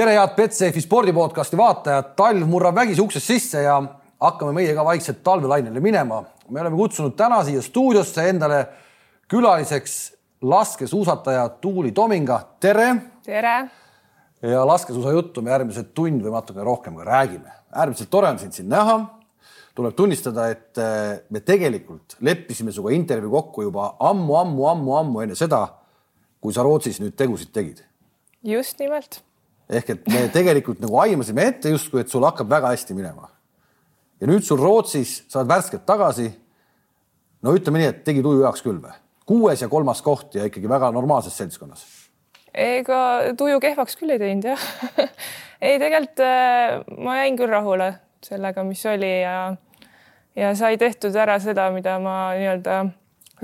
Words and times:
tere, 0.00 0.14
head 0.16 0.36
Betsafe 0.36 0.80
spordipodcasti 0.80 1.58
vaatajad, 1.60 2.14
talv 2.16 2.46
murrab 2.48 2.78
vägisi 2.78 3.02
uksest 3.02 3.32
sisse 3.34 3.64
ja 3.66 3.74
hakkame 4.22 4.54
meie 4.56 4.72
ka 4.76 4.84
vaikselt 4.86 5.20
talvelainele 5.26 5.80
minema. 5.80 6.22
me 6.48 6.60
oleme 6.60 6.76
kutsunud 6.76 7.12
täna 7.16 7.42
siia 7.44 7.60
stuudiosse 7.62 8.24
endale 8.28 8.64
külaliseks 9.30 9.98
laskesuusataja 10.42 11.48
Tuuli 11.60 11.92
Tominga, 11.92 12.40
tere. 12.60 12.94
tere. 13.24 13.68
ja 14.42 14.66
laskesuusajuttu 14.66 15.42
me 15.42 15.50
järgmised 15.50 15.92
tund 15.94 16.24
või 16.24 16.32
natukene 16.32 16.64
rohkem 16.64 16.96
ka 16.96 17.04
räägime. 17.04 17.52
äärmiselt 17.72 18.10
tore 18.10 18.28
on 18.28 18.38
sind 18.38 18.52
siin 18.52 18.68
näha. 18.68 18.98
tuleb 19.74 19.94
tunnistada, 19.94 20.48
et 20.48 20.78
eh, 20.78 21.20
me 21.30 21.40
tegelikult 21.40 22.16
leppisime 22.20 22.72
sinuga 22.72 22.90
intervjuu 22.96 23.30
kokku 23.30 23.62
juba 23.68 23.96
ammu, 24.00 24.36
ammu, 24.36 24.68
ammu, 24.68 24.96
ammu 24.96 25.20
enne 25.20 25.34
seda, 25.34 25.66
kui 26.40 26.52
sa 26.52 26.62
Rootsis 26.62 27.00
nüüd 27.00 27.16
tegusid 27.16 27.52
tegid. 27.52 27.84
just 28.42 28.78
nimelt 28.78 29.20
ehk 29.70 29.92
et 29.94 30.08
me 30.10 30.24
tegelikult 30.32 30.80
nagu 30.82 30.98
aimasime 31.02 31.46
ette 31.52 31.70
justkui, 31.70 32.02
et 32.02 32.10
sul 32.10 32.24
hakkab 32.26 32.50
väga 32.50 32.72
hästi 32.74 32.96
minema. 32.96 33.30
ja 34.20 34.28
nüüd 34.28 34.44
sul 34.44 34.60
Rootsis, 34.60 35.22
sa 35.28 35.40
oled 35.40 35.48
värskelt 35.48 35.86
tagasi. 35.86 36.30
no 37.42 37.54
ütleme 37.56 37.80
nii, 37.80 37.92
et 37.94 38.04
tegi 38.04 38.22
tuju 38.22 38.44
heaks 38.44 38.66
küll 38.66 38.80
või? 38.82 38.96
kuues 39.30 39.62
ja 39.62 39.68
kolmas 39.70 40.02
koht 40.02 40.34
ja 40.34 40.48
ikkagi 40.48 40.68
väga 40.68 40.90
normaalses 40.90 41.36
seltskonnas. 41.38 41.84
ega 42.54 43.00
tuju 43.38 43.60
kehvaks 43.62 43.96
küll 44.00 44.10
ei 44.10 44.18
teinud 44.18 44.50
jah 44.50 44.64
ei, 45.66 45.78
tegelikult 45.78 46.22
äh, 46.26 46.80
ma 46.98 47.20
jäin 47.20 47.38
küll 47.38 47.52
rahule 47.52 47.92
sellega, 48.26 48.64
mis 48.66 48.82
oli 48.90 49.12
ja 49.22 49.54
ja 50.36 50.54
sai 50.58 50.78
tehtud 50.78 51.14
ära 51.16 51.38
seda, 51.42 51.68
mida 51.74 51.98
ma 52.02 52.32
nii-öelda 52.38 52.82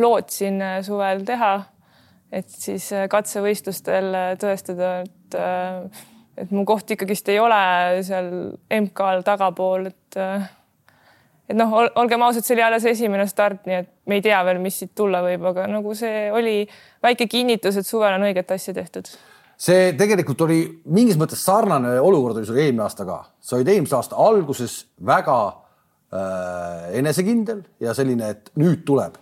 lootsin 0.02 0.58
äh, 0.62 0.80
suvel 0.82 1.22
teha. 1.28 1.54
et 2.32 2.50
siis 2.50 2.90
äh, 2.92 3.06
katsevõistlustel 3.08 4.10
tõestada, 4.42 4.92
et 5.06 5.40
et 6.36 6.52
mu 6.52 6.64
koht 6.68 6.90
ikkagist 6.92 7.28
ei 7.32 7.40
ole 7.40 7.58
seal 8.06 8.30
MK-l 8.80 9.24
tagapool, 9.26 9.88
et 9.90 10.20
et 11.46 11.54
noh, 11.54 11.70
olgem 12.00 12.24
ausad, 12.26 12.42
see 12.42 12.56
oli 12.56 12.64
alles 12.66 12.84
esimene 12.90 13.26
start, 13.30 13.62
nii 13.68 13.78
et 13.78 13.90
me 14.10 14.18
ei 14.18 14.24
tea 14.24 14.38
veel, 14.48 14.58
mis 14.62 14.80
siit 14.80 14.92
tulla 14.98 15.20
võib, 15.22 15.44
aga 15.52 15.68
nagu 15.70 15.94
see 15.94 16.26
oli 16.34 16.56
väike 17.04 17.28
kinnitus, 17.30 17.78
et 17.78 17.86
suvel 17.86 18.16
on 18.16 18.26
õiget 18.26 18.50
asja 18.56 18.74
tehtud. 18.74 19.10
see 19.56 19.92
tegelikult 19.96 20.40
oli 20.44 20.58
mingis 20.92 21.16
mõttes 21.16 21.44
sarnane 21.46 21.94
olukord 22.00 22.36
oli 22.36 22.48
sul 22.48 22.58
eelmine 22.58 22.82
aasta 22.84 23.06
ka, 23.08 23.20
sa 23.40 23.56
olid 23.56 23.70
eelmise 23.72 23.96
aasta 23.96 24.18
alguses 24.20 24.74
väga 25.06 25.38
äh, 25.46 26.98
enesekindel 26.98 27.62
ja 27.80 27.94
selline, 27.94 28.34
et 28.34 28.50
nüüd 28.60 28.84
tuleb. 28.84 29.16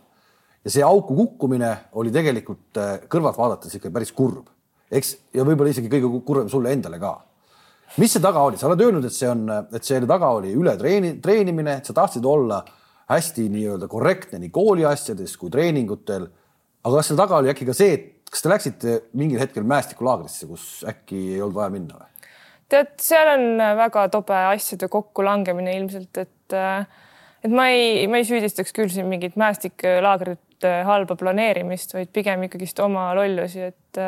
Ja 0.64 0.72
see 0.72 0.82
auku 0.82 1.14
kukkumine 1.14 1.70
oli 1.92 2.10
tegelikult 2.10 2.80
äh, 2.80 2.96
kõrvalt 3.06 3.38
vaadates 3.38 3.76
ikka 3.76 3.92
päris 3.92 4.12
kurb 4.16 4.48
eks, 4.90 5.14
ja 5.34 5.44
võib-olla 5.46 5.72
isegi 5.72 5.90
kõige 5.92 6.10
kurvem 6.26 6.48
sulle 6.52 6.72
endale 6.74 6.98
ka. 7.02 7.16
mis 7.98 8.12
see 8.12 8.22
taga 8.22 8.42
oli, 8.42 8.58
sa 8.58 8.68
oled 8.68 8.80
öelnud, 8.80 9.04
et 9.04 9.14
see 9.14 9.28
on, 9.30 9.44
et 9.72 9.84
selle 9.84 10.08
taga 10.10 10.32
oli 10.38 10.54
üle 10.56 10.76
treeni, 10.78 11.14
treenimine, 11.22 11.80
sa 11.84 11.94
tahtsid 11.96 12.24
olla 12.24 12.64
hästi 13.10 13.48
nii-öelda 13.52 13.88
korrektne 13.88 14.40
nii 14.40 14.50
kooli 14.50 14.84
asjades 14.88 15.36
kui 15.36 15.52
treeningutel. 15.52 16.26
aga 16.84 16.96
kas 16.96 17.10
selle 17.10 17.20
taga 17.20 17.40
oli 17.40 17.52
äkki 17.52 17.68
ka 17.68 17.76
see, 17.76 17.94
et 17.94 18.30
kas 18.30 18.42
te 18.42 18.50
läksite 18.50 18.96
mingil 19.14 19.38
hetkel 19.38 19.66
mäestikulaagrisse, 19.68 20.48
kus 20.50 20.84
äkki 20.88 21.20
ei 21.36 21.42
olnud 21.42 21.60
vaja 21.60 21.72
minna 21.74 22.00
või? 22.00 22.10
tead, 22.72 22.94
seal 23.00 23.30
on 23.34 23.44
väga 23.78 24.08
tobe 24.12 24.36
asjade 24.50 24.88
kokkulangemine 24.90 25.76
ilmselt, 25.78 26.22
et 26.24 26.56
et 27.44 27.52
ma 27.52 27.68
ei, 27.68 28.06
ma 28.08 28.18
ei 28.18 28.24
süüdistaks 28.24 28.72
küll 28.72 28.88
siin 28.92 29.06
mingit 29.10 29.36
mäestiklaagrit 29.40 30.64
halba 30.88 31.16
planeerimist, 31.20 31.92
vaid 31.92 32.08
pigem 32.14 32.46
ikkagist 32.46 32.80
oma 32.80 33.10
lollusi, 33.16 33.68
et 33.68 34.00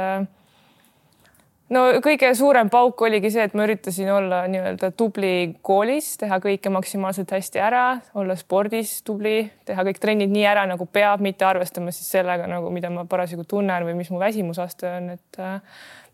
no 1.75 1.83
kõige 2.05 2.31
suurem 2.39 2.71
pauk 2.73 3.03
oligi 3.07 3.31
see, 3.35 3.45
et 3.47 3.55
ma 3.59 3.67
üritasin 3.67 4.11
olla 4.15 4.43
nii-öelda 4.51 4.91
tubli 4.99 5.33
koolis, 5.67 6.13
teha 6.21 6.39
kõike 6.43 6.71
maksimaalselt 6.73 7.33
hästi 7.37 7.63
ära, 7.63 7.85
olla 8.19 8.37
spordis 8.39 9.01
tubli, 9.07 9.39
teha 9.69 9.87
kõik 9.89 10.01
trennid 10.03 10.33
nii 10.33 10.47
ära, 10.47 10.67
nagu 10.71 10.87
peab, 10.87 11.25
mitte 11.25 11.47
arvestama 11.49 11.95
siis 11.95 12.11
sellega 12.17 12.49
nagu, 12.51 12.71
mida 12.75 12.91
ma 12.93 13.07
parasjagu 13.09 13.47
tunnen 13.49 13.89
või 13.89 13.97
mis 13.99 14.13
mu 14.15 14.23
väsimusaste 14.23 14.91
on, 14.91 15.15
et 15.17 15.41
äh, 15.43 15.59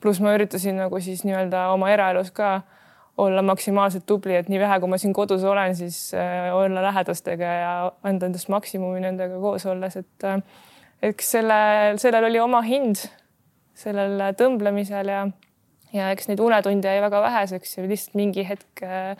pluss 0.03 0.23
ma 0.25 0.35
üritasin 0.37 0.81
nagu 0.81 1.01
siis 1.05 1.27
nii-öelda 1.29 1.69
oma 1.75 1.93
eraelus 1.93 2.33
ka 2.35 2.61
olla 3.23 3.43
maksimaalselt 3.45 4.07
tubli, 4.09 4.35
et 4.39 4.49
nii 4.49 4.61
vähe, 4.62 4.79
kui 4.81 4.89
ma 4.89 4.99
siin 4.99 5.12
kodus 5.12 5.45
olen, 5.45 5.77
siis 5.77 6.15
äh, 6.17 6.49
olla 6.57 6.83
lähedastega 6.89 7.57
ja 7.61 7.73
anda 8.09 8.29
endast 8.31 8.49
maksimumi 8.49 9.03
nendega 9.05 9.41
koos 9.41 9.67
olles, 9.69 9.99
et 10.01 10.29
äh, 10.29 10.41
eks 11.12 11.35
sellel, 11.37 11.99
sellel 12.01 12.31
oli 12.31 12.41
oma 12.41 12.62
hind 12.65 13.05
sellel 13.78 14.34
tõmblemisel 14.38 15.12
ja, 15.12 15.22
ja 15.94 16.10
eks 16.15 16.28
neid 16.31 16.43
unetunde 16.43 16.91
jäi 16.93 17.00
väga 17.05 17.22
väheseks 17.25 17.78
ja 17.78 17.87
lihtsalt 17.87 18.19
mingi 18.19 18.44
hetk 18.49 18.84
äh, 18.87 19.16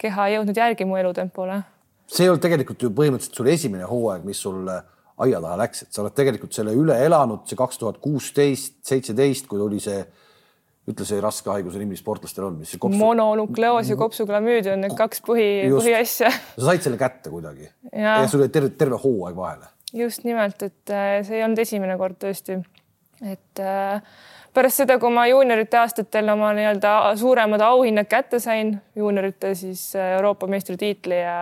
keha 0.00 0.28
ei 0.28 0.38
jõudnud 0.38 0.58
järgi 0.58 0.86
mu 0.88 0.98
elutempole. 1.00 1.62
see 2.06 2.26
ei 2.26 2.32
olnud 2.32 2.42
tegelikult 2.44 2.82
ju 2.82 2.90
põhimõtteliselt 2.90 3.38
sul 3.40 3.52
esimene 3.52 3.86
hooaeg, 3.88 4.26
mis 4.26 4.42
sul 4.44 4.66
äh, 4.68 4.82
aia 5.24 5.40
taha 5.40 5.60
läks, 5.62 5.86
et 5.86 5.94
sa 5.94 6.02
oled 6.02 6.14
tegelikult 6.16 6.56
selle 6.56 6.74
üle 6.76 6.96
elanud, 7.06 7.46
see 7.48 7.58
kaks 7.58 7.80
tuhat 7.80 8.00
kuusteist, 8.02 8.80
seitseteist, 8.86 9.48
kui 9.50 9.62
oli 9.62 9.80
see 9.82 10.02
ütle 10.90 11.06
see 11.08 11.20
raske 11.22 11.48
haiguse 11.48 11.80
nimi 11.80 11.96
sportlastel 11.96 12.48
on, 12.50 12.58
mis 12.60 12.74
kopsu.... 12.76 12.98
mononukleoos 13.00 13.88
ja 13.88 13.96
kopsuklamüüd 13.96 14.68
on 14.74 14.82
need 14.84 14.96
kaks 14.98 15.22
põhi, 15.24 15.46
põhiasja. 15.72 16.32
sa 16.58 16.66
said 16.66 16.84
selle 16.84 16.98
kätte 17.00 17.32
kuidagi 17.32 17.70
ja, 17.88 18.18
ja 18.18 18.26
sul 18.28 18.44
oli 18.44 18.52
terve, 18.52 18.74
terve 18.76 18.98
hooaeg 19.00 19.38
vahele. 19.38 19.70
just 19.96 20.26
nimelt, 20.28 20.60
et 20.66 20.92
äh, 20.92 21.22
see 21.24 21.38
ei 21.38 21.46
olnud 21.46 21.62
esimene 21.64 21.96
kord 22.00 22.18
tõesti 22.20 22.58
et 23.24 23.60
äh, 23.62 24.02
pärast 24.54 24.82
seda, 24.82 24.98
kui 25.02 25.12
ma 25.14 25.26
juuniorite 25.30 25.78
aastatel 25.80 26.28
oma 26.34 26.52
nii-öelda 26.56 27.14
suuremad 27.18 27.64
auhinnad 27.64 28.08
kätte 28.10 28.40
sain, 28.42 28.76
juuniorite 28.96 29.54
siis 29.58 29.90
äh, 29.96 30.14
Euroopa 30.18 30.46
meistritiitli 30.46 31.20
ja 31.20 31.38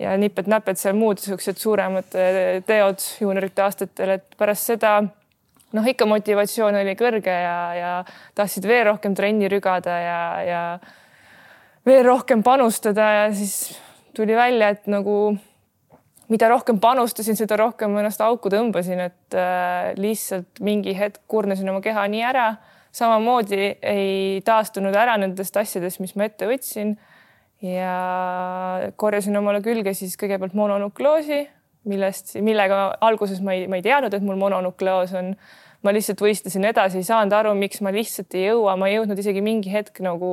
ja 0.00 0.14
nipet-näpet 0.16 0.80
seal 0.80 0.96
muud 0.96 1.18
niisugused 1.20 1.58
suuremad 1.60 2.14
äh, 2.16 2.60
teod 2.66 3.02
juuniorite 3.20 3.66
aastatel, 3.66 4.16
et 4.16 4.38
pärast 4.38 4.72
seda 4.72 4.94
noh, 5.76 5.90
ikka 5.92 6.08
motivatsioon 6.08 6.80
oli 6.80 6.96
kõrge 6.98 7.34
ja, 7.34 7.58
ja 7.76 7.92
tahtsid 8.38 8.66
veel 8.68 8.86
rohkem 8.88 9.14
trenni 9.18 9.50
rügada 9.52 9.98
ja, 10.00 10.22
ja 10.46 10.62
veel 11.86 12.04
rohkem 12.06 12.42
panustada 12.46 13.10
ja 13.18 13.28
siis 13.34 13.76
tuli 14.16 14.36
välja, 14.36 14.72
et 14.74 14.88
nagu 14.90 15.36
mida 16.30 16.48
rohkem 16.50 16.78
panustasin, 16.80 17.36
seda 17.38 17.58
rohkem 17.58 17.96
ennast 17.98 18.20
auku 18.22 18.50
tõmbasin, 18.52 19.02
et 19.08 19.36
äh, 19.36 19.90
lihtsalt 19.98 20.60
mingi 20.64 20.94
hetk 20.96 21.22
kurnasin 21.30 21.70
oma 21.72 21.82
keha 21.84 22.06
nii 22.10 22.26
ära. 22.32 22.50
samamoodi 22.94 23.78
ei 23.86 24.40
taastunud 24.42 24.94
ära 24.98 25.14
nendest 25.18 25.56
asjadest, 25.56 26.00
mis 26.02 26.16
ma 26.18 26.26
ette 26.26 26.46
võtsin. 26.46 26.96
ja 27.62 27.94
korjasin 28.96 29.36
omale 29.36 29.60
külge 29.62 29.94
siis 29.94 30.16
kõigepealt 30.16 30.54
mononukloosi, 30.54 31.42
millest, 31.90 32.36
millega 32.40 32.96
alguses 33.00 33.40
ma 33.44 33.52
ei, 33.52 33.66
ma 33.68 33.76
ei 33.76 33.84
teadnud, 33.84 34.14
et 34.14 34.22
mul 34.22 34.38
mononukleoos 34.38 35.14
on. 35.18 35.34
ma 35.82 35.92
lihtsalt 35.96 36.20
võistlesin 36.20 36.64
edasi, 36.68 37.00
ei 37.00 37.08
saanud 37.08 37.32
aru, 37.32 37.54
miks 37.56 37.80
ma 37.80 37.90
lihtsalt 37.90 38.34
ei 38.36 38.46
jõua, 38.50 38.76
ma 38.76 38.88
ei 38.88 38.98
jõudnud 38.98 39.18
isegi 39.18 39.42
mingi 39.42 39.72
hetk 39.72 39.98
nagu 40.04 40.30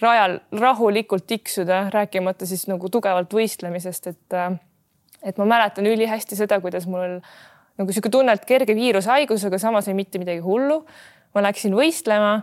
rajal 0.00 0.38
rahulikult 0.58 1.26
tiksuda, 1.28 1.90
rääkimata 1.92 2.46
siis 2.48 2.64
nagu 2.66 2.88
tugevalt 2.90 3.34
võistlemisest, 3.36 4.08
et 4.08 4.36
äh, 4.38 4.56
et 5.22 5.38
ma 5.38 5.46
mäletan 5.48 5.86
ülihästi 5.86 6.36
seda, 6.38 6.60
kuidas 6.60 6.86
mul 6.90 7.20
nagu 7.78 7.88
niisugune 7.88 8.12
tunne, 8.12 8.36
et 8.36 8.46
kerge 8.48 8.74
viirushaigus, 8.76 9.46
aga 9.48 9.58
samas 9.58 9.88
ei 9.88 9.98
mitte 9.98 10.20
midagi 10.22 10.42
hullu. 10.44 10.82
ma 11.32 11.40
läksin 11.40 11.72
võistlema 11.72 12.42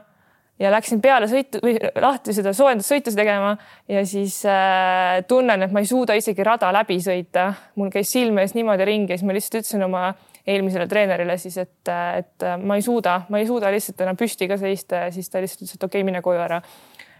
ja 0.59 0.72
läksin 0.73 1.01
peale 1.01 1.28
sõitu 1.29 1.59
või 1.63 1.75
lahti 2.01 2.34
seda 2.34 2.53
soojendussõitu 2.57 3.13
tegema 3.16 3.51
ja 3.88 4.01
siis 4.07 4.41
äh, 4.50 5.19
tunnen, 5.28 5.63
et 5.63 5.75
ma 5.75 5.84
ei 5.84 5.88
suuda 5.88 6.17
isegi 6.17 6.44
rada 6.44 6.72
läbi 6.73 6.97
sõita. 7.03 7.53
mul 7.75 7.91
käis 7.94 8.12
silme 8.12 8.41
ees 8.41 8.56
niimoodi 8.57 8.88
ringi 8.90 9.13
ja 9.13 9.19
siis 9.19 9.28
ma 9.28 9.38
lihtsalt 9.38 9.61
ütlesin 9.61 9.85
oma 9.85 10.09
eelmisele 10.50 10.88
treenerile 10.88 11.38
siis, 11.38 11.57
et, 11.61 11.91
et 12.17 12.47
ma 12.63 12.79
ei 12.79 12.81
suuda, 12.81 13.22
ma 13.29 13.40
ei 13.40 13.47
suuda 13.47 13.72
lihtsalt 13.72 14.01
enam 14.01 14.17
püsti 14.17 14.47
ka 14.50 14.57
seista 14.57 15.06
ja 15.06 15.13
siis 15.13 15.29
ta 15.29 15.41
lihtsalt 15.44 15.67
ütles, 15.67 15.78
et 15.78 15.84
okei 15.84 16.01
okay,, 16.01 16.09
mine 16.11 16.23
koju 16.25 16.41
ära. 16.41 16.61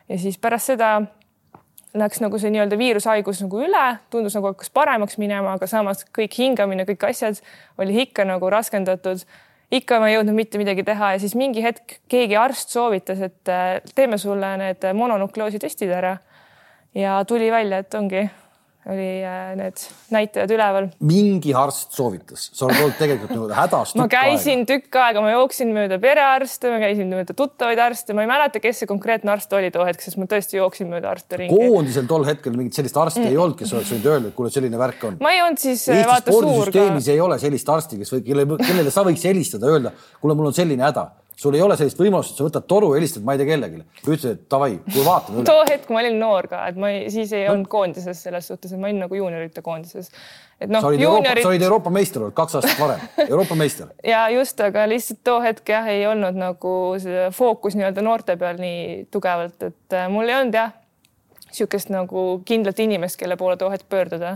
ja 0.10 0.20
siis 0.20 0.40
pärast 0.42 0.74
seda 0.74 0.96
läks 1.98 2.22
nagu 2.22 2.40
see 2.40 2.52
nii-öelda 2.54 2.78
viirushaigus 2.78 3.44
nagu 3.46 3.62
üle, 3.66 3.86
tundus 4.14 4.36
nagu 4.38 4.52
hakkas 4.52 4.70
paremaks 4.74 5.18
minema, 5.22 5.56
aga 5.58 5.68
samas 5.70 6.06
kõik 6.16 6.38
hingamine, 6.38 6.86
kõik 6.90 7.08
asjad 7.10 7.40
oli 7.82 8.04
ikka 8.06 8.26
nagu 8.30 8.50
raskendatud. 8.50 9.26
ikka 9.72 10.00
ma 10.00 10.10
ei 10.10 10.16
jõudnud 10.16 10.34
mitte 10.34 10.58
midagi 10.58 10.84
teha 10.84 11.12
ja 11.14 11.20
siis 11.22 11.36
mingi 11.36 11.62
hetk 11.62 12.00
keegi 12.10 12.36
arst 12.36 12.70
soovitas, 12.70 13.22
et 13.22 13.50
äh, 13.50 13.82
teeme 13.96 14.18
sulle 14.18 14.58
need 14.58 14.86
mononukleoosi 14.94 15.60
testid 15.60 15.92
ära. 15.92 16.18
ja 16.94 17.24
tuli 17.26 17.52
välja, 17.52 17.78
et 17.78 17.94
ongi 17.94 18.30
oli 18.90 19.08
äh, 19.24 19.52
need 19.60 19.82
näitajad 20.14 20.52
üleval. 20.54 20.88
mingi 21.06 21.54
arst 21.58 21.96
soovitas, 21.98 22.48
sa 22.56 22.66
oled 22.68 22.80
olnud 22.82 22.98
tegelikult 23.00 23.34
nagu 23.36 23.50
hädas. 23.58 23.94
ma 24.00 24.08
käisin 24.12 24.64
aega. 24.64 24.70
tükk 24.74 25.00
aega, 25.04 25.24
ma 25.24 25.34
jooksin 25.34 25.74
mööda 25.76 26.00
perearste, 26.02 26.72
ma 26.74 26.80
käisin 26.82 27.12
mööda 27.14 27.36
tuttavaid 27.38 27.82
arste, 27.84 28.16
ma 28.18 28.26
ei 28.26 28.32
mäleta, 28.32 28.62
kes 28.64 28.84
see 28.84 28.90
konkreetne 28.90 29.34
arst 29.36 29.54
oli 29.58 29.72
too 29.76 29.86
hetk, 29.88 30.04
sest 30.06 30.20
ma 30.22 30.28
tõesti 30.32 30.60
jooksin 30.60 30.92
mööda 30.92 31.14
arste 31.14 31.40
ringi. 31.42 31.56
koondisel 31.56 32.10
tol 32.10 32.28
hetkel 32.28 32.58
mingit 32.58 32.78
sellist 32.80 32.98
arsti 32.98 33.24
mm. 33.24 33.32
ei 33.32 33.40
olnud, 33.46 33.60
kes 33.60 33.76
oleks 33.78 33.94
võinud 33.96 34.12
öelda, 34.14 34.34
et 34.34 34.40
kuule, 34.42 34.54
selline 34.54 34.82
värk 34.82 35.08
on. 35.12 35.22
ma 35.24 35.34
ei 35.36 35.44
olnud 35.46 35.62
siis 35.62 35.86
äh, 35.90 36.02
Eesti 36.02 36.12
vaata 36.12 36.38
suur 36.40 36.74
ka. 36.74 36.90
ei 37.14 37.24
ole 37.24 37.40
sellist 37.42 37.74
arsti, 37.78 38.02
kes 38.02 38.14
või 38.18 38.26
kelle, 38.26 38.48
kellele 38.66 38.94
sa 38.94 39.06
võiks 39.08 39.26
helistada, 39.30 39.70
öelda, 39.70 39.94
kuule, 40.22 40.38
mul 40.40 40.52
on 40.52 40.58
selline 40.58 40.88
häda 40.90 41.10
sul 41.40 41.56
ei 41.56 41.62
ole 41.64 41.78
sellist 41.80 42.00
võimalust, 42.00 42.36
sa 42.36 42.46
võtad 42.46 42.66
toru, 42.68 42.92
helistad, 42.98 43.24
ma 43.24 43.36
ei 43.36 43.40
tea 43.40 43.48
kellelegi. 43.48 43.82
ütlesid, 44.02 44.36
et 44.36 44.42
davai, 44.52 44.74
kuule 44.90 45.06
vaatame 45.06 45.40
üle. 45.40 45.48
too 45.48 45.64
hetk 45.70 45.94
ma 45.94 46.02
olin 46.02 46.20
noor 46.20 46.50
ka, 46.52 46.66
et 46.72 46.80
ma 46.80 46.92
ei, 46.92 47.06
siis 47.14 47.32
ei 47.36 47.46
no. 47.46 47.54
olnud 47.54 47.70
koondises 47.72 48.24
selles 48.28 48.50
suhtes, 48.52 48.74
et 48.74 48.82
ma 48.82 48.90
olin 48.90 49.00
nagu 49.06 49.16
juuniorite 49.16 49.64
koondises. 49.64 50.12
et 50.60 50.72
noh, 50.74 50.90
juuniorid. 50.92 51.44
sa 51.46 51.54
olid 51.54 51.64
Euroopa 51.70 51.94
meister 51.96 52.26
olnud 52.26 52.36
kaks 52.38 52.60
aastat 52.60 52.82
varem, 52.82 53.06
Euroopa 53.28 53.56
meister 53.60 53.94
ja 54.14 54.26
just, 54.36 54.60
aga 54.66 54.84
lihtsalt 54.92 55.24
too 55.24 55.40
hetk 55.46 55.72
jah, 55.72 55.88
ei 55.88 56.04
olnud 56.10 56.40
nagu 56.40 56.76
see 57.00 57.30
fookus 57.36 57.80
nii-öelda 57.80 58.04
noorte 58.04 58.36
peal 58.42 58.60
nii 58.60 59.06
tugevalt, 59.14 59.70
et 59.72 59.96
äh, 59.96 60.10
mul 60.12 60.28
ei 60.28 60.42
olnud 60.42 60.60
jah, 60.60 60.76
niisugust 61.48 61.94
nagu 61.94 62.28
kindlat 62.46 62.84
inimest, 62.84 63.20
kelle 63.22 63.40
poole 63.40 63.56
too 63.58 63.72
hetk 63.72 63.88
pöörduda 63.90 64.36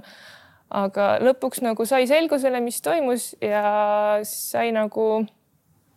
aga 0.73 1.17
lõpuks 1.21 1.61
nagu 1.61 1.85
sai 1.85 2.07
selgusele, 2.09 2.63
mis 2.63 2.79
toimus 2.81 3.33
ja 3.44 4.19
sai 4.25 4.71
nagu 4.73 5.25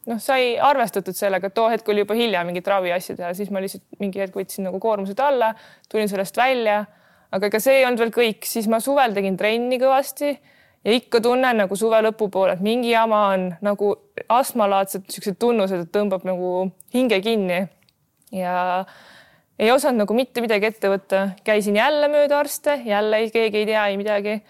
noh, 0.06 0.20
sai 0.22 0.54
arvestatud 0.62 1.16
sellega, 1.16 1.50
et 1.50 1.56
too 1.56 1.68
hetk 1.72 1.88
oli 1.92 2.04
juba 2.04 2.16
hilja 2.18 2.44
mingit 2.46 2.68
raviasju 2.70 3.16
teha, 3.18 3.32
siis 3.36 3.50
ma 3.54 3.62
lihtsalt 3.62 3.84
mingi 4.02 4.22
hetk 4.22 4.36
võtsin 4.38 4.68
nagu 4.68 4.80
koormused 4.82 5.20
alla, 5.22 5.52
tulin 5.92 6.10
sellest 6.10 6.36
välja. 6.38 6.84
aga 7.34 7.48
ega 7.50 7.58
see 7.60 7.80
ei 7.80 7.84
olnud 7.84 8.00
veel 8.00 8.12
kõik, 8.14 8.46
siis 8.46 8.68
ma 8.70 8.78
suvel 8.80 9.14
tegin 9.16 9.36
trenni 9.36 9.80
kõvasti 9.82 10.30
ja 10.86 10.94
ikka 10.94 11.20
tunnen 11.20 11.58
nagu 11.58 11.76
suve 11.76 11.98
lõpupoole, 12.06 12.54
et 12.54 12.62
mingi 12.62 12.92
jama 12.92 13.22
on 13.34 13.48
nagu 13.66 13.90
astmalaadsed 14.32 15.08
niisugused 15.08 15.38
tunnused, 15.42 15.82
et 15.82 15.92
tõmbab 15.92 16.24
nagu 16.28 16.70
hinge 16.94 17.18
kinni 17.24 17.64
ja 18.34 18.84
ei 19.58 19.72
osanud 19.72 20.04
nagu 20.04 20.16
mitte 20.16 20.44
midagi 20.44 20.70
ette 20.70 20.90
võtta, 20.92 21.22
käisin 21.44 21.78
jälle 21.80 22.08
mööda 22.12 22.38
arste, 22.38 22.78
jälle 22.86 23.24
keegi 23.34 23.64
ei 23.64 23.68
tea 23.72 23.86
ei 23.90 23.98
midagi. 23.98 24.40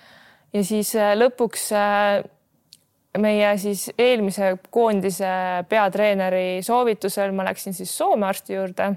ja 0.53 0.65
siis 0.65 0.95
äh, 0.97 1.15
lõpuks 1.17 1.71
äh, 1.73 2.25
meie 3.23 3.53
siis 3.61 3.89
eelmise 3.99 4.55
koondise 4.71 5.31
peatreeneri 5.69 6.63
soovitusel 6.67 7.35
ma 7.37 7.47
läksin 7.49 7.77
siis 7.77 7.93
Soome 7.97 8.27
arsti 8.29 8.57
juurde. 8.57 8.93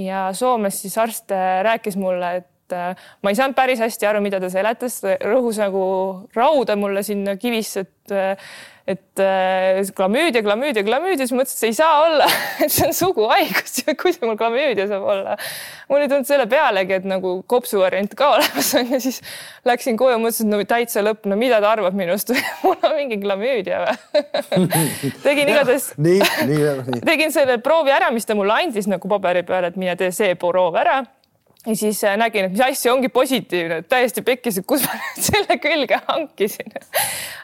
Ja 0.00 0.28
Soomes 0.34 0.80
siis 0.82 0.96
arst 0.98 1.30
rääkis 1.62 1.96
mulle, 1.96 2.30
et 2.42 2.74
äh, 2.74 3.06
ma 3.22 3.30
ei 3.30 3.38
saanud 3.38 3.54
päris 3.54 3.82
hästi 3.82 4.08
aru, 4.10 4.22
mida 4.24 4.40
ta 4.42 4.50
seletas, 4.50 4.98
rõhus 5.22 5.60
nagu 5.62 5.84
rauda 6.34 6.74
mulle 6.76 7.04
sinna 7.06 7.36
kivisse, 7.38 7.84
et 7.86 8.14
äh, 8.14 8.54
et 8.84 9.20
äh, 9.20 9.80
klamüüdia, 9.96 10.42
klamüüdia, 10.44 10.84
klamüüdia, 10.84 11.24
siis 11.24 11.32
mõtlesin, 11.32 11.56
et 11.56 11.60
see 11.62 11.70
ei 11.72 11.76
saa 11.78 12.02
olla 12.04 12.26
et 12.64 12.72
see 12.72 12.84
on 12.84 12.92
suguhaigus 12.92 13.78
kuidas 14.00 14.20
mul 14.20 14.36
klamüüdia 14.36 14.84
saab 14.90 15.06
olla. 15.08 15.36
mul 15.88 16.04
ei 16.04 16.10
tulnud 16.12 16.28
selle 16.28 16.44
pealegi, 16.50 16.98
et 16.98 17.08
nagu 17.08 17.38
kopsu 17.48 17.80
variant 17.80 18.12
ka 18.18 18.28
olemas 18.36 18.74
on 18.76 18.92
ja 18.92 19.00
siis 19.00 19.22
läksin 19.64 19.96
koju, 20.00 20.20
mõtlesin, 20.20 20.52
et 20.52 20.52
no 20.52 20.68
täitsa 20.68 21.04
lõpp, 21.06 21.24
no 21.30 21.40
mida 21.40 21.62
ta 21.64 21.72
arvab 21.72 21.96
minust? 21.96 22.34
Mul 22.64 22.76
on 22.76 22.96
mingi 22.98 23.20
klamüüdia 23.24 23.80
või? 23.86 24.28
Tegin 25.24 25.54
igatahes, 25.54 25.90
tegin 27.08 27.32
selle 27.32 27.56
proovi 27.64 27.94
ära, 27.94 28.12
mis 28.12 28.28
ta 28.28 28.36
mulle 28.36 28.60
andis 28.66 28.90
nagu 28.90 29.08
paberi 29.08 29.46
peal, 29.48 29.70
et 29.70 29.80
mine 29.80 29.96
tee 29.96 30.12
see 30.12 30.36
proov 30.36 30.76
ära 30.84 31.00
ja 31.66 31.76
siis 31.76 32.00
äh, 32.04 32.16
nägin, 32.20 32.48
et 32.48 32.52
mis 32.52 32.62
asja 32.64 32.92
ongi 32.92 33.08
positiivne, 33.12 33.80
täiesti 33.88 34.22
pekkis, 34.24 34.60
et 34.60 34.66
kus 34.68 34.84
ma 34.84 34.98
selle 35.26 35.56
külge 35.62 35.98
hankisin. 36.08 36.74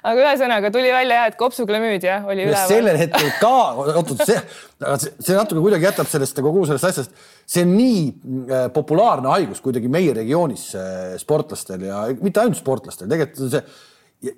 aga 0.02 0.14
ühesõnaga 0.24 0.72
tuli 0.74 0.92
välja 0.92 1.20
jah, 1.22 1.28
et 1.32 1.38
kopsuklamüüdia 1.40 2.20
oli 2.28 2.44
üleval. 2.48 2.68
sellel 2.70 3.00
hetkel 3.00 3.30
ka, 3.40 3.54
oot, 3.96 4.14
see, 4.26 4.40
see 5.18 5.36
natuke 5.38 5.62
kuidagi 5.62 5.88
jätab 5.88 6.10
sellest 6.10 6.42
kogu 6.44 6.66
sellest 6.68 6.90
asjast, 6.90 7.22
see 7.48 7.64
on 7.66 7.74
nii 7.78 8.02
äh, 8.08 8.66
populaarne 8.74 9.32
haigus 9.32 9.62
kuidagi 9.64 9.92
meie 9.92 10.12
regioonis 10.16 10.68
äh, 10.76 11.16
sportlastel 11.20 11.88
ja 11.88 12.04
mitte 12.20 12.44
ainult 12.44 12.60
sportlastel, 12.60 13.08
tegelikult 13.10 13.56
see 13.56 13.64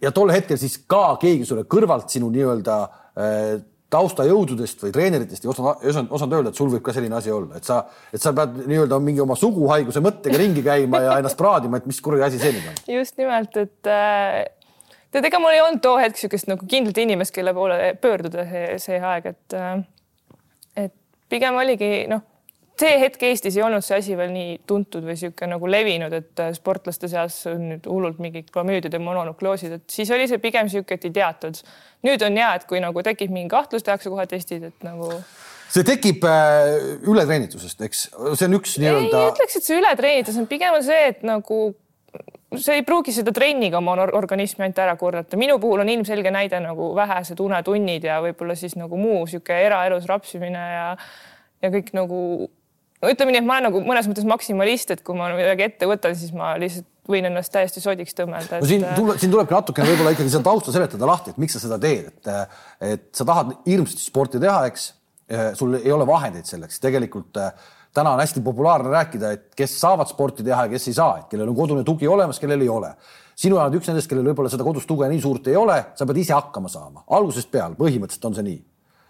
ja 0.03 0.13
tol 0.15 0.31
hetkel 0.31 0.59
siis 0.61 0.79
ka 0.87 1.17
keegi 1.19 1.47
sulle 1.49 1.67
kõrvalt 1.67 2.13
sinu 2.13 2.29
nii-öelda 2.31 2.77
taustajõududest 3.93 4.81
või 4.85 4.95
treeneritest 4.95 5.45
ei 5.45 5.51
osanud, 5.53 5.85
osanud, 5.91 6.15
osanud 6.17 6.39
öelda, 6.39 6.53
et 6.53 6.61
sul 6.61 6.73
võib 6.73 6.85
ka 6.87 6.95
selline 6.97 7.19
asi 7.19 7.33
olla, 7.35 7.61
et 7.61 7.69
sa, 7.69 7.83
et 8.13 8.23
sa 8.23 8.33
pead 8.37 8.63
nii-öelda 8.65 8.99
mingi 9.05 9.23
oma 9.25 9.37
suguhaiguse 9.39 10.03
mõttega 10.05 10.41
ringi 10.41 10.65
käima 10.65 11.03
ja 11.05 11.19
ennast 11.21 11.39
praadima, 11.41 11.81
et 11.81 11.89
mis 11.91 12.01
kuradi 12.05 12.27
asi 12.29 12.41
see 12.43 12.57
nüüd 12.57 12.73
on. 12.73 12.83
just 12.97 13.21
nimelt, 13.21 13.57
et 13.61 13.93
äh, 13.93 14.41
tead, 15.13 15.29
ega 15.29 15.43
mul 15.43 15.55
ei 15.55 15.63
olnud 15.65 15.85
too 15.85 15.95
hetk 16.01 16.17
niisugust 16.17 16.49
nagu 16.51 16.69
kindlat 16.69 17.03
inimest, 17.05 17.35
kelle 17.37 17.55
poole 17.57 17.95
pöörduda 18.01 18.49
see, 18.49 18.67
see 18.83 19.01
aeg, 19.13 19.33
et 19.35 19.59
äh, 19.59 19.73
et 20.89 20.97
pigem 21.33 21.61
oligi 21.61 21.95
noh 22.11 22.25
see 22.81 22.99
hetk 23.01 23.23
Eestis 23.29 23.57
ei 23.59 23.65
olnud 23.67 23.85
see 23.85 23.99
asi 24.01 24.17
veel 24.19 24.33
nii 24.33 24.57
tuntud 24.69 25.05
või 25.05 25.17
niisugune 25.17 25.53
nagu 25.55 25.71
levinud, 25.71 26.15
et 26.17 26.43
äh, 26.43 26.53
sportlaste 26.57 27.11
seas 27.11 27.39
on 27.51 27.69
nüüd 27.75 27.89
hullult 27.91 28.21
mingid 28.23 28.51
klamüüdiad 28.55 28.97
ja 28.97 29.01
mononukleoosid, 29.03 29.79
et 29.79 29.97
siis 29.99 30.11
oli 30.15 30.29
see 30.31 30.41
pigem 30.43 30.69
niisugune, 30.69 30.99
et 30.99 31.09
ei 31.09 31.15
teatud. 31.21 31.63
nüüd 32.07 32.27
on 32.27 32.37
ja, 32.37 32.55
et 32.59 32.67
kui 32.69 32.81
nagu 32.83 33.05
tekib 33.05 33.33
mingi 33.35 33.53
kahtlus, 33.53 33.85
tehakse 33.87 34.11
kohe 34.11 34.27
testid, 34.31 34.65
et 34.73 34.87
nagu 34.87 35.13
see 35.73 35.85
tekib 35.89 36.25
äh, 36.29 36.73
ületreenitusest, 37.09 37.81
eks, 37.87 38.09
see 38.39 38.49
on 38.49 38.59
üks 38.59 38.77
nii-öelda. 38.81 39.23
ei 39.23 39.31
ütleks, 39.35 39.61
et 39.61 39.69
see 39.69 39.79
ületreenitus 39.81 40.41
on 40.41 40.49
pigem 40.51 40.77
on 40.77 40.85
see, 40.85 41.07
et 41.13 41.23
nagu 41.27 41.63
see 42.61 42.81
ei 42.81 42.85
pruugi 42.85 43.15
seda 43.17 43.33
trenniga 43.33 43.79
oma 43.81 43.95
organismi 44.05 44.67
ainult 44.67 44.81
ära 44.85 44.97
korrata. 45.01 45.37
minu 45.41 45.59
puhul 45.61 45.85
on 45.85 45.89
ilmselge 45.89 46.33
näide 46.35 46.61
nagu 46.61 46.91
vähesed 46.97 47.41
unetunnid 47.41 48.05
ja 48.05 48.19
võib-olla 48.25 48.57
siis 48.59 48.77
nagu 48.77 48.99
muu 49.01 49.23
niisugune 49.23 49.61
eraelus 49.69 50.09
rapsimine 50.11 50.65
ja 50.75 50.89
ja 51.63 51.71
kõik 51.71 51.93
nagu 51.97 52.19
no 53.03 53.11
ütleme 53.11 53.35
nii, 53.35 53.43
et 53.43 53.49
ma 53.49 53.59
olen 53.59 53.69
nagu 53.69 53.83
mõnes 53.85 54.09
mõttes 54.11 54.27
maksimalist, 54.29 54.95
et 54.95 55.03
kui 55.07 55.19
ma 55.19 55.29
midagi 55.35 55.67
ette 55.67 55.89
võtan, 55.91 56.15
siis 56.19 56.33
ma 56.37 56.55
lihtsalt 56.61 56.89
võin 57.11 57.27
ennast 57.27 57.51
täiesti 57.55 57.83
sodiks 57.83 58.15
tõmmelda 58.15 58.61
et.... 58.61 58.63
no 58.63 58.71
siin 58.71 58.87
tuleb, 58.95 59.19
siin 59.19 59.33
tulebki 59.33 59.57
natukene 59.57 59.91
võib-olla 59.91 60.15
ikkagi 60.15 60.31
seda 60.31 60.47
tausta 60.47 60.75
seletada 60.75 61.09
lahti, 61.11 61.35
et 61.35 61.41
miks 61.43 61.57
sa 61.57 61.63
seda 61.65 61.79
teed, 61.83 62.13
et, 62.13 62.51
et 62.87 63.09
sa 63.17 63.27
tahad 63.29 63.57
hirmsasti 63.67 64.07
sporti 64.07 64.43
teha, 64.43 64.61
eks. 64.71 64.93
sul 65.59 65.81
ei 65.81 65.91
ole 65.95 66.07
vahendeid 66.07 66.47
selleks, 66.47 66.79
tegelikult 66.83 67.43
täna 67.93 68.15
on 68.15 68.23
hästi 68.23 68.45
populaarne 68.47 68.95
rääkida, 68.95 69.35
et 69.35 69.59
kes 69.59 69.75
saavad 69.81 70.11
sporti 70.11 70.47
teha 70.47 70.69
ja 70.69 70.73
kes 70.73 70.89
ei 70.93 70.97
saa, 70.97 71.19
et 71.21 71.31
kellel 71.33 71.51
on 71.51 71.59
kodune 71.59 71.83
tugi 71.85 72.09
olemas, 72.09 72.39
kellel 72.41 72.63
ei 72.63 72.71
ole. 72.71 72.95
sinu 73.43 73.59
oled 73.59 73.75
üks 73.81 73.89
nendest, 73.91 74.07
kellel 74.11 74.31
võib-olla 74.31 74.51
seda 74.53 74.65
kodust 74.65 74.87
tuge 74.87 75.09
nii 75.11 75.21
suurt 75.21 75.49
ei 75.51 75.57
ole, 75.59 75.79
sa 75.99 76.07
pead 76.07 76.21
ise 76.23 76.37
hakkama 76.37 76.71
saama, 76.71 77.03
algusest 77.11 77.51
peale, 77.51 77.75
põhimõtteliselt 77.75 78.29
on 78.31 78.37
see 78.39 78.47
nii. 78.47 78.61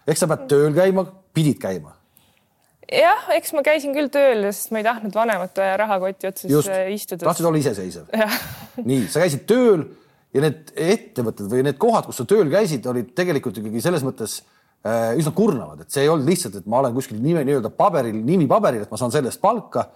eks 0.07 0.25
sa 0.25 0.31
pead 0.31 0.47
tööl 0.49 0.73
käima, 0.73 1.05
pidid 1.35 1.61
käima 1.61 1.93
jah, 2.91 3.27
eks 3.35 3.53
ma 3.55 3.63
käisin 3.65 3.93
küll 3.95 4.09
tööl, 4.13 4.47
sest 4.51 4.73
ma 4.73 4.81
ei 4.81 4.87
tahtnud 4.87 5.15
vanemate 5.15 5.67
rahakoti 5.79 6.29
otsas 6.29 6.51
Just. 6.51 6.71
Äh, 6.71 6.91
istuda. 6.95 7.27
tahtsid 7.27 7.47
olla 7.49 7.61
iseseisev. 7.61 8.09
nii, 8.83 9.05
sa 9.11 9.23
käisid 9.23 9.45
tööl 9.49 9.85
ja 10.33 10.43
need 10.45 10.73
ettevõtted 10.73 11.51
või 11.51 11.63
need 11.67 11.79
kohad, 11.81 12.07
kus 12.09 12.19
sa 12.21 12.27
tööl 12.29 12.49
käisid, 12.51 12.85
olid 12.89 13.13
tegelikult 13.17 13.59
ikkagi 13.61 13.83
selles 13.83 14.05
mõttes 14.05 14.39
äh, 14.41 15.13
üsna 15.19 15.33
kurnavad, 15.35 15.85
et 15.85 15.93
see 15.93 16.05
ei 16.05 16.11
olnud 16.11 16.29
lihtsalt, 16.29 16.57
et 16.59 16.69
ma 16.69 16.81
olen 16.81 16.95
kuskil 16.97 17.21
nime 17.21 17.45
nii-öelda 17.47 17.71
paberil, 17.77 18.17
nimi 18.25 18.49
paberil, 18.49 18.85
et 18.85 18.93
ma 18.93 18.99
saan 18.99 19.13
selle 19.13 19.31
eest 19.31 19.41
palka, 19.43 19.87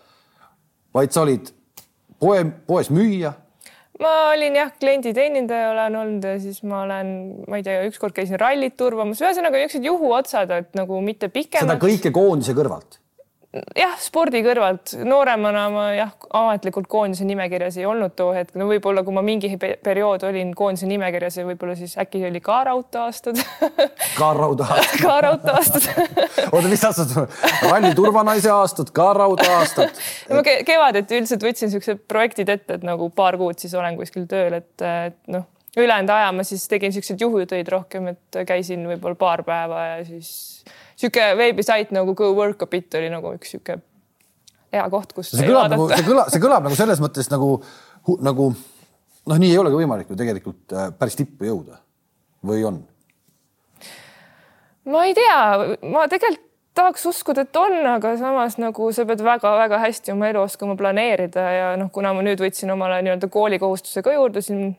vaid 0.95 1.13
sa 1.13 1.25
olid 1.25 1.51
poe, 2.21 2.43
poes 2.69 2.91
müüja 2.93 3.33
ma 4.03 4.13
olin 4.33 4.59
jah, 4.59 4.71
klienditeenindaja 4.79 5.71
olen 5.71 5.97
olnud 6.01 6.29
ja 6.29 6.37
siis 6.41 6.61
ma 6.67 6.83
olen, 6.85 7.09
ma 7.49 7.59
ei 7.59 7.65
tea, 7.65 7.81
ükskord 7.89 8.15
käisin 8.17 8.39
rallit 8.41 8.77
turvamas, 8.77 9.21
ühesõnaga 9.23 9.59
niisugused 9.59 9.89
juhuotsad, 9.89 10.53
et 10.53 10.77
nagu 10.77 11.01
mitte 11.05 11.31
pikemalt. 11.33 11.65
seda 11.65 11.81
kõike 11.81 12.13
koondise 12.15 12.55
kõrvalt 12.57 12.99
jah, 13.55 13.93
spordi 14.01 14.41
kõrvalt. 14.45 14.93
Nooremana 15.07 15.63
ma 15.71 15.85
jah, 15.95 16.11
ametlikult 16.35 16.87
koondise 16.91 17.25
nimekirjas 17.27 17.77
ei 17.79 17.85
olnud 17.87 18.15
too 18.17 18.33
hetk, 18.35 18.55
no 18.59 18.67
võib-olla 18.69 19.03
kui 19.07 19.15
ma 19.15 19.23
mingi 19.25 19.49
periood 19.57 20.25
olin 20.27 20.51
koondise 20.57 20.89
nimekirjas 20.89 21.39
ja 21.39 21.45
võib-olla 21.47 21.77
siis 21.79 21.95
äkki 22.01 22.25
oli 22.27 22.41
ka 22.43 22.59
raudteeaastad 22.67 23.39
ka 24.19 24.31
raudteeaastad 24.37 25.03
ka 25.05 25.17
raudteeaastad 25.27 25.87
oota, 26.53 26.67
mis 26.67 26.87
aastad, 26.89 27.13
ralli 27.63 27.93
turvanaise 27.97 28.51
aastad, 28.53 28.91
ka 28.95 29.11
raudteeaastad 29.17 30.01
ma 30.33 30.43
kevadeti 30.45 31.21
üldiselt 31.21 31.45
võtsin 31.47 31.71
siuksed 31.73 32.03
projektid 32.09 32.51
ette, 32.51 32.79
et 32.79 32.87
nagu 32.87 33.09
paar 33.15 33.39
kuud 33.39 33.59
siis 33.61 33.75
olen 33.77 33.99
kuskil 33.99 34.27
tööl, 34.29 34.59
et, 34.59 34.73
et 34.83 35.17
noh, 35.31 35.47
ülejäänud 35.77 36.11
aja 36.11 36.33
ma 36.35 36.43
siis 36.47 36.67
tegin 36.67 36.93
siukseid 36.93 37.21
juhutöid 37.21 37.71
rohkem, 37.71 38.11
et 38.11 38.41
käisin 38.49 38.83
võib-olla 38.91 39.19
paar 39.19 39.43
päeva 39.47 39.85
ja 39.93 40.03
siis 40.07 40.35
sihuke 40.97 41.27
veebisait 41.37 41.93
nagu 41.95 42.15
Go 42.17 42.31
Work 42.37 42.65
a 42.65 42.69
Bit 42.71 42.97
oli 42.99 43.11
nagu 43.13 43.35
üks 43.37 43.53
sihuke 43.53 43.79
hea 44.73 44.87
koht, 44.91 45.13
kus. 45.15 45.31
see 45.31 45.47
kõlab 45.47 45.71
nagu, 45.73 45.87
see 45.93 46.07
kõlab, 46.07 46.31
see 46.33 46.43
kõlab 46.43 46.67
nagu 46.67 46.79
selles 46.79 47.01
mõttes 47.03 47.31
nagu, 47.31 47.51
nagu 48.25 48.49
noh, 48.51 49.37
nii 49.37 49.53
ei 49.53 49.61
olegi 49.61 49.81
võimalik 49.81 50.11
ju 50.11 50.19
tegelikult 50.19 50.75
äh, 50.75 50.89
päris 50.97 51.17
tippu 51.19 51.47
jõuda 51.47 51.79
või 52.47 52.65
on? 52.67 52.81
ma 54.87 55.05
ei 55.07 55.15
tea, 55.17 55.39
ma 55.87 56.07
tegelikult 56.11 56.45
tahaks 56.77 57.07
uskuda, 57.09 57.41
et 57.47 57.57
on, 57.57 57.73
aga 57.89 58.11
samas 58.19 58.59
nagu 58.61 58.91
sa 58.93 59.05
pead 59.09 59.23
väga-väga 59.25 59.79
hästi 59.81 60.13
oma 60.13 60.27
elu 60.29 60.43
oskama 60.43 60.75
planeerida 60.77 61.45
ja 61.55 61.71
noh, 61.79 61.89
kuna 61.93 62.11
ma 62.13 62.25
nüüd 62.25 62.41
võtsin 62.43 62.69
omale 62.73 62.99
nii-öelda 63.01 63.29
koolikohustuse 63.33 64.03
ka 64.05 64.13
juurde 64.13 64.43
siin 64.45 64.75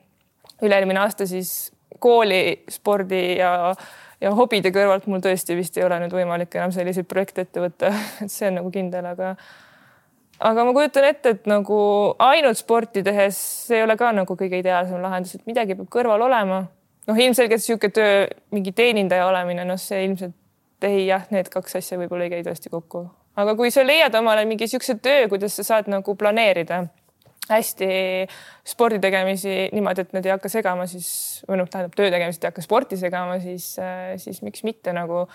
üle-eelmine 0.63 1.03
aasta, 1.03 1.27
siis 1.27 1.73
kooli, 1.99 2.63
spordi 2.71 3.23
ja 3.41 3.75
ja 4.21 4.33
hobide 4.35 4.73
kõrvalt 4.75 5.07
mul 5.11 5.23
tõesti 5.25 5.57
vist 5.59 5.77
ei 5.79 5.87
ole 5.87 6.01
nüüd 6.03 6.15
võimalik 6.15 6.55
enam 6.59 6.73
selliseid 6.75 7.09
projekte 7.11 7.47
ette 7.47 7.63
võtta, 7.63 7.93
et 8.25 8.33
see 8.33 8.49
on 8.51 8.61
nagu 8.61 8.73
kindel, 8.75 9.07
aga 9.13 9.35
aga 10.39 10.65
ma 10.67 10.75
kujutan 10.77 11.09
ette, 11.09 11.35
et 11.37 11.47
nagu 11.51 11.79
ainult 12.23 12.59
sporti 12.61 13.03
tehes 13.07 13.39
see 13.69 13.81
ei 13.81 13.87
ole 13.87 13.99
ka 13.99 14.11
nagu 14.15 14.39
kõige 14.39 14.61
ideaalsem 14.63 15.01
lahendus, 15.03 15.39
et 15.39 15.47
midagi 15.51 15.79
peab 15.79 15.89
kõrval 15.95 16.27
olema. 16.29 16.67
noh, 17.09 17.17
ilmselgelt 17.17 17.63
niisugune 17.63 17.95
töö, 17.95 18.27
mingi 18.53 18.75
teenindaja 18.77 19.27
olemine, 19.31 19.65
noh, 19.65 19.79
see 19.81 20.03
ilmselt 20.05 20.85
ei 20.85 21.07
jah, 21.07 21.25
need 21.35 21.49
kaks 21.51 21.79
asja 21.81 21.99
võib-olla 21.99 22.29
ei 22.29 22.37
käi 22.37 22.45
tõesti 22.47 22.71
kokku, 22.71 23.07
aga 23.39 23.55
kui 23.59 23.73
sa 23.75 23.83
leiad 23.87 24.15
omale 24.15 24.45
mingi 24.47 24.67
niisuguse 24.67 24.99
töö, 25.03 25.27
kuidas 25.33 25.57
sa 25.59 25.65
saad 25.67 25.89
nagu 25.91 26.15
planeerida 26.19 26.85
hästi 27.49 27.89
spordi 28.69 29.01
tegemisi 29.03 29.55
niimoodi, 29.73 30.05
et 30.05 30.17
need 30.17 30.29
ei 30.29 30.35
hakka 30.35 30.51
segama, 30.53 30.87
siis 30.91 31.11
või 31.49 31.61
noh, 31.63 31.69
tähendab 31.71 31.97
töö 31.97 32.11
tegemist 32.13 32.45
ei 32.45 32.51
hakka 32.51 32.65
sporti 32.65 32.99
segama, 33.01 33.39
siis, 33.43 33.71
siis 34.23 34.43
miks 34.47 34.65
mitte 34.69 34.93
nagu. 34.97 35.27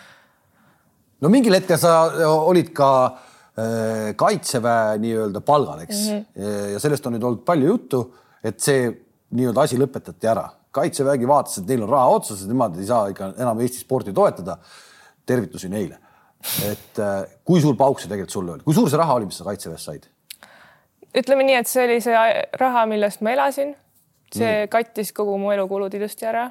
no 1.22 1.32
mingil 1.34 1.58
hetkel 1.58 1.80
sa 1.82 1.94
olid 2.36 2.74
ka 2.76 2.90
äh, 3.06 4.12
kaitseväe 4.20 5.00
nii-öelda 5.04 5.42
palgal, 5.42 5.86
eks 5.86 6.04
mm, 6.10 6.26
-hmm. 6.38 6.70
ja 6.76 6.80
sellest 6.80 7.06
on 7.08 7.18
nüüd 7.18 7.24
olnud 7.24 7.46
palju 7.46 7.68
juttu, 7.68 8.04
et 8.44 8.60
see 8.60 8.88
nii-öelda 9.34 9.68
asi 9.68 9.80
lõpetati 9.82 10.30
ära. 10.30 10.50
kaitsevägi 10.74 11.28
vaatas, 11.30 11.60
et 11.60 11.68
neil 11.70 11.84
on 11.86 11.90
raha 11.90 12.16
otsas, 12.16 12.42
et 12.42 12.50
nemad 12.50 12.78
ei 12.82 12.86
saa 12.86 13.10
ikka 13.12 13.34
enam 13.38 13.60
Eesti 13.62 13.80
sporti 13.80 14.14
toetada. 14.14 14.58
tervitusi 15.26 15.70
neile. 15.70 15.98
et 16.66 17.00
äh, 17.00 17.24
kui 17.46 17.62
suur 17.62 17.76
pauk 17.76 18.00
see 18.00 18.10
tegelikult 18.10 18.32
sulle 18.32 18.52
oli, 18.52 18.64
kui 18.64 18.74
suur 18.74 18.90
see 18.90 18.98
raha 18.98 19.14
oli, 19.14 19.26
mis 19.26 19.38
sa 19.38 19.44
kaitseväest 19.44 19.86
said? 19.86 20.13
Ütleme 21.18 21.46
nii, 21.48 21.58
et 21.62 21.70
see 21.70 21.86
oli 21.88 22.00
see 22.04 22.28
raha, 22.60 22.86
millest 22.90 23.22
ma 23.22 23.34
elasin. 23.36 23.76
see 24.34 24.64
nii. 24.64 24.70
kattis 24.74 25.14
kogu 25.14 25.38
mu 25.38 25.52
elukulud 25.54 25.94
ilusti 25.94 26.26
ära. 26.30 26.50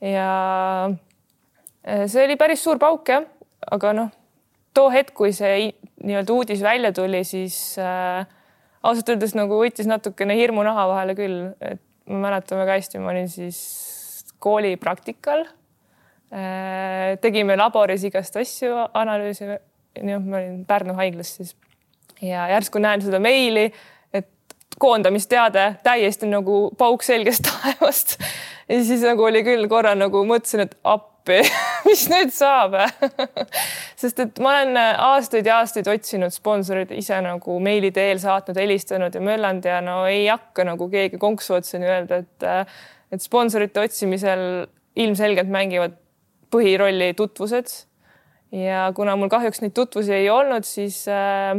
ja 0.00 0.28
äh, 1.86 2.06
see 2.06 2.24
oli 2.24 2.36
päris 2.36 2.62
suur 2.64 2.78
pauk 2.78 3.08
jah, 3.08 3.26
aga 3.72 3.92
noh, 3.96 4.12
too 4.74 4.90
hetk, 4.90 5.14
kui 5.16 5.32
see 5.32 5.72
nii-öelda 6.04 6.34
uudis 6.34 6.62
välja 6.62 6.92
tuli, 6.92 7.24
siis 7.24 7.78
äh, 7.78 8.26
ausalt 8.82 9.14
öeldes 9.14 9.34
nagu 9.38 9.58
võttis 9.60 9.88
natukene 9.88 10.36
hirmu 10.38 10.64
naha 10.66 10.86
vahele 10.90 11.16
küll, 11.18 11.42
et 11.64 11.82
ma 12.10 12.20
mäletan 12.26 12.60
väga 12.60 12.78
hästi, 12.78 13.00
ma 13.00 13.12
olin 13.14 13.28
siis 13.32 13.60
koolipraktikal 14.44 15.46
äh,. 16.34 17.14
tegime 17.22 17.56
laboris 17.56 18.04
igast 18.04 18.36
asju, 18.36 18.74
analüüse, 18.92 19.58
noh, 20.04 20.24
ma 20.24 20.42
olin 20.42 20.64
Pärnu 20.68 20.96
haiglas 20.98 21.36
siis 21.38 21.54
ja 22.24 22.48
järsku 22.54 22.82
näen 22.82 23.02
seda 23.04 23.20
meili, 23.22 23.68
et 24.12 24.28
koondamisteade 24.78 25.74
täiesti 25.84 26.28
nagu 26.30 26.68
pauk 26.78 27.02
selgest 27.06 27.46
taevast. 27.50 28.18
ja 28.68 28.84
siis 28.84 29.04
nagu 29.06 29.24
oli 29.24 29.44
küll 29.46 29.68
korra 29.68 29.94
nagu 29.98 30.24
mõtlesin, 30.28 30.64
et 30.66 30.76
appi, 30.84 31.40
mis 31.88 32.06
nüüd 32.12 32.32
saab 32.34 32.76
sest 34.00 34.20
et 34.24 34.40
ma 34.44 34.54
olen 34.58 34.78
aastaid 34.80 35.46
ja 35.48 35.60
aastaid 35.62 35.88
otsinud 35.90 36.34
sponsoreid 36.34 36.92
ise 36.96 37.20
nagu 37.24 37.58
meili 37.62 37.92
teel 37.94 38.20
saatnud, 38.22 38.58
helistanud 38.60 39.14
ja 39.14 39.24
möllanud 39.24 39.68
ja 39.68 39.80
no 39.84 40.02
ei 40.10 40.26
hakka 40.28 40.66
nagu 40.68 40.88
keegi 40.92 41.20
konksu 41.20 41.58
otsani 41.58 41.88
öelda, 41.88 42.22
et, 42.24 42.48
et 43.12 43.24
sponsorite 43.24 43.84
otsimisel 43.84 44.66
ilmselgelt 44.96 45.50
mängivad 45.50 45.96
põhirolli 46.54 47.14
tutvused. 47.18 47.70
ja 48.54 48.86
kuna 48.94 49.16
mul 49.18 49.30
kahjuks 49.32 49.62
neid 49.64 49.74
tutvusi 49.74 50.12
ei 50.14 50.28
olnud, 50.30 50.66
siis 50.66 51.00
äh, 51.10 51.58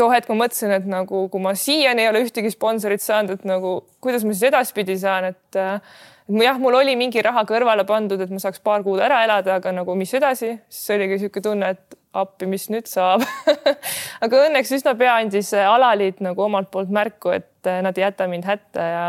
too 0.00 0.10
hetk 0.12 0.30
ma 0.32 0.38
mõtlesin, 0.44 0.72
et 0.78 0.88
nagu 0.88 1.26
kui 1.32 1.42
ma 1.44 1.52
siiani 1.58 2.06
ei 2.06 2.10
ole 2.10 2.24
ühtegi 2.24 2.52
sponsorit 2.54 3.04
saanud, 3.04 3.36
et 3.36 3.46
nagu 3.48 3.76
kuidas 4.00 4.24
ma 4.24 4.32
siis 4.32 4.48
edaspidi 4.48 4.96
saan, 5.00 5.30
et 5.34 5.60
jah, 5.60 6.60
mul 6.62 6.78
oli 6.80 6.96
mingi 6.98 7.22
raha 7.24 7.44
kõrvale 7.48 7.84
pandud, 7.88 8.20
et 8.20 8.32
ma 8.32 8.40
saaks 8.42 8.62
paar 8.64 8.84
kuud 8.86 9.02
ära 9.04 9.22
elada, 9.26 9.58
aga 9.60 9.72
nagu 9.76 9.96
mis 9.98 10.12
edasi, 10.16 10.54
siis 10.72 10.94
oligi 10.96 11.18
niisugune 11.18 11.46
tunne, 11.46 11.72
et 11.76 11.98
appi, 12.16 12.48
mis 12.50 12.66
nüüd 12.72 12.88
saab? 12.90 13.22
Aga 14.24 14.44
õnneks 14.48 14.72
üsna 14.80 14.96
pea 14.98 15.14
andis 15.20 15.52
alaliit 15.54 16.18
nagu 16.24 16.42
omalt 16.42 16.70
poolt 16.72 16.90
märku, 16.90 17.30
et 17.36 17.70
nad 17.84 17.98
ei 17.98 18.08
jäta 18.08 18.26
mind 18.30 18.48
hätta 18.48 18.86
ja 18.94 19.04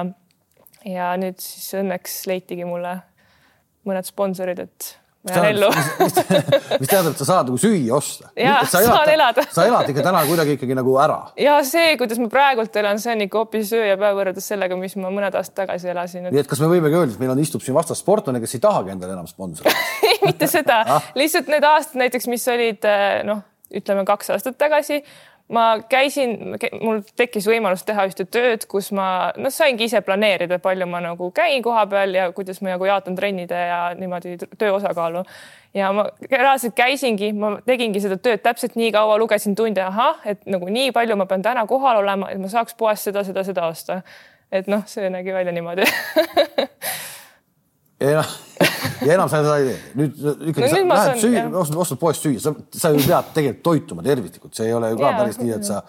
ja 0.86 1.12
nüüd 1.20 1.38
siis 1.42 1.76
õnneks 1.78 2.24
leitigi 2.30 2.66
mulle 2.66 2.96
mõned 3.86 4.06
sponsorid, 4.06 4.62
et 4.66 4.88
ma 5.24 5.36
jään 5.36 5.46
ellu 5.46 5.70
mis, 5.70 6.90
tähendab, 6.90 7.12
et 7.12 7.20
sa 7.22 7.28
saad 7.28 7.50
nagu 7.50 7.58
süüa 7.62 7.94
osta. 7.98 8.32
ja, 8.36 8.56
saan 8.70 9.10
elada 9.10 9.44
sa 9.54 9.66
elad 9.70 9.90
ikka 9.94 10.06
täna 10.08 10.24
kuidagi 10.26 10.56
ikkagi 10.58 10.78
nagu 10.78 10.96
ära. 11.04 11.20
ja 11.38 11.60
see, 11.68 11.94
kuidas 12.02 12.22
ma 12.22 12.30
praegult 12.32 12.76
elan, 12.82 13.00
see 13.02 13.14
on 13.14 13.22
ikka 13.28 13.44
hoopis 13.44 13.74
öö 13.78 13.86
ja 13.92 14.00
päev 14.02 14.18
võrreldes 14.18 14.50
sellega, 14.54 14.78
mis 14.80 14.98
ma 14.98 15.14
mõned 15.14 15.38
aastad 15.38 15.62
tagasi 15.64 15.92
elasin 15.94 16.26
et.... 16.26 16.34
nii 16.34 16.42
et 16.42 16.50
kas 16.50 16.64
me 16.64 16.72
võimegi 16.72 16.98
öelda, 16.98 17.14
et 17.14 17.22
meil 17.22 17.36
on, 17.36 17.44
istub 17.44 17.62
siin 17.66 17.78
vastas 17.78 18.02
sportlane, 18.02 18.42
kes 18.42 18.58
ei 18.58 18.64
tahagi 18.66 18.96
endale 18.96 19.14
enam 19.18 19.30
sponsorit 19.30 19.78
ei, 20.10 20.18
mitte 20.26 20.50
seda 20.50 20.82
ah., 20.98 21.12
lihtsalt 21.20 21.54
need 21.54 21.70
aastad 21.70 22.02
näiteks, 22.02 22.30
mis 22.32 22.48
olid 22.50 22.90
eh, 22.90 23.22
noh, 23.28 23.46
ütleme 23.78 24.06
kaks 24.10 24.34
aastat 24.34 24.58
tagasi 24.60 25.04
ma 25.52 25.66
käisin, 25.90 26.38
mul 26.82 27.02
tekkis 27.20 27.48
võimalus 27.50 27.84
teha 27.88 28.06
ühte 28.08 28.26
tööd, 28.32 28.66
kus 28.72 28.92
ma 28.96 29.06
noh, 29.38 29.52
saingi 29.54 29.88
ise 29.90 30.02
planeerida, 30.06 30.60
palju 30.64 30.88
ma 30.90 31.02
nagu 31.04 31.32
käin 31.36 31.64
koha 31.64 31.86
peal 31.92 32.16
ja 32.16 32.30
kuidas 32.36 32.62
ma 32.62 32.74
nagu 32.74 32.88
jaotan 32.88 33.18
trennide 33.18 33.60
ja 33.68 33.82
niimoodi 34.00 34.38
töö 34.58 34.74
osakaalu. 34.78 35.24
ja 35.74 35.92
ma 35.96 36.08
reaalselt 36.32 36.76
käisingi, 36.76 37.34
ma 37.34 37.54
tegingi 37.66 38.02
seda 38.04 38.18
tööd 38.18 38.44
täpselt 38.44 38.76
nii 38.80 38.92
kaua, 38.96 39.18
lugesin 39.20 39.56
tunde, 39.56 39.84
ahah, 39.84 40.20
et 40.26 40.46
nagu 40.46 40.68
nii 40.72 40.92
palju 40.96 41.16
ma 41.20 41.28
pean 41.28 41.44
täna 41.44 41.66
kohal 41.68 42.02
olema, 42.04 42.32
et 42.32 42.40
ma 42.40 42.52
saaks 42.52 42.76
poest 42.80 43.12
seda, 43.12 43.24
seda, 43.28 43.44
seda 43.44 43.68
osta. 43.68 44.02
et 44.52 44.68
noh, 44.68 44.84
see 44.88 45.10
nägi 45.10 45.34
välja 45.34 45.52
niimoodi 45.56 45.88
ja 48.02 48.22
noh, 48.22 48.32
ja 49.06 49.16
enam 49.16 49.30
sa 49.30 49.42
seda 49.42 49.58
ei 49.62 49.68
tee. 49.70 49.80
nüüd 50.00 50.22
ikkagi 50.52 50.64
no, 50.66 50.70
sa 50.72 51.10
lähed 51.10 51.22
süüa, 51.24 51.44
ostad, 51.62 51.80
ostad 51.86 52.02
poest 52.02 52.26
süüa, 52.26 52.42
sa, 52.44 52.54
sa 52.74 52.92
ju 52.94 53.02
pead 53.04 53.32
tegelikult 53.36 53.64
toituma 53.68 54.06
tervislikult, 54.06 54.54
see 54.58 54.70
ei 54.70 54.76
ole 54.78 54.92
ju 54.94 55.00
ka 55.02 55.08
ja, 55.08 55.14
päris 55.22 55.40
nii, 55.42 55.54
et 55.58 55.68
sa, 55.68 55.80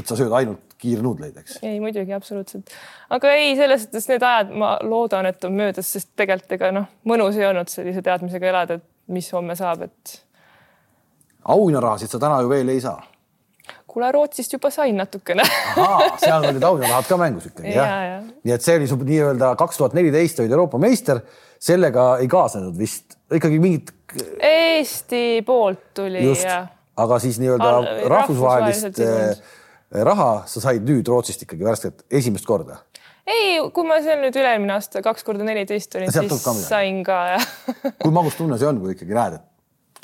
et 0.00 0.10
sa 0.10 0.18
sööd 0.18 0.34
ainult 0.40 0.76
kiirnuudleid, 0.80 1.38
eks. 1.40 1.60
ei 1.64 1.78
muidugi, 1.82 2.14
absoluutselt. 2.16 2.74
aga 3.14 3.32
ei, 3.38 3.54
selles 3.60 3.86
suhtes 3.86 4.10
need 4.10 4.26
ajad, 4.26 4.52
ma 4.64 4.74
loodan, 4.84 5.30
et 5.30 5.48
on 5.48 5.56
möödas, 5.56 5.90
sest 5.96 6.12
tegelikult 6.20 6.58
ega 6.58 6.74
noh, 6.74 6.90
mõnus 7.08 7.40
ei 7.40 7.48
olnud 7.48 7.72
sellise 7.72 8.04
teadmisega 8.04 8.52
elada, 8.52 8.80
et 8.80 9.14
mis 9.14 9.30
homme 9.36 9.56
saab, 9.58 9.88
et. 9.88 10.20
auhinnarahasid 11.44 12.12
sa 12.12 12.22
täna 12.22 12.40
ju 12.44 12.52
veel 12.52 12.72
ei 12.72 12.84
saa 12.84 13.02
kuule, 13.94 14.10
Rootsist 14.14 14.54
juba 14.56 14.70
sain 14.74 14.96
natukene 14.98 15.46
seal 16.22 16.44
olid 16.50 16.62
auhinnarahad 16.66 17.08
ka 17.08 17.18
mängus 17.20 17.48
ikkagi 17.50 17.74
jah 17.74 17.90
ja, 17.90 18.04
ja.? 18.10 18.20
nii 18.44 18.54
et 18.56 18.66
see 18.66 18.78
oli 18.80 18.88
su 18.90 18.98
nii-öelda 19.00 19.54
kaks 19.60 19.80
tuhat 19.80 19.96
neliteist 19.98 20.42
olid 20.42 20.54
Euroopa 20.54 20.80
meister, 20.82 21.22
sellega 21.62 22.08
ei 22.22 22.30
kaasnenud 22.30 22.78
vist 22.78 23.16
ikkagi 23.34 23.60
mingit. 23.62 23.92
Eesti 24.44 25.42
poolt 25.46 25.92
tuli 25.96 26.24
Just. 26.26 26.46
ja. 26.46 26.64
aga 27.00 27.18
siis 27.22 27.38
nii-öelda 27.42 27.76
rahvusvahelist 28.10 29.00
eh, 29.02 29.44
raha 30.04 30.32
sa 30.50 30.66
said 30.68 30.84
nüüd 30.86 31.08
Rootsist 31.08 31.46
ikkagi 31.46 31.66
värskelt 31.66 32.04
esimest 32.10 32.46
korda 32.46 32.82
ei, 33.24 33.56
kui 33.72 33.86
ma 33.88 33.98
seal 34.04 34.20
nüüd 34.20 34.36
üle-eelmine 34.36 34.76
aasta 34.76 35.00
kaks 35.04 35.24
korda 35.24 35.46
neliteist 35.46 35.96
olin, 35.96 36.12
siis 36.12 36.44
ka 36.44 36.54
sain 36.60 37.00
ka 37.06 37.20
jah 37.34 37.50
kui 38.02 38.12
magus 38.12 38.36
tunne 38.38 38.58
see 38.60 38.68
on, 38.68 38.82
kui 38.82 38.92
ikkagi 38.94 39.16
näed, 39.16 39.38
et 39.40 39.50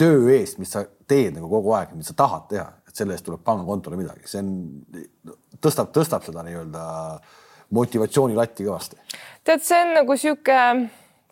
töö 0.00 0.30
eest, 0.32 0.59
mis 0.61 0.73
sa 0.73 0.85
teed 1.11 1.37
nagu 1.37 1.50
kogu 1.50 1.75
aeg, 1.76 1.92
mida 1.94 2.09
sa 2.09 2.16
tahad 2.16 2.47
teha, 2.50 2.68
et 2.90 3.02
selle 3.02 3.16
eest 3.16 3.26
tuleb 3.26 3.42
pangakontole 3.47 3.99
midagi, 4.00 4.26
see 4.30 4.42
on, 4.42 4.54
tõstab, 5.62 5.92
tõstab 5.94 6.26
seda 6.26 6.44
nii-öelda 6.47 6.85
motivatsioonilatti 7.76 8.66
kõvasti. 8.66 8.99
tead, 9.47 9.62
see 9.66 9.82
on 9.87 9.94
nagu 10.00 10.16
sihuke, 10.18 10.62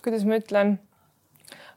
kuidas 0.02 0.26
ma 0.28 0.38
ütlen 0.38 0.76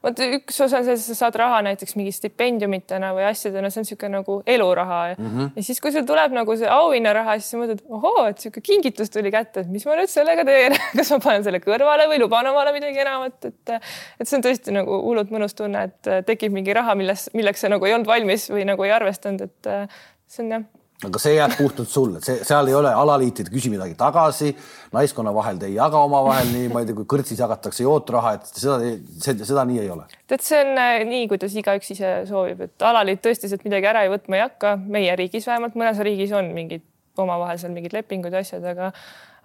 vot 0.02 0.22
üks 0.26 0.58
osa 0.64 0.82
see, 0.86 0.96
sa 1.00 1.16
saad 1.18 1.38
raha 1.40 1.60
näiteks 1.66 1.96
mingi 1.98 2.12
stipendiumitena 2.14 3.12
või 3.16 3.26
asjadena, 3.28 3.70
see 3.70 3.82
on 3.82 3.86
niisugune 3.86 4.12
nagu 4.18 4.38
eluraha 4.54 5.00
mm. 5.14 5.28
-hmm. 5.28 5.52
ja 5.56 5.66
siis, 5.68 5.80
kui 5.82 5.94
sul 5.94 6.06
tuleb 6.08 6.34
nagu 6.36 6.56
see 6.58 6.68
auhinnaraha, 6.68 7.38
siis 7.38 7.54
sa 7.54 7.62
mõtled, 7.62 7.84
ohoo, 7.88 8.26
et 8.26 8.40
niisugune 8.40 8.66
kingitus 8.68 9.14
tuli 9.14 9.32
kätte, 9.34 9.64
et 9.64 9.72
mis 9.72 9.86
ma 9.86 9.96
nüüd 9.98 10.12
sellega 10.12 10.44
teen 10.48 10.76
kas 10.98 11.14
ma 11.14 11.20
panen 11.22 11.46
selle 11.46 11.62
kõrvale 11.64 12.08
või 12.10 12.20
luban 12.22 12.50
omale 12.50 12.74
midagi 12.76 13.02
enamat, 13.06 13.50
et 13.50 13.74
et 13.76 14.28
see 14.28 14.38
on 14.38 14.46
tõesti 14.48 14.74
nagu 14.74 15.00
hullult 15.06 15.32
mõnus 15.34 15.56
tunne, 15.58 15.88
et 15.90 16.12
tekib 16.26 16.52
mingi 16.52 16.74
raha, 16.74 16.94
milles, 16.98 17.28
milleks 17.34 17.64
sa 17.64 17.72
nagu 17.72 17.86
ei 17.86 17.96
olnud 17.96 18.10
valmis 18.10 18.50
või 18.50 18.66
nagu 18.68 18.84
ei 18.86 18.94
arvestanud, 18.94 19.48
et 19.48 19.74
see 20.26 20.46
on 20.46 20.56
jah 20.56 20.70
aga 21.08 21.22
see 21.22 21.34
jääb 21.36 21.56
puhtalt 21.58 21.90
sulle, 21.90 22.20
see, 22.24 22.42
seal 22.46 22.70
ei 22.70 22.76
ole 22.78 22.92
alaliitid, 22.94 23.50
küsi 23.52 23.72
midagi 23.72 23.96
tagasi, 23.98 24.52
naiskonna 24.94 25.32
vahel 25.34 25.58
te 25.60 25.68
ei 25.70 25.76
jaga 25.76 26.02
omavahel 26.06 26.52
nii, 26.52 26.68
ma 26.72 26.82
ei 26.82 26.88
tea, 26.88 26.98
kui 26.98 27.08
kõrtsis 27.14 27.40
jagatakse 27.42 27.84
jootrraha, 27.86 28.36
et 28.38 28.52
seda, 28.52 28.78
seda, 29.24 29.48
seda 29.48 29.66
nii 29.68 29.82
ei 29.82 29.90
ole. 29.94 30.06
tead, 30.30 30.44
see 30.46 30.62
on 30.62 30.72
äh, 30.78 31.00
nii, 31.08 31.26
kuidas 31.32 31.56
igaüks 31.58 31.92
ise 31.96 32.14
soovib, 32.30 32.64
et 32.68 32.86
alaliit 32.88 33.22
tõesti 33.24 33.50
sealt 33.50 33.66
midagi 33.68 33.90
ära 33.90 34.06
ei 34.06 34.12
võtma 34.12 34.38
ei 34.38 34.46
hakka, 34.46 34.76
meie 34.96 35.16
riigis 35.18 35.48
vähemalt, 35.50 35.78
mõnes 35.78 36.00
riigis 36.06 36.34
on 36.38 36.52
mingid 36.54 36.86
omavahel 37.20 37.60
seal 37.60 37.74
mingid 37.74 37.92
lepingud 37.96 38.32
ja 38.32 38.40
asjad, 38.44 38.64
aga 38.64 38.92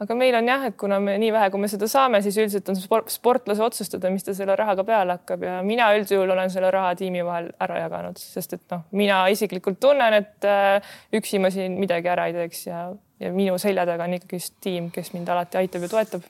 aga 0.03 0.17
meil 0.17 0.35
on 0.37 0.49
jah, 0.49 0.65
et 0.69 0.75
kuna 0.77 0.99
me 1.01 1.15
nii 1.21 1.31
vähe, 1.33 1.49
kui 1.53 1.61
me 1.61 1.69
seda 1.71 1.87
saame, 1.89 2.19
siis 2.25 2.37
üldiselt 2.37 2.69
on 2.69 2.77
sport, 2.77 3.09
sportlase 3.13 3.63
otsustada, 3.65 4.11
mis 4.13 4.25
ta 4.25 4.35
selle 4.37 4.55
rahaga 4.59 4.85
peale 4.87 5.17
hakkab 5.17 5.45
ja 5.47 5.57
mina 5.65 5.89
üldjuhul 5.97 6.33
olen 6.35 6.51
selle 6.53 6.69
raha 6.73 6.93
tiimi 6.99 7.23
vahel 7.25 7.49
ära 7.63 7.81
jaganud, 7.81 8.21
sest 8.21 8.53
et 8.59 8.63
noh, 8.73 8.85
mina 8.97 9.23
isiklikult 9.33 9.79
tunnen, 9.81 10.19
et 10.19 10.47
äh, 10.47 10.93
üksi 11.17 11.41
ma 11.41 11.51
siin 11.53 11.79
midagi 11.81 12.11
ära 12.13 12.27
ei 12.29 12.35
teeks 12.35 12.67
ja, 12.67 12.83
ja 13.23 13.31
minu 13.33 13.57
selja 13.61 13.87
taga 13.89 14.05
on 14.05 14.17
ikkagist 14.19 14.59
tiim, 14.63 14.91
kes 14.93 15.13
mind 15.15 15.33
alati 15.33 15.61
aitab 15.63 15.87
ja 15.87 15.91
toetab. 15.95 16.29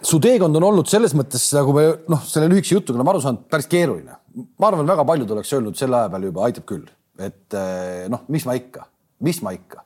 su 0.00 0.22
teekond 0.24 0.56
on 0.56 0.68
olnud 0.70 0.88
selles 0.88 1.12
mõttes 1.16 1.50
nagu 1.58 1.76
me 1.76 1.84
noh, 2.08 2.24
selle 2.24 2.48
lühikese 2.48 2.78
jutuga 2.78 2.96
oleme 2.96 3.12
aru 3.12 3.22
saanud, 3.26 3.44
päris 3.52 3.68
keeruline. 3.68 4.16
ma 4.56 4.72
arvan, 4.72 4.88
väga 4.88 5.04
paljud 5.04 5.36
oleks 5.36 5.52
öelnud 5.52 5.76
selle 5.76 6.00
aja 6.00 6.14
peal 6.16 6.26
juba 6.30 6.48
aitab 6.48 6.68
küll, 6.72 6.88
et 7.20 7.60
äh, 7.60 8.08
noh, 8.08 8.24
mis 8.32 8.48
ma 8.48 8.56
ikka, 8.56 8.88
mis 9.20 9.44
ma 9.44 9.52
ikka 9.52 9.84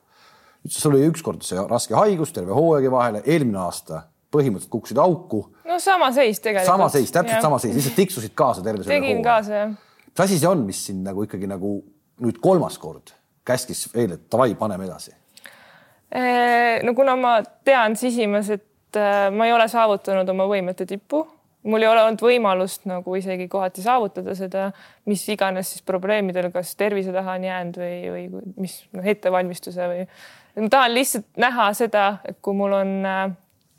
sul 0.67 0.95
oli 0.95 1.07
ükskord 1.09 1.43
see 1.45 1.61
raske 1.69 1.95
haigus 1.97 2.33
terve 2.35 2.55
hooaegi 2.55 2.91
vahele, 2.91 3.23
eelmine 3.25 3.59
aasta 3.65 4.05
põhimõtteliselt 4.35 4.71
kukkusid 4.73 5.01
auku. 5.01 5.41
no 5.65 5.79
sama 5.79 6.11
seis 6.15 6.39
tegelikult. 6.39 6.71
sama 6.71 6.89
seis, 6.93 7.11
täpselt 7.11 7.37
ja. 7.37 7.43
sama 7.43 7.59
seis, 7.61 7.75
lihtsalt 7.77 7.99
tiksusid 7.99 8.33
kaasa 8.37 8.63
terve 8.65 8.83
selle 8.83 8.97
tegin 8.97 9.19
hooaja. 9.19 9.27
kaasa 9.29 9.59
jah. 9.59 9.75
mis 10.09 10.25
asi 10.27 10.39
see 10.39 10.49
on, 10.49 10.65
mis 10.67 10.81
sind 10.89 11.05
nagu 11.07 11.27
ikkagi 11.27 11.49
nagu 11.51 11.77
nüüd 12.25 12.41
kolmas 12.43 12.79
kord 12.81 13.13
käskis 13.45 13.85
veel, 13.93 14.15
et 14.17 14.25
davai, 14.31 14.55
paneme 14.57 14.87
edasi? 14.87 15.13
no 16.85 16.93
kuna 16.95 17.15
ma 17.19 17.37
tean 17.67 17.97
sisimas, 17.99 18.49
et 18.53 18.99
äh, 18.99 19.27
ma 19.33 19.49
ei 19.49 19.53
ole 19.53 19.67
saavutanud 19.67 20.29
oma 20.31 20.45
võimete 20.47 20.87
tippu, 20.87 21.25
mul 21.67 21.83
ei 21.83 21.89
ole 21.89 22.03
olnud 22.05 22.23
võimalust 22.23 22.85
nagu 22.89 23.17
isegi 23.17 23.49
kohati 23.51 23.83
saavutada 23.83 24.35
seda, 24.37 24.69
mis 25.09 25.25
iganes 25.33 25.73
siis 25.73 25.85
probleemidel, 25.85 26.51
kas 26.53 26.75
tervise 26.79 27.13
taha 27.15 27.35
on 27.39 27.47
jäänud 27.49 27.79
või, 27.81 27.95
või 28.13 28.25
mis 28.63 28.79
noh, 28.95 29.05
ettevalmistuse 29.15 29.89
või 29.91 30.05
ma 30.57 30.69
tahan 30.71 30.93
lihtsalt 30.95 31.27
näha 31.41 31.71
seda, 31.77 32.05
et 32.25 32.37
kui 32.41 32.55
mul 32.57 32.75
on 32.77 32.93
äh, 33.05 33.23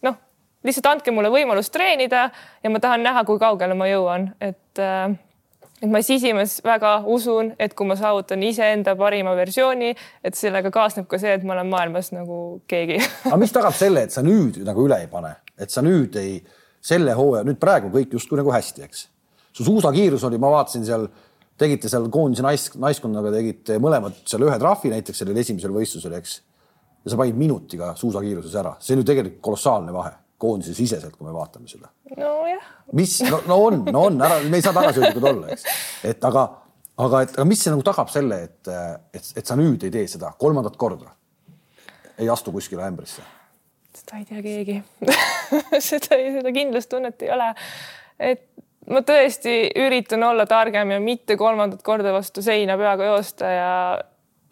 noh, 0.07 0.19
lihtsalt 0.67 0.91
andke 0.93 1.15
mulle 1.15 1.31
võimalus 1.33 1.71
treenida 1.73 2.29
ja 2.63 2.73
ma 2.73 2.83
tahan 2.83 3.07
näha, 3.07 3.25
kui 3.29 3.41
kaugele 3.43 3.77
ma 3.79 3.89
jõuan, 3.91 4.31
et 4.41 4.83
äh, 4.83 5.17
et 5.77 5.91
ma 5.93 6.01
sisimas 6.01 6.59
väga 6.65 6.99
usun, 7.13 7.51
et 7.61 7.75
kui 7.77 7.89
ma 7.89 7.97
saavutan 7.99 8.43
iseenda 8.47 8.95
parima 8.97 9.35
versiooni, 9.37 9.91
et 10.25 10.39
sellega 10.39 10.71
kaasneb 10.73 11.09
ka 11.11 11.21
see, 11.21 11.35
et 11.37 11.45
ma 11.45 11.53
olen 11.57 11.69
maailmas 11.73 12.13
nagu 12.15 12.63
keegi 12.71 12.97
aga 13.29 13.41
mis 13.41 13.53
tagab 13.53 13.77
selle, 13.77 14.07
et 14.07 14.15
sa 14.15 14.25
nüüd 14.25 14.63
nagu 14.65 14.87
üle 14.87 15.03
ei 15.05 15.11
pane, 15.13 15.35
et 15.61 15.73
sa 15.73 15.85
nüüd 15.85 16.17
ei, 16.21 16.39
selle 16.87 17.15
hooaja, 17.19 17.45
nüüd 17.47 17.61
praegu 17.61 17.91
kõik 17.93 18.17
justkui 18.17 18.41
nagu 18.41 18.53
hästi, 18.55 18.87
eks. 18.87 19.07
su 19.57 19.67
suusakiirus 19.67 20.25
oli, 20.29 20.41
ma 20.41 20.53
vaatasin 20.55 20.87
seal, 20.87 21.09
tegite 21.61 21.91
seal 21.93 22.09
koondise 22.13 22.45
nais, 22.47 22.69
naiskonnaga 22.81 23.33
tegite 23.35 23.81
mõlemad 23.83 24.23
seal 24.25 24.47
ühe 24.47 24.57
trahvi 24.63 24.93
näiteks 24.95 25.23
sellel 25.23 25.43
esimesel 25.43 25.75
võistlusel, 25.75 26.17
eks. 26.21 26.41
Ja 27.07 27.11
sa 27.13 27.19
panid 27.21 27.39
minutiga 27.39 27.93
suusakiiruses 27.97 28.55
ära, 28.59 28.75
see 28.83 28.97
on 28.97 29.05
ju 29.05 29.07
tegelikult 29.07 29.43
kolossaalne 29.47 29.93
vahe 29.95 30.13
koondise 30.43 30.75
siseselt, 30.75 31.15
kui 31.17 31.27
me 31.27 31.35
vaatame 31.35 31.69
seda. 31.71 31.89
nojah. 32.19 32.65
mis, 32.99 33.21
no, 33.31 33.41
no 33.47 33.59
on, 33.69 33.85
no 33.93 34.07
on, 34.11 34.19
ära, 34.27 34.41
me 34.51 34.59
ei 34.59 34.65
saa 34.65 34.75
tagasihoidlikud 34.77 35.29
olla, 35.31 35.53
eks, 35.55 35.65
et 36.11 36.27
aga, 36.29 36.43
aga, 37.07 37.23
et 37.23 37.39
aga 37.39 37.47
mis 37.49 37.63
see 37.63 37.73
nagu 37.73 37.85
tagab 37.87 38.11
selle, 38.13 38.41
et, 38.49 38.73
et, 39.15 39.31
et 39.39 39.47
sa 39.47 39.57
nüüd 39.59 39.87
ei 39.87 39.95
tee 39.95 40.11
seda 40.11 40.35
kolmandat 40.39 40.77
korda? 40.81 41.15
ei 42.19 42.29
astu 42.33 42.53
kuskile 42.53 42.85
ämbrisse? 42.89 43.23
seda 43.97 44.21
ei 44.21 44.27
tea 44.29 44.43
keegi 44.45 44.77
seda, 45.89 46.19
seda 46.19 46.53
kindlustunnet 46.59 47.23
ei 47.23 47.33
ole. 47.37 47.49
et 48.33 48.45
ma 48.91 49.03
tõesti 49.07 49.57
üritan 49.87 50.27
olla 50.27 50.47
targem 50.51 50.91
ja 50.95 51.01
mitte 51.01 51.39
kolmandat 51.39 51.87
korda 51.87 52.13
vastu 52.15 52.43
seina 52.45 52.77
peaga 52.81 53.15
joosta 53.15 53.55
ja 53.55 53.71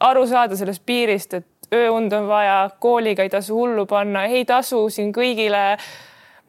aru 0.04 0.24
saada 0.26 0.56
sellest 0.58 0.82
piirist, 0.86 1.34
et 1.38 1.46
ööund 1.74 2.14
on 2.16 2.28
vaja, 2.28 2.58
kooliga 2.80 3.24
ei 3.24 3.32
tasu 3.32 3.56
hullu 3.58 3.86
panna, 3.90 4.24
ei 4.30 4.44
tasu 4.48 4.84
siin 4.92 5.12
kõigile, 5.14 5.64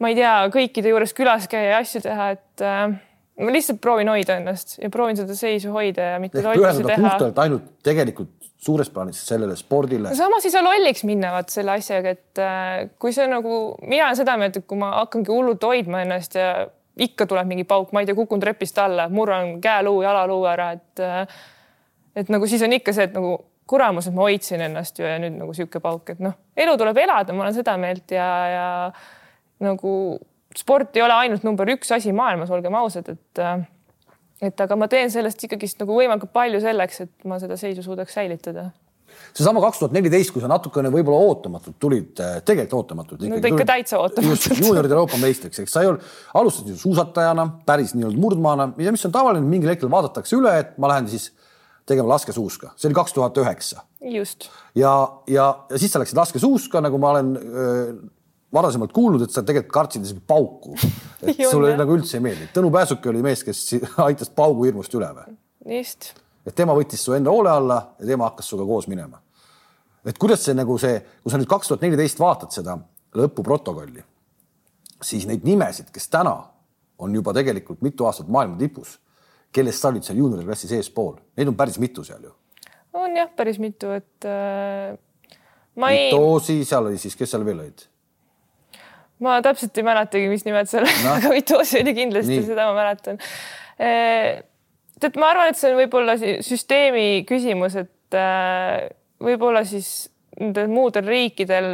ma 0.02 0.12
ei 0.12 0.18
tea, 0.18 0.36
kõikide 0.54 0.92
juures 0.92 1.14
külas 1.16 1.48
käia 1.50 1.74
ja 1.74 1.82
asju 1.82 2.02
teha, 2.04 2.30
et 2.36 2.64
äh, 2.64 2.96
ma 3.42 3.54
lihtsalt 3.54 3.80
proovin 3.84 4.10
hoida 4.12 4.38
ennast 4.40 4.78
ja 4.80 4.90
proovin 4.92 5.18
seda 5.18 5.36
seisu 5.36 5.74
hoida 5.74 6.14
ja 6.14 6.20
mitte 6.22 6.44
lollusi 6.44 6.86
teha. 6.86 7.02
puhtalt 7.02 7.40
ainult 7.44 7.68
tegelikult 7.84 8.32
suures 8.66 8.88
plaanis 8.90 9.20
sellele 9.28 9.56
spordile. 9.56 10.14
samas 10.16 10.46
ei 10.46 10.54
saa 10.54 10.64
lolliks 10.64 11.04
minna 11.04 11.34
vaat 11.34 11.52
selle 11.52 11.76
asjaga, 11.76 12.14
et 12.16 12.42
äh, 12.42 12.86
kui 12.98 13.12
see 13.16 13.26
nagu, 13.30 13.76
mina 13.82 14.08
olen 14.08 14.22
seda 14.22 14.38
meelt, 14.40 14.56
et 14.56 14.66
kui 14.68 14.80
ma 14.80 14.94
hakkangi 15.02 15.32
hullult 15.32 15.68
hoidma 15.68 16.06
ennast 16.06 16.38
ja 16.38 16.50
ikka 16.96 17.26
tuleb 17.28 17.50
mingi 17.50 17.66
pauk, 17.68 17.92
ma 17.92 18.00
ei 18.00 18.08
tea, 18.08 18.16
kukun 18.16 18.40
trepist 18.40 18.78
alla, 18.80 19.10
murran 19.12 19.58
käeluu, 19.60 20.00
jalaluu 20.06 20.46
ära, 20.48 20.70
et 20.78 21.04
äh, 21.04 21.44
et 22.16 22.32
nagu 22.32 22.48
siis 22.48 22.64
on 22.64 22.72
ikka 22.72 22.94
see, 22.96 23.06
et 23.10 23.16
nagu 23.16 23.36
kuramus, 23.66 24.08
et 24.08 24.14
ma 24.14 24.26
hoidsin 24.28 24.62
ennast 24.68 24.98
ju 24.98 25.06
ja 25.06 25.18
nüüd 25.22 25.36
nagu 25.40 25.54
sihuke 25.56 25.80
pauk, 25.82 26.14
et 26.14 26.22
noh, 26.22 26.36
elu 26.56 26.76
tuleb 26.78 26.98
elada, 27.02 27.34
ma 27.34 27.46
olen 27.46 27.56
seda 27.56 27.76
meelt 27.80 28.14
ja, 28.14 28.28
ja 28.52 28.66
nagu 29.66 29.92
sport 30.56 30.96
ei 30.96 31.04
ole 31.04 31.16
ainult 31.24 31.44
number 31.46 31.68
üks 31.74 31.90
asi 31.96 32.14
maailmas, 32.16 32.52
olgem 32.54 32.76
ausad, 32.78 33.10
et 33.14 33.44
et 34.44 34.60
aga 34.60 34.76
ma 34.76 34.88
teen 34.92 35.08
sellest 35.12 35.46
ikkagist 35.46 35.80
nagu 35.80 35.94
võimalikult 35.96 36.32
palju 36.34 36.60
selleks, 36.60 37.06
et 37.06 37.28
ma 37.28 37.40
seda 37.40 37.56
seisu 37.60 37.84
suudaks 37.84 38.18
säilitada 38.18 38.70
seesama 39.36 39.60
kaks 39.64 39.80
tuhat 39.80 39.94
neliteist, 39.96 40.32
kui 40.34 40.42
sa 40.42 40.48
natukene 40.50 40.90
võib-olla 40.92 41.30
ootamatult 41.30 41.76
tulid, 41.80 42.12
tegelikult 42.46 42.76
ootamatult. 42.80 43.22
no 43.22 43.38
ikka 43.38 43.52
tulid, 43.52 43.68
täitsa 43.68 44.00
ootamatult. 44.02 44.60
juunioride 44.60 44.96
Euroopa 44.96 45.20
meistriks, 45.22 45.60
eks 45.62 45.72
sa 45.72 45.82
ei 45.84 45.90
olnud, 45.90 46.04
alustasid 46.40 46.78
suusatajana, 46.80 47.46
päris 47.68 47.94
nii-öelda 47.96 48.22
murdmaana 48.22 48.68
ja 48.82 48.92
mis 48.94 49.04
on 49.08 49.14
tavaline, 49.14 49.46
mingil 49.48 49.72
hetkel 49.72 49.92
vaadatakse 49.92 50.36
üle, 50.38 50.52
et 50.62 50.76
ma 50.82 50.90
lähen 50.92 51.08
siis 51.12 51.30
tegema 51.86 52.08
laskesuuska, 52.08 52.72
see 52.76 52.88
oli 52.90 52.98
kaks 52.98 53.14
tuhat 53.14 53.38
üheksa. 53.38 53.84
just. 54.00 54.48
ja, 54.74 54.92
ja, 55.26 55.46
ja 55.70 55.78
siis 55.78 55.92
sa 55.92 56.02
läksid 56.02 56.18
laskesuuska, 56.18 56.80
nagu 56.82 56.98
ma 56.98 57.12
olen 57.14 57.32
öö, 57.36 57.92
varasemalt 58.52 58.92
kuulnud, 58.94 59.22
et 59.22 59.34
sa 59.34 59.44
tegelikult 59.46 59.74
kartsid 59.74 60.06
isegi 60.06 60.22
pauku. 60.26 60.74
et 61.26 61.42
sulle 61.50 61.74
nagu 61.78 61.96
üldse 61.96 62.18
ei 62.18 62.24
meeldi. 62.24 62.48
Tõnu 62.54 62.70
Pääsuke 62.74 63.10
oli 63.12 63.22
mees, 63.24 63.44
kes 63.46 63.62
aitas 64.08 64.32
paugu 64.34 64.66
hirmust 64.68 64.94
üle 64.98 65.12
või? 65.14 65.36
just. 65.78 66.12
et 66.46 66.54
tema 66.54 66.74
võttis 66.78 67.02
su 67.02 67.14
enda 67.16 67.32
hoole 67.34 67.50
alla 67.50 67.78
ja 67.98 68.06
tema 68.06 68.28
hakkas 68.28 68.50
sinuga 68.50 68.68
koos 68.68 68.86
minema. 68.90 69.18
et 70.06 70.18
kuidas 70.18 70.44
see 70.46 70.54
nagu 70.54 70.76
see, 70.78 71.00
kui 71.22 71.32
sa 71.32 71.40
nüüd 71.40 71.50
kaks 71.50 71.72
tuhat 71.72 71.82
neliteist 71.82 72.20
vaatad 72.22 72.54
seda 72.54 72.76
lõpuprotokolli, 73.16 74.04
siis 75.02 75.26
neid 75.26 75.42
nimesid, 75.46 75.90
kes 75.90 76.06
täna 76.12 76.36
on 77.02 77.14
juba 77.14 77.34
tegelikult 77.34 77.82
mitu 77.82 78.06
aastat 78.06 78.30
maailma 78.30 78.58
tipus 78.60 78.94
kellest 79.54 79.82
sa 79.82 79.90
olid 79.92 80.06
seal 80.06 80.20
juuniori 80.20 80.46
klassis 80.46 80.72
eespool, 80.76 81.16
neid 81.38 81.50
on 81.50 81.58
päris 81.58 81.78
mitu 81.82 82.04
seal 82.06 82.24
ju. 82.28 82.32
on 82.96 83.16
jah, 83.16 83.28
päris 83.36 83.60
mitu, 83.62 83.92
et 83.96 84.28
äh, 84.28 84.96
ma 85.76 85.92
ei. 85.92 86.08
Vitoosi, 86.10 86.62
seal 86.68 86.88
oli 86.90 87.00
siis, 87.00 87.16
kes 87.18 87.34
seal 87.34 87.46
veel 87.46 87.62
olid? 87.64 87.86
ma 89.24 89.38
täpselt 89.44 89.78
ei 89.80 89.86
mäletagi, 89.86 90.28
mis 90.28 90.44
nimed 90.44 90.68
seal 90.68 90.84
no., 90.84 91.14
aga 91.16 91.32
Vitoosi 91.32 91.80
oli 91.80 91.96
kindlasti, 91.96 92.42
seda 92.50 92.68
ma 92.68 92.76
mäletan 92.76 93.20
e,. 93.80 93.90
tead, 95.00 95.16
ma 95.20 95.32
arvan, 95.32 95.52
et 95.52 95.60
see 95.60 95.72
on 95.72 95.80
võib-olla 95.80 96.18
süsteemi 96.20 97.24
küsimus, 97.28 97.78
et 97.80 98.16
äh, 98.18 98.88
võib-olla 99.24 99.64
siis 99.68 100.10
nendel 100.36 100.68
muudel 100.68 101.08
riikidel 101.08 101.70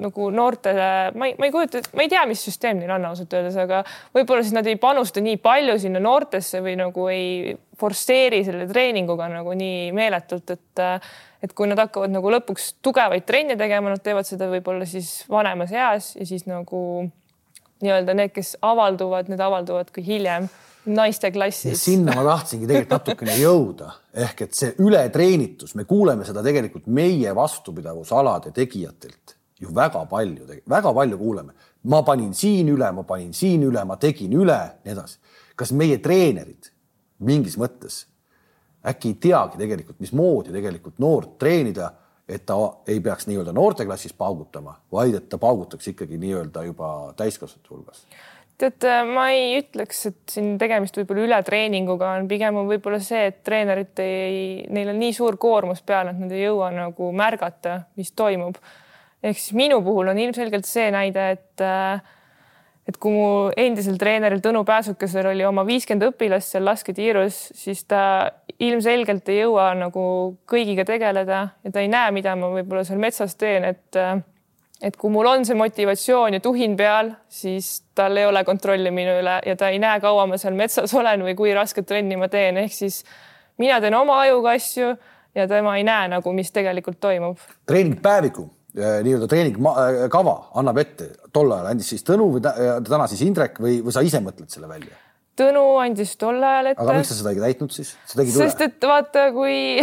nagu 0.00 0.28
noortele, 0.34 0.90
ma 1.14 1.28
ei, 1.28 1.34
ma 1.38 1.48
ei 1.48 1.54
kujuta, 1.54 1.82
ma 1.96 2.04
ei 2.04 2.10
tea, 2.12 2.22
mis 2.28 2.44
süsteem 2.46 2.80
neil 2.80 2.92
on 2.94 3.08
ausalt 3.10 3.34
öeldes, 3.36 3.56
aga 3.60 3.82
võib-olla 4.16 4.44
siis 4.44 4.56
nad 4.56 4.68
ei 4.70 4.78
panusta 4.80 5.22
nii 5.24 5.40
palju 5.42 5.76
sinna 5.82 6.02
noortesse 6.02 6.62
või 6.64 6.76
nagu 6.80 7.08
ei 7.12 7.54
forsseeri 7.80 8.42
selle 8.46 8.68
treeninguga 8.70 9.28
nagu 9.32 9.56
nii 9.56 9.90
meeletult, 9.96 10.56
et 10.56 10.84
et 11.40 11.54
kui 11.56 11.68
nad 11.70 11.80
hakkavad 11.80 12.12
nagu 12.12 12.32
lõpuks 12.34 12.74
tugevaid 12.84 13.24
trenne 13.24 13.56
tegema, 13.56 13.92
nad 13.94 14.02
teevad 14.04 14.28
seda 14.28 14.50
võib-olla 14.50 14.84
siis 14.88 15.22
vanemas 15.30 15.72
eas 15.72 16.12
ja 16.18 16.26
siis 16.28 16.44
nagu 16.44 16.82
nii-öelda 17.80 18.16
need, 18.16 18.34
kes 18.34 18.58
avalduvad, 18.60 19.30
need 19.32 19.40
avalduvad 19.40 19.88
ka 19.94 20.04
hiljem 20.04 20.50
naiste 20.92 21.30
klassis. 21.32 21.80
sinna 21.80 22.14
ma 22.16 22.24
tahtsingi 22.24 22.68
tegelikult 22.68 22.96
natukene 22.98 23.36
jõuda, 23.40 23.90
ehk 24.26 24.46
et 24.46 24.56
see 24.56 24.72
ületreenitus, 24.84 25.74
me 25.80 25.84
kuuleme 25.88 26.28
seda 26.28 26.44
tegelikult 26.44 26.88
meie 26.92 27.32
vastupidavusalade 27.36 28.52
tegijatelt 28.56 29.39
ju 29.60 29.72
väga 29.74 30.04
palju, 30.10 30.46
väga 30.68 30.92
palju 30.94 31.18
kuuleme. 31.18 31.52
ma 31.82 32.02
panin 32.02 32.34
siin 32.34 32.68
üle, 32.68 32.92
ma 32.92 33.02
panin 33.02 33.32
siin 33.32 33.62
üle, 33.62 33.84
ma 33.84 33.96
tegin 33.96 34.32
üle, 34.32 34.60
nii 34.84 34.92
edasi. 34.92 35.18
kas 35.56 35.72
meie 35.72 35.98
treenerid 35.98 36.72
mingis 37.20 37.56
mõttes 37.60 38.06
äkki 38.86 39.12
ei 39.12 39.14
teagi 39.28 39.60
tegelikult, 39.60 40.00
mismoodi 40.00 40.52
tegelikult 40.54 40.98
noort 41.02 41.36
treenida, 41.38 41.92
et 42.28 42.46
ta 42.46 42.56
ei 42.88 43.00
peaks 43.02 43.26
nii-öelda 43.28 43.52
noorteklassis 43.52 44.14
paugutama, 44.16 44.76
vaid 44.92 45.16
et 45.18 45.28
ta 45.28 45.38
paugutaks 45.38 45.90
ikkagi 45.92 46.18
nii-öelda 46.20 46.64
juba 46.68 46.90
täiskasvanute 47.18 47.74
hulgas? 47.74 48.04
tead, 48.60 48.84
ma 49.08 49.30
ei 49.32 49.54
ütleks, 49.56 50.02
et 50.10 50.18
siin 50.34 50.58
tegemist 50.60 50.98
võib-olla 50.98 51.24
ületreeninguga 51.24 52.10
on, 52.18 52.26
pigem 52.28 52.58
on 52.60 52.66
võib-olla 52.68 52.98
see, 53.00 53.30
et 53.30 53.38
treenerid 53.46 54.02
ei, 54.04 54.66
neil 54.68 54.92
on 54.92 55.00
nii 55.00 55.14
suur 55.16 55.38
koormus 55.40 55.80
peal, 55.80 56.10
et 56.12 56.20
nad 56.20 56.34
ei 56.36 56.42
jõua 56.44 56.68
nagu 56.74 57.08
märgata, 57.16 57.78
mis 57.96 58.12
toimub 58.12 58.60
ehk 59.22 59.38
siis 59.38 59.54
minu 59.56 59.82
puhul 59.84 60.12
on 60.12 60.18
ilmselgelt 60.18 60.68
see 60.68 60.88
näide, 60.94 61.30
et 61.36 61.64
äh, 61.64 62.00
et 62.90 62.96
kui 62.98 63.12
mu 63.14 63.26
endisel 63.60 63.98
treeneril 64.00 64.40
Tõnu 64.42 64.64
Pääsukesel 64.66 65.28
oli 65.30 65.44
oma 65.46 65.62
viiskümmend 65.68 66.08
õpilast 66.08 66.56
seal 66.56 66.64
lasketiirus, 66.66 67.36
siis 67.54 67.84
ta 67.86 68.02
ilmselgelt 68.58 69.28
ei 69.30 69.44
jõua 69.44 69.70
nagu 69.78 70.02
kõigiga 70.50 70.84
tegeleda 70.88 71.44
ja 71.64 71.72
ta 71.72 71.84
ei 71.84 71.90
näe, 71.92 72.10
mida 72.16 72.34
ma 72.40 72.50
võib-olla 72.50 72.82
seal 72.88 72.98
metsas 73.02 73.36
teen, 73.38 73.68
et 73.68 74.00
äh, 74.00 74.18
et 74.80 74.96
kui 74.96 75.12
mul 75.12 75.28
on 75.28 75.44
see 75.44 75.56
motivatsioon 75.60 76.38
ja 76.38 76.40
tuhin 76.40 76.72
peal, 76.76 77.12
siis 77.28 77.82
tal 77.94 78.16
ei 78.16 78.24
ole 78.26 78.40
kontrolli 78.48 78.90
minu 78.94 79.18
üle 79.20 79.36
ja 79.46 79.56
ta 79.60 79.68
ei 79.68 79.78
näe, 79.82 80.00
kaua 80.00 80.24
ma 80.26 80.38
seal 80.40 80.56
metsas 80.56 80.94
olen 80.96 81.26
või 81.26 81.36
kui 81.36 81.52
rasket 81.54 81.86
trenni 81.86 82.16
ma 82.16 82.30
teen, 82.32 82.56
ehk 82.62 82.72
siis 82.72 83.02
mina 83.60 83.76
teen 83.84 83.94
oma 83.94 84.22
ajuga 84.24 84.56
asju 84.56 84.94
ja 85.36 85.46
tema 85.50 85.76
ei 85.76 85.84
näe 85.84 86.08
nagu, 86.08 86.32
mis 86.32 86.48
tegelikult 86.52 87.00
toimub. 87.00 87.44
treeningpäeviku 87.68 88.48
nii-öelda 88.74 89.28
treeningkava 89.30 90.34
äh, 90.34 90.50
annab 90.60 90.80
ette, 90.82 91.10
tol 91.34 91.50
ajal 91.54 91.70
andis 91.72 91.90
siis 91.94 92.04
Tõnu 92.06 92.28
või 92.36 92.42
täna 92.44 93.06
siis 93.10 93.22
Indrek 93.26 93.58
või, 93.62 93.80
või 93.84 93.94
sa 93.94 94.04
ise 94.06 94.20
mõtled 94.22 94.50
selle 94.52 94.70
välja? 94.70 94.98
Tõnu 95.40 95.64
andis 95.80 96.14
tol 96.20 96.38
ajal 96.38 96.72
ette. 96.72 96.84
aga 96.84 96.98
miks 96.98 97.10
sa 97.10 97.18
seda 97.18 97.34
ei 97.34 97.42
täitnud 97.42 97.74
siis? 97.74 97.94
sest 98.06 98.62
et 98.66 98.86
vaata, 98.86 99.30
kui 99.34 99.80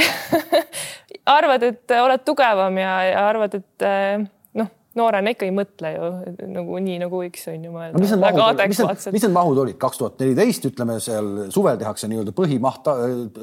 arvad, 1.38 1.68
et 1.68 1.96
oled 1.98 2.26
tugevam 2.28 2.80
ja, 2.80 2.94
ja 3.10 3.26
arvad, 3.28 3.58
et 3.60 3.88
äh, 3.88 4.24
noh, 4.60 4.70
noorena 5.00 5.34
ikka 5.34 5.48
ei 5.48 5.56
mõtle 5.56 5.94
ju 5.96 6.12
nagu 6.54 6.80
nii 6.88 7.02
nagu 7.04 7.24
võiks 7.24 7.48
on 7.52 7.68
ju 7.68 7.74
mõelda 7.74 7.98
no,. 7.98 8.04
mis 8.04 8.14
need 8.14 8.24
mahud, 8.24 8.64
mis 8.72 8.84
need, 8.84 9.10
mis 9.18 9.28
need 9.28 9.36
mahud 9.36 9.64
olid, 9.66 9.80
kaks 9.82 10.04
tuhat 10.04 10.24
neliteist, 10.24 10.70
ütleme 10.72 11.00
seal 11.04 11.34
suvel 11.54 11.80
tehakse 11.82 12.10
nii-öelda 12.12 12.36
põhimaht, 12.38 12.88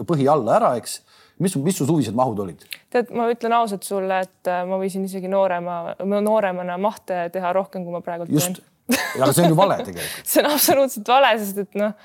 põhi 0.09 0.31
alla 0.31 0.57
ära, 0.61 0.73
eks. 0.81 1.03
Mis, 1.39 1.57
mis 1.57 1.79
su 1.79 1.87
suvised 1.89 2.15
mahud 2.17 2.45
olid? 2.45 2.67
tead, 2.93 3.11
ma 3.17 3.29
ütlen 3.33 3.57
ausalt 3.57 3.87
sulle, 3.87 4.21
et 4.27 4.51
äh, 4.51 4.63
ma 4.69 4.79
võisin 4.81 5.07
isegi 5.09 5.31
noorema, 5.31 5.97
nooremana 6.05 6.79
mahte 6.81 7.27
teha 7.35 7.55
rohkem, 7.57 7.87
kui 7.87 7.95
ma 7.95 8.03
praegu 8.05 8.29
teen. 8.31 8.61
aga 8.91 9.33
see 9.33 9.47
on 9.47 9.55
ju 9.55 9.59
vale 9.59 9.81
tegelikult 9.89 10.31
see 10.35 10.45
on 10.45 10.53
absoluutselt 10.53 11.11
vale, 11.15 11.35
sest 11.41 11.65
et 11.65 11.81
noh 11.81 11.97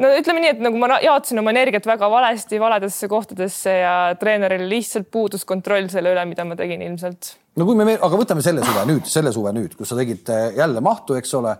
no 0.00 0.10
ütleme 0.18 0.42
nii, 0.42 0.52
et 0.54 0.62
nagu 0.64 0.80
ma 0.80 0.98
jaotasin 1.02 1.40
oma 1.42 1.52
energiat 1.52 1.86
väga 1.88 2.08
valesti 2.10 2.60
valedesse 2.60 3.08
kohtadesse 3.10 3.74
ja 3.82 3.94
treeneril 4.20 4.64
lihtsalt 4.70 5.10
puudus 5.12 5.44
kontroll 5.48 5.90
selle 5.92 6.14
üle, 6.14 6.24
mida 6.28 6.46
ma 6.48 6.56
tegin 6.58 6.82
ilmselt. 6.86 7.34
no 7.58 7.68
kui 7.68 7.76
me, 7.78 7.96
aga 7.98 8.20
võtame 8.20 8.44
selle 8.44 8.64
suve 8.66 8.86
nüüd, 8.88 9.04
selle 9.10 9.34
suve 9.34 9.52
nüüd, 9.56 9.76
kus 9.78 9.92
sa 9.92 9.98
tegid 9.98 10.32
äh, 10.32 10.48
jälle 10.58 10.82
mahtu, 10.84 11.18
eks 11.20 11.34
ole. 11.40 11.54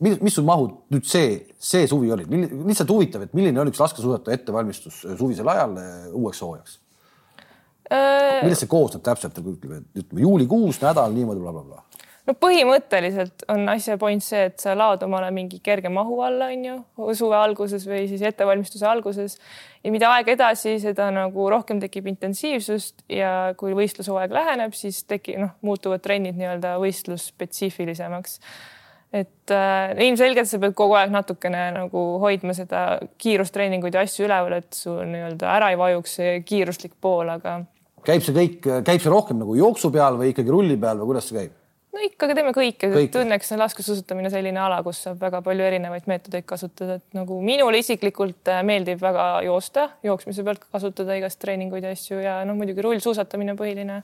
Mis, 0.00 0.20
mis 0.20 0.36
sul 0.38 0.46
mahud 0.48 0.76
nüüd 0.94 1.08
see, 1.08 1.40
see 1.60 1.88
suvi 1.90 2.12
olid, 2.14 2.30
lihtsalt 2.68 2.92
huvitav, 2.94 3.26
et 3.26 3.34
milline 3.36 3.60
on 3.60 3.72
üks 3.72 3.82
laskesuusataja 3.82 4.40
ettevalmistus 4.40 5.02
äh, 5.04 5.18
suvisel 5.18 5.48
ajal 5.52 5.76
äh, 5.82 6.06
uueks 6.12 6.44
hooajaks? 6.44 6.78
millest 7.92 8.62
see 8.62 8.70
koosneb 8.72 9.02
täpselt, 9.04 9.36
ütleme, 9.36 9.82
ütleme 9.98 10.22
juulikuus 10.22 10.78
nädal 10.80 11.12
niimoodi 11.12 11.42
blablabla 11.42 11.74
bla, 11.74 11.82
bla 11.82 12.02
no 12.28 12.34
põhimõtteliselt 12.38 13.44
on 13.52 13.66
asja 13.72 13.96
point 14.00 14.22
see, 14.24 14.46
et 14.50 14.62
sa 14.62 14.74
laod 14.78 15.02
omale 15.06 15.30
mingi 15.34 15.58
kerge 15.64 15.90
mahu 15.92 16.20
alla, 16.24 16.50
on 16.54 16.66
ju, 16.66 16.76
suve 17.18 17.38
alguses 17.38 17.86
või 17.88 18.04
siis 18.10 18.22
ettevalmistuse 18.26 18.86
alguses 18.88 19.38
ja 19.82 19.94
mida 19.94 20.12
aeg 20.14 20.32
edasi, 20.36 20.76
seda 20.82 21.10
nagu 21.14 21.48
rohkem 21.52 21.80
tekib 21.82 22.10
intensiivsust 22.12 23.04
ja 23.12 23.52
kui 23.58 23.74
võistlushooaeg 23.78 24.34
läheneb, 24.34 24.76
siis 24.78 25.02
tekib, 25.08 25.40
noh, 25.42 25.56
muutuvad 25.66 26.04
trennid 26.04 26.38
nii-öelda 26.38 26.76
võistlusspetsiifilisemaks. 26.82 28.38
Et 29.12 29.52
äh, 29.52 29.92
ilmselgelt 30.06 30.48
sa 30.48 30.60
pead 30.62 30.74
kogu 30.76 30.96
aeg 30.96 31.12
natukene 31.12 31.66
nagu 31.74 32.04
hoidma 32.22 32.54
seda 32.56 33.00
kiirustreeninguid 33.20 33.96
ja 33.96 34.04
asju 34.06 34.26
üleval, 34.26 34.56
et 34.62 34.72
sul 34.76 35.02
nii-öelda 35.10 35.50
ära 35.52 35.72
ei 35.72 35.80
vajuks 35.80 36.18
see 36.20 36.36
kiiruslik 36.48 36.96
pool, 37.00 37.28
aga. 37.34 37.60
käib 38.06 38.24
see 38.24 38.36
kõik, 38.36 38.70
käib 38.86 39.02
see 39.02 39.12
rohkem 39.12 39.42
nagu 39.42 39.56
jooksu 39.58 39.92
peal 39.92 40.16
või 40.20 40.32
ikkagi 40.32 40.54
rulli 40.54 40.78
peal 40.80 41.02
või 41.02 41.12
kuidas 41.12 41.28
see 41.28 41.42
käib? 41.42 41.58
no 41.92 42.00
ikkagi 42.06 42.36
teeme 42.38 42.54
kõike, 42.56 42.88
et 43.02 43.20
õnneks 43.20 43.52
on 43.52 43.60
laskesuusatamine 43.60 44.32
selline 44.32 44.60
ala, 44.64 44.80
kus 44.86 45.02
saab 45.04 45.20
väga 45.20 45.42
palju 45.44 45.66
erinevaid 45.68 46.08
meetodeid 46.08 46.46
kasutada, 46.48 46.96
et 46.96 47.16
nagu 47.16 47.36
minule 47.44 47.82
isiklikult 47.82 48.48
äh, 48.48 48.62
meeldib 48.66 49.02
väga 49.02 49.26
joosta, 49.44 49.90
jooksmise 50.06 50.44
pealt 50.46 50.64
kasutada 50.72 51.20
igast 51.20 51.40
treeninguid 51.42 51.84
ja 51.84 51.92
asju 51.92 52.24
ja 52.24 52.40
noh, 52.48 52.56
muidugi 52.56 52.84
rullsuusatamine 52.84 53.56
põhiline. 53.60 54.02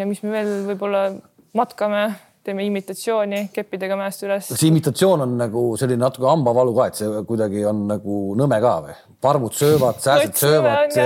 ja 0.00 0.08
mis 0.08 0.24
me 0.24 0.32
veel 0.32 0.52
võib-olla 0.72 1.10
matkame, 1.52 2.06
teeme 2.44 2.64
imitatsiooni 2.66 3.44
keppidega 3.54 3.96
mäest 3.98 4.24
üles. 4.26 4.50
see 4.50 4.70
imitatsioon 4.70 5.24
on 5.26 5.36
nagu 5.38 5.64
selline 5.80 6.02
natuke 6.02 6.26
hambavalu 6.26 6.74
ka, 6.78 6.88
et 6.90 7.00
see 7.00 7.22
kuidagi 7.28 7.64
on 7.68 7.86
nagu 7.90 8.18
nõme 8.38 8.58
ka 8.64 8.74
või? 8.88 8.98
parmud 9.22 9.54
söövad, 9.54 10.00
sääsed 10.04 10.36
söövad, 10.40 10.98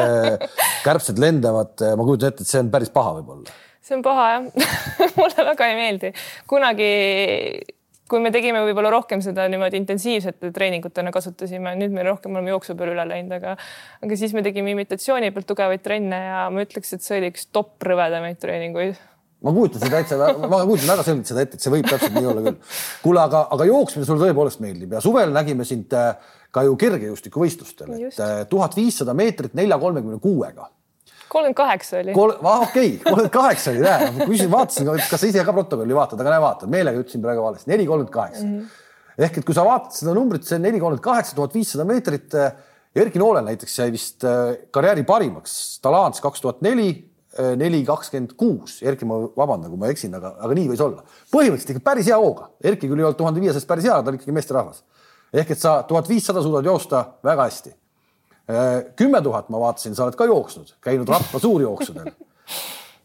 kärbsed 0.85 1.21
lendavad, 1.21 1.77
ma 1.77 2.09
kujutan 2.09 2.33
ette, 2.33 2.47
et 2.47 2.53
see 2.55 2.65
on 2.65 2.73
päris 2.73 2.93
paha 2.95 3.19
võib-olla 3.19 3.63
see 3.87 3.97
on 3.99 4.05
paha 4.07 4.29
jah 4.33 4.45
mulle 5.19 5.49
väga 5.53 5.71
ei 5.71 5.77
meeldi. 5.79 6.13
kunagi, 6.51 6.91
kui 8.11 8.23
me 8.23 8.33
tegime 8.35 8.63
võib-olla 8.67 8.91
rohkem 8.95 9.23
seda 9.25 9.47
niimoodi 9.53 9.79
intensiivsete 9.83 10.51
treeningutena 10.57 11.13
kasutasime, 11.15 11.75
nüüd 11.79 11.95
me 11.95 12.07
rohkem 12.07 12.35
oleme 12.35 12.55
jooksu 12.55 12.79
peale 12.79 12.97
üle 12.97 13.07
läinud, 13.13 13.37
aga, 13.39 13.57
aga 14.03 14.19
siis 14.19 14.35
me 14.37 14.45
tegime 14.47 14.75
imitatsiooni 14.75 15.31
pealt 15.35 15.51
tugevaid 15.53 15.85
trenne 15.85 16.23
ja 16.25 16.47
ma 16.53 16.65
ütleks, 16.67 16.97
et 16.97 17.07
see 17.07 17.21
oli 17.21 17.31
üks 17.35 17.51
top 17.55 17.77
rõvedamaid 17.87 18.41
treeninguid 18.43 18.97
ma 19.45 19.53
kujutan 19.53 19.83
seda 19.83 19.99
täitsa, 19.99 20.31
ma 20.49 20.63
kujutan 20.65 20.93
väga 20.95 21.05
selgelt 21.07 21.33
seda 21.33 21.45
ette, 21.45 21.59
et 21.59 21.67
see 21.67 21.75
võib 21.75 21.91
täpselt 21.91 22.15
nii 22.17 22.31
olla 22.31 22.45
küll. 22.47 22.79
kuule, 23.03 23.25
aga, 23.27 23.43
aga 23.57 23.69
jooksmine 23.69 24.09
sulle 24.09 24.25
tõepoolest 24.25 24.63
meeldib 24.65 24.97
ja 24.97 25.03
suvel 25.05 25.35
nägime 25.35 25.67
sind 25.69 25.93
äh, 25.97 26.15
ka 26.55 26.65
ju 26.67 26.79
kergejõustikuvõistlustel, 26.81 27.93
et 28.09 28.23
äh, 28.23 28.39
tuhat 28.51 28.77
viissada 28.79 29.15
meetrit 29.17 29.57
nelja 29.59 29.79
kolmekümne 29.83 30.19
kuuega 30.23 30.71
kolmkümmend 31.27 31.57
kaheksa 31.59 31.99
oli. 31.99 32.15
Ah, 32.47 32.63
okei, 32.63 32.91
kolmkümmend 33.03 33.33
kaheksa 33.35 33.73
oli, 33.73 33.83
näe, 33.83 34.11
ma 34.15 34.29
küsisin, 34.29 34.51
vaatasin, 34.53 34.91
kas 35.11 35.21
sa 35.21 35.29
ise 35.29 35.43
ka 35.45 35.55
protokolli 35.57 35.97
vaatad, 35.97 36.21
aga 36.23 36.33
näe, 36.37 36.43
vaatad, 36.45 36.71
meelega 36.73 37.03
ütlesin 37.03 37.25
praegu 37.25 37.43
valesti, 37.45 37.71
neli 37.73 37.87
kolmkümmend 37.89 38.15
kaheksa. 38.15 38.45
Mhm. 38.47 38.85
ehk 39.27 39.39
et 39.41 39.47
kui 39.49 39.57
sa 39.57 39.65
vaatad 39.67 39.97
seda 39.97 40.15
numbrit, 40.17 40.47
see 40.47 40.61
neli 40.63 40.79
kolmkümmend 40.79 41.05
kaheksa, 41.05 41.35
tuhat 41.37 41.55
viissada 41.57 41.87
meetrit. 41.89 42.35
Eh, 42.35 42.65
Erki 42.97 43.21
Noolel 43.21 43.45
näiteks 43.45 43.75
jäi 43.77 43.91
vist 43.93 44.25
karjääri 44.73 45.03
parimaks, 45.05 45.81
Talants 45.85 46.23
kaks 46.25 46.41
tuhat 46.41 46.63
neli, 46.65 46.89
neli 47.61 47.83
kakskümmend 47.87 48.37
kuus. 48.39 48.81
Erki, 48.83 49.09
ma 49.09 49.23
vabandan, 49.37 49.71
kui 49.73 49.81
ma 49.81 49.91
eksin, 49.93 50.15
aga, 50.17 50.35
aga 50.41 50.59
nii 50.59 50.69
võis 50.73 50.85
olla. 50.85 51.03
põhimõtteliselt 51.33 51.77
ikka 51.77 51.85
päris 51.91 52.11
hea 52.11 52.21
hooga. 52.21 52.51
Erki 52.65 52.89
küll 52.91 53.01
ei 53.03 53.09
olnud 53.09 53.19
tuhande 53.19 53.43
viiesajast 53.45 53.69
päris 53.69 53.89
hea, 53.89 53.97
ta 54.03 54.13
oli 54.13 54.21
ikkagi 54.21 54.37
meesterahvas. 54.37 54.85
ehk 55.33 55.51
et 55.51 55.61
sa 55.61 55.83
tuhat 55.89 56.09
viissada 56.09 56.43
suudad 56.43 56.65
joosta 56.65 57.03
väga 57.25 57.51
hästi 57.51 57.75
kümme 58.97 59.23
tuhat 59.23 59.49
ma 59.51 59.61
vaatasin, 59.61 59.95
sa 59.97 60.07
oled 60.07 60.17
ka 60.19 60.27
jooksnud, 60.29 60.77
käinud 60.85 61.09
Rapla 61.11 61.41
suurjooksudel. 61.43 62.11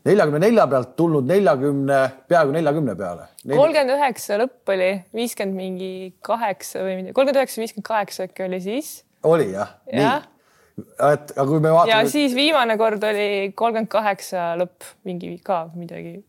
neljakümne 0.06 0.42
nelja 0.42 0.68
pealt 0.68 0.96
tulnud 0.98 1.26
neljakümne, 1.30 2.00
peaaegu 2.30 2.54
neljakümne 2.54 2.96
peale. 2.98 3.28
kolmkümmend 3.46 3.96
üheksa 3.96 4.38
lõpp 4.42 4.74
oli, 4.74 4.92
viiskümmend 5.18 5.58
mingi 5.58 5.94
kaheksa 6.26 6.86
või 6.86 7.00
midagi, 7.00 7.16
kolmkümmend 7.18 7.42
üheksa, 7.42 7.62
viiskümmend 7.64 7.90
kaheksa 7.90 8.30
äkki 8.30 8.46
oli 8.46 8.62
siis. 8.62 8.94
oli 9.24 9.52
jah 9.52 9.76
ja.? 9.94 10.20
Et 10.80 11.34
aga 11.36 11.48
kui 11.48 11.60
me 11.60 11.72
vaatame. 11.74 11.94
ja 11.94 12.10
siis 12.10 12.36
viimane 12.38 12.78
kord 12.80 13.04
oli 13.04 13.30
kolmkümmend 13.56 13.92
kaheksa 13.92 14.52
lõpp, 14.60 14.92
mingi 15.08 15.36
ka 15.46 15.64
midagi. 15.76 16.20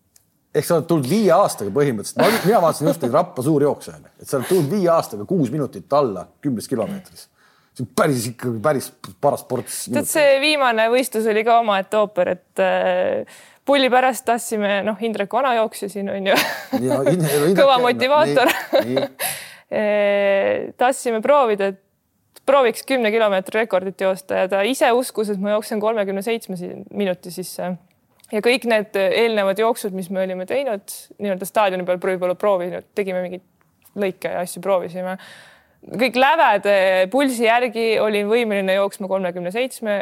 Ehk 0.52 0.68
sa 0.68 0.76
oled 0.76 0.88
tulnud 0.88 1.08
viie 1.08 1.32
aastaga 1.32 1.72
põhimõtteliselt, 1.72 2.44
mina 2.44 2.60
vaatasin 2.60 2.90
just 2.90 3.04
neid 3.04 3.14
Rapla 3.16 3.44
suurjookse, 3.46 3.94
et 4.20 4.28
sa 4.28 4.38
oled 4.38 4.50
tulnud 4.50 4.72
viie 4.74 4.90
aastaga 4.92 5.24
kuus 5.28 5.52
minutit 5.54 5.96
alla 5.96 6.26
kümnes 6.44 6.68
kilomeetris 6.68 7.28
see 7.72 7.86
on 7.86 7.88
päris 7.96 8.26
ikkagi 8.28 8.60
päris 8.62 8.90
paras 9.20 9.44
ports. 9.48 9.86
tead, 9.92 10.08
see 10.08 10.36
viimane 10.42 10.88
võistlus 10.92 11.28
oli 11.30 11.44
ka 11.46 11.58
omaette 11.62 11.98
ooper, 12.00 12.34
et 12.34 12.62
äh, 12.62 13.38
pulli 13.64 13.88
pärast 13.92 14.26
tahtsime, 14.28 14.82
noh, 14.86 14.98
Indrek 15.00 15.32
Vana 15.32 15.54
jooksis 15.56 15.94
siin 15.96 16.10
on 16.12 16.28
ju. 16.32 16.36
Kõva 17.62 17.80
motivaator. 17.82 18.52
Äh, 19.72 20.74
tahtsime 20.76 21.22
proovida, 21.24 21.70
et 21.72 21.78
prooviks 22.46 22.82
kümne 22.88 23.12
kilomeetri 23.14 23.62
rekordit 23.62 24.00
joosta 24.00 24.42
ja 24.42 24.50
ta 24.50 24.62
ise 24.66 24.90
uskus, 24.92 25.30
et 25.32 25.40
ma 25.40 25.54
jooksen 25.56 25.80
kolmekümne 25.80 26.22
seitsme 26.22 26.56
minuti 26.90 27.30
sisse. 27.30 27.74
ja 28.32 28.42
kõik 28.44 28.66
need 28.70 28.98
eelnevad 28.98 29.58
jooksud, 29.58 29.94
mis 29.94 30.10
me 30.10 30.24
olime 30.24 30.46
teinud 30.46 30.98
nii-öelda 31.18 31.48
staadioni 31.48 31.86
peal 31.86 32.02
võib-olla 32.02 32.34
proovinud, 32.38 32.90
tegime 32.94 33.22
mingeid 33.24 33.46
lõike 33.98 34.32
ja 34.32 34.44
asju 34.46 34.62
proovisime 34.64 35.18
kõik 35.82 36.16
läved 36.18 36.66
pulsi 37.10 37.46
järgi 37.46 37.86
olin 38.00 38.28
võimeline 38.30 38.76
jooksma 38.78 39.08
kolmekümne 39.10 39.50
seitsme 39.54 39.98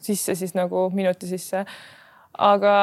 sisse 0.00 0.34
siis 0.38 0.54
nagu 0.56 0.88
minuti 0.94 1.28
sisse. 1.30 1.64
aga 2.38 2.74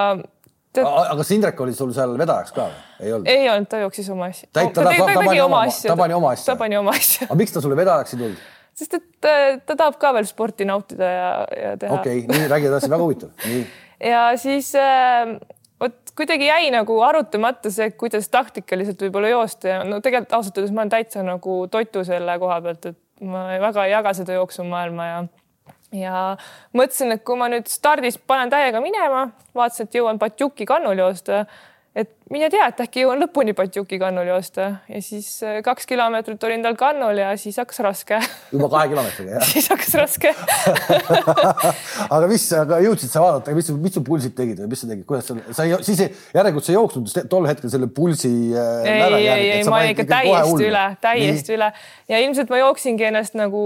tead.... 0.74 0.86
aga 0.86 1.18
kas 1.22 1.32
Indrek 1.36 1.62
oli 1.66 1.74
sul 1.76 1.92
seal 1.96 2.16
vedajaks 2.20 2.54
ka 2.56 2.70
või? 2.70 2.86
ei 3.00 3.14
olnud? 3.14 3.32
ei 3.34 3.50
olnud, 3.50 3.70
ta 3.72 3.82
jooksis 3.84 4.10
oma 4.14 4.30
asja. 4.30 4.48
ta, 4.52 4.64
ta, 4.64 4.84
ta, 4.84 4.94
ta, 4.94 5.10
ta 5.10 5.26
pani 5.26 5.42
oma 5.42 5.64
asja. 5.66 5.92
ta 5.92 5.98
pani 6.00 6.18
oma 6.20 6.32
asja. 6.36 6.54
ta 6.54 6.58
pani 6.60 6.80
oma 6.80 6.96
asja. 6.96 7.28
aga 7.28 7.40
miks 7.42 7.56
ta 7.56 7.64
sulle 7.66 7.80
vedajaks 7.80 8.16
ei 8.16 8.24
tulnud? 8.24 8.48
Sest 8.80 8.98
et 8.98 9.06
ta, 9.22 9.36
ta 9.66 9.76
tahab 9.76 10.00
ka 10.02 10.14
veel 10.18 10.28
sporti 10.30 10.68
nautida 10.68 11.12
ja, 11.14 11.30
ja 11.64 11.78
teha. 11.80 12.00
okei 12.00 12.24
okay,, 12.24 12.40
nii 12.40 12.52
räägi 12.52 12.70
edasi, 12.72 12.92
väga 12.92 13.06
huvitav. 13.06 13.48
ja 14.12 14.24
siis 14.40 14.72
äh, 14.80 15.36
vot 15.82 16.14
kuidagi 16.16 16.50
jäi 16.50 16.72
nagu 16.76 17.00
arutamata 17.06 17.72
see, 17.74 17.92
kuidas 18.00 18.30
taktikaliselt 18.32 19.02
võib-olla 19.06 19.34
joosta 19.34 19.74
ja 19.74 19.84
no 19.88 20.02
tegelikult 20.04 20.40
ausalt 20.40 20.58
öeldes 20.60 20.76
ma 20.76 20.86
olen 20.86 20.96
täitsa 20.96 21.26
nagu 21.26 21.60
totu 21.72 22.06
selle 22.08 22.40
koha 22.42 22.62
pealt, 22.66 22.90
et 22.94 23.28
ma 23.28 23.46
väga 23.60 23.86
ei 23.88 23.94
jaga 23.96 24.16
seda 24.18 24.40
jooksumaailma 24.40 25.12
ja 25.12 25.20
ja 25.96 26.16
mõtlesin, 26.78 27.16
et 27.16 27.24
kui 27.26 27.38
ma 27.40 27.48
nüüd 27.52 27.70
stardis 27.72 28.20
panen 28.30 28.52
täiega 28.52 28.82
minema, 28.84 29.30
vaatasin, 29.58 29.90
et 29.90 29.98
jõuan 29.98 30.20
Batjuki 30.22 30.68
kannul 30.70 31.02
joosta 31.02 31.46
et 31.98 32.10
mine 32.30 32.46
tea, 32.54 32.68
et 32.70 32.82
äkki 32.84 33.02
jõuan 33.02 33.18
lõpuni 33.24 33.56
Patjuki 33.58 33.98
kannul 34.02 34.28
joosta 34.30 34.68
ja 34.92 35.00
siis 35.02 35.28
äh, 35.46 35.58
kaks 35.66 35.88
kilomeetrit 35.90 36.44
olin 36.46 36.62
tal 36.62 36.78
kannul 36.78 37.18
ja 37.18 37.32
siis 37.42 37.58
hakkas 37.58 37.82
raske. 37.82 38.20
juba 38.54 38.70
kahe 38.76 38.92
kilomeetriga 38.92 39.40
jah 39.40 39.48
siis 39.54 39.70
hakkas 39.74 39.96
raske 39.98 40.34
aga 42.16 42.30
mis, 42.30 42.46
aga 42.54 42.80
jõudsid 42.86 43.14
sa 43.14 43.24
vaadata, 43.26 43.58
mis, 43.58 43.72
mis 43.82 43.98
su 43.98 44.06
pulsid 44.06 44.38
tegid 44.38 44.62
või 44.62 44.70
mis 44.76 44.86
sa 44.86 44.92
tegid, 44.92 45.08
kuidas 45.10 45.32
sa, 45.32 45.38
sa 45.50 45.66
ei, 45.66 45.76
siis 45.88 46.06
järelikult 46.36 46.68
sa 46.68 46.76
ei 46.76 46.78
jooksnud 46.78 47.30
tol 47.34 47.50
hetkel 47.50 47.74
selle 47.74 47.90
pulsi 47.90 48.34
äh,. 48.54 48.86
ei, 48.86 49.20
ei, 49.26 49.52
ei, 49.58 49.66
ma 49.66 49.82
olin 49.82 49.96
ikka 49.96 50.06
täiesti 50.14 50.70
üle, 50.70 50.86
täiesti 51.02 51.56
Nii. 51.56 51.58
üle 51.58 51.72
ja 52.14 52.22
ilmselt 52.22 52.54
ma 52.54 52.62
jooksingi 52.62 53.10
ennast 53.10 53.38
nagu 53.40 53.64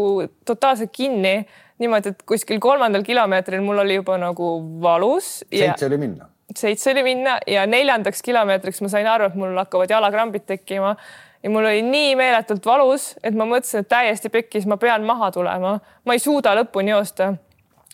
totaalselt 0.47 0.95
kinni 0.95 1.41
niimoodi, 1.81 2.13
et 2.13 2.27
kuskil 2.29 2.61
kolmandal 2.63 3.03
kilomeetril 3.03 3.63
mul 3.65 3.83
oli 3.83 3.99
juba 3.99 4.15
nagu 4.21 4.55
valus. 4.81 5.41
seitse 5.51 5.91
oli 5.91 5.99
minna 6.07 6.32
seitse 6.59 6.91
oli 6.91 7.03
minna 7.03 7.37
ja 7.47 7.65
neljandaks 7.69 8.21
kilomeetriks 8.25 8.81
ma 8.81 8.89
sain 8.91 9.07
aru, 9.07 9.29
et 9.29 9.37
mul 9.39 9.55
hakkavad 9.57 9.91
jalakrambid 9.91 10.45
tekkima. 10.49 10.95
Ja 11.43 11.49
mul 11.51 11.65
oli 11.67 11.81
nii 11.83 12.13
meeletult 12.15 12.65
valus, 12.65 13.09
et 13.23 13.35
ma 13.35 13.43
mõtlesin, 13.43 13.83
et 13.83 13.89
täiesti 13.91 14.29
pekkis, 14.31 14.67
ma 14.69 14.77
pean 14.79 15.03
maha 15.03 15.27
tulema, 15.35 15.73
ma 16.05 16.15
ei 16.15 16.21
suuda 16.23 16.53
lõpuni 16.55 16.93
joosta. 16.93 17.33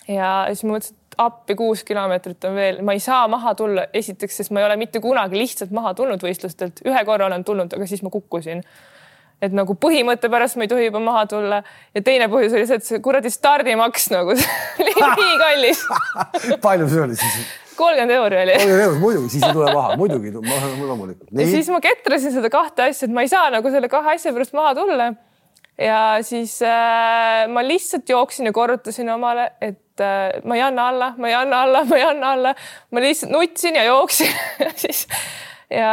ja 0.07 0.29
siis 0.51 0.63
ma 0.67 0.75
mõtlesin, 0.75 0.93
et 0.93 1.17
appi 1.19 1.55
kuus 1.55 1.83
kilomeetrit 1.83 2.45
on 2.47 2.55
veel, 2.55 2.83
ma 2.85 2.93
ei 2.93 3.01
saa 3.03 3.27
maha 3.27 3.55
tulla, 3.57 3.87
esiteks, 3.93 4.37
sest 4.37 4.53
ma 4.53 4.61
ei 4.61 4.67
ole 4.69 4.77
mitte 4.79 5.01
kunagi 5.03 5.37
lihtsalt 5.37 5.73
maha 5.75 5.93
tulnud 5.97 6.21
võistlustelt, 6.23 6.83
ühe 6.85 7.03
korra 7.05 7.27
olen 7.27 7.43
tulnud, 7.43 7.73
aga 7.75 7.87
siis 7.89 8.03
ma 8.05 8.13
kukkusin. 8.13 8.63
Et 9.41 9.55
nagu 9.55 9.73
põhimõtte 9.79 10.27
pärast 10.31 10.59
ma 10.59 10.65
ei 10.67 10.71
tohi 10.71 10.85
juba 10.89 10.99
maha 10.99 11.23
tulla. 11.31 11.61
Ja 11.95 12.01
teine 12.03 12.27
põhjus 12.31 12.55
oli 12.57 12.67
see, 12.67 12.79
et 12.79 12.85
see 12.85 12.99
kuradi 13.03 13.31
stardimaks 13.31 14.09
nagu 14.11 14.35
oli 14.83 14.93
nii 14.99 15.37
kallis. 15.39 15.83
palju 16.67 16.89
see 16.91 17.03
oli 17.05 17.19
siis? 17.19 17.68
Kolmkümmend 17.79 18.15
euri 18.15 18.41
oli. 18.43 18.57
kolmkümmend 18.57 18.85
euri, 18.85 18.99
muidugi, 19.03 19.31
siis 19.35 19.47
ei 19.47 19.55
tule 19.55 19.71
maha, 19.73 19.95
muidugi 19.99 20.33
loomulikult. 20.35 21.31
ja 21.31 21.47
siis 21.49 21.71
ma 21.73 21.81
ketrasin 21.83 22.35
seda 22.35 22.51
kahte 22.53 22.89
asja, 22.89 23.07
et 23.07 23.15
ma 23.15 23.25
ei 23.25 23.31
saa 23.31 23.49
nagu 23.53 23.73
selle 23.73 23.89
kahe 23.91 24.15
asja 24.15 24.33
pärast 24.35 24.55
maha 24.57 24.75
tulla. 24.79 25.09
ja 25.79 26.01
siis 26.27 26.59
äh, 26.65 27.45
ma 27.51 27.63
lihtsalt 27.65 28.09
jooksin 28.11 28.51
ja 28.51 28.55
korrutasin 28.55 29.09
omale, 29.15 29.49
et 29.61 30.03
äh, 30.03 30.41
ma 30.43 30.59
ei 30.59 30.65
anna 30.67 30.89
alla, 30.93 31.13
ma 31.17 31.31
ei 31.31 31.39
anna 31.39 31.63
alla, 31.67 31.83
ma 31.87 31.99
ei 31.99 32.05
anna 32.11 32.35
alla. 32.37 32.53
ma 32.91 33.07
lihtsalt 33.07 33.33
nutsin 33.33 33.79
ja 33.79 33.87
jooksin 33.89 34.31
ja 34.65 34.71
siis 34.75 35.07
ja, 35.69 35.91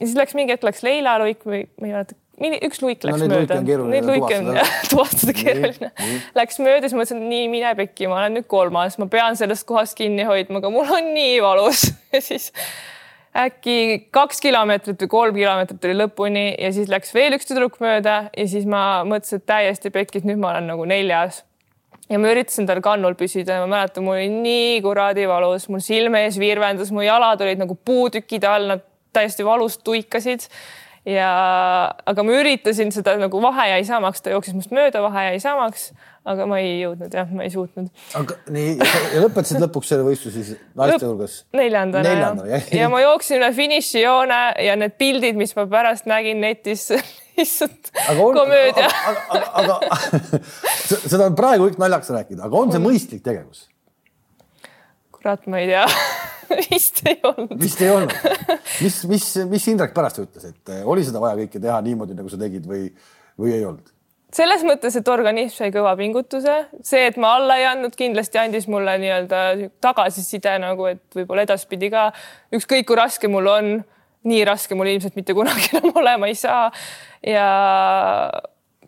ja 0.00 0.06
siis 0.06 0.16
läks 0.18 0.38
mingi 0.38 0.56
hetk 0.56 0.66
läks 0.66 0.86
Leila 0.86 1.18
Luik 1.22 1.46
või 1.46 1.64
ma 1.80 1.90
ei 1.90 1.94
mäleta 1.96 2.18
üks 2.38 2.82
luik 2.82 3.04
läks 3.04 3.22
no, 3.22 3.28
mööda. 3.30 3.58
Neid 3.62 4.06
luike 4.06 4.38
on 4.38 4.52
tuvastada 4.90 5.34
keeruline. 5.40 5.90
Läks 6.38 6.60
mööda, 6.62 6.86
siis 6.86 6.96
mõtlesin, 6.96 7.24
et 7.24 7.32
nii 7.32 7.48
mine 7.52 7.72
pekki, 7.78 8.06
ma 8.10 8.20
olen 8.20 8.38
nüüd 8.38 8.46
kolmas, 8.50 8.98
ma 9.00 9.08
pean 9.10 9.38
sellest 9.38 9.66
kohast 9.68 9.98
kinni 9.98 10.26
hoidma, 10.28 10.62
aga 10.62 10.70
mul 10.72 10.94
on 10.98 11.12
nii 11.16 11.40
valus. 11.44 11.88
Ja 12.08 12.22
siis 12.24 12.46
äkki 13.36 14.08
kaks 14.16 14.40
kilomeetrit 14.40 15.02
või 15.04 15.10
kolm 15.12 15.36
kilomeetrit 15.36 15.82
oli 15.84 15.96
lõpuni 15.98 16.44
ja 16.54 16.70
siis 16.72 16.88
läks 16.88 17.12
veel 17.12 17.36
üks 17.36 17.44
tüdruk 17.50 17.76
mööda 17.84 18.14
ja 18.32 18.46
siis 18.48 18.64
ma 18.64 19.02
mõtlesin, 19.04 19.42
et 19.42 19.46
täiesti 19.50 19.92
pekki, 19.92 20.22
et 20.22 20.28
nüüd 20.30 20.40
ma 20.40 20.54
olen 20.54 20.70
nagu 20.72 20.86
neljas. 20.88 21.42
Ja 22.08 22.16
ma 22.16 22.32
üritasin 22.32 22.64
tal 22.64 22.80
kannul 22.80 23.18
püsida 23.20 23.58
ja 23.58 23.66
ma 23.66 23.74
mäletan, 23.74 24.06
mul 24.06 24.16
oli 24.16 24.30
nii 24.32 24.80
kuradi 24.86 25.28
valus, 25.28 25.68
mul 25.68 25.84
silme 25.84 26.24
ees 26.24 26.40
virvendas, 26.40 26.88
mu 26.96 27.04
jalad 27.04 27.44
olid 27.44 27.60
nagu 27.60 27.76
puutükid 27.76 28.48
all, 28.48 28.70
nad 28.72 28.86
täiesti 29.12 29.44
valust 29.44 29.84
tuikasid 29.84 30.48
ja, 31.08 31.30
aga 32.08 32.24
ma 32.26 32.36
üritasin 32.38 32.92
seda 32.94 33.14
nagu 33.20 33.40
vahe 33.42 33.68
jäi 33.72 33.82
samaks, 33.88 34.22
ta 34.22 34.32
jooksis 34.34 34.56
must 34.56 34.72
mööda, 34.74 35.00
vahe 35.04 35.28
jäi 35.30 35.38
samaks, 35.42 35.88
aga 36.28 36.46
ma 36.50 36.58
ei 36.60 36.74
jõudnud 36.82 37.14
jah, 37.14 37.30
ma 37.32 37.46
ei 37.46 37.52
suutnud. 37.52 37.88
aga 38.18 38.36
nii 38.54 38.74
ja 39.14 39.22
lõpetasid 39.24 39.62
lõpuks 39.64 39.92
selle 39.92 40.04
võistluse 40.06 40.42
siis 40.42 40.60
naiste 40.78 41.00
Lõp... 41.00 41.06
hulgas? 41.12 41.38
neljandana, 41.56 42.04
neljandana 42.10 42.50
ja. 42.52 42.60
ja 42.82 42.90
ma 42.92 43.00
jooksin 43.04 43.40
üle 43.40 43.50
finišijoone 43.56 44.42
ja 44.66 44.76
need 44.80 44.98
pildid, 45.00 45.40
mis 45.40 45.56
ma 45.56 45.66
pärast 45.70 46.08
nägin 46.10 46.42
netis 46.44 46.88
lihtsalt 47.38 47.92
komöödia. 48.14 48.90
aga, 49.12 49.42
aga, 49.62 49.80
aga 49.80 50.42
seda 50.84 51.28
on 51.30 51.38
praegu 51.38 51.68
kõik 51.70 51.80
naljakas 51.80 52.12
rääkida, 52.18 52.44
aga 52.48 52.64
on 52.64 52.74
see 52.74 52.84
mõistlik 52.84 53.24
tegevus? 53.24 53.68
kurat, 55.18 55.48
ma 55.50 55.64
ei 55.64 55.72
tea 55.72 55.86
vist 56.70 57.02
ei 57.06 57.20
olnud. 57.22 57.54
vist 57.60 57.82
ei 57.84 57.92
olnud. 57.92 58.16
mis, 58.82 58.98
mis, 59.10 59.28
mis 59.50 59.68
Indrek 59.72 59.94
pärast 59.96 60.22
ütles, 60.22 60.48
et 60.50 60.74
eh, 60.74 60.82
oli 60.88 61.04
seda 61.06 61.22
vaja 61.22 61.38
kõike 61.42 61.62
teha 61.62 61.78
niimoodi, 61.84 62.16
nagu 62.18 62.32
sa 62.32 62.40
tegid 62.40 62.66
või, 62.68 62.88
või 63.38 63.54
ei 63.56 63.64
olnud? 63.68 63.94
selles 64.34 64.64
mõttes, 64.66 64.96
et 64.98 65.08
organism 65.08 65.62
sai 65.62 65.70
kõva 65.72 65.94
pingutuse, 65.96 66.56
see, 66.84 67.06
et 67.08 67.16
ma 67.20 67.34
alla 67.38 67.56
ei 67.60 67.64
andnud, 67.68 67.94
kindlasti 67.96 68.40
andis 68.40 68.66
mulle 68.68 68.98
nii-öelda 69.00 69.70
tagasiside 69.84 70.58
nagu, 70.60 70.88
et 70.90 71.16
võib-olla 71.16 71.46
edaspidi 71.46 71.88
ka 71.92 72.10
ükskõik 72.54 72.90
kui 72.90 72.98
raske 72.98 73.30
mul 73.32 73.48
on, 73.48 73.70
nii 74.28 74.44
raske 74.44 74.76
mul 74.76 74.90
ilmselt 74.92 75.16
mitte 75.16 75.36
kunagi 75.36 75.70
enam 75.78 75.96
olema 75.96 76.28
ei 76.28 76.36
saa. 76.36 76.68
ja 77.24 77.48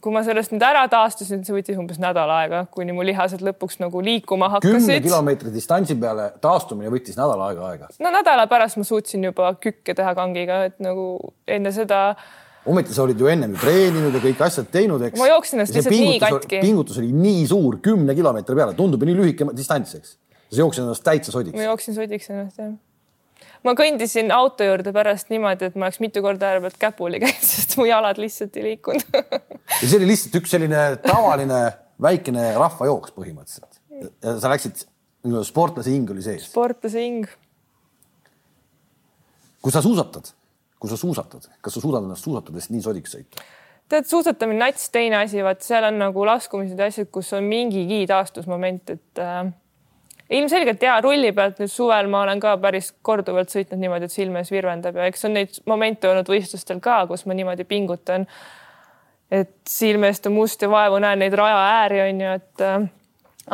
kui 0.00 0.12
ma 0.14 0.22
sellest 0.24 0.52
nüüd 0.54 0.64
ära 0.64 0.82
taastusin, 0.90 1.42
see 1.44 1.54
võttis 1.54 1.78
umbes 1.80 2.00
nädal 2.00 2.30
aega, 2.32 2.62
kuni 2.72 2.94
mu 2.96 3.04
lihased 3.04 3.42
lõpuks 3.44 3.80
nagu 3.82 4.00
liikuma 4.04 4.48
hakkasid. 4.56 4.78
kümne 4.78 4.98
kilomeetri 5.04 5.52
distantsi 5.52 5.96
peale 6.00 6.30
taastumine 6.40 6.92
võttis 6.92 7.18
nädal 7.20 7.42
aega 7.48 7.68
aega. 7.68 7.90
no 8.00 8.12
nädala 8.14 8.46
pärast 8.50 8.80
ma 8.80 8.86
suutsin 8.88 9.28
juba 9.28 9.52
kükke 9.60 9.94
teha 9.96 10.14
kangiga, 10.16 10.62
et 10.70 10.80
nagu 10.80 11.34
enne 11.48 11.72
seda. 11.76 12.00
ometi 12.64 12.96
sa 12.96 13.04
olid 13.04 13.20
ju 13.20 13.28
ennem 13.28 13.56
treeninud 13.60 14.16
ja 14.16 14.24
kõik 14.24 14.44
asjad 14.48 14.72
teinud, 14.72 15.04
eks. 15.10 15.20
ma 15.20 15.28
jooksin 15.34 15.60
ennast 15.60 15.76
lihtsalt 15.76 15.96
nii 15.96 16.20
katki. 16.24 16.62
pingutus 16.64 17.00
oli 17.02 17.12
nii 17.12 17.46
suur, 17.52 17.80
kümne 17.84 18.16
kilomeetri 18.16 18.56
peale, 18.56 18.76
tundub 18.78 19.04
nii 19.04 19.18
lühike 19.20 19.52
distants, 19.56 19.98
eks. 20.00 20.16
sa 20.48 20.62
jooksid 20.64 20.86
ennast 20.86 21.04
täitsa 21.04 21.36
sodiks. 21.36 21.58
ma 21.60 21.68
jooksin 21.68 21.98
sodiks 21.98 22.32
ennast 22.32 22.62
jah 22.62 22.72
ma 23.64 23.74
kõndisin 23.76 24.32
auto 24.32 24.64
juurde 24.64 24.92
pärast 24.96 25.28
niimoodi, 25.32 25.68
et 25.68 25.76
ma 25.76 25.88
oleks 25.88 26.00
mitu 26.00 26.22
korda 26.24 26.48
ääre 26.48 26.62
pealt 26.64 26.78
käpuli 26.80 27.20
käinud, 27.20 27.50
sest 27.70 27.78
mu 27.80 27.86
jalad 27.86 28.18
lihtsalt 28.18 28.56
ei 28.58 28.64
liikunud 28.72 29.04
ja 29.14 29.84
see 29.84 30.00
oli 30.00 30.10
lihtsalt 30.10 30.40
üks 30.40 30.56
selline 30.56 30.82
tavaline 31.04 31.60
väikene 32.02 32.50
rahvajooks 32.58 33.14
põhimõtteliselt. 33.14 33.78
ja 34.24 34.34
sa 34.40 34.50
läksid, 34.52 34.82
sportlase 35.46 35.92
hing 35.94 36.10
oli 36.10 36.24
sees. 36.24 36.48
sportlase 36.50 37.04
hing. 37.04 37.30
kui 39.62 39.72
sa 39.72 39.82
suusatad, 39.84 40.32
kui 40.80 40.90
sa 40.90 40.98
suusatad, 40.98 41.48
kas 41.60 41.76
sa 41.76 41.84
suudad 41.84 42.04
ennast 42.06 42.26
suusatades 42.26 42.70
nii 42.72 42.84
sodiks 42.84 43.16
sõita? 43.16 43.46
tead, 43.90 44.06
suusatamine 44.10 44.64
nats, 44.64 44.88
teine 44.94 45.22
asi, 45.22 45.42
vaat 45.44 45.64
seal 45.66 45.88
on 45.88 45.98
nagu 46.00 46.26
laskumised 46.26 46.78
ja 46.78 46.90
asjad, 46.90 47.10
kus 47.12 47.32
on 47.36 47.46
mingigi 47.50 48.04
taastusmoment, 48.10 48.96
et 48.96 49.22
äh, 49.22 49.50
ilmselgelt 50.30 50.82
ja 50.82 51.00
rulli 51.02 51.32
pealt 51.34 51.58
nüüd 51.60 51.72
suvel 51.72 52.08
ma 52.10 52.22
olen 52.24 52.40
ka 52.42 52.54
päris 52.62 52.92
korduvalt 53.02 53.50
sõitnud 53.52 53.80
niimoodi, 53.82 54.06
et 54.06 54.14
silme 54.14 54.42
ees 54.42 54.52
virvendab 54.52 55.00
ja 55.00 55.08
eks 55.10 55.26
on 55.26 55.36
neid 55.38 55.60
momente 55.70 56.10
olnud 56.10 56.30
võistlustel 56.30 56.80
ka, 56.84 57.02
kus 57.10 57.26
ma 57.26 57.36
niimoodi 57.36 57.66
pingutan. 57.68 58.26
et 59.30 59.54
silme 59.68 60.10
eest 60.10 60.26
on 60.26 60.34
must 60.34 60.62
ja 60.62 60.70
vaevu 60.70 60.98
näen 61.02 61.18
neid 61.22 61.34
raja 61.38 61.58
ääri 61.80 62.00
on 62.06 62.22
ju, 62.24 62.38
et 62.38 62.64
äh, 62.66 62.88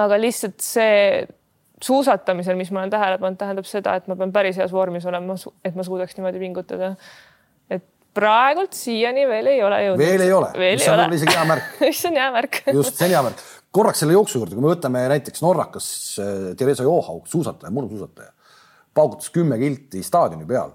aga 0.05 0.21
lihtsalt 0.21 0.61
see 0.65 1.27
suusatamisel, 1.83 2.57
mis 2.57 2.71
ma 2.73 2.81
olen 2.83 2.93
tähele 2.93 3.19
pannud, 3.21 3.39
tähendab 3.41 3.69
seda, 3.69 3.97
et 3.99 4.07
ma 4.09 4.17
pean 4.17 4.33
päris 4.33 4.57
heas 4.57 4.73
vormis 4.73 5.05
olema, 5.07 5.37
et 5.65 5.77
ma 5.77 5.85
suudaks 5.85 6.17
niimoodi 6.17 6.41
pingutada. 6.41 6.95
et 7.71 7.85
praegult 8.17 8.73
siiani 8.77 9.27
veel 9.29 9.53
ei 9.53 9.63
ole 9.65 9.83
jõudnud. 9.85 10.05
veel 10.05 10.25
ei 10.25 10.33
ole, 10.33 10.53
mis 10.57 10.89
on 10.89 11.19
isegi 11.19 11.37
hea 11.37 11.45
märk 11.53 11.77
mis 11.85 12.05
on 12.09 12.21
hea 12.21 12.33
märk 12.33 12.63
just, 12.73 12.97
see 12.97 13.09
on 13.09 13.17
hea 13.17 13.23
märk 13.29 13.45
korraks 13.75 14.03
selle 14.03 14.17
jooksu 14.17 14.41
juurde, 14.41 14.57
kui 14.57 14.65
me 14.65 14.73
võtame 14.73 15.05
näiteks 15.13 15.43
norrakas 15.45 15.87
äh, 16.23 16.33
Theresa 16.59 16.87
Johaug, 16.87 17.27
suusataja, 17.31 17.73
murdusuusataja, 17.75 18.33
paugutas 18.97 19.31
kümme 19.35 19.59
kilti 19.61 20.03
staadioni 20.07 20.47
peal. 20.49 20.75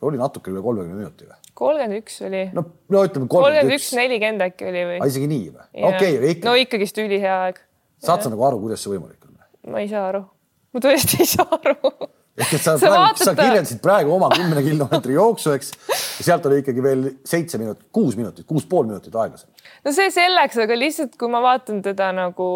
oli 0.00 0.16
natuke 0.16 0.50
üle 0.50 0.62
kolmekümne 0.64 0.96
minuti 0.96 1.26
või? 1.28 1.36
kolmkümmend 1.60 1.98
üks 2.00 2.20
oli. 2.24 2.44
no, 2.56 2.64
no 2.88 3.02
ütleme 3.04 3.28
kolmkümmend 3.28 3.74
üks, 3.76 3.90
nelikümmend 3.98 4.46
äkki 4.46 4.68
oli 4.70 4.84
või? 4.92 5.00
isegi 5.12 5.28
nii 5.30 5.50
või? 5.50 5.66
okei 5.74 6.14
okay,, 6.16 6.30
ikka. 6.34 6.48
no 6.48 6.54
ikkagist 6.60 7.02
ülihea 7.02 7.34
aeg. 7.46 7.60
saad 8.00 8.24
sa 8.24 8.32
nagu 8.32 8.46
aru, 8.48 8.62
kuidas 8.62 8.84
see 8.84 8.94
võimalik 8.94 9.26
on? 9.28 9.36
ma 9.74 9.82
ei 9.84 9.90
saa 9.90 10.06
aru, 10.12 10.24
ma 10.72 10.82
tõesti 10.86 11.20
ei 11.24 11.28
saa 11.28 11.60
aru 11.60 11.76
ehk 12.40 12.56
et 12.56 12.64
sa, 12.64 12.76
sa, 12.80 12.90
praegu, 12.90 13.24
sa 13.24 13.34
kirjeldasid 13.38 13.82
praegu 13.84 14.14
oma 14.16 14.30
kümne 14.34 14.64
kilomeetri 14.64 15.16
jooksu, 15.16 15.54
eks. 15.58 15.72
ja 15.90 16.26
sealt 16.30 16.48
oli 16.50 16.62
ikkagi 16.64 16.84
veel 16.84 17.06
seitse 17.26 17.60
minutit, 17.60 17.86
kuus 17.94 18.18
minutit, 18.18 18.46
kuus 18.48 18.66
pool 18.70 18.88
minutit 18.88 19.14
aeglasem 19.14 19.48
no 19.84 19.94
see 19.94 20.10
selleks, 20.14 20.58
aga 20.64 20.78
lihtsalt, 20.78 21.16
kui 21.20 21.32
ma 21.32 21.42
vaatan 21.44 21.82
teda 21.84 22.10
nagu 22.16 22.50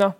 noh, 0.00 0.16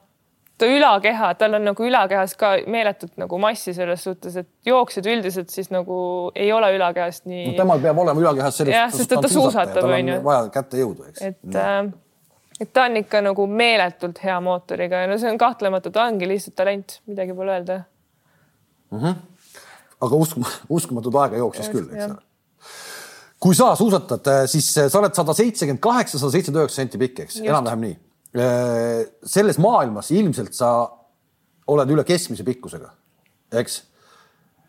ta 0.59 0.69
ülakeha, 0.71 1.33
tal 1.39 1.59
on 1.59 1.67
nagu 1.71 1.87
ülakehas 1.89 2.37
ka 2.39 2.55
meeletult 2.71 3.17
nagu 3.21 3.39
massi 3.43 3.75
selles 3.77 4.05
suhtes, 4.07 4.37
et 4.41 4.49
jooksjad 4.69 5.09
üldiselt 5.11 5.51
siis 5.55 5.71
nagu 5.75 5.97
ei 6.35 6.53
ole 6.55 6.71
ülakehast 6.77 7.27
nii 7.31 7.51
no,. 7.51 7.57
temal 7.59 7.83
peab 7.83 7.99
olema 8.05 8.25
ülakehas 8.27 8.63
sellest. 8.63 8.77
jah, 8.77 8.95
sest 8.95 9.17
et 9.17 9.27
ta 9.27 9.33
suusatab, 9.33 9.91
onju. 9.99 10.21
vaja 10.27 10.49
kätte 10.55 10.81
jõudu, 10.83 11.09
eks. 11.11 11.25
et 11.33 11.61
äh, 11.61 11.83
et 12.61 12.71
ta 12.73 12.87
on 12.87 13.01
ikka 13.01 13.25
nagu 13.25 13.49
meeletult 13.51 14.21
hea 14.23 14.37
mootoriga 14.45 15.03
ja 15.03 15.11
no 15.11 15.19
see 15.19 15.33
on 15.33 15.41
kahtlemata, 15.41 15.91
ta 15.91 16.07
ongi 16.07 16.29
lihtsalt 16.31 16.57
talent, 16.61 17.01
midagi 17.11 17.35
pole 17.35 17.57
öelda 17.57 17.81
mm. 18.95 19.03
-hmm. 19.03 19.67
aga 20.07 20.23
uskum, 20.27 20.47
uskumatut 20.69 21.23
aega 21.23 21.43
jooksis 21.43 21.69
küll, 21.73 21.91
eks 21.91 22.07
ole 22.11 22.23
kui 23.45 23.53
sa 23.57 23.75
suusatad, 23.77 24.27
äh, 24.27 24.43
siis 24.49 24.71
äh, 24.81 24.89
sa 24.89 25.01
oled 25.03 25.15
sada 25.17 25.35
seitsekümmend 25.37 25.83
kaheksa, 25.85 26.17
sada 26.17 26.33
seitsekümmend 26.33 26.65
üheksa 26.65 26.81
senti 26.81 27.01
pikk, 27.01 27.25
eks, 27.27 27.41
enam-vähem 27.45 27.83
nii. 27.85 27.97
Äh, 28.35 29.03
selles 29.29 29.59
maailmas 29.61 30.09
ilmselt 30.17 30.57
sa 30.57 30.71
oled 31.75 31.93
üle 31.93 32.07
keskmise 32.09 32.47
pikkusega, 32.47 32.89
eks. 33.61 33.83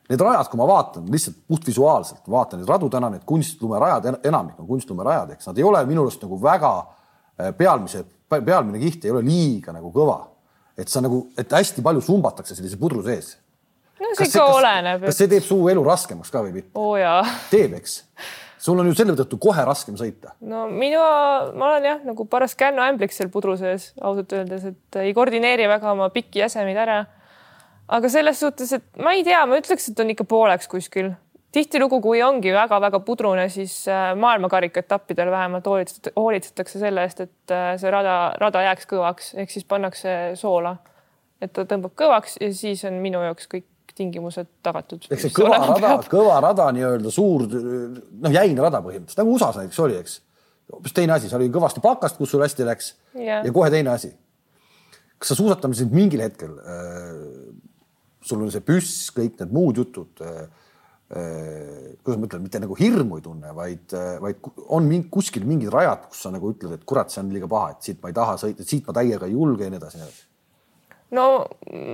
Need 0.06 0.22
rajad, 0.22 0.52
kui 0.52 0.60
ma 0.60 0.68
vaatan 0.70 1.08
lihtsalt 1.10 1.40
puhtvisuaalselt, 1.50 2.28
vaatan 2.30 2.60
neid 2.62 2.70
radu 2.70 2.92
täna, 2.94 3.08
need 3.10 3.24
kunstlumerajad, 3.26 4.20
enamik 4.28 4.60
on 4.62 4.68
kunstlumerajad, 4.70 5.32
eks 5.34 5.50
nad 5.50 5.58
ei 5.58 5.66
ole 5.66 5.80
minu 5.90 6.04
arust 6.04 6.22
nagu 6.22 6.38
väga 6.44 6.74
pealmise, 7.58 8.04
pealmine 8.36 8.78
kiht 8.84 9.08
ei 9.08 9.16
ole 9.16 9.24
liiga 9.26 9.74
nagu 9.74 9.90
kõva. 9.96 10.20
et 10.78 10.92
sa 10.92 11.00
nagu, 11.02 11.22
et 11.40 11.50
hästi 11.50 11.82
palju 11.82 12.04
sumbatakse 12.04 12.54
sellise 12.54 12.78
pudru 12.78 13.02
sees. 13.02 13.38
No 14.02 14.16
see 14.16 14.30
ikka 14.30 14.48
oleneb. 14.54 15.06
kas 15.08 15.22
see 15.22 15.30
teeb 15.32 15.46
su 15.46 15.60
elu 15.72 15.84
raskemaks 15.86 16.34
ka 16.34 16.44
või 16.46 16.58
mitte? 16.60 16.72
oh, 16.80 17.36
teeb, 17.54 17.78
eks 17.80 18.02
sul 18.66 18.82
on 18.82 18.90
ju 18.90 18.96
selle 18.98 19.14
tõttu 19.18 19.38
kohe 19.42 19.66
raskem 19.68 19.98
sõita. 20.00 20.34
no 20.46 20.66
minu, 20.72 21.02
ma 21.58 21.72
olen 21.72 21.90
jah, 21.90 22.00
nagu 22.08 22.26
paras 22.30 22.56
kännuämbliks 22.60 23.20
seal 23.20 23.30
pudru 23.34 23.58
sees 23.60 23.92
ausalt 24.02 24.34
öeldes, 24.34 24.66
et 24.72 25.02
ei 25.04 25.14
koordineeri 25.18 25.68
väga 25.70 25.94
oma 25.94 26.10
pikki 26.14 26.42
jäsemeid 26.42 26.80
ära. 26.86 27.04
aga 27.88 28.10
selles 28.10 28.42
suhtes, 28.42 28.74
et 28.80 28.88
ma 28.98 29.14
ei 29.14 29.24
tea, 29.28 29.44
ma 29.46 29.62
ütleks, 29.62 29.92
et 29.92 30.02
on 30.02 30.16
ikka 30.16 30.26
pooleks 30.30 30.72
kuskil. 30.72 31.14
tihtilugu, 31.56 32.02
kui 32.04 32.24
ongi 32.26 32.52
väga-väga 32.52 33.00
pudrune, 33.06 33.46
siis 33.54 33.78
äh, 33.88 34.10
maailmakarika 34.20 34.82
etappidel 34.82 35.32
vähemalt 35.32 35.70
hoolitsetakse 35.70 36.82
selle 36.82 37.06
eest, 37.06 37.22
et 37.22 37.54
äh, 37.54 37.78
see 37.80 37.94
rada, 37.94 38.34
rada 38.42 38.66
jääks 38.66 38.90
kõvaks, 38.90 39.32
ehk 39.40 39.54
siis 39.54 39.70
pannakse 39.70 40.18
soola 40.42 40.76
et 41.44 41.54
ta 41.54 41.66
tõmbab 41.68 41.94
kõvaks 42.00 42.40
ja 42.42 42.52
siis 42.56 42.84
on 42.88 43.00
minu 43.04 43.22
jaoks 43.24 43.48
kõik 43.52 43.68
tingimused 43.96 44.50
tagatud. 44.66 45.08
ehk 45.10 45.24
see 45.24 45.34
kõva 45.36 45.60
rada, 45.64 45.96
kõva 46.12 46.40
rada 46.44 46.68
nii-öelda 46.76 47.12
suur 47.14 47.46
noh, 47.48 48.34
jäine 48.34 48.64
rada 48.64 48.82
põhimõtteliselt 48.84 49.22
nagu 49.22 49.36
USA-s 49.38 49.62
näiteks 49.62 49.82
oli, 49.86 49.98
eks. 50.02 50.18
hoopis 50.74 50.96
teine 50.98 51.16
asi, 51.16 51.32
seal 51.32 51.42
oli 51.42 51.54
kõvasti 51.54 51.84
pakast, 51.84 52.20
kus 52.20 52.34
sul 52.34 52.44
hästi 52.44 52.68
läks 52.68 52.92
ja, 53.14 53.42
ja 53.46 53.56
kohe 53.56 53.72
teine 53.74 53.94
asi. 53.96 54.12
kas 55.18 55.32
sa 55.32 55.40
suusatamises 55.40 55.90
mingil 55.94 56.26
hetkel 56.26 56.60
äh,, 56.60 57.24
sul 58.26 58.44
on 58.44 58.54
see 58.54 58.66
püss, 58.66 59.10
kõik 59.16 59.40
need 59.42 59.56
muud 59.56 59.80
jutud 59.80 60.24
äh, 60.26 60.44
äh, 61.16 61.96
kuidas 62.04 62.20
ma 62.20 62.30
ütlen, 62.30 62.46
mitte 62.46 62.64
nagu 62.64 62.78
hirmu 62.80 63.22
ei 63.22 63.26
tunne, 63.26 63.56
vaid, 63.56 63.88
äh, 63.96 64.16
vaid 64.24 64.54
on 64.66 64.88
mingi, 64.92 65.08
kuskil 65.14 65.48
mingid 65.48 65.72
rajad, 65.74 66.10
kus 66.12 66.28
sa 66.28 66.36
nagu 66.36 66.52
ütled, 66.52 66.76
et 66.76 66.88
kurat, 66.90 67.14
see 67.14 67.24
on 67.24 67.32
liiga 67.32 67.50
paha, 67.52 67.76
et 67.76 67.92
siit 67.92 68.04
ma 68.04 68.12
ei 68.12 68.18
taha 68.18 68.40
sõita, 68.42 68.68
siit 68.68 68.88
ma 68.90 68.98
täiega 68.98 69.30
ei 69.30 69.38
julge 69.38 69.68
ja 69.68 69.72
nii 69.72 69.82
edasi, 69.84 70.02
nii 70.02 70.10
edasi 70.10 70.26
no 71.14 71.26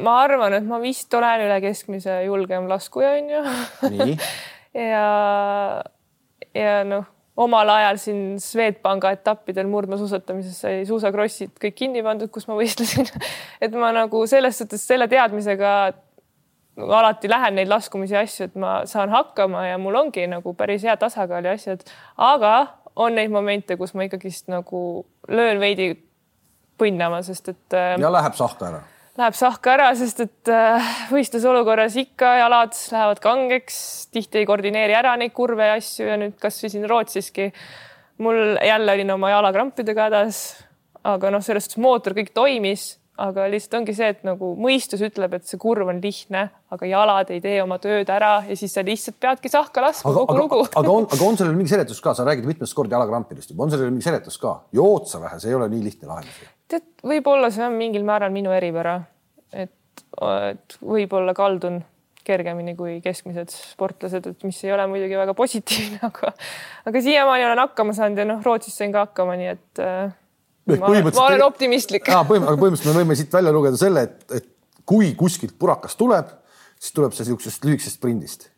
ma 0.03 0.17
arvan, 0.23 0.55
et 0.57 0.67
ma 0.67 0.79
vist 0.83 1.13
olen 1.17 1.45
üle 1.47 1.57
keskmise 1.63 2.21
julgem 2.25 2.69
laskuja 2.71 3.15
onju. 3.17 3.41
ja, 4.91 5.07
ja 6.55 6.75
noh, 6.87 7.07
omal 7.41 7.71
ajal 7.75 7.99
siin 8.01 8.21
Swedbanka 8.43 9.11
etappidel 9.15 9.69
murdmaasuusatamises 9.71 10.61
sai 10.63 10.85
suusakrossid 10.87 11.55
kõik 11.61 11.77
kinni 11.83 12.03
pandud, 12.05 12.31
kus 12.33 12.47
ma 12.49 12.57
võistlesin 12.59 13.09
et 13.63 13.75
ma 13.75 13.91
nagu 13.95 14.23
selles 14.29 14.61
suhtes 14.61 14.85
selle 14.87 15.09
teadmisega 15.11 15.73
nagu 16.81 16.93
alati 16.95 17.29
lähen 17.29 17.57
neid 17.59 17.71
laskumisi 17.71 18.15
asju, 18.17 18.47
et 18.47 18.55
ma 18.59 18.81
saan 18.89 19.11
hakkama 19.11 19.65
ja 19.67 19.79
mul 19.81 19.97
ongi 19.99 20.23
nagu 20.31 20.53
päris 20.57 20.85
hea 20.87 20.95
tasakaal 20.99 21.49
ja 21.49 21.57
asjad, 21.57 21.83
aga 22.17 22.55
on 22.95 23.15
neid 23.15 23.31
momente, 23.31 23.75
kus 23.79 23.93
ma 23.95 24.07
ikkagist 24.07 24.47
nagu 24.51 25.03
löön 25.31 25.59
veidi 25.59 25.93
põnnama, 26.79 27.21
sest 27.23 27.51
et. 27.51 27.77
ja 27.99 28.11
läheb 28.11 28.35
sahka 28.39 28.71
ära 28.71 28.81
läheb 29.21 29.37
sahka 29.37 29.75
ära, 29.75 29.89
sest 29.97 30.23
et 30.25 30.51
äh, 30.51 30.93
võistlusolukorras 31.11 31.97
ikka 32.01 32.33
jalad 32.41 32.77
lähevad 32.93 33.21
kangeks, 33.23 33.77
tihti 34.13 34.41
ei 34.41 34.47
koordineeri 34.49 34.97
ära 34.97 35.13
neid 35.19 35.35
kurve 35.35 35.69
ja 35.69 35.77
asju 35.79 36.09
ja 36.09 36.17
nüüd 36.21 36.37
kasvõi 36.41 36.71
siin 36.73 36.87
Rootsiski. 36.89 37.51
Mul 38.21 38.57
jälle 38.61 38.97
olin 38.97 39.13
oma 39.15 39.31
jalakrampidega 39.33 40.09
hädas, 40.09 40.41
aga 41.07 41.31
noh, 41.33 41.43
selles 41.45 41.65
suhtes 41.65 41.81
mootor 41.81 42.13
kõik 42.17 42.33
toimis, 42.35 42.95
aga 43.21 43.45
lihtsalt 43.51 43.79
ongi 43.81 43.93
see, 43.97 44.09
et 44.13 44.23
nagu 44.25 44.53
mõistus 44.57 45.01
ütleb, 45.05 45.35
et 45.37 45.45
see 45.49 45.59
kurv 45.61 45.89
on 45.91 45.99
lihtne, 46.01 46.47
aga 46.73 46.89
jalad 46.89 47.33
ei 47.33 47.41
tee 47.43 47.59
oma 47.61 47.77
tööd 47.81 48.09
ära 48.13 48.31
ja 48.47 48.57
siis 48.57 48.73
sa 48.73 48.85
lihtsalt 48.85 49.19
peadki 49.21 49.51
sahka 49.51 49.83
laskma 49.83 50.13
kogu 50.15 50.33
aga, 50.33 50.39
lugu. 50.39 50.61
aga 50.69 50.95
on, 50.95 51.09
aga 51.09 51.27
on 51.27 51.37
sellel 51.41 51.57
mingi 51.57 51.73
seletus 51.73 52.01
ka, 52.01 52.15
sa 52.17 52.25
räägid 52.25 52.47
mitmest 52.49 52.77
korda 52.77 52.97
jalakrampidest 52.97 53.53
juba, 53.53 53.67
on 53.67 53.73
sellel 53.73 53.93
mingi 53.93 54.07
seletus 54.07 54.39
ka? 54.41 54.55
joo 54.73 54.89
otsa 54.95 55.21
vähe, 55.21 55.41
see 55.43 55.53
ei 55.53 55.59
ole 55.59 55.69
nii 55.73 55.85
lihtne 55.89 56.09
lahendus 56.09 56.41
tead, 56.71 56.87
võib-olla 57.07 57.51
see 57.53 57.65
on 57.65 57.77
mingil 57.77 58.05
määral 58.07 58.33
minu 58.33 58.53
eripära, 58.55 58.99
et, 59.53 60.03
et 60.51 60.77
võib-olla 60.81 61.35
kaldun 61.37 61.81
kergemini 62.25 62.75
kui 62.77 62.99
keskmised 63.01 63.49
sportlased, 63.53 64.27
et 64.29 64.45
mis 64.45 64.59
ei 64.63 64.73
ole 64.75 64.85
muidugi 64.91 65.17
väga 65.17 65.35
positiivne, 65.37 66.01
aga, 66.09 66.33
aga 66.89 67.03
siiamaani 67.03 67.47
olen 67.49 67.63
hakkama 67.65 67.97
saanud 67.97 68.21
ja 68.21 68.27
noh, 68.29 68.43
Rootsis 68.45 68.77
sain 68.77 68.93
ka 68.93 69.07
hakkama, 69.07 69.37
nii 69.39 69.51
et 69.55 69.83
äh, 69.83 70.13
ma, 70.75 70.91
olen, 70.91 71.09
ma 71.09 71.27
olen 71.27 71.45
optimistlik. 71.47 72.07
põhimõtteliselt 72.29 72.91
me 72.91 72.97
võime 73.01 73.19
siit 73.19 73.33
välja 73.33 73.53
lugeda 73.55 73.79
selle, 73.81 74.07
et, 74.09 74.25
et 74.41 74.49
kui 74.85 75.13
kuskilt 75.17 75.57
purakas 75.59 75.97
tuleb, 75.99 76.31
siis 76.77 76.95
tuleb 76.97 77.13
see 77.15 77.25
niisugusest 77.25 77.67
lühikesest 77.67 78.01
sprindist 78.01 78.51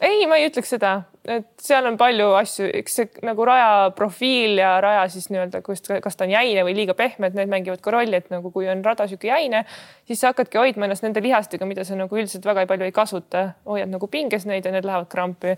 ei, 0.00 0.26
ma 0.28 0.38
ei 0.40 0.48
ütleks 0.50 0.72
seda, 0.74 0.92
et 1.26 1.46
seal 1.62 1.86
on 1.88 1.96
palju 1.98 2.28
asju, 2.38 2.68
eks 2.80 2.96
see 2.98 3.24
nagu 3.26 3.44
raja 3.48 3.90
profiil 3.96 4.60
ja 4.60 4.76
raja 4.82 5.06
siis 5.12 5.28
nii-öelda, 5.32 5.60
kust, 5.66 5.88
kas 6.02 6.18
ta 6.18 6.26
on 6.26 6.32
jäine 6.34 6.62
või 6.66 6.76
liiga 6.78 6.94
pehme, 6.98 7.30
et 7.30 7.38
need 7.38 7.50
mängivad 7.50 7.82
ka 7.84 7.94
rolli, 7.94 8.20
et 8.20 8.30
nagu 8.32 8.52
kui 8.54 8.68
on 8.70 8.84
rada 8.84 9.08
sihuke 9.10 9.30
jäine, 9.30 9.64
siis 10.06 10.22
sa 10.22 10.32
hakkadki 10.32 10.60
hoidma 10.60 10.88
ennast 10.88 11.06
nende 11.06 11.22
lihastega, 11.24 11.68
mida 11.68 11.84
sa 11.84 11.98
nagu 11.98 12.16
üldiselt 12.16 12.46
väga 12.46 12.66
palju 12.70 12.88
ei 12.88 12.94
kasuta, 12.94 13.48
hoiad 13.66 13.90
nagu 13.92 14.10
pinges 14.12 14.46
neid 14.46 14.66
ja 14.66 14.74
need 14.74 14.86
lähevad 14.86 15.10
krampi. 15.12 15.56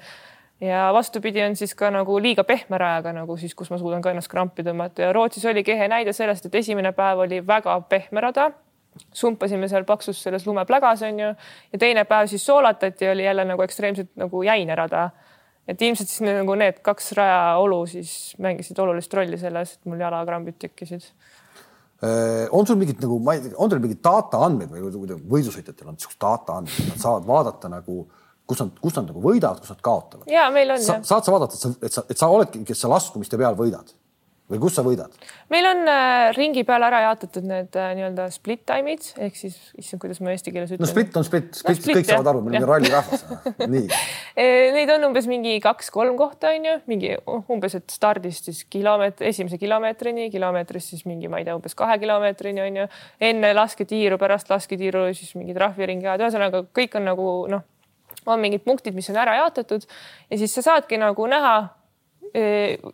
ja 0.61 0.89
vastupidi 0.93 1.43
on 1.43 1.57
siis 1.57 1.75
ka 1.79 1.91
nagu 1.95 2.17
liiga 2.19 2.45
pehme 2.45 2.79
rajaga 2.79 3.13
nagu 3.13 3.37
siis, 3.37 3.55
kus 3.55 3.71
ma 3.71 3.79
suudan 3.79 4.03
ka 4.03 4.11
ennast 4.11 4.31
krampi 4.31 4.65
tõmmata 4.67 5.05
ja 5.05 5.13
Rootsis 5.13 5.45
oligi 5.47 5.73
ehe 5.73 5.89
näide 5.89 6.13
sellest, 6.13 6.47
et 6.47 6.55
esimene 6.55 6.93
päev 6.93 7.23
oli 7.27 7.47
väga 7.47 7.81
pehme 7.89 8.21
rada 8.21 8.51
sumpasime 9.13 9.69
seal 9.69 9.85
paksus 9.85 10.23
selles 10.23 10.47
lumeplägas 10.47 11.03
onju 11.03 11.29
ja 11.73 11.79
teine 11.79 12.05
päev 12.05 12.27
siis 12.27 12.47
soolatati, 12.47 13.09
oli 13.09 13.25
jälle 13.25 13.45
nagu 13.45 13.63
ekstreemselt 13.63 14.11
nagu 14.17 14.43
jäine 14.43 14.75
rada. 14.75 15.11
Et 15.69 15.83
ilmselt 15.85 16.11
siis 16.11 16.25
nagu 16.25 16.57
need 16.59 16.81
kaks 16.85 17.13
rajaolu 17.19 17.83
siis 17.91 18.13
mängisid 18.43 18.79
olulist 18.83 19.15
rolli 19.15 19.41
selles, 19.41 19.77
et 19.77 19.91
mul 19.91 20.01
jalakrambid 20.01 20.57
tekkisid. 20.65 21.11
Äh, 21.99 22.47
on 22.55 22.67
sul 22.67 22.79
mingit 22.79 23.03
nagu, 23.03 23.19
ma 23.25 23.35
ei 23.35 23.43
tea, 23.45 23.57
on 23.59 23.71
teil 23.71 23.83
mingid 23.83 24.01
data 24.05 24.41
andmed 24.47 24.71
või 24.71 25.19
võidusõitjatel 25.35 25.91
on 25.91 25.99
niisugused 25.99 26.21
data 26.23 26.61
andmed, 26.61 26.93
nad 26.93 27.03
saavad 27.03 27.27
vaadata 27.29 27.71
nagu 27.73 28.05
kus 28.49 28.63
nad, 28.63 28.77
kus 28.81 28.97
nad 28.97 29.09
nagu 29.11 29.23
võidavad, 29.23 29.61
kus 29.61 29.75
nad 29.75 29.81
kaotavad? 29.85 30.29
ja 30.31 30.47
meil 30.55 30.73
on. 30.73 30.85
saad 30.85 31.27
sa 31.27 31.35
vaadata, 31.35 31.59
et 31.59 31.65
sa, 31.65 31.73
et 31.83 31.97
sa, 31.99 32.05
et 32.09 32.21
sa 32.23 32.31
oledki, 32.33 32.63
kes 32.69 32.85
sa 32.85 32.91
laskumiste 32.93 33.41
peal 33.41 33.59
võidad 33.59 33.93
või 34.49 34.61
kus 34.63 34.79
sa 34.79 34.85
võidad? 34.87 35.13
meil 35.53 35.67
on 35.69 35.83
äh, 35.91 36.31
ringi 36.37 36.65
peale 36.69 36.89
ära 36.89 37.03
jaotatud 37.05 37.45
need 37.49 37.77
äh, 37.77 37.91
nii-öelda 37.99 38.29
split 38.33 38.65
time'id 38.69 39.11
ehk 39.27 39.37
siis, 39.37 39.59
issand, 39.79 40.01
kuidas 40.03 40.21
ma 40.25 40.33
eesti 40.33 40.53
keeles 40.55 40.73
ütlen. 40.73 40.85
no 40.85 40.91
split 40.91 41.17
on 41.21 41.27
split, 41.27 41.51
split, 41.53 41.79
no, 41.79 41.83
split 41.83 41.99
kõik 42.01 42.09
jah. 42.09 42.17
saavad 42.17 42.33
aru, 42.33 42.43
me 42.45 42.55
oleme 42.55 42.71
rallirahvas 42.71 43.25
nii 43.75 43.87
e, 44.35 44.49
Neid 44.75 44.93
on 44.95 45.09
umbes 45.11 45.29
mingi 45.31 45.57
kaks-kolm 45.65 46.17
kohta 46.21 46.53
on 46.57 46.69
ju, 46.71 46.77
mingi 46.91 47.15
umbes, 47.37 47.79
et 47.79 47.93
stardist 47.93 48.49
siis 48.51 48.65
kilomeetri, 48.73 49.29
esimese 49.33 49.61
kilomeetrini, 49.61 50.29
kilomeetrist 50.33 50.95
siis 50.95 51.07
mingi, 51.09 51.31
ma 51.31 51.43
ei 51.43 51.49
tea, 51.49 51.57
umbes 51.59 51.77
kahe 51.79 51.99
kilomeetrini 52.01 52.65
on 52.65 52.83
ju. 52.83 52.87
enne 53.31 53.53
lasketiiru, 53.57 54.21
pärast 54.21 54.53
lasketiiru 54.53 55.09
siis 55.17 55.35
mingi 55.39 55.57
trahviringi 55.57 56.09
ajad, 56.09 56.29
ühesõnaga 56.29 56.65
kõik 56.77 56.97
on 57.01 57.11
nagu 57.11 57.33
noh, 57.53 57.67
on 58.29 58.41
mingid 58.41 58.65
punktid, 58.65 58.97
mis 58.97 59.09
on 59.13 59.19
ära 59.21 59.39
jaotatud 59.43 59.85
ja 60.31 60.39
siis 60.41 60.55
sa 60.55 60.65
saadki 60.65 60.99
nagu 61.01 61.27
näha 61.31 61.59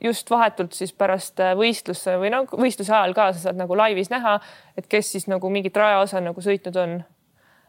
just 0.04 0.30
vahetult 0.30 0.72
siis 0.76 0.92
pärast 0.92 1.40
äh, 1.40 1.54
võistlusse 1.58 2.18
või 2.20 2.30
no 2.34 2.44
võistluse 2.50 2.92
ajal 2.94 3.14
ka 3.16 3.32
sa 3.32 3.48
saad 3.48 3.58
nagu 3.58 3.76
laivis 3.76 4.10
näha, 4.12 4.38
et 4.78 4.86
kes 4.90 5.14
siis 5.16 5.26
nagu 5.30 5.50
mingit 5.50 5.76
rajaosa 5.76 6.22
nagu 6.24 6.40
sõitnud 6.40 6.78
on. 6.82 7.02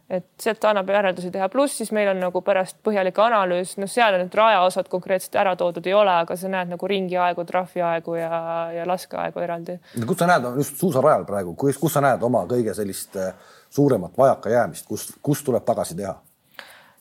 et 0.10 0.25
sealt 0.38 0.62
annab 0.69 0.89
järeldusi 0.89 1.32
teha, 1.34 1.47
pluss 1.49 1.80
siis 1.80 1.89
meil 1.91 2.12
on 2.12 2.19
nagu 2.21 2.41
pärast 2.45 2.78
põhjalik 2.86 3.17
analüüs, 3.17 3.71
noh, 3.82 3.89
seal 3.89 4.13
on 4.13 4.21
need 4.21 4.36
rajaosad 4.38 4.86
konkreetselt 4.89 5.39
ära 5.41 5.56
toodud 5.58 5.88
ei 5.88 5.95
ole, 5.97 6.13
aga 6.13 6.38
sa 6.38 6.51
näed 6.51 6.69
nagu 6.69 6.88
ringiaegu, 6.88 7.45
trahviaegu 7.49 8.19
ja, 8.19 8.41
ja 8.75 8.86
laskeaegu 8.86 9.41
eraldi. 9.41 9.80
kus 10.06 10.21
sa 10.21 10.30
näed 10.30 10.45
just 10.62 10.78
suusarajal 10.78 11.25
praegu, 11.25 11.56
kus, 11.58 11.82
kus 11.82 11.97
sa 11.97 12.06
näed 12.06 12.21
oma 12.21 12.43
kõige 12.45 12.78
sellist 12.78 13.17
äh, 13.17 13.34
suuremat 13.69 14.13
vajakajäämist, 14.17 14.86
kus, 14.86 15.10
kus 15.25 15.41
tuleb 15.43 15.65
tagasi 15.65 15.97
teha? 15.97 16.13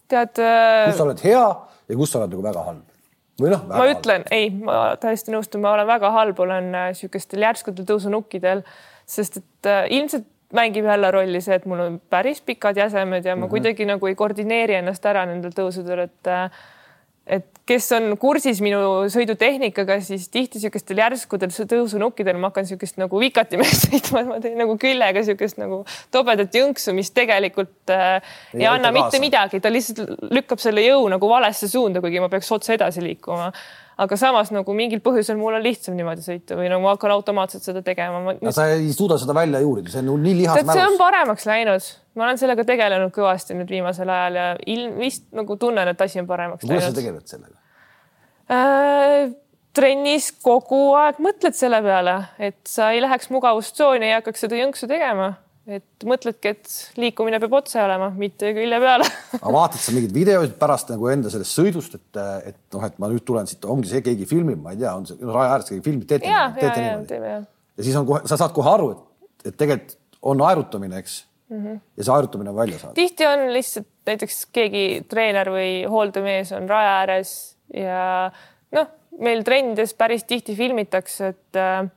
tead. 0.09 0.41
Äh, 0.41 0.89
kus 0.89 0.97
sa 0.97 1.05
oled 1.05 1.25
hea 1.29 1.47
ja 1.89 2.01
kus 2.01 2.13
sa 2.13 2.23
oled 2.23 2.33
nagu 2.33 2.49
väga 2.49 2.67
halb? 2.71 2.94
Või 3.41 3.51
noh. 3.55 3.65
ma 3.71 3.87
ütlen, 3.91 4.27
ei, 4.35 4.51
ma 4.51 4.95
täiesti 5.01 5.35
nõustun, 5.35 5.63
ma 5.65 5.75
olen 5.75 5.89
väga 5.89 6.11
halb, 6.15 6.39
olen 6.45 6.71
niisugustel 6.75 7.41
äh, 7.41 7.49
järskudel 7.49 7.89
tõusunukkidel, 7.89 8.63
sest 9.07 9.41
et 9.43 9.71
äh, 9.71 9.85
ilmselt 9.99 10.29
mängib 10.55 10.87
jälle 10.87 11.11
rolli 11.11 11.41
see, 11.43 11.57
et 11.59 11.67
mul 11.67 11.83
on 11.83 11.97
päris 12.11 12.41
pikad 12.47 12.79
jäsemed 12.79 13.25
ja 13.25 13.35
ma 13.35 13.41
mm 13.41 13.47
-hmm. 13.47 13.51
kuidagi 13.51 13.85
nagu 13.85 14.07
ei 14.07 14.15
koordineeri 14.15 14.75
ennast 14.75 15.07
ära 15.07 15.27
nendel 15.27 15.51
tõusudel, 15.51 16.07
et 16.07 16.27
äh, 16.31 16.51
et 17.27 17.47
kes 17.65 17.87
on 17.97 18.11
kursis 18.21 18.61
minu 18.65 18.79
sõidutehnikaga, 19.13 19.97
siis 20.05 20.27
tihti 20.29 20.59
niisugustel 20.59 21.01
järskudel 21.01 21.53
tõusunukkidel 21.71 22.37
ma 22.41 22.51
hakkan 22.51 22.67
niisugust 22.67 22.99
nagu 23.01 23.21
vikatimeest 23.23 23.87
sõitma, 23.89 24.21
et 24.21 24.29
ma 24.29 24.41
teen 24.45 24.59
nagu 24.61 24.77
küljega 24.81 25.23
niisugust 25.23 25.61
nagu 25.61 25.81
tobedat 26.15 26.55
jõnksu, 26.55 26.93
mis 26.97 27.13
tegelikult 27.17 27.95
äh, 27.95 28.19
ei, 28.53 28.67
ei 28.67 28.69
anna 28.69 28.93
mitte 28.95 29.21
midagi, 29.23 29.63
ta 29.65 29.73
lihtsalt 29.73 30.29
lükkab 30.35 30.61
selle 30.61 30.85
jõu 30.85 31.09
nagu 31.13 31.31
valesse 31.31 31.71
suunda, 31.71 32.05
kuigi 32.05 32.21
ma 32.21 32.29
peaks 32.33 32.53
otse 32.53 32.77
edasi 32.77 33.05
liikuma 33.05 33.51
aga 34.01 34.17
samas 34.19 34.51
nagu 34.55 34.75
mingil 34.77 35.03
põhjusel 35.05 35.39
mul 35.39 35.55
on 35.59 35.63
lihtsam 35.65 35.95
niimoodi 35.99 36.25
sõita 36.25 36.57
või 36.59 36.71
no 36.73 36.81
ma 36.83 36.95
hakkan 36.95 37.15
automaatselt 37.15 37.67
seda 37.67 37.83
tegema 37.87 38.23
ma.... 38.25 38.35
aga 38.41 38.55
sa 38.55 38.67
ei 38.75 38.91
suuda 38.97 39.19
seda 39.23 39.37
välja 39.37 39.61
juurida, 39.63 39.93
see 39.93 40.03
on 40.03 40.25
nii 40.25 40.39
lihas 40.41 40.59
mälus. 40.63 40.81
see 40.81 40.89
on 40.89 40.99
paremaks 40.99 41.47
läinud, 41.51 41.93
ma 42.19 42.27
olen 42.29 42.41
sellega 42.41 42.67
tegelenud 42.67 43.15
kõvasti 43.15 43.59
nüüd 43.59 43.71
viimasel 43.77 44.11
ajal 44.17 44.41
ja 44.41 44.49
ilm 44.75 44.99
vist 45.03 45.29
nagu 45.37 45.59
tunnen, 45.61 45.93
et 45.95 46.05
asi 46.07 46.23
on 46.23 46.29
paremaks 46.31 46.67
läinud. 46.67 46.75
kuidas 46.75 46.91
sa 46.91 46.99
tegeled 47.01 47.31
sellega 47.31 47.57
äh,? 48.51 49.33
trennis 49.75 50.29
kogu 50.43 50.93
aeg 50.95 51.17
mõtled 51.23 51.57
selle 51.59 51.81
peale, 51.83 52.21
et 52.39 52.61
sa 52.71 52.93
ei 52.95 53.01
läheks 53.03 53.27
mugavustsooni, 53.35 54.07
ei 54.07 54.15
hakkaks 54.21 54.47
seda 54.47 54.61
jõnksu 54.61 54.87
tegema 54.91 55.33
et 55.65 56.05
mõtledki, 56.05 56.53
et 56.53 57.01
liikumine 57.01 57.39
peab 57.41 57.57
otse 57.61 57.81
olema, 57.81 58.11
mitte 58.19 58.53
külje 58.57 58.81
peale 58.83 59.07
aga 59.41 59.53
vaatad 59.57 59.81
sa 59.81 59.95
mingeid 59.97 60.15
videoid 60.15 60.57
pärast 60.61 60.93
nagu 60.93 61.09
enda 61.13 61.33
sellest 61.33 61.57
sõidust, 61.57 61.97
et, 61.97 62.23
et 62.53 62.59
noh, 62.77 62.85
et 62.85 62.99
ma 63.01 63.11
nüüd 63.13 63.25
tulen 63.25 63.49
siit, 63.49 63.65
ongi 63.65 63.89
see, 63.91 64.05
keegi 64.05 64.29
filmib, 64.29 64.61
ma 64.61 64.75
ei 64.75 64.83
tea, 64.83 64.93
on 64.93 65.09
see 65.09 65.21
raja 65.25 65.55
ääres 65.57 65.71
keegi 65.73 65.85
filmib, 65.87 66.09
teete 66.11 66.29
ja, 66.29 66.47
teete 66.57 66.85
ja, 66.85 66.97
niimoodi. 66.99 67.21
ja 67.81 67.87
siis 67.89 67.97
on 68.01 68.09
kohe, 68.11 68.25
sa 68.29 68.41
saad 68.41 68.53
kohe 68.57 68.73
aru, 68.75 68.91
et, 68.95 69.31
et 69.51 69.61
tegelikult 69.63 70.01
on 70.25 70.41
aerutamine, 70.41 71.01
eks 71.01 71.19
mm. 71.49 71.65
-hmm. 71.65 71.81
ja 71.97 72.05
see 72.05 72.15
aerutamine 72.15 72.51
on 72.51 72.57
välja 72.57 72.79
saada. 72.79 72.95
tihti 72.95 73.27
on 73.27 73.53
lihtsalt 73.53 73.89
näiteks 74.07 74.47
keegi 74.53 74.85
treener 75.09 75.49
või 75.53 75.73
hooldemees 75.89 76.53
on 76.53 76.69
raja 76.69 76.95
ääres 77.01 77.57
ja 77.75 78.31
noh, 78.73 78.89
meil 79.19 79.45
trennides 79.45 79.95
päris 79.95 80.25
tihti 80.25 80.57
filmitakse, 80.57 81.29
et 81.35 81.57
äh, 81.61 81.91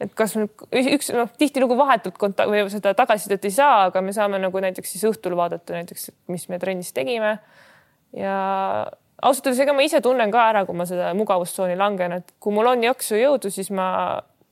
et 0.00 0.14
kas 0.16 0.34
üks 0.36 1.10
noh, 1.12 1.28
tihtilugu 1.38 1.76
vahetult 1.78 2.16
konta- 2.20 2.48
või 2.48 2.64
seda 2.72 2.94
tagasisidet 2.96 3.44
ei 3.44 3.54
saa, 3.54 3.84
aga 3.90 4.02
me 4.04 4.14
saame 4.16 4.40
nagu 4.40 4.62
näiteks 4.64 4.96
siis 4.96 5.04
õhtul 5.10 5.36
vaadata 5.38 5.76
näiteks, 5.76 6.10
mis 6.32 6.48
me 6.48 6.58
trennis 6.62 6.92
tegime. 6.96 7.38
ja 8.16 8.36
ausalt 9.22 9.46
öeldes, 9.46 9.62
ega 9.62 9.76
ma 9.76 9.84
ise 9.84 10.00
tunnen 10.04 10.32
ka 10.32 10.48
ära, 10.50 10.64
kui 10.66 10.76
ma 10.76 10.86
seda 10.88 11.12
mugavustsooni 11.16 11.76
langen, 11.78 12.18
et 12.20 12.32
kui 12.40 12.54
mul 12.56 12.72
on 12.72 12.84
jaksu 12.84 13.18
ja 13.18 13.28
jõudu, 13.28 13.52
siis 13.52 13.70
ma 13.76 13.86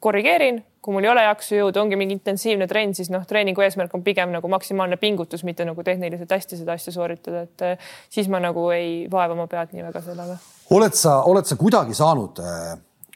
korrigeerin, 0.04 0.60
kui 0.84 0.94
mul 0.94 1.06
ei 1.08 1.10
ole 1.10 1.24
jaksu 1.24 1.56
ja 1.56 1.62
jõudu, 1.64 1.80
ongi 1.82 1.98
mingi 1.98 2.14
intensiivne 2.18 2.68
trenn, 2.70 2.94
siis 2.94 3.10
noh, 3.10 3.24
treeningu 3.26 3.64
eesmärk 3.64 3.94
on 3.96 4.04
pigem 4.06 4.30
nagu 4.34 4.50
maksimaalne 4.52 5.00
pingutus, 5.00 5.42
mitte 5.48 5.66
nagu 5.66 5.82
tehniliselt 5.84 6.30
hästi 6.36 6.60
seda 6.60 6.76
asja 6.78 6.94
sooritada, 6.94 7.46
et 7.48 7.66
eh, 7.66 7.90
siis 8.12 8.28
ma 8.30 8.40
nagu 8.44 8.68
ei 8.74 9.08
vaeva 9.10 9.34
oma 9.34 9.48
pead 9.50 9.74
nii 9.74 9.88
väga 9.88 10.04
sellega. 10.04 10.38
oled 10.76 10.94
sa, 11.00 11.22
oled 11.26 11.48
sa 11.48 11.58
kuidagi 11.58 11.96
saanud, 11.96 12.44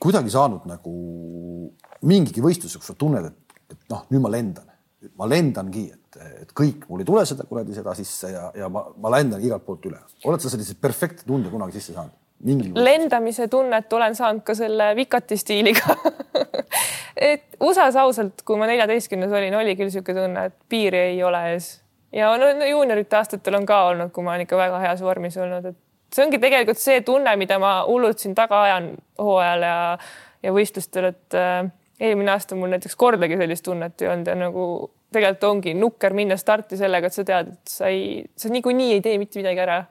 kuidagi 0.03 0.33
saanud 0.33 0.67
nagu 0.73 0.97
mingigi 2.09 2.45
võistluse, 2.45 2.81
kus 2.81 2.93
sa 2.93 2.97
tunned, 2.99 3.29
et, 3.29 3.59
et 3.75 3.85
noh, 3.93 4.07
nüüd 4.13 4.25
ma 4.25 4.33
lendan, 4.33 4.73
ma 5.19 5.29
lendangi, 5.31 5.85
et, 5.93 6.19
et 6.45 6.57
kõik, 6.57 6.87
mul 6.89 7.03
ei 7.03 7.09
tule 7.09 7.25
seda 7.29 7.47
kuradi 7.49 7.77
seda 7.77 7.95
sisse 7.99 8.33
ja, 8.33 8.49
ja 8.59 8.71
ma, 8.73 8.85
ma 9.03 9.13
lendan 9.17 9.43
igalt 9.45 9.67
poolt 9.67 9.87
üle. 9.91 10.01
oled 10.29 10.43
sa 10.43 10.53
sellise 10.53 10.77
perfektne 10.81 11.27
tunde 11.29 11.53
kunagi 11.53 11.79
sisse 11.79 11.97
saanud? 11.97 12.19
lendamise 12.75 13.47
tunnet 13.47 13.93
olen 13.93 14.17
saanud 14.19 14.43
ka 14.43 14.55
selle 14.59 14.89
vikati 14.99 15.37
stiiliga 15.39 15.95
et 17.31 17.55
USA-s 17.63 17.97
ausalt, 18.03 18.43
kui 18.43 18.59
ma 18.59 18.67
neljateistkümnes 18.67 19.31
olin, 19.31 19.55
oli 19.55 19.77
küll 19.79 19.93
niisugune 19.93 20.25
tunne, 20.25 20.49
et 20.51 20.57
piiri 20.69 21.05
ei 21.13 21.23
ole 21.23 21.45
ees 21.53 21.69
ja 22.13 22.33
no, 22.39 22.51
no 22.59 22.67
juuniorite 22.67 23.17
aastatel 23.17 23.57
on 23.61 23.67
ka 23.67 23.79
olnud, 23.93 24.13
kui 24.13 24.25
ma 24.25 24.35
olen 24.35 24.47
ikka 24.47 24.59
väga 24.59 24.81
heas 24.83 25.03
vormis 25.05 25.37
olnud, 25.41 25.71
et 25.71 25.79
see 26.15 26.25
ongi 26.27 26.41
tegelikult 26.43 26.81
see 26.81 27.01
tunne, 27.07 27.37
mida 27.41 27.59
ma 27.63 27.77
hullult 27.89 28.21
siin 28.23 28.35
taga 28.37 28.63
ajan 28.67 28.91
hooajal 29.21 29.67
ja, 29.69 29.77
ja 30.43 30.55
võistlustel, 30.55 31.13
et 31.13 31.39
äh, 31.39 31.63
eelmine 32.03 32.35
aasta 32.35 32.59
mul 32.59 32.73
näiteks 32.73 32.97
kordagi 32.99 33.39
sellist 33.41 33.65
tunnet 33.67 34.03
ei 34.03 34.11
olnud 34.11 34.31
ja 34.31 34.37
nagu 34.39 34.67
tegelikult 35.13 35.49
ongi 35.49 35.75
nukker 35.77 36.15
minna 36.17 36.39
starti 36.41 36.79
sellega, 36.81 37.09
et 37.09 37.17
sa 37.17 37.25
tead, 37.29 37.53
et 37.53 37.75
sa 37.75 37.91
ei, 37.93 38.23
sa 38.37 38.51
niikuinii 38.53 38.95
ei 38.97 39.03
tee 39.05 39.19
mitte 39.21 39.41
midagi 39.41 39.63
ära. 39.65 39.83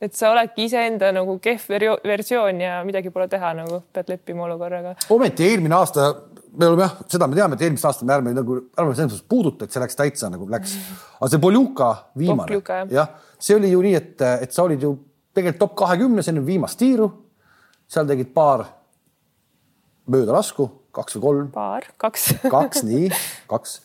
et 0.00 0.14
sa 0.14 0.28
oledki 0.30 0.68
iseenda 0.68 1.08
nagu 1.10 1.38
kehv 1.42 1.64
versioon 2.06 2.60
ja 2.62 2.76
midagi 2.86 3.10
pole 3.10 3.26
teha, 3.28 3.54
nagu 3.58 3.80
pead 3.92 4.12
leppima 4.12 4.44
olukorraga. 4.46 4.94
ometi 5.10 5.48
eelmine 5.48 5.74
aasta, 5.74 6.12
me 6.54 6.66
oleme 6.66 6.84
jah, 6.84 6.96
seda 7.14 7.26
me 7.26 7.38
teame, 7.38 7.58
et 7.58 7.66
eelmist 7.66 7.88
aastat 7.88 8.06
me 8.06 8.14
ärme 8.14 8.34
nagu, 8.36 8.60
ärme 8.78 8.94
selles 8.94 9.12
mõttes 9.12 9.28
puuduta, 9.28 9.64
et 9.64 9.74
see 9.74 9.82
läks 9.82 9.98
täitsa 9.98 10.30
nagu 10.30 10.46
läks. 10.50 10.76
aga 11.18 11.30
see 11.32 11.42
Poljuka 11.42 11.92
viimane, 12.18 12.62
jah, 12.94 13.14
see 13.38 13.58
oli 13.58 13.72
ju 13.72 13.82
nii, 13.88 13.94
et, 13.98 14.26
et 14.46 14.54
sa 14.54 14.68
olid 14.68 14.84
ju 14.86 14.94
tegelikult 15.34 15.64
top 15.64 15.78
kahekümnes 15.82 16.30
enne 16.30 16.44
viimast 16.46 16.78
tiiru. 16.78 17.10
seal 17.88 18.06
tegid 18.06 18.34
paar 18.34 18.66
möödalasku 20.06 20.68
kaks 20.96 21.18
või 21.18 21.24
kolm? 21.24 21.48
paar, 21.54 21.88
kaks. 22.00 22.28
Kaks, 22.50 22.84
nii, 22.88 23.08
kaks. 23.52 23.80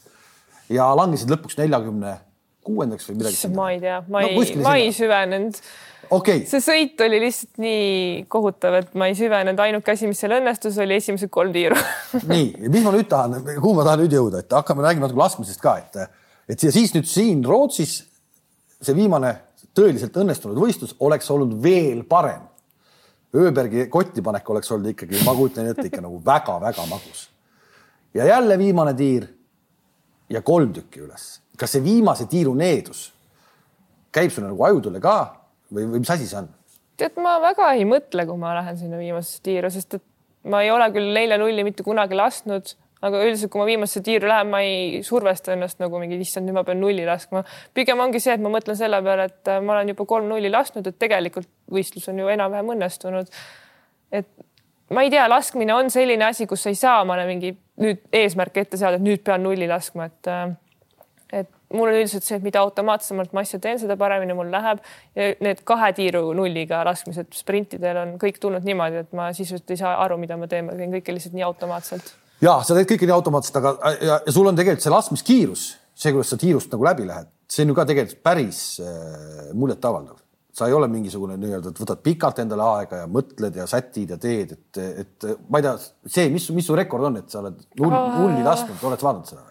ja 0.73 0.89
langesid 0.97 1.31
lõpuks 1.33 1.57
neljakümne 1.59 2.17
kuuendaks 2.63 3.09
või 3.09 3.19
midagi. 3.21 3.49
ma 3.55 3.71
ei 3.73 3.81
tea, 3.83 3.97
ma 4.07 4.23
ei 4.23 4.37
no,, 4.37 4.61
ma 4.63 4.77
ei 4.79 4.93
süvenenud. 4.95 5.59
Okay.. 6.13 6.43
see 6.45 6.59
sõit 6.61 6.99
oli 7.01 7.19
lihtsalt 7.23 7.61
nii 7.63 8.25
kohutav, 8.31 8.75
et 8.81 8.95
ma 8.99 9.07
ei 9.09 9.15
süvenenud, 9.17 9.59
ainuke 9.65 9.95
asi, 9.95 10.07
mis 10.09 10.19
seal 10.19 10.35
õnnestus, 10.35 10.77
oli 10.83 10.97
esimesed 10.99 11.31
kolm 11.33 11.53
tiiru. 11.55 11.77
Nii, 12.33 12.67
mis 12.67 12.83
ma 12.85 12.91
nüüd 12.93 13.07
tahan, 13.09 13.39
kuhu 13.55 13.71
ma 13.77 13.85
tahan 13.87 14.03
nüüd 14.03 14.13
jõuda, 14.13 14.43
et 14.43 14.53
hakkame 14.53 14.83
räägima 14.85 15.07
natuke 15.07 15.23
laskmisest 15.23 15.63
ka, 15.63 15.77
et, 15.79 16.19
et 16.51 16.67
ja 16.67 16.73
siis 16.75 16.93
nüüd 16.93 17.07
siin 17.09 17.41
Rootsis 17.47 18.01
see 18.83 18.97
viimane 18.97 19.31
tõeliselt 19.73 20.17
õnnestunud 20.19 20.59
võistlus 20.59 20.93
oleks 21.01 21.31
olnud 21.33 21.55
veel 21.63 22.03
parem 22.09 22.43
ööbergi 23.33 23.87
kotti 23.89 24.21
panek 24.21 24.49
oleks 24.49 24.71
olnud 24.71 24.91
ikkagi, 24.93 25.21
ma 25.25 25.33
kujutan 25.37 25.69
ette 25.71 25.87
ikka 25.89 26.01
nagu 26.01 26.19
väga-väga 26.25 26.85
magus. 26.89 27.29
ja 28.13 28.25
jälle 28.25 28.57
viimane 28.57 28.93
tiir 28.93 29.27
ja 30.29 30.41
kolm 30.41 30.73
tükki 30.73 31.01
üles. 31.01 31.41
kas 31.57 31.71
see 31.71 31.83
viimase 31.83 32.25
tiiru 32.25 32.53
needus 32.55 33.11
käib 34.11 34.31
sulle 34.31 34.51
nagu 34.51 34.63
ajudele 34.63 35.01
ka 35.01 35.17
või, 35.73 35.87
või 35.89 35.99
mis 35.99 36.09
asi 36.13 36.27
see 36.27 36.37
on? 36.37 36.49
tead, 36.97 37.17
ma 37.17 37.39
väga 37.41 37.71
ei 37.73 37.85
mõtle, 37.89 38.25
kui 38.29 38.37
ma 38.37 38.53
lähen 38.59 38.77
sinna 38.77 39.01
viimasesse 39.01 39.41
tiiru, 39.43 39.69
sest 39.73 39.97
et 39.97 40.05
ma 40.43 40.61
ei 40.61 40.71
ole 40.71 40.89
küll 40.93 41.13
nelja 41.15 41.39
nulli 41.41 41.65
mitte 41.65 41.83
kunagi 41.83 42.17
lasknud 42.17 42.75
aga 43.03 43.23
üldiselt, 43.25 43.51
kui 43.51 43.59
ma 43.59 43.67
viimasesse 43.67 44.03
tiiru 44.05 44.29
lähen, 44.29 44.49
ma 44.51 44.61
ei 44.63 45.01
survesta 45.03 45.53
ennast 45.55 45.81
nagu 45.83 45.99
mingi, 45.99 46.19
issand, 46.23 46.47
nüüd 46.47 46.55
ma 46.55 46.63
pean 46.67 46.79
nulli 46.79 47.03
laskma. 47.07 47.43
pigem 47.75 47.99
ongi 47.99 48.21
see, 48.23 48.37
et 48.37 48.43
ma 48.43 48.51
mõtlen 48.53 48.79
selle 48.79 49.01
peale, 49.03 49.27
et 49.31 49.51
äh, 49.51 49.59
ma 49.63 49.75
olen 49.77 49.91
juba 49.91 50.07
kolm 50.09 50.29
nulli 50.31 50.51
lasknud, 50.51 50.87
et 50.87 50.99
tegelikult 51.01 51.49
võistlus 51.73 52.07
on 52.11 52.23
ju 52.23 52.31
enam-vähem 52.31 52.73
õnnestunud. 52.77 53.31
et 54.11 54.29
ma 54.93 55.03
ei 55.03 55.11
tea, 55.11 55.27
laskmine 55.27 55.75
on 55.75 55.91
selline 55.91 56.29
asi, 56.29 56.47
kus 56.47 56.63
sa 56.63 56.71
ei 56.71 56.79
saa 56.79 57.01
omale 57.03 57.27
mingi 57.27 57.55
nüüd 57.83 58.05
eesmärke 58.13 58.63
ette 58.63 58.79
seada, 58.79 59.01
et 59.01 59.05
nüüd 59.05 59.23
pean 59.25 59.43
nulli 59.43 59.67
laskma, 59.67 60.07
et 60.07 60.31
äh, 60.31 60.47
et 61.33 61.49
mul 61.73 61.89
on 61.89 61.97
üldiselt 61.97 62.23
see, 62.23 62.37
et 62.37 62.43
mida 62.45 62.61
automaatsemalt 62.61 63.31
ma 63.33 63.41
asja 63.41 63.57
teen, 63.59 63.79
seda 63.81 63.97
paremini 63.97 64.35
mul 64.37 64.51
läheb 64.53 64.83
need 65.17 65.63
kahe 65.65 65.89
tiiru 65.97 66.27
nulliga 66.37 66.83
laskmised 66.85 67.33
sprintidel 67.33 67.99
on 68.05 68.17
kõik 68.21 68.37
tulnud 68.39 68.63
niimoodi, 68.67 69.01
et 69.01 69.15
ma 69.17 69.31
sisuliselt 69.33 69.73
ei 69.73 69.81
saa 69.81 69.95
aru, 70.05 70.21
mida 70.21 70.37
ma 70.37 70.47
teen, 70.47 70.69
ma 70.69 70.77
teen 70.77 70.93
kõike 70.93 71.17
lihtsalt 71.17 71.33
nii 71.33 71.47
automaatselt 71.49 72.13
ja 72.43 72.57
sa 72.65 72.75
teed 72.75 72.89
kõike 72.89 73.07
nii 73.07 73.15
automaatselt, 73.15 73.59
aga 73.61 73.93
ja, 73.93 74.17
ja 74.25 74.33
sul 74.33 74.49
on 74.49 74.57
tegelikult 74.57 74.85
see 74.85 74.93
laskmiskiirus, 74.93 75.63
see, 75.93 76.11
kuidas 76.11 76.33
sa 76.33 76.39
tiirust 76.41 76.73
nagu 76.73 76.87
läbi 76.87 77.07
lähed, 77.07 77.29
see 77.49 77.65
on 77.65 77.71
ju 77.71 77.77
ka 77.77 77.87
tegelikult 77.89 78.21
päris 78.25 78.59
äh, 78.83 79.53
muljetavaldav. 79.53 80.19
sa 80.53 80.67
ei 80.69 80.73
ole 80.77 80.85
mingisugune 80.85 81.33
nii-öelda, 81.41 81.71
et 81.73 81.79
võtad 81.81 82.01
pikalt 82.05 82.39
endale 82.43 82.65
aega 82.75 82.99
ja 82.99 83.05
mõtled 83.09 83.55
ja 83.57 83.63
sätid 83.65 84.11
ja 84.13 84.19
teed, 84.21 84.51
et, 84.53 84.77
et 85.01 85.25
ma 85.49 85.57
ei 85.57 85.65
tea, 85.65 85.71
see, 86.05 86.27
mis, 86.29 86.45
mis 86.53 86.67
su 86.69 86.75
rekord 86.77 87.07
on, 87.09 87.17
et 87.23 87.33
sa 87.33 87.39
oled 87.39 87.57
null, 87.79 87.95
nulli 88.19 88.45
lasknud, 88.45 88.77
oled 88.85 89.01
vaadanud 89.01 89.31
seda? 89.31 89.47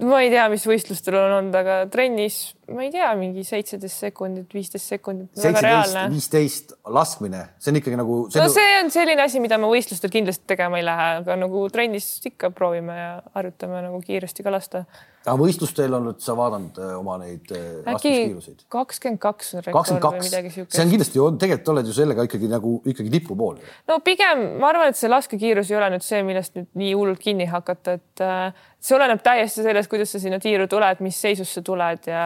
ma 0.00 0.22
ei 0.24 0.30
tea, 0.32 0.46
mis 0.48 0.64
võistlustel 0.64 1.18
on 1.20 1.36
olnud, 1.40 1.58
aga 1.60 1.82
trennis 1.92 2.40
ma 2.74 2.84
ei 2.86 2.90
tea, 2.92 3.08
mingi 3.18 3.44
seitseteist 3.46 4.04
sekundit, 4.06 4.54
viisteist 4.54 4.92
sekundit. 4.92 5.30
seitseteist, 5.36 5.98
viisteist 6.12 6.74
laskmine, 6.94 7.42
see 7.60 7.72
on 7.72 7.80
ikkagi 7.80 7.98
nagu. 8.00 8.18
no 8.30 8.48
see 8.52 8.74
on 8.80 8.90
selline 8.94 9.24
asi, 9.24 9.42
mida 9.42 9.58
ma 9.60 9.70
võistlustel 9.70 10.12
kindlasti 10.12 10.46
tegema 10.50 10.80
ei 10.80 10.86
lähe, 10.86 11.08
aga 11.20 11.36
nagu 11.40 11.64
trennis 11.72 12.08
ikka 12.30 12.52
proovime 12.56 12.96
ja 12.98 13.14
harjutame 13.36 13.82
nagu 13.86 14.00
kiiresti 14.04 14.46
ka 14.46 14.54
lasta. 14.54 14.84
aga 15.24 15.36
võistlustel 15.40 15.96
on 15.98 16.08
nüüd 16.10 16.24
sa 16.24 16.36
vaadanud 16.38 16.80
äh, 16.80 16.94
oma 16.98 17.18
neid 17.22 17.50
äh, 17.56 17.68
laskmiskiiruseid? 17.86 18.64
kakskümmend 18.72 19.22
kaks 19.22 19.54
on 19.58 19.66
rekord 19.66 20.06
või 20.06 20.24
midagi 20.24 20.54
siukest. 20.54 20.76
see 20.76 20.86
on 20.86 20.94
kindlasti, 20.94 21.24
tegelikult 21.44 21.74
oled 21.74 21.90
ju 21.90 21.96
sellega 21.96 22.26
ikkagi 22.30 22.50
nagu 22.50 22.76
ikkagi 22.88 23.14
tipu 23.18 23.38
pool. 23.38 23.60
no 23.90 24.00
pigem 24.06 24.46
ma 24.62 24.72
arvan, 24.72 24.94
et 24.94 25.00
see 25.00 25.10
laskekiirus 25.10 25.72
ei 25.72 25.80
ole 25.80 25.92
nüüd 25.96 26.06
see, 26.06 26.22
millest 26.26 26.56
nüüd 26.58 26.70
nii 26.80 26.94
hullult 26.94 27.22
kinni 27.22 27.50
hakata, 27.50 27.98
et 28.00 28.24
äh, 28.24 28.68
see 28.80 28.96
oleneb 28.96 29.20
täiesti 29.24 29.64
sellest, 29.64 29.90
kuidas 29.92 30.14
sa 30.14 30.20
sinna 30.22 30.40
tiiru 30.40 30.66
tuled, 30.70 31.02
mis 31.04 31.18
seisus 31.20 31.52
sa 31.52 31.62
tuled 31.64 32.08
ja 32.08 32.24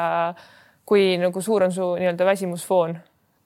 kui 0.85 1.15
nagu 1.21 1.41
suur 1.41 1.65
on 1.67 1.73
su 1.73 1.95
nii-öelda 1.97 2.27
väsimusfoon 2.29 2.97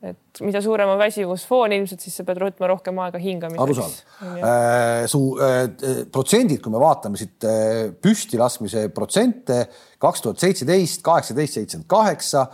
et 0.03 0.41
mida 0.47 0.61
suurem 0.63 0.93
on 0.93 0.99
väsimusfoon, 1.01 1.73
ilmselt 1.75 2.03
siis 2.05 2.15
sa 2.21 2.25
pead 2.27 2.39
võtma 2.43 2.69
rohkem 2.71 3.01
aega 3.03 3.19
hingamiseks. 3.19 3.65
arusaadav 3.65 4.45
äh,. 4.47 5.07
su 5.11 5.23
äh, 5.43 6.05
protsendid, 6.15 6.61
kui 6.63 6.73
me 6.75 6.83
vaatame 6.83 7.19
siit 7.19 7.47
äh, 7.47 7.89
püsti 8.03 8.39
laskmise 8.39 8.87
protsente 8.95 9.65
kaks 10.03 10.23
tuhat 10.23 10.45
seitseteist, 10.45 11.03
kaheksateist, 11.07 11.59
seitsekümmend 11.59 11.91
kaheksa, 11.91 12.45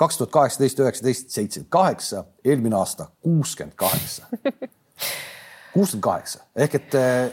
kaks 0.00 0.20
tuhat 0.20 0.32
kaheksateist, 0.38 0.80
üheksateist, 0.80 1.28
seitsekümmend 1.28 1.72
kaheksa, 1.76 2.24
eelmine 2.44 2.80
aasta 2.80 3.10
kuuskümmend 3.20 3.76
kaheksa. 3.76 4.30
kuuskümmend 5.74 6.06
kaheksa 6.08 6.46
ehk 6.56 6.80
et 6.80 6.96
äh, 7.00 7.26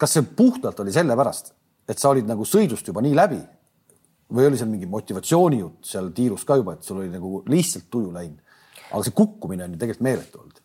kas 0.00 0.16
see 0.16 0.24
puhtalt 0.40 0.80
oli 0.80 0.96
sellepärast, 0.96 1.52
et 1.84 2.00
sa 2.00 2.14
olid 2.14 2.24
nagu 2.28 2.48
sõidust 2.48 2.88
juba 2.88 3.04
nii 3.04 3.16
läbi 3.16 3.44
või 4.34 4.48
oli 4.48 4.58
seal 4.58 4.70
mingi 4.70 4.88
motivatsioonijutt 4.90 5.86
seal 5.86 6.10
tiirus 6.14 6.44
ka 6.46 6.58
juba, 6.58 6.76
et 6.76 6.86
sul 6.86 7.02
oli 7.02 7.10
nagu 7.12 7.42
lihtsalt 7.50 7.90
tuju 7.90 8.12
läinud? 8.14 8.42
aga 8.86 9.02
see 9.02 9.16
kukkumine 9.18 9.64
on 9.66 9.74
ju 9.74 9.80
tegelikult 9.80 10.06
meeletu 10.06 10.40
olnud. 10.40 10.62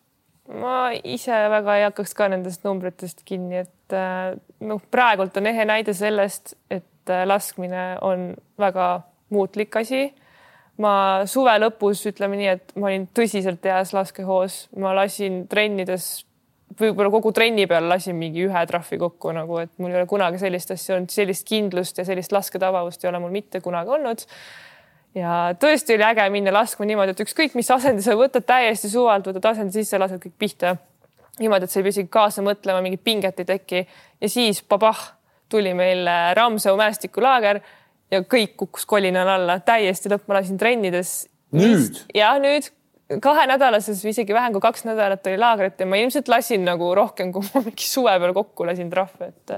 ma 0.62 0.76
ise 0.94 1.38
väga 1.52 1.76
ei 1.78 1.86
hakkaks 1.88 2.14
ka 2.18 2.28
nendest 2.32 2.66
numbritest 2.66 3.22
kinni, 3.26 3.62
et 3.64 3.96
äh, 3.96 4.34
noh, 4.66 4.82
praegult 4.90 5.36
on 5.38 5.48
ehe 5.50 5.66
näide 5.68 5.94
sellest, 5.96 6.56
et 6.70 7.10
äh, 7.10 7.24
laskmine 7.26 7.86
on 8.02 8.32
väga 8.58 8.88
muutlik 9.32 9.76
asi. 9.76 10.10
ma 10.82 11.22
suve 11.28 11.54
lõpus 11.60 12.06
ütleme 12.10 12.38
nii, 12.40 12.50
et 12.56 12.76
ma 12.76 12.90
olin 12.90 13.06
tõsiselt 13.14 13.64
heas 13.68 13.92
laskehoos, 13.94 14.66
ma 14.76 14.94
lasin 14.96 15.44
trennides 15.48 16.24
võib-olla 16.78 17.10
kogu 17.12 17.32
trenni 17.34 17.66
peal 17.70 17.88
lasin 17.90 18.16
mingi 18.18 18.44
ühe 18.46 18.64
trahvi 18.68 18.98
kokku 19.00 19.32
nagu, 19.36 19.58
et 19.62 19.72
mul 19.82 19.92
ei 19.92 20.00
ole 20.00 20.08
kunagi 20.10 20.40
sellist 20.40 20.72
asja 20.74 20.96
olnud, 20.96 21.12
sellist 21.12 21.46
kindlust 21.48 21.98
ja 22.00 22.06
sellist 22.08 22.32
lasketabavust 22.34 23.04
ei 23.04 23.10
ole 23.10 23.20
mul 23.22 23.34
mitte 23.34 23.60
kunagi 23.64 23.92
olnud. 23.96 24.24
ja 25.18 25.52
tõesti 25.60 25.96
oli 25.96 26.06
äge 26.08 26.28
minna 26.32 26.54
laskma 26.54 26.86
niimoodi, 26.88 27.16
et 27.16 27.24
ükskõik, 27.26 27.56
mis 27.58 27.70
asendi 27.70 28.04
sa 28.04 28.16
võtad 28.18 28.46
täiesti 28.48 28.90
suvalt, 28.92 29.26
võtad 29.28 29.50
asendi 29.52 29.80
sisse, 29.80 30.00
lased 30.00 30.22
kõik 30.22 30.36
pihta. 30.38 30.76
niimoodi, 31.40 31.68
et 31.68 31.70
sa 31.70 31.80
ei 31.80 31.88
pea 31.88 31.96
isegi 31.96 32.12
kaasa 32.12 32.44
mõtlema, 32.44 32.82
mingit 32.84 33.04
pinget 33.04 33.40
ei 33.40 33.48
teki 33.48 33.86
ja 34.20 34.28
siis 34.28 34.62
pabah, 34.62 35.00
tuli 35.48 35.74
meil 35.74 36.08
Ramsau 36.36 36.76
mäestikulaager 36.80 37.60
ja 38.12 38.22
kõik 38.22 38.56
kukkus 38.56 38.86
kolinal 38.88 39.28
alla 39.28 39.58
täiesti 39.60 40.12
lõpp, 40.12 40.28
ma 40.28 40.40
lasin 40.40 40.60
trennides. 40.60 41.16
nüüd? 41.52 42.06
ja 42.14 42.36
nüüd 42.40 42.72
kahenädalases 43.22 44.00
või 44.04 44.14
isegi 44.14 44.34
vähem 44.34 44.54
kui 44.54 44.62
kaks 44.64 44.86
nädalat 44.88 45.26
oli 45.26 45.40
laagrit 45.40 45.80
ja 45.80 45.88
ma 45.88 45.98
ilmselt 46.00 46.30
lasin 46.32 46.64
nagu 46.64 46.92
rohkem, 46.96 47.32
kui 47.34 47.44
ma 47.52 47.62
mingi 47.66 47.88
suve 47.88 48.14
peal 48.22 48.34
kokku 48.36 48.66
lasin 48.68 48.90
trahve, 48.92 49.32
et 49.32 49.54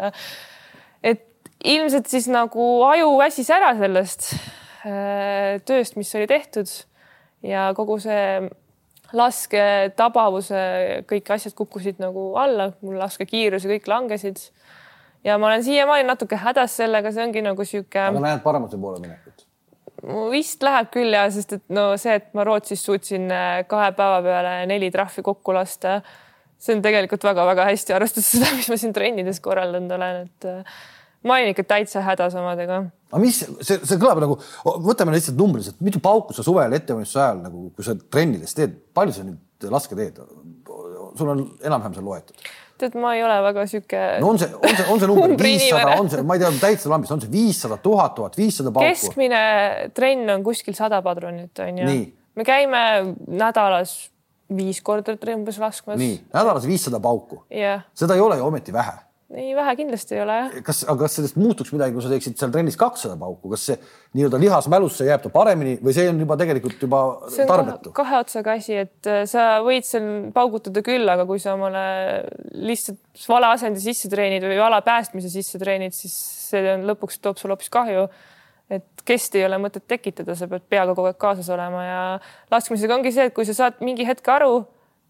et 1.05 1.23
ilmselt 1.65 2.11
siis 2.11 2.27
nagu 2.33 2.67
aju 2.89 3.15
väsis 3.21 3.51
ära 3.55 3.75
sellest 3.79 4.33
äh, 4.87 5.61
tööst, 5.69 5.97
mis 6.01 6.13
oli 6.19 6.29
tehtud 6.31 6.71
ja 7.45 7.71
kogu 7.77 7.99
see 8.03 8.45
lasketabavuse 9.15 10.61
kõik 11.11 11.31
asjad 11.37 11.55
kukkusid 11.57 12.01
nagu 12.03 12.33
alla, 12.41 12.71
mul 12.83 12.99
laskekiirus 12.99 13.67
ja 13.67 13.75
kõik 13.77 13.89
langesid. 13.91 14.41
ja 15.25 15.39
ma 15.39 15.53
olen 15.53 15.65
siiamaani 15.65 16.09
natuke 16.09 16.37
hädas 16.41 16.77
sellega, 16.81 17.13
see 17.13 17.25
ongi 17.25 17.45
nagu 17.45 17.65
sihuke. 17.65 18.01
aga 18.09 18.25
näed 18.25 18.43
paremuse 18.43 18.81
poole 18.81 19.01
minekut? 19.05 19.44
Vist 20.33 20.65
läheb 20.65 20.91
küll 20.95 21.15
ja, 21.15 21.25
sest 21.33 21.57
et 21.57 21.65
no 21.75 21.93
see, 22.01 22.17
et 22.21 22.33
ma 22.37 22.45
Rootsis 22.47 22.83
suutsin 22.85 23.29
äh, 23.33 23.63
kahe 23.69 23.93
päeva 23.97 24.21
peale 24.25 24.57
neli 24.71 24.91
trahvi 24.95 25.25
kokku 25.25 25.55
lasta, 25.57 26.01
see 26.61 26.77
on 26.77 26.83
tegelikult 26.85 27.25
väga-väga 27.25 27.69
hästi, 27.71 27.95
arvestades 27.97 28.33
seda, 28.35 28.51
mis 28.59 28.69
ma 28.73 28.81
siin 28.81 28.95
trennides 28.97 29.41
korraldanud 29.45 29.97
olen, 29.97 30.27
et 30.27 30.49
äh, 30.51 30.83
ma 31.25 31.39
olin 31.39 31.55
ikka 31.55 31.67
täitsa 31.75 32.05
hädas 32.05 32.37
omadega. 32.41 32.83
aga 33.13 33.23
mis 33.23 33.41
see, 33.45 33.79
see 33.79 34.01
kõlab 34.01 34.21
nagu, 34.25 34.39
võtame 34.85 35.15
lihtsalt 35.17 35.39
numbriliselt, 35.41 35.81
mitu 35.85 36.03
pauku 36.05 36.37
sa 36.37 36.45
suvel 36.47 36.77
ettevalmistuse 36.77 37.23
ajal 37.23 37.45
nagu, 37.47 37.69
kui 37.77 37.87
sa 37.87 37.97
trennides 37.97 38.57
teed, 38.59 38.77
palju 38.97 39.17
sa 39.17 39.27
nüüd 39.29 39.71
laske 39.73 39.97
teed? 39.99 40.21
sul 41.15 41.29
on 41.31 41.45
enam-vähem 41.63 41.95
seal 41.95 42.07
loetud? 42.09 42.47
Tead, 42.81 42.97
ma 43.01 43.15
ei 43.17 43.23
ole 43.25 43.37
väga 43.47 43.67
sihuke. 43.71 44.03
no 44.23 44.33
on 44.33 44.41
see, 44.41 44.51
on 44.55 44.77
see, 44.77 44.87
on 44.93 45.03
see 45.03 45.11
number 45.11 45.47
viissada, 45.49 45.95
on 46.01 46.11
see, 46.13 46.25
ma 46.27 46.39
ei 46.39 46.43
tea, 46.43 46.51
täitsa 46.63 46.93
lambist, 46.93 47.15
on 47.15 47.23
see 47.25 47.33
viissada, 47.33 47.79
tuhat, 47.83 48.17
tuhat 48.19 48.39
viissada 48.41 48.73
pauku? 48.75 48.91
keskmine 48.91 49.45
trenn 49.95 50.35
on 50.37 50.45
kuskil 50.47 50.77
sada 50.79 51.01
padrunit 51.05 51.65
on 51.65 51.81
ju. 51.83 51.97
me 52.35 52.47
käime 52.47 52.85
nädalas 53.29 53.97
viis 54.55 54.83
korda 54.85 55.17
umbes 55.35 55.59
laskmas. 55.63 55.99
nii, 56.01 56.21
nädalas 56.35 56.69
viissada 56.69 57.01
pauku 57.01 57.45
seda 57.95 58.19
ei 58.19 58.25
ole 58.25 58.41
ju 58.41 58.47
ometi 58.47 58.75
vähe 58.75 58.99
ei, 59.33 59.55
vähe 59.57 59.75
kindlasti 59.79 60.17
ei 60.17 60.23
ole 60.25 60.37
jah. 60.37 60.57
kas, 60.67 60.83
aga 60.85 61.07
kas 61.07 61.17
sellest 61.19 61.39
muutuks 61.41 61.73
midagi, 61.75 61.95
kui 61.97 62.05
sa 62.05 62.11
teeksid 62.13 62.37
seal 62.41 62.53
trennis 62.55 62.77
kakssada 62.81 63.17
pauku, 63.21 63.53
kas 63.55 63.65
see 63.71 63.79
nii-öelda 64.19 64.41
lihasmälusse 64.43 65.09
jääb 65.09 65.25
ta 65.25 65.33
paremini 65.33 65.79
või 65.85 65.97
see 65.97 66.11
on 66.11 66.21
juba 66.21 66.37
tegelikult 66.41 66.85
juba 66.87 67.01
see 67.33 67.49
tarbetu? 67.49 67.95
kahe 67.97 68.21
otsaga 68.21 68.59
asi, 68.59 68.77
et 68.85 69.11
äh, 69.11 69.25
sa 69.31 69.63
võid 69.65 69.89
seal 69.89 70.11
paugutada 70.37 70.85
küll, 70.85 71.09
aga 71.09 71.27
kui 71.29 71.41
sa 71.43 71.57
omale 71.57 71.87
lihtsalt 72.53 73.27
vale 73.31 73.51
asendi 73.55 73.83
sisse 73.83 74.13
treenid 74.13 74.45
või 74.45 74.61
vale 74.61 74.83
päästmise 74.85 75.33
sisse 75.33 75.61
treenid, 75.63 75.97
siis 75.97 76.15
see 76.51 76.65
on 76.77 76.87
lõpuks 76.93 77.21
toob 77.25 77.41
sulle 77.41 77.57
hoopis 77.57 77.73
kahju 77.73 78.09
et 78.73 79.05
kesti 79.05 79.41
ei 79.41 79.47
ole 79.49 79.59
mõtet 79.61 79.85
tekitada, 79.89 80.37
sa 80.37 80.49
pead 80.49 80.65
peaga 80.73 80.95
kogu 80.97 81.11
aeg 81.11 81.19
kaasas 81.21 81.51
olema 81.53 81.83
ja 81.85 81.99
laskmisega 82.53 82.97
ongi 82.97 83.13
see, 83.13 83.29
et 83.29 83.37
kui 83.37 83.45
sa 83.49 83.57
saad 83.57 83.83
mingi 83.85 84.07
hetk 84.09 84.29
aru, 84.33 84.63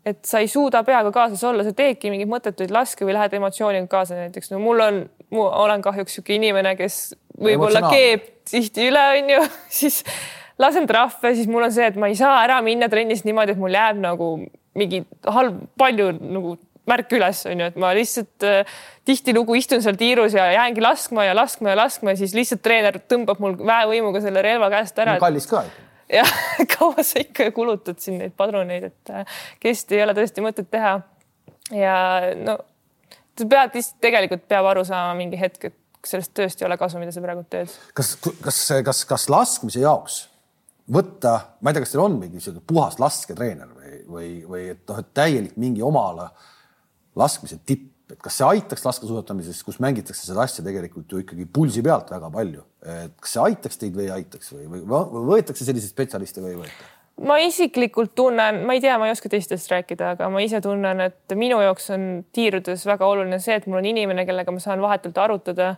et 0.04 0.20
sa 0.28 0.40
ei 0.44 0.48
suuda 0.50 0.82
peaga 0.84 1.12
kaasas 1.14 1.42
olla, 1.48 1.64
sa 1.64 1.72
teedki 1.76 2.12
mingeid 2.12 2.30
mõttetuid 2.30 2.72
laske 2.74 3.06
või 3.06 3.16
lähed 3.16 3.36
emotsiooniga 3.38 3.88
kaasa 3.90 4.18
näiteks. 4.18 4.52
no 4.52 4.60
mul 4.62 4.82
on, 4.84 5.00
olen 5.32 5.84
kahjuks 5.84 6.18
niisugune 6.18 6.40
inimene, 6.40 6.74
kes 6.76 6.98
võib-olla 7.40 7.88
keeb 7.88 8.26
tihti 8.50 8.90
üle, 8.90 9.04
onju, 9.20 9.40
siis 9.80 10.02
lasen 10.60 10.86
trahve, 10.90 11.32
siis 11.34 11.48
mul 11.50 11.66
on 11.68 11.72
see, 11.74 11.88
et 11.88 11.96
ma 12.00 12.12
ei 12.12 12.18
saa 12.18 12.36
ära 12.44 12.60
minna 12.64 12.90
trennist 12.92 13.26
niimoodi, 13.28 13.56
et 13.56 13.62
mul 13.62 13.74
jääb 13.74 14.02
nagu 14.02 14.36
mingi 14.76 15.04
halb, 15.30 15.64
palju 15.80 16.10
nagu 16.18 16.56
märk 16.90 17.14
üles, 17.16 17.40
onju, 17.48 17.70
et 17.72 17.80
ma 17.80 17.94
lihtsalt 17.96 18.44
äh, 18.44 18.76
tihtilugu 19.08 19.56
istun 19.56 19.80
seal 19.80 19.96
tiirus 19.96 20.36
ja 20.36 20.50
jäängi 20.52 20.84
laskma 20.84 21.24
ja 21.24 21.32
laskma 21.36 21.72
ja 21.72 21.78
laskma 21.80 22.12
ja 22.12 22.20
siis 22.20 22.36
lihtsalt 22.36 22.60
treener 22.66 23.00
tõmbab 23.08 23.40
mul 23.40 23.56
väevõimuga 23.56 24.20
selle 24.24 24.44
relva 24.44 24.68
käest 24.74 25.00
ära. 25.00 25.16
kallis 25.22 25.48
ka 25.48 25.64
ikka 25.64 25.83
jah, 26.18 26.34
kaua 26.76 27.04
sa 27.06 27.22
ikka 27.22 27.50
kulutad 27.56 28.00
siin 28.02 28.20
neid 28.20 28.36
padruneid, 28.36 28.90
et 28.90 29.14
äh, 29.14 29.40
kesti 29.62 29.98
ei 29.98 30.04
ole 30.06 30.16
tõesti 30.16 30.44
mõtet 30.44 30.70
teha. 30.70 30.98
ja 31.72 31.96
no 32.40 32.58
sa 33.38 33.48
pead 33.50 33.78
lihtsalt 33.78 33.98
tegelikult 34.04 34.46
peab 34.50 34.68
aru 34.70 34.84
saama 34.86 35.16
mingi 35.18 35.40
hetk, 35.40 35.70
et 35.70 35.80
sellest 36.04 36.34
tööst 36.36 36.60
ei 36.60 36.68
ole 36.68 36.76
kasu, 36.80 37.00
mida 37.00 37.14
sa 37.14 37.22
praegu 37.24 37.44
teed. 37.50 37.72
kas, 37.96 38.14
kas, 38.44 38.60
kas, 38.84 39.04
kas 39.08 39.28
laskmise 39.32 39.82
jaoks 39.82 40.24
võtta, 40.94 41.38
ma 41.60 41.70
ei 41.70 41.76
tea, 41.76 41.84
kas 41.86 41.94
teil 41.94 42.04
on 42.04 42.18
mingi 42.20 42.42
sihuke 42.44 42.60
puhas 42.68 42.98
lasketreener 43.00 43.70
või, 43.72 44.00
või, 44.04 44.28
või 44.48 44.66
et 44.74 44.84
noh, 44.90 45.00
et 45.00 45.10
täielik 45.16 45.56
mingi 45.60 45.82
oma 45.84 46.08
ala 46.12 46.28
laskmise 47.16 47.60
tipp 47.64 47.93
et 48.12 48.20
kas 48.20 48.36
see 48.38 48.48
aitaks 48.56 48.84
laskesuusatamises, 48.84 49.62
kus 49.64 49.78
mängitakse 49.82 50.26
seda 50.26 50.44
asja 50.44 50.64
tegelikult 50.66 51.12
ju 51.12 51.22
ikkagi 51.22 51.46
pulsi 51.48 51.84
pealt 51.84 52.10
väga 52.12 52.28
palju, 52.34 52.64
et 52.84 53.14
kas 53.20 53.36
see 53.36 53.46
aitaks 53.46 53.80
teid 53.80 53.96
või 53.96 54.08
ei 54.08 54.12
aitaks 54.18 54.52
või, 54.52 54.66
või, 54.68 54.82
või 54.84 55.24
võetakse 55.30 55.64
selliseid 55.66 55.94
spetsialiste 55.94 56.44
või 56.44 56.52
ei 56.54 56.60
võeta? 56.64 56.90
ma 57.24 57.38
isiklikult 57.38 58.14
tunnen, 58.18 58.64
ma 58.66 58.74
ei 58.74 58.82
tea, 58.82 58.98
ma 58.98 59.06
ei 59.08 59.14
oska 59.14 59.30
teistest 59.30 59.70
rääkida, 59.70 60.14
aga 60.16 60.28
ma 60.34 60.42
ise 60.42 60.60
tunnen, 60.64 61.00
et 61.04 61.34
minu 61.38 61.60
jaoks 61.62 61.92
on 61.94 62.06
tiirudes 62.34 62.84
väga 62.90 63.06
oluline 63.06 63.38
see, 63.42 63.56
et 63.60 63.68
mul 63.70 63.78
on 63.80 63.88
inimene, 63.88 64.26
kellega 64.26 64.54
ma 64.54 64.62
saan 64.62 64.82
vahetult 64.82 65.18
arutada, 65.22 65.76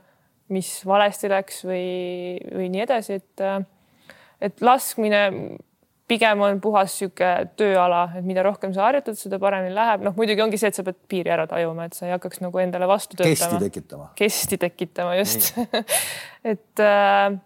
mis 0.53 0.71
valesti 0.87 1.29
läks 1.31 1.65
või, 1.67 1.87
või 2.55 2.71
nii 2.73 2.85
edasi, 2.87 3.21
et 3.21 3.47
et 4.47 4.61
laskmine 4.61 5.21
pigem 6.09 6.43
on 6.47 6.61
puhas 6.63 6.95
sihuke 7.01 7.31
tööala, 7.59 8.07
et 8.19 8.27
mida 8.27 8.45
rohkem 8.47 8.75
sa 8.75 8.87
harjutad, 8.87 9.19
seda 9.19 9.41
paremini 9.43 9.75
läheb. 9.75 10.05
noh, 10.07 10.15
muidugi 10.19 10.45
ongi 10.45 10.61
see, 10.61 10.71
et 10.71 10.79
sa 10.79 10.85
pead 10.87 10.99
piiri 11.11 11.33
ära 11.35 11.47
tajuma, 11.51 11.89
et 11.89 11.99
sa 11.99 12.07
ei 12.07 12.15
hakkaks 12.15 12.43
nagu 12.45 12.63
endale 12.63 12.89
vastu 12.91 13.19
töötama. 13.19 13.35
kesti 13.35 13.63
tekitama. 13.65 14.07
kesti 14.19 14.61
tekitama, 14.63 15.17
just 15.19 15.51
et 16.53 16.85
äh, 16.85 17.39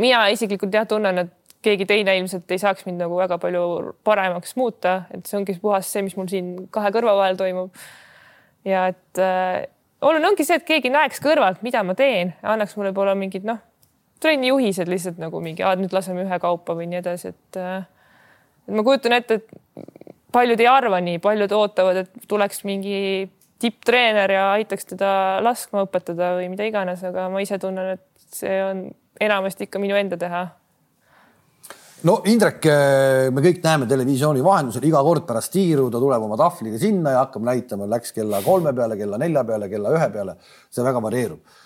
mina 0.00 0.22
isiklikult 0.32 0.74
jah, 0.74 0.88
tunnen, 0.88 1.24
et 1.26 1.36
keegi 1.64 1.84
teine 1.88 2.16
ilmselt 2.16 2.50
ei 2.50 2.60
saaks 2.62 2.86
mind 2.88 3.04
nagu 3.04 3.18
väga 3.20 3.36
palju 3.40 3.64
paremaks 4.06 4.56
muuta, 4.56 5.02
et 5.12 5.28
see 5.28 5.36
ongi 5.40 5.58
puhas 5.60 5.90
see, 5.92 6.04
mis 6.06 6.16
mul 6.16 6.30
siin 6.30 6.54
kahe 6.72 6.92
kõrva 6.94 7.18
vahel 7.20 7.36
toimub. 7.40 7.76
ja 8.64 8.88
et 8.94 9.20
äh, 9.20 9.66
oluline 10.00 10.32
ongi 10.32 10.48
see, 10.48 10.56
et 10.56 10.68
keegi 10.68 10.92
näeks 10.92 11.20
kõrvalt, 11.20 11.60
mida 11.66 11.84
ma 11.84 11.96
teen, 11.98 12.32
annaks 12.40 12.78
mulle 12.78 12.94
võib-olla 12.94 13.18
mingid 13.18 13.44
noh 13.44 13.60
trenni 14.20 14.50
juhised 14.50 14.88
lihtsalt 14.90 15.18
nagu 15.20 15.40
mingi, 15.44 15.64
nüüd 15.80 15.94
laseme 15.96 16.24
ühekaupa 16.26 16.76
või 16.76 16.90
nii 16.90 17.00
edasi, 17.00 17.32
et 17.34 17.60
äh, 17.60 17.82
et 18.68 18.76
ma 18.76 18.84
kujutan 18.86 19.16
ette, 19.16 19.40
et 19.40 19.84
paljud 20.32 20.60
ei 20.60 20.70
arva 20.70 21.00
nii, 21.02 21.18
paljud 21.22 21.52
ootavad, 21.56 22.04
et 22.04 22.28
tuleks 22.30 22.64
mingi 22.68 23.28
tipptreener 23.60 24.32
ja 24.32 24.46
aitaks 24.54 24.92
teda 24.94 25.12
laskma 25.44 25.84
õpetada 25.86 26.34
või 26.38 26.48
mida 26.52 26.68
iganes, 26.68 27.02
aga 27.04 27.28
ma 27.32 27.42
ise 27.44 27.58
tunnen, 27.60 27.96
et 27.98 28.34
see 28.34 28.56
on 28.64 28.86
enamasti 29.20 29.66
ikka 29.66 29.82
minu 29.82 29.98
enda 29.98 30.16
teha 30.20 30.46
no 32.08 32.20
Indrek, 32.30 32.64
äh, 32.70 33.28
me 33.34 33.42
kõik 33.44 33.60
näeme 33.64 33.88
televisiooni 33.88 34.44
vahendusel 34.44 34.86
iga 34.88 35.02
kord 35.04 35.26
pärast 35.28 35.52
tiiru, 35.52 35.88
ta 35.92 36.00
tuleb 36.00 36.22
oma 36.24 36.38
tahvliga 36.40 36.80
sinna 36.80 37.16
ja 37.16 37.24
hakkab 37.24 37.44
näitama, 37.48 37.88
läks 37.90 38.14
kella 38.16 38.40
kolme 38.44 38.72
peale, 38.76 38.96
kella 39.00 39.18
nelja 39.20 39.44
peale, 39.44 39.68
kella 39.72 39.92
ühe 39.96 40.08
peale. 40.14 40.36
see 40.70 40.86
väga 40.86 41.02
varieerub 41.02 41.58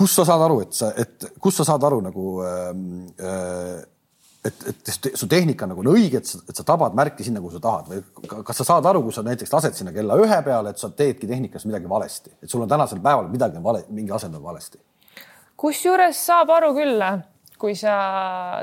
kust 0.00 0.16
sa 0.16 0.24
saad 0.24 0.42
aru, 0.46 0.60
et 0.64 0.76
sa, 0.76 0.92
et 0.96 1.30
kust 1.42 1.60
sa 1.60 1.66
saad 1.68 1.84
aru 1.84 2.00
nagu 2.04 2.26
äh, 2.46 3.80
et, 4.44 4.62
et 4.68 5.08
su 5.18 5.28
tehnika 5.28 5.68
nagu 5.68 5.82
on 5.82 5.90
õige, 5.92 6.20
et 6.22 6.28
sa, 6.28 6.40
et 6.48 6.56
sa 6.56 6.64
tabad 6.66 6.94
märki 6.96 7.26
sinna, 7.26 7.42
kuhu 7.42 7.58
sa 7.58 7.62
tahad? 7.64 7.90
Või 7.90 8.44
kas 8.46 8.62
sa 8.62 8.66
saad 8.72 8.88
aru, 8.88 9.02
kui 9.04 9.14
sa 9.14 9.24
näiteks 9.26 9.52
lased 9.52 9.76
sinna 9.76 9.92
kella 9.92 10.16
ühe 10.20 10.38
peale, 10.46 10.72
et 10.72 10.80
sa 10.80 10.88
teedki 10.96 11.28
tehnikas 11.28 11.66
midagi 11.68 11.90
valesti, 11.90 12.32
et 12.40 12.48
sul 12.52 12.64
on 12.64 12.70
tänasel 12.70 13.02
päeval 13.04 13.28
midagi 13.32 13.60
on 13.60 13.66
vale, 13.66 13.84
mingi 13.92 14.14
asend 14.16 14.38
on 14.38 14.46
valesti? 14.46 14.80
kusjuures 15.60 16.16
saab 16.24 16.54
aru 16.54 16.72
küll, 16.78 17.04
kui 17.60 17.74
sa 17.76 17.94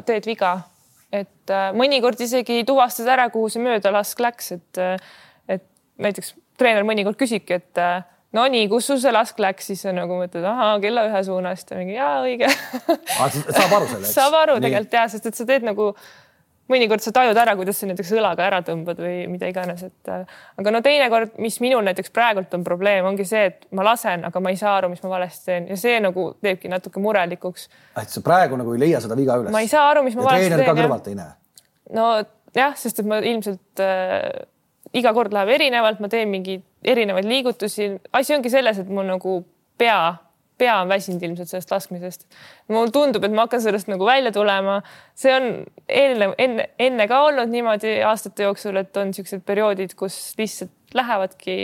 teed 0.08 0.26
viga, 0.26 0.56
et 1.14 1.54
äh, 1.54 1.70
mõnikord 1.78 2.26
isegi 2.26 2.64
tuvastad 2.66 3.14
ära, 3.14 3.30
kuhu 3.34 3.52
see 3.54 3.62
möödalask 3.62 4.26
läks, 4.26 4.56
et, 4.58 4.82
et 5.46 5.68
näiteks 6.02 6.34
treener 6.58 6.88
mõnikord 6.88 7.20
küsibki, 7.20 7.62
et 7.62 7.84
äh, 8.28 8.38
no 8.38 8.46
nii, 8.52 8.68
kus 8.72 8.92
sul 8.92 9.02
see 9.02 9.14
lask 9.16 9.40
läks, 9.42 9.72
siis 9.72 9.84
sa 9.86 9.96
nagu 9.96 10.20
mõtled, 10.20 10.46
ahaa, 10.48 10.78
kella 10.84 11.08
ühe 11.10 11.24
suunast 11.28 11.72
ja 11.72 11.80
mingi 11.80 11.98
jaa, 11.98 12.22
õige 12.26 12.52
saab 13.58 13.76
aru 13.80 13.90
selle, 13.90 14.06
eks? 14.06 14.16
saab 14.16 14.40
aru 14.44 14.62
tegelikult 14.64 14.98
jah, 15.00 15.12
sest 15.12 15.30
et 15.32 15.38
sa 15.38 15.48
teed 15.48 15.68
nagu 15.68 15.94
mõnikord 16.68 17.04
sa 17.04 17.14
tajud 17.16 17.38
ära, 17.40 17.54
kuidas 17.56 17.80
sa 17.80 17.88
näiteks 17.88 18.12
õlaga 18.18 18.44
ära 18.44 18.60
tõmbad 18.66 19.00
või 19.00 19.22
mida 19.32 19.48
iganes, 19.50 19.86
et 19.88 20.12
aga 20.12 20.74
no 20.74 20.82
teinekord, 20.84 21.38
mis 21.44 21.60
minul 21.64 21.86
näiteks 21.88 22.12
praegult 22.16 22.54
on 22.58 22.66
probleem, 22.68 23.08
ongi 23.08 23.24
see, 23.28 23.46
et 23.54 23.70
ma 23.78 23.86
lasen, 23.88 24.26
aga 24.28 24.42
ma 24.44 24.52
ei 24.52 24.60
saa 24.60 24.76
aru, 24.82 24.92
mis 24.92 25.04
ma 25.06 25.14
valesti 25.16 25.48
teen 25.48 25.70
ja 25.72 25.80
see 25.80 25.96
nagu 26.04 26.30
teebki 26.44 26.72
natuke 26.72 27.04
murelikuks. 27.04 27.70
et 28.02 28.12
sa 28.12 28.24
praegu 28.26 28.60
nagu 28.60 28.76
ei 28.76 28.84
leia 28.84 29.02
seda 29.04 29.16
viga 29.20 29.40
üles? 29.40 29.54
ma 29.56 29.64
ei 29.64 29.72
saa 29.72 29.88
aru, 29.94 30.04
mis 30.08 30.20
ma 30.20 30.26
ja 30.26 30.30
valesti 30.32 30.50
teen. 30.50 30.60
treener 30.60 30.74
ka 30.76 30.82
kõrvalt 30.82 31.10
ei 31.12 31.18
näe? 31.22 31.34
no 31.96 32.12
jah, 32.58 32.76
sest 32.80 33.00
et 33.00 33.08
ma 33.08 33.22
ilmselt 33.24 33.84
äh, 33.84 34.28
iga 34.98 35.14
kord 35.16 35.36
läheb 35.36 35.56
erinevalt, 35.56 36.04
ma 36.04 36.12
teen 36.12 36.32
mingeid 36.32 36.66
erinevaid 36.88 37.28
liigutusi. 37.28 37.92
asi 38.14 38.36
ongi 38.36 38.52
selles, 38.54 38.80
et 38.82 38.90
mul 38.90 39.08
nagu 39.08 39.38
pea, 39.78 40.16
pea 40.58 40.80
on 40.82 40.90
väsinud 40.90 41.24
ilmselt 41.24 41.52
sellest 41.52 41.72
laskmisest. 41.72 42.26
mulle 42.74 42.92
tundub, 42.92 43.24
et 43.24 43.34
ma 43.34 43.46
hakkan 43.46 43.62
sellest 43.64 43.92
nagu 43.92 44.06
välja 44.06 44.32
tulema. 44.32 44.82
see 45.16 45.36
on 45.36 45.50
enne, 45.88 46.32
enne, 46.38 46.70
enne 46.80 47.08
ka 47.08 47.22
olnud 47.28 47.54
niimoodi 47.54 48.00
aastate 48.08 48.48
jooksul, 48.48 48.80
et 48.82 48.98
on 48.98 49.12
niisugused 49.12 49.46
perioodid, 49.46 49.96
kus 50.00 50.34
lihtsalt 50.40 50.74
lähevadki 50.98 51.58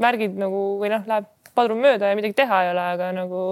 märgid 0.00 0.36
nagu 0.40 0.64
või 0.80 0.90
noh, 0.92 1.04
läheb 1.06 1.28
padrun 1.54 1.82
mööda 1.82 2.10
ja 2.10 2.18
midagi 2.18 2.38
teha 2.38 2.64
ei 2.64 2.72
ole, 2.72 2.86
aga 2.96 3.10
nagu 3.14 3.42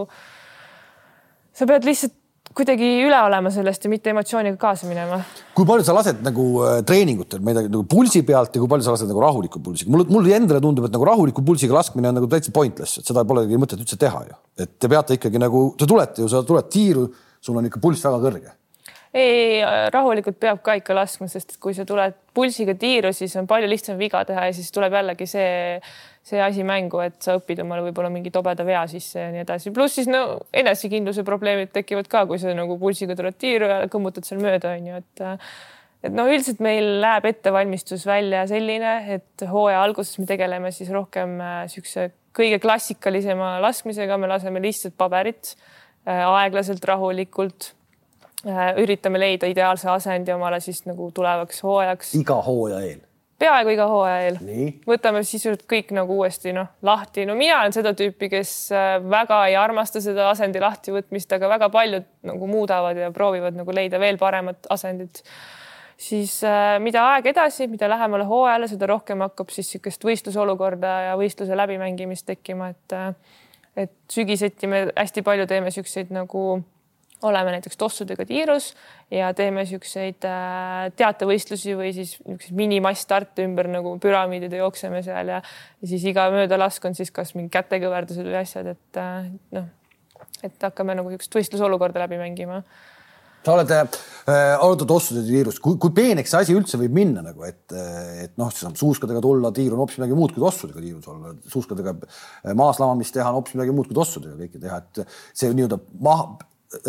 sa 1.52 1.66
pead 1.68 1.86
lihtsalt 1.88 2.14
kuidagi 2.58 2.88
üle 3.04 3.18
olema 3.22 3.52
sellest 3.54 3.86
ja 3.86 3.90
mitte 3.92 4.10
emotsiooniga 4.10 4.58
kaasa 4.60 4.88
minema. 4.90 5.20
kui 5.54 5.66
palju 5.68 5.86
sa 5.86 5.94
lased 5.96 6.20
nagu 6.26 6.46
äh, 6.66 6.80
treeningutel, 6.86 7.42
ma 7.44 7.52
ei 7.52 7.60
tea, 7.60 7.70
nagu 7.70 7.84
pulsi 7.90 8.24
pealt 8.26 8.56
ja 8.56 8.62
kui 8.62 8.70
palju 8.70 8.86
sa 8.86 8.96
lased 8.96 9.10
nagu 9.10 9.22
rahuliku 9.22 9.62
pulsiga, 9.62 9.92
mulle, 9.94 10.08
mulle 10.10 10.34
endale 10.36 10.62
tundub, 10.64 10.88
et 10.88 10.94
nagu 10.94 11.06
rahuliku 11.06 11.44
pulsiga 11.46 11.78
laskmine 11.78 12.10
on 12.10 12.18
nagu 12.20 12.30
täitsa 12.30 12.54
pointless, 12.54 13.00
et 13.00 13.10
seda 13.10 13.24
polegi 13.28 13.60
mõtet 13.60 13.82
üldse 13.82 13.98
teha 14.00 14.24
ju. 14.26 14.38
et 14.64 14.78
te 14.78 14.90
peate 14.90 15.18
ikkagi 15.18 15.42
nagu, 15.42 15.68
te 15.78 15.86
tulete 15.86 16.24
ju, 16.24 16.30
sa 16.32 16.42
tuled 16.46 16.70
tiiru, 16.72 17.08
sul 17.40 17.60
on 17.60 17.70
ikka 17.70 17.82
pulss 17.82 18.06
väga 18.06 18.22
kõrge 18.26 18.56
ei, 19.14 19.62
rahulikult 19.94 20.36
peab 20.40 20.60
ka 20.64 20.74
ikka 20.78 20.96
laskma, 20.96 21.28
sest 21.32 21.56
kui 21.62 21.74
sa 21.76 21.86
tuled 21.88 22.16
pulsiga 22.36 22.74
tiiru, 22.78 23.12
siis 23.16 23.34
on 23.40 23.48
palju 23.48 23.70
lihtsam 23.70 23.98
viga 24.00 24.20
teha 24.28 24.48
ja 24.50 24.56
siis 24.56 24.68
tuleb 24.74 24.94
jällegi 24.98 25.28
see 25.30 25.48
see 26.28 26.42
asi 26.44 26.66
mängu, 26.66 27.00
et 27.04 27.16
sa 27.24 27.38
õpid 27.38 27.62
omale 27.64 27.86
võib-olla 27.88 28.10
mingi 28.12 28.32
tobeda 28.34 28.66
vea 28.66 28.84
sisse 28.90 29.22
ja 29.22 29.32
nii 29.32 29.42
edasi. 29.46 29.72
pluss 29.74 29.98
siis 29.98 30.10
no 30.10 30.42
enesekindluse 30.52 31.24
probleemid 31.26 31.72
tekivad 31.74 32.10
ka, 32.10 32.26
kui 32.28 32.40
sa 32.42 32.52
nagu 32.56 32.78
pulsiga 32.80 33.16
tuled 33.18 33.38
tiiru 33.40 33.70
ja 33.70 33.80
kõmmutad 33.90 34.28
seal 34.28 34.42
mööda, 34.44 34.76
on 34.76 34.92
ju, 34.92 35.02
et 35.02 35.26
et 36.04 36.14
no 36.14 36.28
üldiselt 36.30 36.60
meil 36.62 37.00
läheb 37.02 37.26
ettevalmistus 37.32 38.04
välja 38.06 38.44
selline, 38.50 38.92
et 39.16 39.46
hooaja 39.50 39.80
alguses 39.82 40.20
me 40.20 40.28
tegeleme 40.28 40.70
siis 40.74 40.92
rohkem 40.94 41.38
niisuguse 41.40 42.04
äh, 42.06 42.14
kõige 42.38 42.60
klassikalisema 42.62 43.56
laskmisega, 43.64 44.18
me 44.20 44.30
laseme 44.30 44.62
lihtsalt 44.62 44.94
paberit 45.00 45.56
äh, 45.56 46.22
aeglaselt, 46.22 46.84
rahulikult 46.86 47.72
äh, 48.46 48.78
üritame 48.78 49.18
leida 49.18 49.50
ideaalse 49.50 49.90
asendi 49.90 50.34
omale 50.36 50.62
siis 50.62 50.84
nagu 50.86 51.10
tulevaks 51.14 51.62
hooajaks. 51.66 52.14
iga 52.20 52.38
hooaja 52.46 52.84
eel 52.86 53.07
peaaegu 53.38 53.72
iga 53.74 53.86
hooaja 53.90 54.22
eel. 54.26 54.38
võtame 54.88 55.22
sisuliselt 55.26 55.64
kõik 55.70 55.92
nagu 55.96 56.18
uuesti 56.20 56.52
noh 56.56 56.70
lahti. 56.82 57.26
no 57.26 57.36
mina 57.38 57.60
olen 57.60 57.74
seda 57.76 57.94
tüüpi, 57.98 58.30
kes 58.32 58.54
äh, 58.74 58.96
väga 59.02 59.44
ei 59.50 59.56
armasta 59.58 60.02
seda 60.04 60.30
asendi 60.32 60.62
lahtivõtmist, 60.62 61.32
aga 61.36 61.50
väga 61.54 61.70
paljud 61.74 62.08
nagu 62.28 62.50
muudavad 62.50 62.98
ja 62.98 63.12
proovivad 63.14 63.58
nagu 63.58 63.74
leida 63.74 64.00
veel 64.02 64.18
paremat 64.18 64.70
asendit. 64.74 65.22
siis 65.96 66.40
äh, 66.46 66.76
mida 66.82 67.04
aeg 67.14 67.30
edasi, 67.32 67.68
mida 67.70 67.88
lähemale 67.90 68.26
hooajale, 68.28 68.68
seda 68.68 68.90
rohkem 68.90 69.26
hakkab 69.26 69.50
siis 69.54 69.68
niisugust 69.74 70.04
võistlusolukorda 70.04 70.94
ja 71.10 71.20
võistluse 71.20 71.56
läbimängimist 71.56 72.26
tekkima, 72.26 72.72
et 72.74 72.96
äh, 72.96 73.12
et 73.78 73.92
sügiseti 74.10 74.66
me 74.66 74.88
hästi 74.96 75.22
palju 75.22 75.46
teeme 75.46 75.70
niisuguseid 75.70 76.10
nagu 76.10 76.58
oleme 77.22 77.52
näiteks 77.56 77.76
tossudega 77.76 78.24
tiirus 78.26 78.72
ja 79.10 79.30
teeme 79.34 79.64
niisuguseid 79.64 80.26
äh, 80.28 80.90
teatevõistlusi 80.98 81.74
või 81.78 81.92
siis 81.96 82.14
niisuguseid 82.20 82.58
minimassstarte 82.58 83.46
ümber 83.46 83.70
nagu 83.72 83.96
püramiidide 84.02 84.60
jookseme 84.60 85.02
seal 85.06 85.32
ja, 85.34 85.40
ja 85.82 85.90
siis 85.90 86.04
iga 86.06 86.28
möödalask 86.34 86.84
on 86.86 86.94
siis 86.98 87.10
kas 87.14 87.34
mingi 87.38 87.50
kätekõverdused 87.56 88.28
või 88.28 88.38
asjad, 88.42 88.70
et 88.76 89.00
äh, 89.02 89.32
noh, 89.56 89.66
et 90.46 90.68
hakkame 90.68 90.94
nagu 90.98 91.10
niisugust 91.10 91.34
võistlusolukorda 91.40 92.04
läbi 92.04 92.20
mängima. 92.20 92.62
Sa 93.46 93.54
oled 93.54 93.70
äh,, 93.72 93.96
oled 94.62 94.82
tossude 94.86 95.22
tiirus, 95.24 95.58
kui, 95.62 95.78
kui 95.80 95.94
peeneks 95.94 96.34
see 96.34 96.44
asi 96.44 96.54
üldse 96.54 96.78
võib 96.78 96.94
minna 96.94 97.22
nagu, 97.24 97.42
et, 97.48 97.64
et 98.22 98.34
noh, 98.38 98.50
sa 98.52 98.66
saad 98.66 98.78
suuskadega 98.78 99.22
tulla, 99.24 99.50
tiir 99.56 99.72
on 99.74 99.82
hoopis 99.82 99.98
midagi 99.98 100.18
muud 100.18 100.34
kui 100.36 100.44
tossudega 100.44 100.82
tiirus 100.84 101.10
olla, 101.10 101.32
suuskadega 101.50 101.96
maas 102.58 102.78
lamamist 102.82 103.14
teha 103.16 103.30
on 103.30 103.40
hoopis 103.40 103.56
midagi 103.56 103.74
muud 103.74 103.90
kui 103.90 103.98
tossudega 103.98 104.36
kõike 104.42 104.62
teha, 104.62 104.82
et 104.84 105.02
see 105.32 105.50
nii-öelda 105.54 105.80
maha 106.04 106.28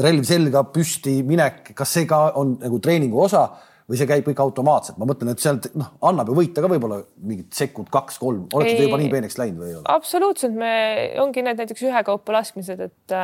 relv 0.03 0.27
selga, 0.27 0.63
püsti 0.73 1.19
minek, 1.27 1.71
kas 1.77 1.97
see 1.97 2.07
ka 2.09 2.30
on 2.39 2.57
nagu 2.61 2.80
treeningu 2.84 3.21
osa 3.23 3.47
või 3.89 3.97
see 3.97 4.07
käib 4.09 4.27
kõik 4.27 4.41
automaatselt, 4.43 4.99
ma 5.01 5.07
mõtlen, 5.09 5.32
et 5.34 5.41
sealt 5.41 5.65
noh, 5.80 5.95
annab 6.05 6.30
ju 6.30 6.36
võita 6.38 6.61
ka 6.61 6.69
võib-olla 6.69 6.99
mingit 7.25 7.55
sekund, 7.57 7.89
kaks-kolm, 7.93 8.43
olete 8.53 8.75
te 8.77 8.86
juba 8.86 8.99
nii 9.01 9.09
peeneks 9.09 9.39
läinud 9.39 9.63
või 9.63 9.71
ei 9.71 9.77
ole? 9.80 9.86
absoluutselt, 9.89 10.53
me 10.53 10.73
ongi 11.23 11.41
need 11.45 11.57
näiteks 11.63 11.88
ühekaupa 11.88 12.36
laskmised, 12.38 12.84
et 12.86 13.15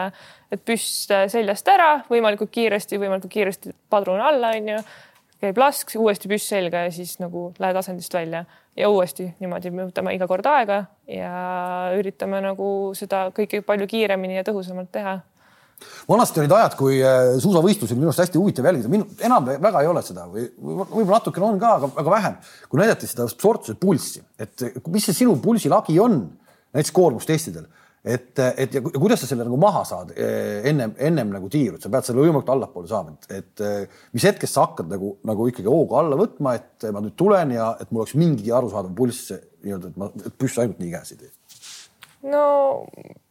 et 0.56 0.64
püss 0.66 1.06
seljast 1.06 1.70
ära 1.70 1.92
võimalikult 2.10 2.50
kiiresti, 2.56 2.98
võimalikult 3.02 3.34
kiiresti 3.36 3.76
padrun 3.94 4.24
alla, 4.26 4.56
onju, 4.58 4.80
käib 5.44 5.62
lask, 5.62 5.94
uuesti 6.02 6.32
püss 6.32 6.50
selga 6.50 6.88
ja 6.88 6.96
siis 6.96 7.18
nagu 7.22 7.52
lähed 7.62 7.78
asendist 7.78 8.14
välja. 8.14 8.46
Ja 8.76 8.90
uuesti 8.92 9.30
niimoodi 9.40 9.70
me 9.72 9.86
võtame 9.88 10.12
iga 10.18 10.28
kord 10.28 10.48
aega 10.52 10.82
ja 11.08 11.36
üritame 11.96 12.42
nagu 12.44 12.68
seda 12.98 13.30
kõike 13.36 13.62
palju 13.64 13.88
kiiremini 13.88 14.36
ja 14.36 14.44
tõhusamalt 14.48 14.90
teha 14.92 15.20
vanasti 16.10 16.42
olid 16.42 16.56
ajad, 16.56 16.76
kui 16.80 16.98
äh, 17.04 17.36
suusavõistlusi 17.42 17.94
oli 17.94 18.02
minu 18.02 18.12
arust 18.12 18.24
hästi 18.24 18.40
huvitav 18.40 18.68
jälgida, 18.70 18.92
minu 18.92 19.08
enam 19.26 19.48
väga 19.50 19.84
ei 19.84 19.90
ole 19.92 20.04
seda 20.06 20.28
või 20.32 20.48
võib-olla 20.60 21.20
natukene 21.20 21.48
on 21.48 21.62
ka, 21.62 21.72
aga 21.80 21.90
väga 22.00 22.14
vähem, 22.16 22.36
kui 22.70 22.82
näidati 22.82 23.10
seda 23.10 23.28
sportlase 23.32 23.78
pulssi, 23.80 24.24
et 24.42 24.68
mis 24.92 25.08
see 25.10 25.24
sinu 25.24 25.36
pulsilagi 25.44 25.98
on 26.02 26.22
näiteks 26.76 26.94
koormustestidel, 26.96 27.68
et, 28.06 28.38
et 28.38 28.78
ja 28.78 28.82
kuidas 28.86 29.24
sa 29.24 29.30
selle 29.30 29.48
nagu 29.48 29.58
maha 29.62 29.84
saad 29.88 30.14
äh, 30.16 30.66
ennem, 30.72 30.96
ennem 31.10 31.34
nagu 31.36 31.50
tiiru, 31.52 31.78
et 31.78 31.86
sa 31.86 31.92
pead 31.94 32.08
selle 32.08 32.24
võimalikult 32.24 32.54
allapoole 32.56 32.92
saama, 32.92 33.16
et, 33.16 33.40
et 33.40 33.66
äh, 33.66 34.04
mis 34.16 34.28
hetkest 34.30 34.58
sa 34.58 34.68
hakkad 34.68 34.92
nagu, 34.92 35.16
nagu 35.28 35.50
ikkagi 35.52 35.72
hoogu 35.72 35.98
alla 36.00 36.20
võtma, 36.20 36.58
et 36.60 36.88
ma 36.94 37.04
nüüd 37.04 37.18
tulen 37.20 37.56
ja 37.58 37.74
et 37.82 37.92
mul 37.92 38.06
oleks 38.06 38.18
mingi 38.20 38.54
arusaadav 38.54 38.94
pulss 38.98 39.34
nii-öelda, 39.66 39.92
et 39.92 40.00
ma, 40.00 40.12
püss 40.38 40.62
ainult 40.62 40.80
nii 40.84 40.94
käes 40.94 41.16
ei 41.16 41.26
tee 41.26 41.34
no 42.26 42.46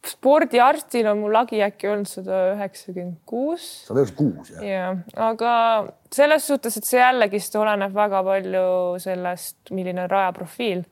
spordiarstil 0.07 1.07
on 1.11 1.23
mul 1.25 1.35
lagi 1.35 1.61
äkki 1.65 1.89
olnud 1.91 2.09
sada 2.09 2.41
üheksakümmend 2.55 3.21
kuus. 3.29 3.67
sada 3.89 4.03
üheksakümmend 4.03 4.41
kuus, 4.41 4.51
jah? 4.55 4.67
jah, 4.69 5.05
aga 5.29 5.53
selles 6.15 6.47
suhtes, 6.51 6.77
et 6.79 6.89
see 6.89 7.01
jällegist 7.01 7.57
oleneb 7.59 7.95
väga 7.95 8.23
palju 8.27 8.67
sellest, 9.03 9.59
milline 9.75 10.05
on 10.05 10.13
raja 10.13 10.35
profiil. 10.37 10.85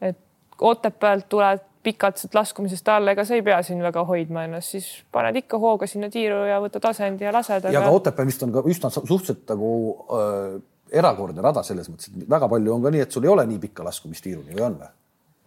et 0.00 0.18
Otepäält 0.62 1.28
tuled 1.28 1.62
pikalt 1.82 2.20
sealt 2.20 2.36
laskumisest 2.38 2.88
alla, 2.92 3.14
ega 3.16 3.24
sa 3.26 3.34
ei 3.34 3.42
pea 3.42 3.58
siin 3.66 3.80
väga 3.82 4.04
hoidma 4.06 4.44
ennast, 4.46 4.76
siis 4.76 4.88
paned 5.12 5.36
ikka 5.42 5.58
hooga 5.58 5.88
sinna 5.90 6.10
tiiru 6.12 6.44
ja 6.46 6.60
võtad 6.62 6.84
asendi 6.92 7.26
ja 7.26 7.32
lased 7.34 7.64
aga.... 7.64 7.74
ja 7.74 7.82
ka 7.82 7.94
Otepää 7.96 8.26
vist 8.28 8.42
on 8.46 8.54
ka 8.54 8.62
üsna 8.70 8.90
suhteliselt 8.94 9.42
nagu 9.50 9.72
äh, 10.18 10.60
erakordne 11.02 11.42
rada 11.42 11.64
selles 11.66 11.90
mõttes, 11.90 12.12
et 12.12 12.28
väga 12.30 12.48
palju 12.52 12.74
on 12.74 12.84
ka 12.84 12.92
nii, 12.94 13.06
et 13.06 13.14
sul 13.14 13.26
ei 13.26 13.32
ole 13.32 13.46
nii 13.50 13.62
pikka 13.66 13.86
laskumistiiruni 13.88 14.54
või 14.54 14.66
on 14.68 14.78
või? 14.82 14.92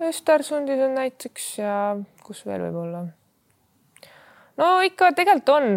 Östersundis 0.09 0.81
on 0.85 0.95
näiteks 0.97 1.51
ja 1.59 1.75
kus 2.25 2.45
veel 2.47 2.67
võib-olla? 2.67 3.05
no 4.59 4.69
ikka 4.85 5.11
tegelikult 5.15 5.51
on, 5.55 5.71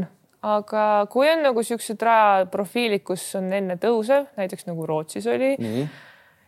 aga 0.46 0.82
kui 1.10 1.30
on 1.30 1.42
nagu 1.48 1.64
siuksed 1.66 2.02
rajaprofiilid, 2.08 3.04
kus 3.06 3.24
on 3.38 3.50
enne 3.54 3.78
tõusev, 3.80 4.28
näiteks 4.38 4.68
nagu 4.68 4.86
Rootsis 4.86 5.26
oli 5.26 5.54
-hmm. 5.56 5.88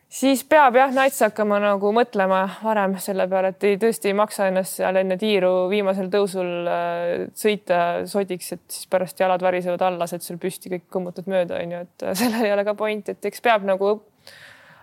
siis 0.09 0.45
peab 0.45 0.77
jah 0.77 0.93
nats 0.95 1.21
hakkama 1.21 1.59
nagu 1.61 1.93
mõtlema 1.93 2.41
varem 2.63 2.99
selle 2.99 3.29
peale, 3.29 3.49
et 3.49 3.65
ei 3.65 3.77
tõesti 3.77 4.13
ei 4.13 4.15
maksa 4.15 4.47
ennast 4.47 4.81
seal 4.81 4.97
enne 4.97 5.17
tiiru 5.17 5.69
viimasel 5.71 6.11
tõusul 6.11 6.69
äh, 6.69 7.27
sõita 7.35 8.07
sodiks, 8.07 8.53
et 8.53 8.67
siis 8.69 8.87
pärast 8.87 9.21
jalad 9.21 9.43
varisevad 9.43 9.83
alla, 9.83 9.99
lased 9.99 10.23
seal 10.23 10.39
püsti, 10.39 10.71
kõik 10.71 10.87
kõmmutad 10.91 11.27
mööda, 11.27 11.63
onju, 11.63 11.81
et 11.81 12.03
äh, 12.03 12.15
sellel 12.23 12.45
ei 12.45 12.53
ole 12.53 12.65
ka 12.65 12.75
point, 12.75 13.09
et 13.09 13.25
eks 13.25 13.41
peab 13.41 13.65
nagu 13.65 14.03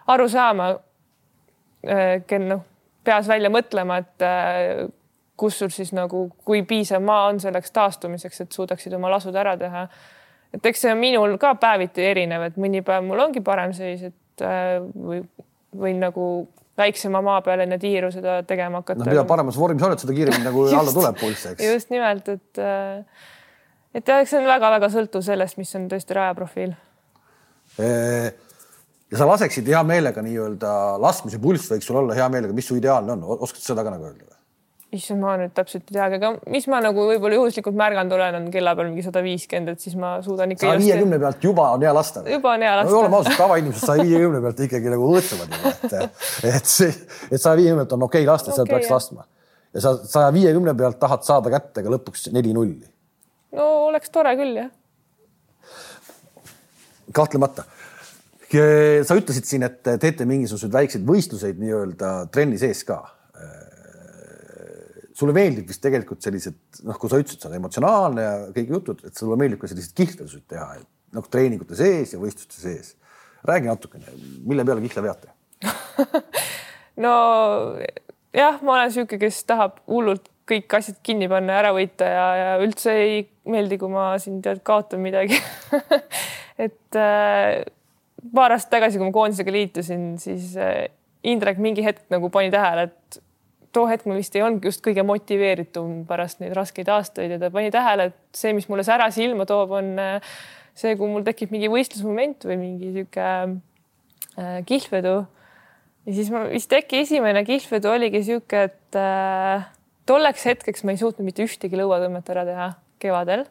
aru 0.07 0.29
saama, 0.29 0.79
äh, 1.87 2.39
noh 2.39 2.65
peas 3.07 3.29
välja 3.29 3.51
mõtlema, 3.53 4.01
et 4.03 4.25
äh, 4.25 4.85
kus 5.37 5.59
sul 5.61 5.71
siis 5.73 5.93
nagu, 5.95 6.27
kui 6.45 6.63
piisav 6.67 7.03
maa 7.05 7.27
on 7.31 7.41
selleks 7.41 7.73
taastumiseks, 7.75 8.43
et 8.43 8.55
suudaksid 8.57 8.95
oma 8.97 9.11
lasud 9.13 9.35
ära 9.37 9.55
teha. 9.59 9.87
et 10.53 10.65
eks 10.65 10.85
see 10.85 10.93
on 10.93 11.01
minul 11.01 11.37
ka 11.41 11.53
päeviti 11.59 12.05
erinev, 12.07 12.47
et 12.49 12.57
mõni 12.59 12.81
päev 12.85 13.05
mul 13.05 13.25
ongi 13.27 13.43
parem 13.45 13.73
seis, 13.77 14.07
et 14.09 14.45
äh, 14.45 14.77
või 14.81 15.21
võin 15.77 15.99
nagu 16.01 16.47
väiksema 16.77 17.21
maa 17.25 17.41
peal 17.45 17.65
enne 17.65 17.77
tiiru 17.81 18.11
seda 18.13 18.41
tegema 18.47 18.81
hakata. 18.81 19.03
no 19.03 19.09
mida 19.11 19.25
paremas 19.29 19.57
vormis 19.59 19.83
oled, 19.83 20.01
seda 20.01 20.15
kiiremini 20.17 20.47
nagu 20.47 20.63
just, 20.65 20.79
alla 20.79 20.95
tuleb 20.95 21.19
pulss, 21.21 21.45
eks. 21.51 21.65
just 21.67 21.93
nimelt, 21.93 22.33
et 22.33 22.63
äh, 22.63 23.29
et 23.93 24.07
jah, 24.07 24.23
eks 24.23 24.33
see 24.33 24.41
on 24.41 24.49
väga-väga 24.49 24.91
sõltuv 24.93 25.25
sellest, 25.25 25.59
mis 25.61 25.75
on 25.79 25.87
tõesti 25.91 26.17
rajaprofiil 26.17 26.75
eee 27.83 28.35
ja 29.11 29.19
sa 29.19 29.27
laseksid 29.29 29.67
hea 29.71 29.83
meelega 29.87 30.23
nii-öelda 30.23 30.71
laskmise 31.03 31.39
pulss 31.43 31.71
võiks 31.71 31.87
sul 31.87 32.01
olla 32.01 32.17
hea 32.17 32.27
meelega, 32.31 32.55
mis 32.55 32.67
su 32.67 32.79
ideaalne 32.79 33.15
on, 33.15 33.23
oskad 33.37 33.63
seda 33.63 33.85
ka 33.87 33.93
nagu 33.93 34.09
öelda 34.09 34.37
issand, 34.95 35.19
ma 35.19 35.33
nüüd 35.39 35.51
täpselt 35.55 35.89
ei 35.89 35.97
teagi, 35.97 36.17
aga 36.19 36.29
mis 36.51 36.67
ma 36.71 36.79
nagu 36.83 37.03
võib-olla 37.09 37.35
juhuslikult 37.35 37.75
märganud 37.77 38.13
olen, 38.15 38.37
on 38.39 38.45
kella 38.53 38.71
peal 38.77 38.87
mingi 38.87 39.03
sada 39.03 39.19
viiskümmend, 39.25 39.73
et 39.75 39.83
siis 39.83 39.97
ma 39.99 40.13
suudan 40.23 40.53
ikka. 40.53 40.63
saja 40.63 40.79
viiekümne 40.79 41.19
pealt 41.19 41.43
juba 41.43 41.65
on 41.75 41.83
hea 41.83 41.91
lasta. 41.95 42.23
juba 42.31 42.53
on 42.55 42.63
hea 42.63 42.75
lasta 42.79 42.93
no,. 42.93 43.01
oleme 43.01 43.19
ausad, 43.19 43.35
tavainimesed 43.35 43.83
saja 43.83 44.05
viiekümne 44.07 44.41
pealt 44.45 44.61
ikkagi 44.67 44.93
nagu 44.93 45.09
õõtsevad, 45.11 45.57
et, 45.71 45.97
et 46.53 46.71
see, 46.71 46.93
et 47.27 47.41
saja 47.41 47.59
viiekümne 47.59 47.83
pealt 47.83 47.97
on 47.97 48.07
okei 48.07 48.23
okay 48.23 48.31
lasta 48.31 48.53
okay,, 48.53 48.61
sealt 48.61 48.71
peaks 48.71 48.93
laskma. 48.95 49.27
ja 49.75 49.83
sa 49.83 49.95
saja 50.15 50.31
viiekümne 50.37 50.75
pealt 50.79 50.99
tahad 51.03 51.27
saada 51.27 51.51
kätte 51.51 51.83
ka 51.83 51.95
lõpuks 51.97 52.29
neli-nulli. 52.37 52.87
no 53.59 53.69
oleks 53.89 54.13
tore 54.15 54.37
küll, 54.39 54.55
jah. 54.63 54.71
kahtlemata 57.11 57.67
sa 58.51 59.17
ütlesid 59.19 59.47
siin, 59.47 59.65
et 59.67 59.81
teete 59.83 60.27
mingisuguseid 60.29 60.73
väikseid 60.73 61.05
võistluseid 61.07 61.59
nii-öelda 61.61 62.11
trenni 62.33 62.59
sees 62.61 62.83
ka. 62.87 63.03
sulle 65.17 65.33
meeldib 65.33 65.65
vist 65.65 65.81
tegelikult 65.81 66.21
sellised, 66.21 66.57
noh, 66.85 66.97
kui 67.01 67.09
sa 67.09 67.17
ütlesid, 67.17 67.41
sa 67.41 67.49
oled 67.49 67.57
emotsionaalne 67.57 68.21
ja 68.21 68.33
kõik 68.53 68.69
jutud, 68.75 68.99
et 69.07 69.17
sulle 69.17 69.33
meeldib 69.41 69.59
ka 69.63 69.69
selliseid 69.71 69.95
kihlvedusid 69.97 70.43
teha, 70.53 70.67
et 70.77 71.17
noh, 71.17 71.25
treeningute 71.25 71.77
sees 71.79 72.13
ja 72.13 72.19
võistluste 72.21 72.61
sees. 72.61 72.93
räägi 73.47 73.69
natukene, 73.69 74.13
mille 74.45 74.65
peale 74.65 74.83
kihla 74.85 75.03
veate 75.07 75.33
no 77.03 77.13
jah, 78.35 78.59
ma 78.61 78.75
olen 78.75 78.91
niisugune, 78.91 79.21
kes 79.21 79.43
tahab 79.49 79.79
hullult 79.89 80.29
kõik 80.47 80.77
asjad 80.77 80.99
kinni 81.03 81.27
panna 81.31 81.55
ja 81.55 81.63
ära 81.63 81.73
võita 81.75 82.07
ja, 82.07 82.27
ja 82.39 82.51
üldse 82.63 82.93
ei 82.95 83.17
meeldi, 83.49 83.79
kui 83.81 83.91
ma 83.91 84.09
siin 84.21 84.39
tead 84.43 84.61
kaotan 84.67 85.03
midagi 85.03 85.39
et 86.65 86.99
äh, 86.99 87.65
paar 88.35 88.55
aastat 88.55 88.77
tagasi, 88.77 88.99
kui 88.99 89.07
ma 89.09 89.15
koondisega 89.15 89.53
liitusin, 89.53 90.09
siis 90.21 90.55
äh, 90.61 90.87
Indrek 91.27 91.57
mingi 91.59 91.83
hetk 91.83 92.05
nagu 92.13 92.29
pani 92.31 92.51
tähele, 92.53 92.87
et 92.87 93.21
too 93.75 93.87
hetk 93.89 94.07
ma 94.09 94.17
vist 94.17 94.35
ei 94.37 94.43
olnud 94.45 94.63
just 94.65 94.83
kõige 94.85 95.03
motiveeritum 95.05 96.03
pärast 96.09 96.41
neid 96.41 96.55
raskeid 96.57 96.89
aastaid 96.93 97.33
ja 97.33 97.39
ta 97.41 97.49
pani 97.53 97.71
tähele, 97.73 98.09
et 98.11 98.37
see, 98.37 98.53
mis 98.57 98.67
mulle 98.71 98.85
sära 98.87 99.09
silma 99.13 99.47
toob, 99.49 99.73
on 99.79 99.93
äh, 100.01 100.35
see, 100.77 100.95
kui 100.99 101.09
mul 101.11 101.25
tekib 101.27 101.53
mingi 101.53 101.69
võistlusmoment 101.71 102.47
või 102.47 102.59
mingi 102.61 102.93
sihuke 102.95 103.25
äh, 103.27 104.59
kihlvedu. 104.69 105.15
ja 106.07 106.15
siis 106.19 106.31
ma 106.33 106.45
vist 106.49 106.73
äkki 106.73 107.03
esimene 107.05 107.43
kihlvedu 107.47 107.91
oligi 107.91 108.23
sihuke, 108.29 108.67
et 108.71 108.99
äh, 108.99 109.67
tolleks 110.07 110.47
hetkeks 110.47 110.85
ma 110.87 110.95
ei 110.95 111.01
suutnud 111.01 111.27
mitte 111.27 111.45
ühtegi 111.45 111.79
lõuatõmmet 111.79 112.33
ära 112.33 112.45
teha 112.47 112.71
kevadel. 113.03 113.45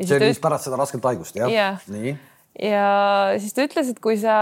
see 0.00 0.16
oli 0.16 0.32
siis 0.32 0.42
pärast 0.42 0.68
seda 0.68 0.80
rasket 0.80 1.04
haigust 1.10 1.36
jah 1.36 1.52
ja.? 1.52 1.72
nii. 1.90 2.16
Ja 2.58 3.34
siis 3.38 3.54
ta 3.56 3.66
ütles, 3.66 3.90
et 3.92 4.00
kui 4.02 4.16
sa 4.20 4.36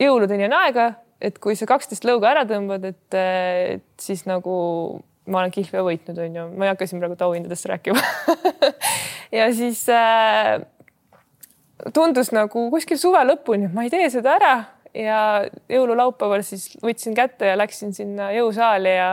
jõuludeni 0.00 0.46
on 0.48 0.56
aega, 0.60 0.92
et 1.24 1.38
kui 1.42 1.56
sa 1.58 1.68
kaksteist 1.68 2.06
lõuga 2.06 2.32
ära 2.32 2.44
tõmbad, 2.48 2.84
et, 2.88 3.18
et 3.18 3.84
siis 4.00 4.24
nagu 4.28 4.54
ma 5.30 5.40
olen 5.40 5.52
kihlvea 5.54 5.84
võitnud, 5.86 6.20
onju, 6.26 6.46
ma 6.52 6.66
ei 6.66 6.74
hakka 6.74 6.88
siin 6.88 7.00
praegu 7.02 7.18
auhindadest 7.28 7.70
rääkima. 7.72 8.04
Ja 9.34 9.48
siis 9.50 9.80
äh, 9.90 10.60
tundus 11.96 12.28
nagu 12.30 12.68
kuskil 12.70 13.00
suve 13.00 13.18
lõpuni, 13.26 13.66
et 13.66 13.74
ma 13.74 13.82
ei 13.82 13.90
tee 13.90 14.06
seda 14.12 14.36
ära. 14.38 14.52
Ja 14.94 15.18
jõululaupäeval 15.72 16.44
siis 16.46 16.68
võtsin 16.78 17.16
kätte 17.18 17.48
ja 17.48 17.56
läksin 17.58 17.90
sinna 17.96 18.28
jõusaali 18.30 18.92
ja 18.94 19.08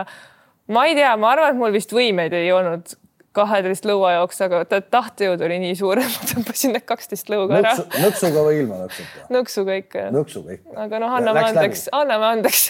ma 0.70 0.84
ei 0.86 0.94
tea, 0.94 1.16
ma 1.18 1.32
arvan, 1.34 1.56
et 1.56 1.58
mul 1.58 1.74
vist 1.74 1.90
võimeid 1.90 2.36
ei 2.38 2.52
olnud 2.54 2.94
kaheteist 3.36 3.86
lõua 3.88 4.16
jaoks, 4.18 4.40
aga 4.44 4.62
tahtejõud 4.68 5.44
oli 5.46 5.58
nii 5.62 5.76
suur, 5.78 6.00
et 6.02 6.08
ma 6.08 6.28
tõmbasin 6.32 6.74
need 6.76 6.86
kaksteist 6.88 7.30
lõuga 7.32 7.60
ära. 7.62 7.76
nõksuga 8.02 8.44
või 8.48 8.58
ilma 8.62 8.82
nõksuta? 8.84 9.28
nõksuga 9.32 9.78
ikka. 9.82 10.08
nõksuga 10.14 10.58
ikka. 10.58 10.74
aga 10.84 11.00
noh, 11.02 11.16
anname 11.20 11.46
andeks, 11.50 11.86
anname 11.96 12.28
andeks 12.36 12.66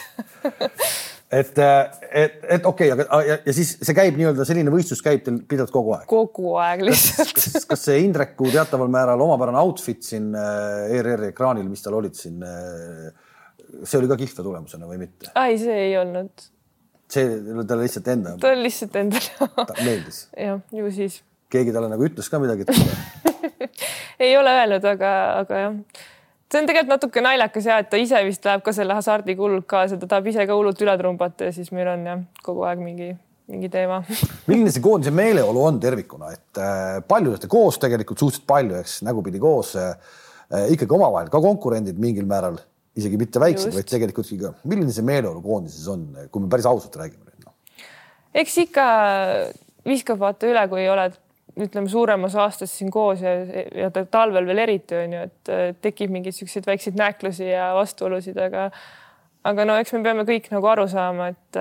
et, 1.41 1.59
et, 1.59 2.39
et 2.57 2.67
okei 2.69 2.93
okay,, 2.93 3.07
aga 3.09 3.21
ja, 3.27 3.39
ja 3.47 3.57
siis 3.57 3.75
see 3.81 3.97
käib 3.97 4.19
nii-öelda 4.21 4.47
selline 4.49 4.73
võistlus 4.75 5.03
käib 5.05 5.25
teil 5.27 5.41
pidevalt 5.49 5.75
kogu 5.75 5.97
aeg? 5.97 6.07
kogu 6.11 6.55
aeg 6.63 6.87
lihtsalt. 6.87 7.35
kas, 7.39 7.67
kas 7.69 7.85
see 7.89 8.03
Indreku 8.05 8.51
teataval 8.53 8.91
määral 8.93 9.27
omapärane 9.27 9.61
outfit 9.63 10.05
siin 10.07 10.31
äh, 10.37 10.93
ERR-i 10.99 11.33
ekraanil, 11.33 11.67
mis 11.71 11.85
tal 11.85 11.97
olid 11.99 12.19
siin, 12.19 12.43
äh, 12.45 13.11
see 13.83 13.99
oli 14.01 14.11
ka 14.11 14.21
kihva 14.21 14.47
tulemusena 14.47 14.91
või 14.91 15.03
mitte? 15.07 15.33
ei, 15.33 15.59
see 15.63 15.79
ei 15.89 15.97
olnud 16.01 16.51
see 17.13 17.27
talle 17.69 17.83
lihtsalt 17.85 18.09
endale? 18.15 18.41
talle 18.43 18.65
lihtsalt 18.67 18.97
endale 19.03 19.51
ta 19.69 19.77
meeldis? 19.83 20.25
jah, 20.37 20.63
ju 20.73 20.95
siis. 20.95 21.21
keegi 21.53 21.75
talle 21.75 21.93
nagu 21.93 22.09
ütles 22.09 22.31
ka 22.33 22.41
midagi 22.43 22.69
ei 24.25 24.37
ole 24.37 24.51
öelnud, 24.61 24.85
aga, 24.85 25.13
aga 25.43 25.61
jah. 25.67 25.77
See 26.53 26.61
on 26.61 26.67
tegelikult 26.69 26.91
natuke 26.93 27.23
naljakas 27.25 27.67
ja 27.69 27.79
et 27.81 27.89
ta 27.89 27.97
ise 28.01 28.19
vist 28.27 28.45
läheb 28.45 28.65
ka 28.65 28.75
selle 28.77 28.93
hasardiga 28.93 29.41
hullult 29.41 29.65
kaasa, 29.71 29.97
ta 29.97 30.09
tahab 30.09 30.27
ise 30.29 30.45
ka 30.49 30.57
hullult 30.57 30.81
üle 30.85 30.97
trumbata 31.01 31.49
ja 31.49 31.55
siis 31.57 31.71
meil 31.73 31.89
on 31.95 32.03
jah, 32.05 32.25
kogu 32.45 32.67
aeg 32.69 32.83
mingi, 32.85 33.09
mingi 33.49 33.71
teema. 33.73 34.03
Milline 34.51 34.73
see 34.75 34.85
koondise 34.85 35.15
meeleolu 35.17 35.63
on 35.65 35.81
tervikuna, 35.81 36.35
et 36.37 36.61
äh, 36.61 36.99
palju 37.09 37.33
olete 37.33 37.49
koos 37.53 37.81
tegelikult? 37.81 38.21
Suhteliselt 38.21 38.49
palju, 38.53 38.77
eks? 38.83 38.99
Nägupidi 39.09 39.41
koos 39.41 39.73
äh, 39.81 39.95
äh, 40.53 40.69
ikkagi 40.77 40.99
omavahel 40.99 41.33
ka 41.33 41.41
konkurendid 41.41 42.01
mingil 42.03 42.29
määral 42.29 42.61
isegi 42.99 43.19
mitte 43.21 43.41
väiksed, 43.41 43.73
vaid 43.75 43.89
tegelikult 43.89 44.31
ikka, 44.35 44.53
milline 44.69 44.93
see 44.93 45.05
meeleolu 45.07 45.43
koondises 45.45 45.89
on, 45.93 46.07
kui 46.33 46.45
me 46.45 46.51
päris 46.53 46.69
ausalt 46.69 46.97
räägime 47.01 47.25
nüüd 47.25 47.47
no.? 47.47 47.55
eks 48.43 48.57
ikka 48.67 48.87
viskab 49.89 50.21
vaata 50.21 50.51
üle, 50.51 50.65
kui 50.71 50.85
oled 50.93 51.17
ütleme 51.63 51.89
suuremas 51.93 52.35
aastas 52.41 52.73
siin 52.79 52.91
koos 52.93 53.21
ja, 53.25 53.33
ja 53.77 53.91
talvel 53.93 54.47
veel 54.49 54.63
eriti 54.65 54.97
on 54.97 55.17
ju, 55.17 55.25
et 55.29 55.81
tekib 55.85 56.13
mingeid 56.13 56.37
siukseid 56.37 56.69
väikseid 56.69 56.97
nääklusi 57.01 57.49
ja 57.51 57.73
vastuolusid, 57.77 58.39
aga 58.41 58.71
aga 59.49 59.67
no 59.69 59.77
eks 59.81 59.93
me 59.97 60.03
peame 60.05 60.25
kõik 60.29 60.49
nagu 60.53 60.71
aru 60.73 60.87
saama, 60.89 61.33
et 61.33 61.61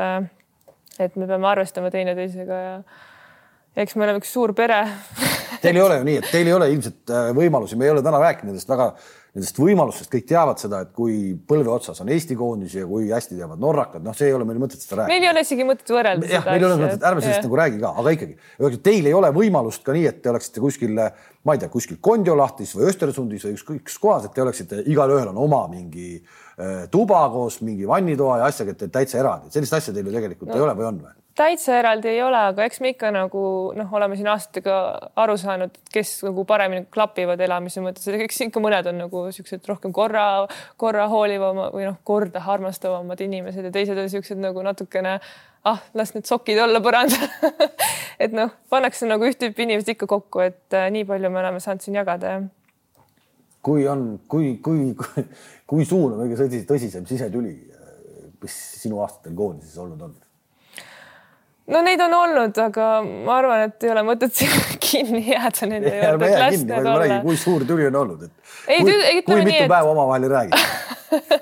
et 1.02 1.16
me 1.16 1.28
peame 1.28 1.48
arvestama 1.48 1.92
teineteisega 1.92 2.60
ja 2.62 2.76
eks 3.84 3.96
me 3.96 4.08
oleme 4.08 4.22
üks 4.22 4.32
suur 4.36 4.56
pere 4.56 4.84
Teil 5.62 5.78
ei 5.78 5.84
ole 5.84 6.00
ju 6.00 6.06
nii, 6.08 6.20
et 6.22 6.30
teil 6.34 6.48
ei 6.50 6.56
ole 6.56 6.70
ilmselt 6.74 7.12
äh, 7.14 7.32
võimalusi, 7.38 7.78
me 7.78 7.88
ei 7.88 7.94
ole 7.94 8.04
täna 8.06 8.22
rääkinud 8.22 8.52
nendest 8.52 8.70
väga 8.72 8.92
nendest 9.32 9.60
võimalustest, 9.62 10.10
kõik 10.12 10.26
teavad 10.28 10.60
seda, 10.60 10.82
et 10.84 10.90
kui 10.96 11.34
põlve 11.48 11.72
otsas 11.72 12.02
on 12.04 12.10
Eesti 12.12 12.36
koondis 12.36 12.74
ja 12.76 12.84
kui 12.88 13.08
hästi 13.14 13.38
teavad 13.38 13.62
norrakad, 13.64 14.04
noh, 14.04 14.16
see 14.18 14.28
ei 14.28 14.36
ole 14.36 14.48
meil 14.48 14.60
mõtet 14.60 14.84
seda 14.84 15.02
rääkida. 15.02 15.14
meil 15.14 15.24
ei 15.24 15.32
ole 15.32 15.44
isegi 15.46 15.68
mõtet 15.68 15.94
võrrelda. 15.96 16.28
jah, 16.34 16.44
meil 16.50 16.60
ei 16.60 16.68
ole 16.68 16.80
mõtet, 16.82 17.06
ärme 17.08 17.24
sellest 17.24 17.48
nagu 17.48 17.60
räägi 17.62 17.80
ka, 17.80 17.94
aga 18.04 18.14
ikkagi, 18.18 18.82
teil 18.84 19.08
ei 19.08 19.16
ole 19.16 19.32
võimalust 19.38 19.86
ka 19.88 19.96
nii, 19.96 20.04
et 20.12 20.20
te 20.20 20.34
oleksite 20.34 20.64
kuskil, 20.66 21.00
ma 21.48 21.56
ei 21.56 21.64
tea, 21.64 21.72
kuskil 21.72 22.02
Kondiolahtis 22.04 22.76
või 22.76 22.90
Östersundis 22.92 23.48
või 23.48 23.56
ükskõik 23.56 23.88
kus 23.88 23.98
kohas, 24.04 24.28
et 24.28 24.36
te 24.36 24.44
oleksite, 24.44 24.84
igalühel 24.92 25.32
on 25.32 25.40
oma 25.48 25.64
mingi 25.72 26.18
äh, 26.20 26.84
tuba 26.92 27.24
koos 27.32 27.62
mingi 27.64 27.88
vannitoa 27.88 28.42
ja 28.44 28.52
asjaga, 28.52 28.76
et 28.76 28.84
te 28.84 28.92
täitsa 29.00 29.24
eraldi, 29.24 29.54
sellist 29.56 29.80
asja 29.80 29.96
teil 29.96 30.12
ju 30.12 30.20
tegelikult 30.20 30.52
no. 30.52 30.60
ei 30.60 30.68
ole 30.68 30.76
või 30.76 30.92
on 30.92 31.04
või? 31.08 31.21
Täitsa 31.36 31.78
eraldi 31.80 32.10
ei 32.12 32.22
ole, 32.24 32.40
aga 32.52 32.66
eks 32.68 32.82
me 32.84 32.92
ikka 32.92 33.12
nagu 33.14 33.44
noh, 33.78 33.94
oleme 33.98 34.18
siin 34.20 34.30
aastatega 34.32 34.76
aru 35.24 35.38
saanud, 35.40 35.78
kes 35.94 36.18
nagu 36.28 36.44
paremini 36.48 36.86
klapivad 36.92 37.42
elamise 37.42 37.84
mõttes, 37.84 38.08
eks 38.12 38.42
ikka 38.48 38.64
mõned 38.64 38.90
on 38.92 39.00
nagu 39.06 39.24
siuksed 39.36 39.68
rohkem 39.70 39.94
korra, 39.96 40.26
korra 40.82 41.08
hoolivama 41.12 41.70
või 41.76 41.88
noh, 41.88 42.00
korda 42.08 42.44
armastavamad 42.56 43.22
inimesed 43.24 43.68
ja 43.68 43.74
teised 43.74 44.00
on 44.00 44.10
siuksed 44.12 44.42
nagu 44.42 44.64
natukene 44.66 45.18
ah, 45.68 45.84
las 45.98 46.16
need 46.16 46.28
sokid 46.28 46.60
olla 46.62 46.82
põrandal 46.84 47.30
et 48.24 48.34
noh, 48.36 48.52
pannakse 48.72 49.08
nagu 49.10 49.28
üht 49.28 49.40
tüüpi 49.42 49.68
inimesed 49.68 49.96
ikka 49.96 50.10
kokku, 50.12 50.44
et 50.46 50.78
äh, 50.78 50.90
nii 50.94 51.08
palju 51.10 51.32
me 51.32 51.42
oleme 51.44 51.62
saanud 51.64 51.86
siin 51.86 52.00
jagada, 52.02 52.36
jah. 52.36 52.50
kui 53.64 53.88
on, 53.88 54.20
kui, 54.28 54.58
kui, 54.64 54.92
kui, 55.00 55.28
kui 55.70 55.88
suur 55.88 56.18
on 56.18 56.34
kõige 56.34 56.66
tõsisem 56.68 57.08
sisetüli, 57.08 57.56
mis 58.42 58.60
sinu 58.82 59.00
aastatel 59.06 59.38
koondises 59.38 59.80
olnud 59.80 60.10
on? 60.10 60.20
No 61.70 61.82
neid 61.86 62.02
on 62.02 62.14
olnud, 62.18 62.58
aga 62.64 62.88
ma 63.06 63.38
arvan, 63.38 63.66
et 63.70 63.86
ei 63.86 63.94
ole 63.94 64.04
mõtet 64.08 64.42
kinni 64.86 65.24
jääda 65.30 65.70
nende 65.70 65.94
juurde, 65.96 66.32
et 66.32 66.44
las 66.44 66.66
need 66.66 66.92
olla. 66.94 67.22
kui 67.26 67.38
suur 67.40 67.66
tüli 67.70 67.88
on 67.92 68.02
olnud, 68.04 68.28
et 68.28 68.54
ei, 68.68 68.84
kui, 68.84 68.98
ei, 68.98 69.24
kui 69.28 69.40
mitu 69.44 69.64
et... 69.64 69.72
päeva 69.72 69.94
omavahel 69.94 70.28
ei 70.28 70.34
räägi 70.36 70.62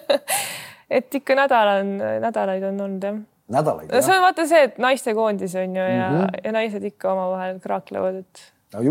et 0.99 1.19
ikka 1.21 1.37
nädal 1.39 1.73
on, 1.77 1.97
nädalaid 2.25 2.69
on 2.71 2.85
olnud 2.87 3.09
jah. 3.09 3.17
nädalaid? 3.55 3.95
see 3.95 4.15
on 4.17 4.23
vaata 4.27 4.47
see, 4.49 4.63
et 4.69 4.79
naistekoondis 4.81 5.57
on 5.61 5.75
ju 5.81 5.87
ja 5.87 6.09
mm, 6.09 6.21
-hmm. 6.21 6.39
ja 6.43 6.55
naised 6.59 6.87
ikka 6.91 7.13
omavahel 7.13 7.59
kraaklevad, 7.63 8.23
et 8.25 8.45
no 8.73 8.83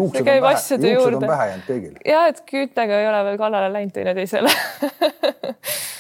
on 1.21 1.29
pähe 1.29 1.49
jäänud 1.53 1.71
kõigil. 1.71 1.95
ja 2.07 2.27
et 2.33 2.43
küütega 2.51 3.03
ei 3.03 3.09
ole 3.13 3.25
veel 3.31 3.39
kallale 3.39 3.73
läinud 3.73 3.95
teineteisele 3.95 4.51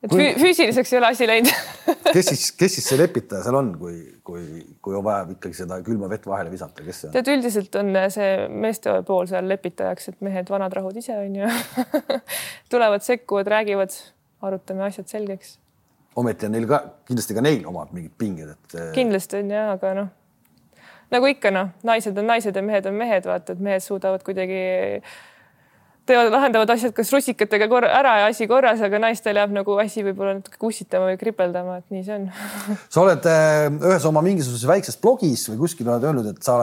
et 0.00 0.12
kui... 0.12 0.26
füüsiliseks 0.40 0.94
ei 0.94 0.98
ole 0.98 1.10
asi 1.12 1.28
läinud 1.28 1.50
kes 2.14 2.30
siis, 2.32 2.44
kes 2.56 2.76
siis 2.78 2.88
see 2.92 2.98
lepitaja 3.02 3.44
seal 3.44 3.58
on, 3.60 3.72
kui, 3.80 3.96
kui, 4.26 4.44
kui 4.82 4.96
on 4.96 5.04
vaja 5.06 5.26
ikkagi 5.34 5.58
seda 5.62 5.80
külma 5.86 6.08
vett 6.12 6.28
vahele 6.28 6.52
visata, 6.52 6.84
kes 6.86 7.02
see 7.02 7.10
on? 7.10 7.16
tead, 7.16 7.32
üldiselt 7.34 7.80
on 7.80 7.92
see 8.14 8.30
meeste 8.66 8.94
pool 9.08 9.28
seal 9.30 9.48
lepitajaks, 9.50 10.12
et 10.12 10.24
mehed, 10.26 10.52
vanad 10.52 10.76
rahud 10.76 10.96
ise 11.00 11.16
on 11.16 11.40
ju 11.42 11.50
tulevad, 12.72 13.04
sekkuvad, 13.06 13.50
räägivad, 13.56 13.96
arutame 14.46 14.86
asjad 14.88 15.10
selgeks. 15.12 15.58
ometi 16.20 16.48
on 16.48 16.56
neil 16.56 16.68
ka 16.70 16.82
kindlasti 17.08 17.36
ka 17.36 17.44
neil 17.44 17.68
omad 17.68 17.92
mingid 17.96 18.16
pinged, 18.18 18.56
et. 18.56 18.80
kindlasti 18.96 19.42
on 19.42 19.52
ja, 19.52 19.66
aga 19.74 19.94
noh, 20.00 20.14
nagu 21.12 21.28
ikka 21.30 21.52
noh, 21.54 21.74
naised 21.86 22.18
on 22.18 22.32
naised 22.32 22.56
ja 22.56 22.64
mehed 22.64 22.88
on 22.88 22.96
mehed, 22.96 23.28
vaata, 23.28 23.56
et 23.56 23.68
mehed 23.68 23.84
suudavad 23.84 24.24
kuidagi 24.26 24.64
teevad, 26.10 26.30
lahendavad 26.32 26.72
asjad 26.74 26.94
kas 26.96 27.12
russikatega 27.14 27.68
korra, 27.70 27.90
ära 28.00 28.16
ja 28.22 28.26
asi 28.30 28.46
korras, 28.50 28.82
aga 28.84 29.00
naistel 29.02 29.38
jääb 29.38 29.54
nagu 29.54 29.76
asi 29.82 30.04
võib-olla 30.06 30.36
natuke 30.38 30.60
kussitama 30.60 31.10
või 31.12 31.18
kripeldama, 31.20 31.78
et 31.80 31.94
nii 31.94 32.04
see 32.06 32.18
on 32.18 32.26
sa 32.94 33.02
oled 33.04 33.30
äh, 33.30 33.66
ühes 33.78 34.06
oma 34.10 34.22
mingisuguses 34.26 34.68
väikses 34.70 35.00
blogis 35.00 35.46
või 35.52 35.60
kuskil 35.64 35.90
oled 35.90 36.06
öelnud, 36.08 36.30
et 36.32 36.46
sa 36.46 36.60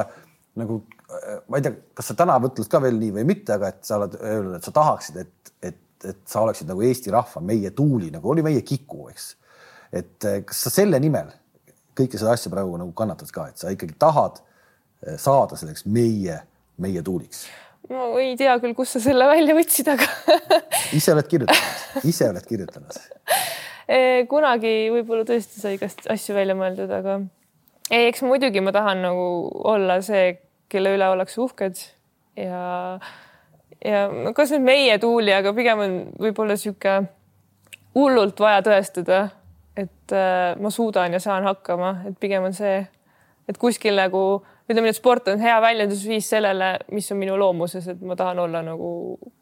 nagu, 0.59 0.79
äh, 1.07 1.41
ma 1.47 1.59
ei 1.59 1.67
tea, 1.67 1.75
kas 1.97 2.11
sa 2.11 2.17
täna 2.19 2.37
mõtled 2.43 2.69
ka 2.71 2.81
veel 2.83 2.99
nii 3.01 3.13
või 3.19 3.27
mitte, 3.33 3.57
aga 3.57 3.73
et 3.73 3.83
sa 3.87 3.99
oled 4.01 4.17
öelnud, 4.19 4.57
et 4.59 4.67
sa 4.67 4.73
tahaksid, 4.75 5.21
et, 5.23 5.53
et, 5.71 5.83
et 6.13 6.23
sa 6.29 6.43
oleksid 6.45 6.69
nagu 6.69 6.83
Eesti 6.87 7.13
rahva, 7.15 7.43
meie 7.43 7.71
tuuli, 7.75 8.11
nagu 8.13 8.33
oli 8.33 8.45
meie 8.45 8.65
Kiku, 8.67 9.07
eks. 9.13 9.29
et 9.91 10.27
äh, 10.27 10.41
kas 10.47 10.65
sa 10.67 10.73
selle 10.81 10.99
nimel 11.03 11.31
kõike 11.97 12.19
seda 12.19 12.35
asja 12.37 12.51
praegu 12.53 12.75
nagu 12.77 12.91
kannatad 12.97 13.31
ka, 13.33 13.47
et 13.49 13.63
sa 13.63 13.71
ikkagi 13.73 13.95
tahad 13.97 14.43
saada 15.21 15.53
selleks 15.57 15.83
meie, 15.93 16.35
meie 16.81 17.01
tuuliks 17.05 17.43
ma 17.93 18.07
ei 18.21 18.35
tea 18.39 18.57
küll, 18.63 18.75
kust 18.77 18.97
sa 18.97 19.03
selle 19.03 19.27
välja 19.29 19.55
võtsid, 19.57 19.91
aga 19.93 20.07
ise 20.97 21.13
oled 21.13 21.29
kirjutanud, 21.31 22.03
ise 22.07 22.29
oled 22.31 22.47
kirjutanud. 22.47 22.99
Kunagi 24.27 24.73
võib-olla 24.91 25.23
tõesti 25.27 25.61
sai 25.61 25.77
igast 25.77 26.09
asju 26.11 26.35
välja 26.35 26.57
mõeldud, 26.59 26.91
aga 26.91 27.21
ei, 27.87 28.09
eks 28.09 28.25
muidugi 28.27 28.63
ma 28.63 28.73
tahan 28.75 29.05
nagu 29.05 29.27
olla 29.71 30.01
see, 30.03 30.33
kelle 30.67 30.91
üle 30.97 31.07
ollakse 31.07 31.39
uhked 31.39 31.79
ja 32.35 32.65
ja 33.85 34.01
kas 34.35 34.51
nüüd 34.51 34.65
meie 34.65 34.97
tuuli, 34.99 35.31
aga 35.31 35.53
pigem 35.55 35.83
on 35.83 35.95
võib-olla 36.19 36.57
sihuke 36.59 36.99
hullult 37.97 38.39
vaja 38.41 38.61
tõestada, 38.65 39.21
et 39.77 40.13
äh, 40.13 40.53
ma 40.59 40.71
suudan 40.73 41.15
ja 41.15 41.21
saan 41.23 41.47
hakkama, 41.47 41.93
et 42.09 42.17
pigem 42.19 42.45
on 42.49 42.55
see, 42.57 42.81
et 43.47 43.59
kuskil 43.61 43.97
nagu 43.97 44.23
ütleme, 44.67 44.91
et 44.91 44.97
sport 44.97 45.29
on 45.31 45.39
hea 45.41 45.55
väljendusviis 45.63 46.27
sellele, 46.33 46.73
mis 46.95 47.07
on 47.13 47.21
minu 47.21 47.37
loomuses, 47.39 47.87
et 47.93 48.01
ma 48.03 48.17
tahan 48.19 48.39
olla 48.43 48.63
nagu 48.65 48.89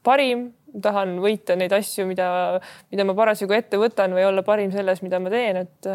parim, 0.05 0.47
tahan 0.81 1.17
võita 1.23 1.57
neid 1.57 1.73
asju, 1.73 2.05
mida, 2.09 2.27
mida 2.93 3.07
ma 3.07 3.15
parasjagu 3.17 3.55
ette 3.57 3.79
võtan 3.81 4.13
või 4.15 4.27
olla 4.27 4.45
parim 4.45 4.73
selles, 4.75 5.01
mida 5.05 5.19
ma 5.23 5.33
teen, 5.33 5.63
et 5.65 5.91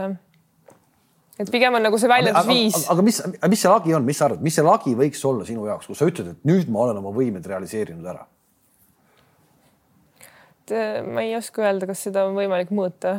et 1.41 1.49
pigem 1.49 1.79
on 1.79 1.87
nagu 1.87 1.99
see 2.01 2.11
väljendusviis. 2.11 2.83
aga, 2.83 2.97
aga 2.97 3.07
mis, 3.07 3.23
mis 3.55 3.65
see 3.65 3.73
lagi 3.73 3.97
on, 3.97 4.05
mis 4.05 4.19
sa 4.21 4.29
arvad, 4.29 4.45
mis 4.45 4.59
see 4.59 4.67
lagi 4.67 4.95
võiks 4.99 5.25
olla 5.31 5.47
sinu 5.49 5.65
jaoks, 5.69 5.89
kus 5.89 6.03
sa 6.03 6.11
ütled, 6.11 6.35
et 6.35 6.51
nüüd 6.51 6.73
ma 6.73 6.87
olen 6.89 7.01
oma 7.01 7.15
võimed 7.15 7.47
realiseerinud 7.47 8.13
ära? 8.13 8.27
ma 10.71 11.25
ei 11.25 11.33
oska 11.35 11.65
öelda, 11.65 11.87
kas 11.89 12.05
seda 12.07 12.23
on 12.29 12.37
võimalik 12.37 12.69
mõõta. 12.71 13.17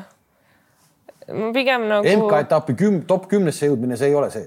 ma 1.28 1.50
pigem 1.52 1.84
nagu. 1.90 2.08
MK-etapi 2.08 2.78
küm-, 2.80 3.02
top 3.08 3.26
kümnesse 3.32 3.68
jõudmine, 3.68 3.98
see 4.00 4.08
ei 4.08 4.16
ole 4.16 4.30
see 4.32 4.46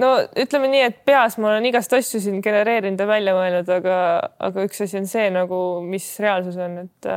no 0.00 0.12
ütleme 0.38 0.70
nii, 0.72 0.82
et 0.88 1.00
peas 1.08 1.36
ma 1.38 1.52
olen 1.52 1.66
igast 1.68 1.92
asju 1.96 2.20
siin 2.22 2.42
genereerinud 2.44 3.00
ja 3.00 3.08
välja 3.08 3.34
mõelnud, 3.36 3.68
aga, 3.76 3.96
aga 4.48 4.66
üks 4.66 4.84
asi 4.86 4.98
on 5.00 5.08
see 5.10 5.28
nagu, 5.34 5.58
mis 5.84 6.06
reaalsus 6.22 6.58
on, 6.60 6.78
et 6.86 7.10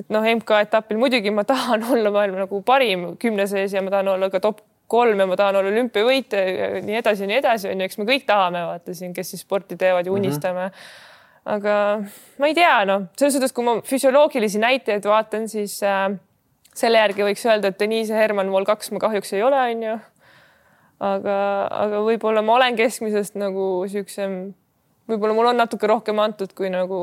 et 0.00 0.08
noh, 0.08 0.24
MK-etapil 0.24 0.96
muidugi 1.00 1.32
ma 1.34 1.44
tahan 1.48 1.84
olla 1.92 2.12
maailma 2.14 2.46
nagu 2.46 2.62
parim 2.66 3.14
kümne 3.20 3.46
sees 3.50 3.74
ja 3.76 3.84
ma 3.84 3.92
tahan 3.92 4.14
olla 4.14 4.30
ka 4.32 4.40
top 4.40 4.64
kolm 4.90 5.20
ja 5.22 5.28
ma 5.28 5.36
tahan 5.38 5.60
olla 5.60 5.70
olümpiavõitja 5.70 6.40
ja 6.48 6.70
nii 6.82 6.96
edasi 6.98 7.24
ja 7.24 7.30
nii 7.30 7.38
edasi 7.38 7.70
on 7.70 7.78
ju, 7.78 7.86
eks 7.86 8.00
me 8.00 8.08
kõik 8.08 8.26
tahame 8.26 8.64
vaata 8.72 8.96
siin, 8.96 9.12
kes 9.14 9.34
siis 9.34 9.44
sporti 9.44 9.78
teevad 9.78 10.08
ja 10.08 10.12
mhm. 10.12 10.18
unistame 10.18 10.66
mm. 10.66 10.72
-hmm. 10.72 11.52
aga 11.56 11.74
ma 12.42 12.50
ei 12.50 12.56
tea, 12.58 12.72
noh, 12.88 13.06
selles 13.18 13.36
suhtes, 13.36 13.52
kui 13.52 13.66
ma 13.66 13.76
füsioloogilisi 13.86 14.58
näitajaid 14.58 15.06
vaatan, 15.06 15.48
siis 15.48 15.76
äh, 15.86 16.08
selle 16.74 16.98
järgi 16.98 17.26
võiks 17.28 17.44
öelda, 17.46 17.70
et 17.70 17.78
Deniise 17.80 18.16
Herman 18.16 18.50
vol 18.50 18.64
kaks 18.64 18.90
ma 18.90 19.02
kahjuks 19.02 19.32
ei 19.36 19.42
ole, 19.42 19.60
on 19.74 19.86
ju 19.86 19.98
aga, 21.00 21.36
aga 21.84 22.02
võib-olla 22.06 22.42
ma 22.44 22.56
olen 22.58 22.76
keskmisest 22.78 23.38
nagu 23.40 23.86
siuksem, 23.90 24.40
võib-olla 25.10 25.36
mul 25.36 25.50
on 25.52 25.62
natuke 25.62 25.88
rohkem 25.90 26.20
antud 26.22 26.52
kui 26.56 26.70
nagu 26.72 27.00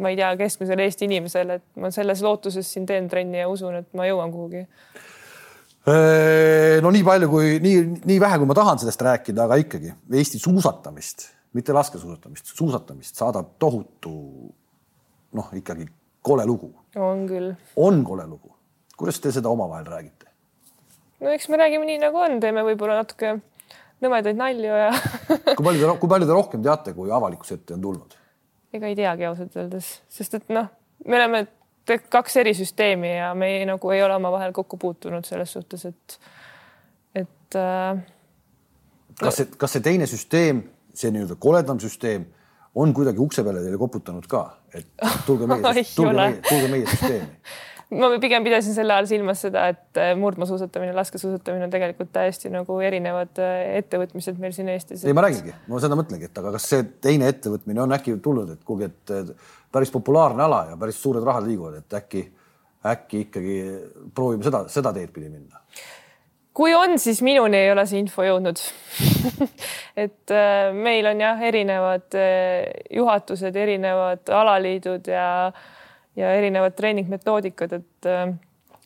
ma 0.00 0.12
ei 0.12 0.18
tea, 0.18 0.30
keskmisele 0.36 0.86
Eesti 0.86 1.08
inimesele, 1.08 1.58
et 1.60 1.80
ma 1.80 1.90
selles 1.94 2.22
lootuses 2.24 2.68
siin 2.68 2.86
teen 2.88 3.08
trenni 3.08 3.40
ja 3.40 3.48
usun, 3.48 3.80
et 3.80 3.88
ma 3.96 4.06
jõuan 4.08 4.32
kuhugi. 4.32 4.66
no 6.82 6.92
nii 6.92 7.04
palju 7.06 7.30
kui 7.32 7.56
nii, 7.62 7.82
nii 8.04 8.20
vähe, 8.20 8.40
kui 8.42 8.50
ma 8.50 8.56
tahan 8.58 8.82
sellest 8.82 9.04
rääkida, 9.06 9.46
aga 9.46 9.58
ikkagi 9.62 9.94
Eesti 10.20 10.40
suusatamist, 10.42 11.28
mitte 11.56 11.76
laskesuusatamist, 11.76 12.52
suusatamist 12.58 13.22
saadab 13.22 13.54
tohutu 13.62 14.16
noh, 15.36 15.50
ikkagi 15.56 15.88
kole 16.26 16.46
lugu. 16.46 16.74
on 16.96 17.26
küll. 17.30 17.54
on 17.76 18.04
kole 18.04 18.26
lugu. 18.26 18.54
kuidas 18.96 19.20
te 19.20 19.32
seda 19.32 19.48
omavahel 19.48 19.86
räägite? 19.86 20.25
No 21.20 21.32
eks 21.34 21.48
me 21.48 21.60
räägime 21.60 21.88
nii 21.88 22.00
nagu 22.02 22.20
on, 22.20 22.40
teeme 22.40 22.64
võib-olla 22.66 23.00
natuke 23.00 23.36
nõmedaid 24.04 24.38
nalju 24.38 24.78
ja 24.82 24.88
kui 25.56 25.64
palju 25.64 25.82
te, 25.82 25.98
kui 26.00 26.12
palju 26.12 26.28
te 26.28 26.36
rohkem 26.36 26.64
teate, 26.64 26.94
kui 26.96 27.12
avalikkuse 27.12 27.60
ette 27.60 27.76
on 27.76 27.84
tulnud? 27.84 28.16
ega 28.76 28.90
ei 28.90 28.98
teagi 28.98 29.28
ausalt 29.28 29.56
öeldes, 29.56 29.92
sest 30.12 30.36
et 30.36 30.50
noh, 30.52 30.68
me 31.06 31.20
oleme 31.20 31.46
kaks 32.12 32.40
eri 32.42 32.52
süsteemi 32.56 33.14
ja 33.14 33.30
me 33.38 33.52
ei, 33.54 33.66
nagu 33.68 33.92
ei 33.94 34.02
ole 34.04 34.16
omavahel 34.18 34.52
kokku 34.52 34.78
puutunud 34.80 35.24
selles 35.24 35.52
suhtes, 35.56 35.86
et, 35.88 36.18
et 37.22 37.58
äh,. 37.60 38.02
kas 39.20 39.40
see, 39.40 39.52
kas 39.56 39.76
see 39.76 39.84
teine 39.84 40.08
süsteem, 40.10 40.64
see 40.96 41.12
nii-öelda 41.14 41.38
koledam 41.40 41.80
süsteem 41.80 42.26
on 42.76 42.92
kuidagi 42.92 43.22
ukse 43.22 43.44
peale 43.46 43.62
teile 43.64 43.78
koputanud 43.80 44.26
ka, 44.28 44.42
et 44.74 44.90
tulge 45.28 45.48
meie, 45.48 45.62
tulge 45.96 46.18
meie, 46.18 46.42
tulge 46.50 46.72
meie 46.74 46.90
süsteemi 46.90 47.30
ma 47.94 48.08
pigem 48.20 48.44
pidasin 48.46 48.74
selle 48.74 48.94
all 48.96 49.06
silmas 49.06 49.42
seda, 49.44 49.66
et 49.70 50.00
äh, 50.00 50.12
murdmaasuusatamine, 50.18 50.94
laskesuusatamine 50.96 51.68
on 51.68 51.74
tegelikult 51.74 52.10
täiesti 52.14 52.50
nagu 52.50 52.78
erinevad 52.82 53.38
äh, 53.42 53.76
ettevõtmised 53.80 54.40
meil 54.42 54.54
siin 54.56 54.70
Eestis. 54.72 55.04
ei, 55.06 55.14
ma 55.14 55.22
räägingi, 55.26 55.54
ma 55.70 55.82
seda 55.82 55.98
mõtlengi, 55.98 56.30
et 56.30 56.40
aga 56.42 56.54
kas 56.56 56.66
see 56.72 56.86
teine 57.04 57.28
ettevõtmine 57.30 57.84
on 57.84 57.94
äkki 57.94 58.16
tulnud, 58.22 58.56
et 58.56 58.64
kuulge, 58.66 58.90
et 58.90 59.36
päris 59.72 59.94
populaarne 59.94 60.42
ala 60.48 60.64
ja 60.72 60.80
päris 60.80 60.98
suured 61.02 61.26
rahad 61.26 61.46
liiguvad, 61.46 61.78
et 61.84 62.00
äkki, 62.00 62.24
äkki 62.90 63.22
ikkagi 63.28 63.60
proovime 64.16 64.46
seda, 64.46 64.64
seda 64.72 64.94
teed 64.96 65.14
pidi 65.14 65.30
minna? 65.30 65.62
Kui 66.56 66.72
on, 66.74 66.96
siis 66.98 67.20
minuni 67.22 67.58
ei 67.60 67.70
ole 67.70 67.82
see 67.84 67.98
info 68.00 68.24
jõudnud. 68.24 68.56
Et 70.06 70.32
äh, 70.32 70.70
meil 70.72 71.04
on 71.10 71.20
jah, 71.20 71.42
erinevad 71.44 72.16
juhatused, 72.96 73.58
erinevad 73.60 74.32
alaliidud 74.32 75.10
ja 75.12 75.26
äh, 75.50 75.66
ja 76.16 76.32
erinevad 76.34 76.76
treeningmetoodikad, 76.76 77.72
et, 77.72 78.06
äh, 78.06 78.34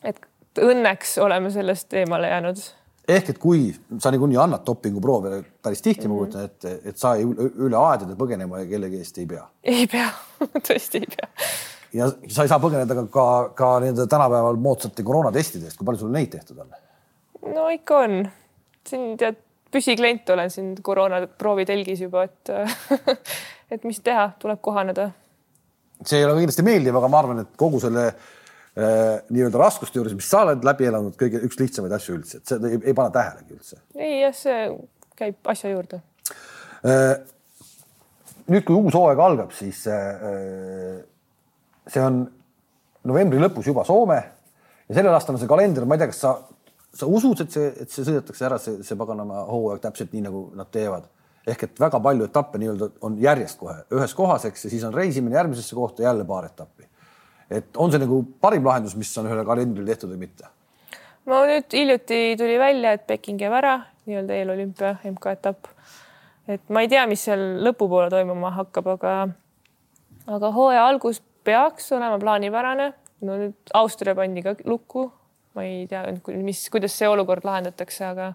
et 0.03 0.21
õnneks 0.59 1.17
oleme 1.23 1.51
sellest 1.51 1.93
eemale 1.93 2.27
jäänud. 2.27 2.61
ehk 3.07 3.29
et 3.29 3.37
kui 3.41 3.71
sa 3.99 4.11
niikuinii 4.11 4.37
annad 4.37 4.65
dopinguproove 4.65 5.43
päris 5.63 5.81
tihti 5.81 6.07
mm, 6.07 6.11
-hmm. 6.11 6.13
ma 6.13 6.17
kujutan 6.17 6.45
ette, 6.45 6.79
et 6.85 6.97
sa 6.97 7.15
ei 7.15 7.23
üle 7.25 7.77
aedade 7.77 8.15
põgenema 8.15 8.59
ja 8.59 8.65
kellegi 8.65 8.97
eest 8.97 9.17
ei 9.17 9.25
pea. 9.25 9.47
ei 9.63 9.87
pea 9.87 10.09
tõesti 10.67 11.01
ei 11.01 11.07
pea. 11.15 11.29
ja 11.93 12.11
sa 12.27 12.43
ei 12.43 12.47
saa 12.47 12.59
põgeneda 12.59 12.95
ka, 12.95 13.05
ka, 13.07 13.49
ka 13.55 13.79
nende 13.79 14.07
tänapäeval 14.07 14.55
moodsate 14.55 15.03
koroonatestide 15.03 15.65
eest, 15.65 15.77
kui 15.77 15.85
palju 15.85 15.99
sul 15.99 16.11
neid 16.11 16.29
tehtud 16.29 16.59
on? 16.59 16.75
no 17.55 17.69
ikka 17.69 17.97
on, 17.97 18.29
siin 18.87 19.17
tead, 19.17 19.39
püsiklient 19.71 20.29
olen 20.29 20.49
siin 20.49 20.75
koroonaproovi 20.83 21.65
telgis 21.65 22.01
juba, 22.01 22.23
et 22.23 22.49
et 23.71 23.83
mis 23.83 23.99
teha, 23.99 24.31
tuleb 24.39 24.59
kohaneda 24.61 25.11
see 26.05 26.21
ei 26.21 26.27
ole 26.27 26.39
kindlasti 26.39 26.65
meeldiv, 26.65 26.97
aga 26.97 27.09
ma 27.11 27.19
arvan, 27.21 27.43
et 27.43 27.51
kogu 27.59 27.81
selle 27.83 28.07
äh, 28.09 29.21
nii-öelda 29.29 29.61
raskuste 29.61 29.99
juures, 29.99 30.15
mis 30.17 30.29
sa 30.31 30.43
oled 30.47 30.65
läbi 30.65 30.87
elanud, 30.89 31.17
kõige 31.19 31.43
üks 31.47 31.59
lihtsamaid 31.61 31.95
asju 31.97 32.17
üldse, 32.17 32.41
et 32.41 32.53
seda 32.53 32.71
ei, 32.71 32.81
ei 32.91 32.97
pane 32.97 33.13
tähelegi 33.15 33.57
üldse. 33.57 33.81
ei 33.97 34.21
jah, 34.23 34.35
see 34.37 34.65
käib 35.21 35.53
asja 35.53 35.73
juurde 35.73 36.01
äh,. 36.87 37.15
nüüd, 38.51 38.65
kui 38.67 38.75
uus 38.75 38.97
hooaeg 38.97 39.21
algab, 39.21 39.55
siis 39.55 39.83
äh, 39.91 41.01
see 41.87 42.05
on 42.05 42.23
novembri 43.07 43.41
lõpus 43.41 43.69
juba 43.69 43.85
Soome 43.87 44.19
ja 44.21 44.97
sellel 44.97 45.15
aastal 45.15 45.37
on 45.37 45.41
see 45.41 45.49
kalender, 45.49 45.85
ma 45.87 45.97
ei 45.97 46.03
tea, 46.03 46.11
kas 46.11 46.21
sa, 46.25 46.35
sa 46.97 47.07
usud, 47.09 47.45
et 47.45 47.53
see, 47.53 47.71
et 47.85 47.93
see 47.93 48.05
sõidetakse 48.07 48.47
ära, 48.47 48.59
see, 48.61 48.81
see 48.85 48.99
paganama 48.99 49.45
hooaeg 49.49 49.81
täpselt 49.83 50.13
nii, 50.15 50.25
nagu 50.27 50.45
nad 50.57 50.69
teevad 50.73 51.07
ehk 51.47 51.63
et 51.63 51.79
väga 51.79 51.99
palju 51.99 52.27
etappe 52.29 52.61
nii-öelda 52.61 52.89
on 53.07 53.17
järjest 53.21 53.59
kohe 53.59 53.75
ühes 53.95 54.13
kohas, 54.17 54.45
eks, 54.45 54.65
ja 54.65 54.73
siis 54.73 54.83
on 54.87 54.93
reisimine 54.93 55.35
järgmisesse 55.35 55.75
kohta 55.75 56.03
jälle 56.03 56.25
paar 56.25 56.45
etappi. 56.45 56.87
et 57.49 57.77
on 57.77 57.91
see 57.91 57.99
nagu 57.99 58.23
parim 58.41 58.65
lahendus, 58.65 58.95
mis 58.95 59.17
on 59.17 59.29
ühele 59.29 59.45
kalendrile 59.45 59.93
tehtud 59.93 60.13
või 60.13 60.25
mitte? 60.27 60.49
no 61.25 61.43
nüüd 61.45 61.73
hiljuti 61.73 62.21
tuli 62.37 62.59
välja, 62.59 62.93
et 62.93 63.07
Peking 63.07 63.41
jääb 63.41 63.57
ära, 63.57 63.75
nii-öelda 64.05 64.37
eelolümpia 64.37 64.95
MK-etapp. 65.11 65.69
et 66.47 66.69
ma 66.69 66.81
ei 66.81 66.89
tea, 66.91 67.05
mis 67.07 67.25
seal 67.25 67.43
lõpupoole 67.65 68.09
toimuma 68.13 68.53
hakkab, 68.57 68.93
aga 68.97 69.15
aga 70.27 70.51
hooaja 70.51 70.87
algus 70.87 71.21
peaks 71.43 71.91
olema 71.91 72.19
plaanipärane. 72.19 72.93
no 73.21 73.37
nüüd 73.37 73.73
Austria 73.73 74.15
pandi 74.15 74.41
ka 74.45 74.55
lukku. 74.65 75.11
ma 75.55 75.63
ei 75.63 75.87
tea, 75.87 76.05
mis, 76.37 76.69
kuidas 76.69 76.97
see 76.97 77.09
olukord 77.09 77.45
lahendatakse, 77.45 78.05
aga 78.05 78.33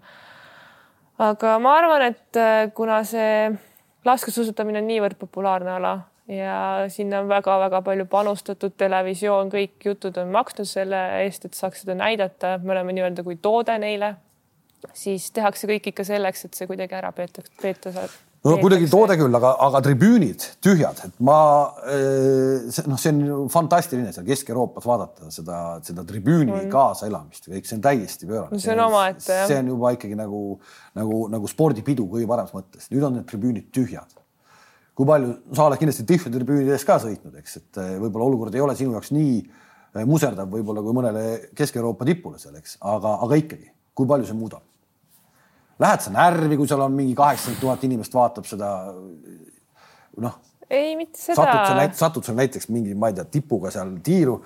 aga 1.18 1.56
ma 1.62 1.78
arvan, 1.78 2.10
et 2.12 2.40
äh, 2.40 2.66
kuna 2.74 3.00
see 3.08 3.50
laskesuusatamine 4.06 4.82
on 4.82 4.88
niivõrd 4.90 5.18
populaarne 5.20 5.72
ala 5.78 5.94
ja 6.30 6.84
sinna 6.92 7.20
on 7.22 7.30
väga-väga 7.30 7.80
palju 7.86 8.06
panustatud, 8.10 8.74
televisioon, 8.78 9.50
kõik 9.52 9.88
jutud 9.90 10.16
on 10.22 10.32
maksnud 10.34 10.68
selle 10.68 11.00
eest, 11.22 11.46
et 11.46 11.58
saaks 11.58 11.84
seda 11.84 11.96
näidata, 11.98 12.56
me 12.62 12.74
oleme 12.74 12.96
nii-öelda 12.96 13.24
kui 13.26 13.38
toode 13.42 13.78
neile, 13.82 14.14
siis 14.94 15.30
tehakse 15.34 15.70
kõik 15.70 15.92
ikka 15.92 16.06
selleks, 16.06 16.46
et 16.46 16.58
see 16.58 16.68
kuidagi 16.70 16.98
ära 16.98 17.12
peetakse, 17.14 17.54
peeta 17.62 17.94
saab 17.94 18.16
no 18.47 18.57
kuidagi 18.61 18.88
toode 18.90 19.16
küll, 19.18 19.36
aga, 19.38 19.53
aga 19.66 19.80
tribüünid 19.84 20.44
tühjad, 20.64 21.01
et 21.07 21.22
ma, 21.24 21.38
eh, 21.90 22.66
noh, 22.88 22.99
see 23.01 23.12
on 23.12 23.22
ju 23.24 23.38
fantastiline 23.53 24.12
seal 24.14 24.26
Kesk-Euroopas 24.26 24.86
vaadata 24.86 25.30
seda, 25.34 25.61
seda 25.86 26.05
tribüüni 26.07 26.53
mm. 26.53 26.68
kaasaelamist 26.72 27.51
kõik 27.51 27.68
see 27.68 27.78
on 27.78 27.84
täiesti 27.86 28.28
pöörane 28.28 28.55
no,. 28.55 28.62
see 28.62 28.74
on 28.74 28.84
omaette 28.86 29.40
jah. 29.40 29.49
see 29.51 29.59
on 29.62 29.72
juba 29.72 29.92
ikkagi 29.97 30.18
nagu, 30.18 30.42
nagu, 30.99 31.22
nagu 31.32 31.51
spordipidu 31.51 32.07
kõige 32.12 32.28
paremas 32.30 32.55
mõttes. 32.57 32.90
nüüd 32.92 33.09
on 33.09 33.18
need 33.18 33.28
tribüünid 33.30 33.68
tühjad. 33.74 34.14
kui 34.97 35.09
palju, 35.09 35.34
sa 35.57 35.66
oled 35.66 35.82
kindlasti 35.82 36.07
tühjade 36.09 36.36
tribüünide 36.38 36.76
ees 36.76 36.86
ka 36.86 37.01
sõitnud, 37.03 37.34
eks, 37.42 37.59
et 37.62 37.82
eh, 37.82 37.97
võib-olla 38.05 38.30
olukord 38.30 38.55
ei 38.55 38.64
ole 38.64 38.78
sinu 38.78 38.94
jaoks 38.97 39.12
nii 39.16 39.34
eh, 39.42 40.07
muserdav 40.07 40.53
võib-olla 40.53 40.86
kui 40.86 41.01
mõnele 41.01 41.26
Kesk-Euroopa 41.57 42.09
tipule 42.09 42.40
seal, 42.42 42.57
eks, 42.62 42.78
aga, 42.94 43.18
aga 43.26 43.42
ikkagi, 43.42 43.70
kui 43.97 44.09
palju 44.09 44.30
see 44.30 44.38
muudab? 44.38 44.64
Lähed 45.83 46.01
sa 46.01 46.12
närvi, 46.12 46.57
kui 46.57 46.68
seal 46.68 46.81
on 46.81 46.95
mingi 46.97 47.14
kaheksakümmend 47.16 47.61
tuhat 47.61 47.83
inimest 47.85 48.14
vaatab 48.16 48.47
seda? 48.49 48.70
noh. 50.24 50.39
ei, 50.70 50.95
mitte 50.97 51.20
seda. 51.20 51.43
satud 51.43 51.66
sa, 51.68 51.89
satud 52.07 52.29
sa 52.29 52.37
näiteks 52.37 52.70
mingi, 52.72 52.95
ma 52.97 53.11
ei 53.12 53.18
tea, 53.18 53.27
tipuga 53.37 53.72
seal 53.74 53.93
tiiru, 54.05 54.39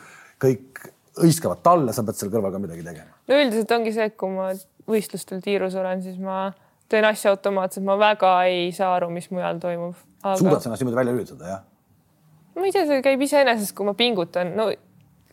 kõik 0.43 0.83
hõiskavad 1.21 1.63
talle, 1.63 1.95
sa 1.95 2.05
pead 2.07 2.19
seal 2.19 2.33
kõrval 2.33 2.55
ka 2.55 2.63
midagi 2.63 2.85
tegema. 2.87 3.15
no 3.31 3.39
üldiselt 3.39 3.77
ongi 3.77 3.95
see, 3.95 4.11
et 4.11 4.19
kui 4.19 4.35
ma 4.35 4.51
võistlustel 4.91 5.43
tiirus 5.45 5.77
olen, 5.79 6.03
siis 6.03 6.19
ma 6.23 6.51
teen 6.91 7.07
asja 7.07 7.35
automaatselt, 7.35 7.87
ma 7.87 7.97
väga 8.01 8.35
ei 8.51 8.71
saa 8.75 8.93
aru, 8.97 9.11
mis 9.15 9.31
mujal 9.31 9.63
toimub 9.63 9.95
aga.... 10.23 10.37
suudad 10.41 10.63
sa 10.63 10.71
ennast 10.71 10.83
niimoodi 10.83 11.03
välja 11.03 11.17
lülitada, 11.17 11.55
jah? 11.55 11.67
ma 12.59 12.67
ei 12.67 12.75
tea, 12.75 12.87
see 12.89 13.03
käib 13.07 13.23
iseenesest, 13.27 13.75
kui 13.79 13.87
ma 13.87 13.95
pingutan, 13.99 14.55
no 14.59 14.71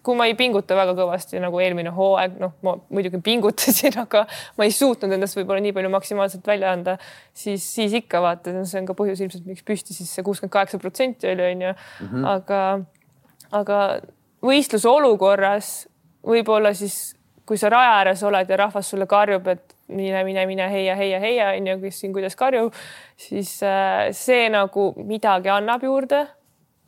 kui 0.07 0.15
ma 0.15 0.27
ei 0.29 0.37
pinguta 0.39 0.75
väga 0.77 0.93
kõvasti 0.95 1.41
nagu 1.43 1.59
eelmine 1.59 1.91
hooaeg, 1.91 2.37
noh, 2.39 2.53
ma 2.63 2.77
muidugi 2.95 3.19
pingutasin, 3.23 3.97
aga 4.05 4.23
ma 4.55 4.67
ei 4.67 4.71
suutnud 4.75 5.11
endast 5.17 5.35
võib-olla 5.35 5.63
nii 5.65 5.75
palju 5.75 5.91
maksimaalselt 5.91 6.47
välja 6.47 6.71
anda, 6.71 6.95
siis, 7.35 7.65
siis 7.75 7.97
ikka 7.99 8.21
vaata, 8.23 8.55
see 8.63 8.79
on 8.79 8.87
ka 8.87 8.95
põhjus 8.97 9.25
ilmselt, 9.25 9.47
miks 9.49 9.65
püsti 9.67 9.95
siis 9.97 10.13
see 10.15 10.23
kuuskümmend 10.23 10.53
kaheksa 10.55 10.79
protsenti 10.79 11.27
oli, 11.33 11.51
onju. 11.51 11.73
Mhm. 12.05 12.27
aga, 12.31 12.61
aga 13.59 13.81
võistluse 14.47 14.87
olukorras 14.87 15.71
võib-olla 16.27 16.71
siis, 16.77 17.17
kui 17.47 17.59
sa 17.59 17.71
raja 17.73 17.97
ääres 17.99 18.23
oled 18.27 18.49
ja 18.49 18.61
rahvas 18.63 18.93
sulle 18.93 19.07
karjub, 19.09 19.47
et 19.51 19.75
mine, 19.91 20.23
mine, 20.27 20.47
mine, 20.47 20.71
heia, 20.71 20.95
heia, 20.99 21.19
heia, 21.23 21.51
onju, 21.59 21.77
kes 21.83 22.01
siin 22.03 22.15
kuidas 22.15 22.35
karjub, 22.39 22.75
siis 23.19 23.57
äh, 23.63 24.07
see 24.15 24.47
nagu 24.53 24.93
midagi 25.03 25.51
annab 25.51 25.83
juurde 25.83 26.25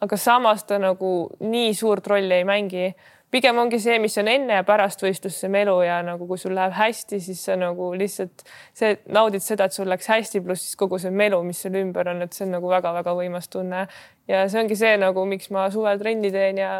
aga 0.01 0.17
samas 0.17 0.63
ta 0.67 0.79
nagu 0.79 1.13
nii 1.39 1.73
suurt 1.75 2.07
rolli 2.07 2.41
ei 2.41 2.45
mängi. 2.47 2.93
pigem 3.31 3.57
ongi 3.61 3.77
see, 3.77 3.99
mis 4.01 4.17
on 4.17 4.27
enne 4.27 4.55
ja 4.57 4.63
pärast 4.65 5.03
võistlust, 5.03 5.43
see 5.43 5.51
melu 5.53 5.75
ja 5.85 5.99
nagu 6.01 6.25
kui 6.27 6.39
sul 6.41 6.55
läheb 6.57 6.73
hästi, 6.73 7.19
siis 7.21 7.43
sa 7.45 7.53
nagu 7.59 7.91
lihtsalt 7.93 8.41
see 8.73 8.95
naudid 9.13 9.43
seda, 9.45 9.67
et 9.69 9.75
sul 9.75 9.85
läks 9.89 10.09
hästi, 10.09 10.41
pluss 10.41 10.63
siis 10.65 10.79
kogu 10.79 10.97
see 10.97 11.11
melu, 11.13 11.37
mis 11.45 11.61
seal 11.61 11.77
ümber 11.77 12.09
on, 12.09 12.23
et 12.25 12.33
see 12.33 12.47
on 12.47 12.55
nagu 12.57 12.71
väga-väga 12.71 13.13
võimas 13.19 13.51
tunne. 13.53 13.85
ja 14.27 14.47
see 14.49 14.63
ongi 14.63 14.79
see 14.79 14.95
nagu, 14.97 15.25
miks 15.29 15.51
ma 15.53 15.67
suvel 15.69 16.01
trenni 16.01 16.31
teen 16.33 16.57
ja, 16.57 16.73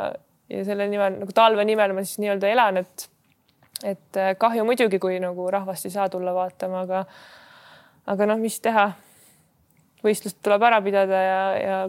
ja 0.50 0.64
selle 0.66 0.90
nimel 0.90 1.20
nagu 1.20 1.36
talve 1.38 1.66
nimel 1.70 1.94
ma 1.94 2.06
siis 2.08 2.18
nii-öelda 2.24 2.54
elan, 2.56 2.82
et 2.82 3.10
et 3.84 4.18
äh, 4.18 4.34
kahju 4.38 4.66
muidugi, 4.68 5.00
kui 5.00 5.20
nagu 5.24 5.46
rahvast 5.52 5.86
ei 5.86 5.94
saa 5.94 6.10
tulla 6.10 6.34
vaatama, 6.36 6.82
aga 6.88 7.06
aga 8.10 8.26
noh, 8.26 8.42
mis 8.42 8.58
teha 8.60 8.90
võistlust 10.06 10.40
tuleb 10.44 10.64
ära 10.70 10.80
pidada 10.84 11.22
ja, 11.24 11.42
ja 11.60 11.80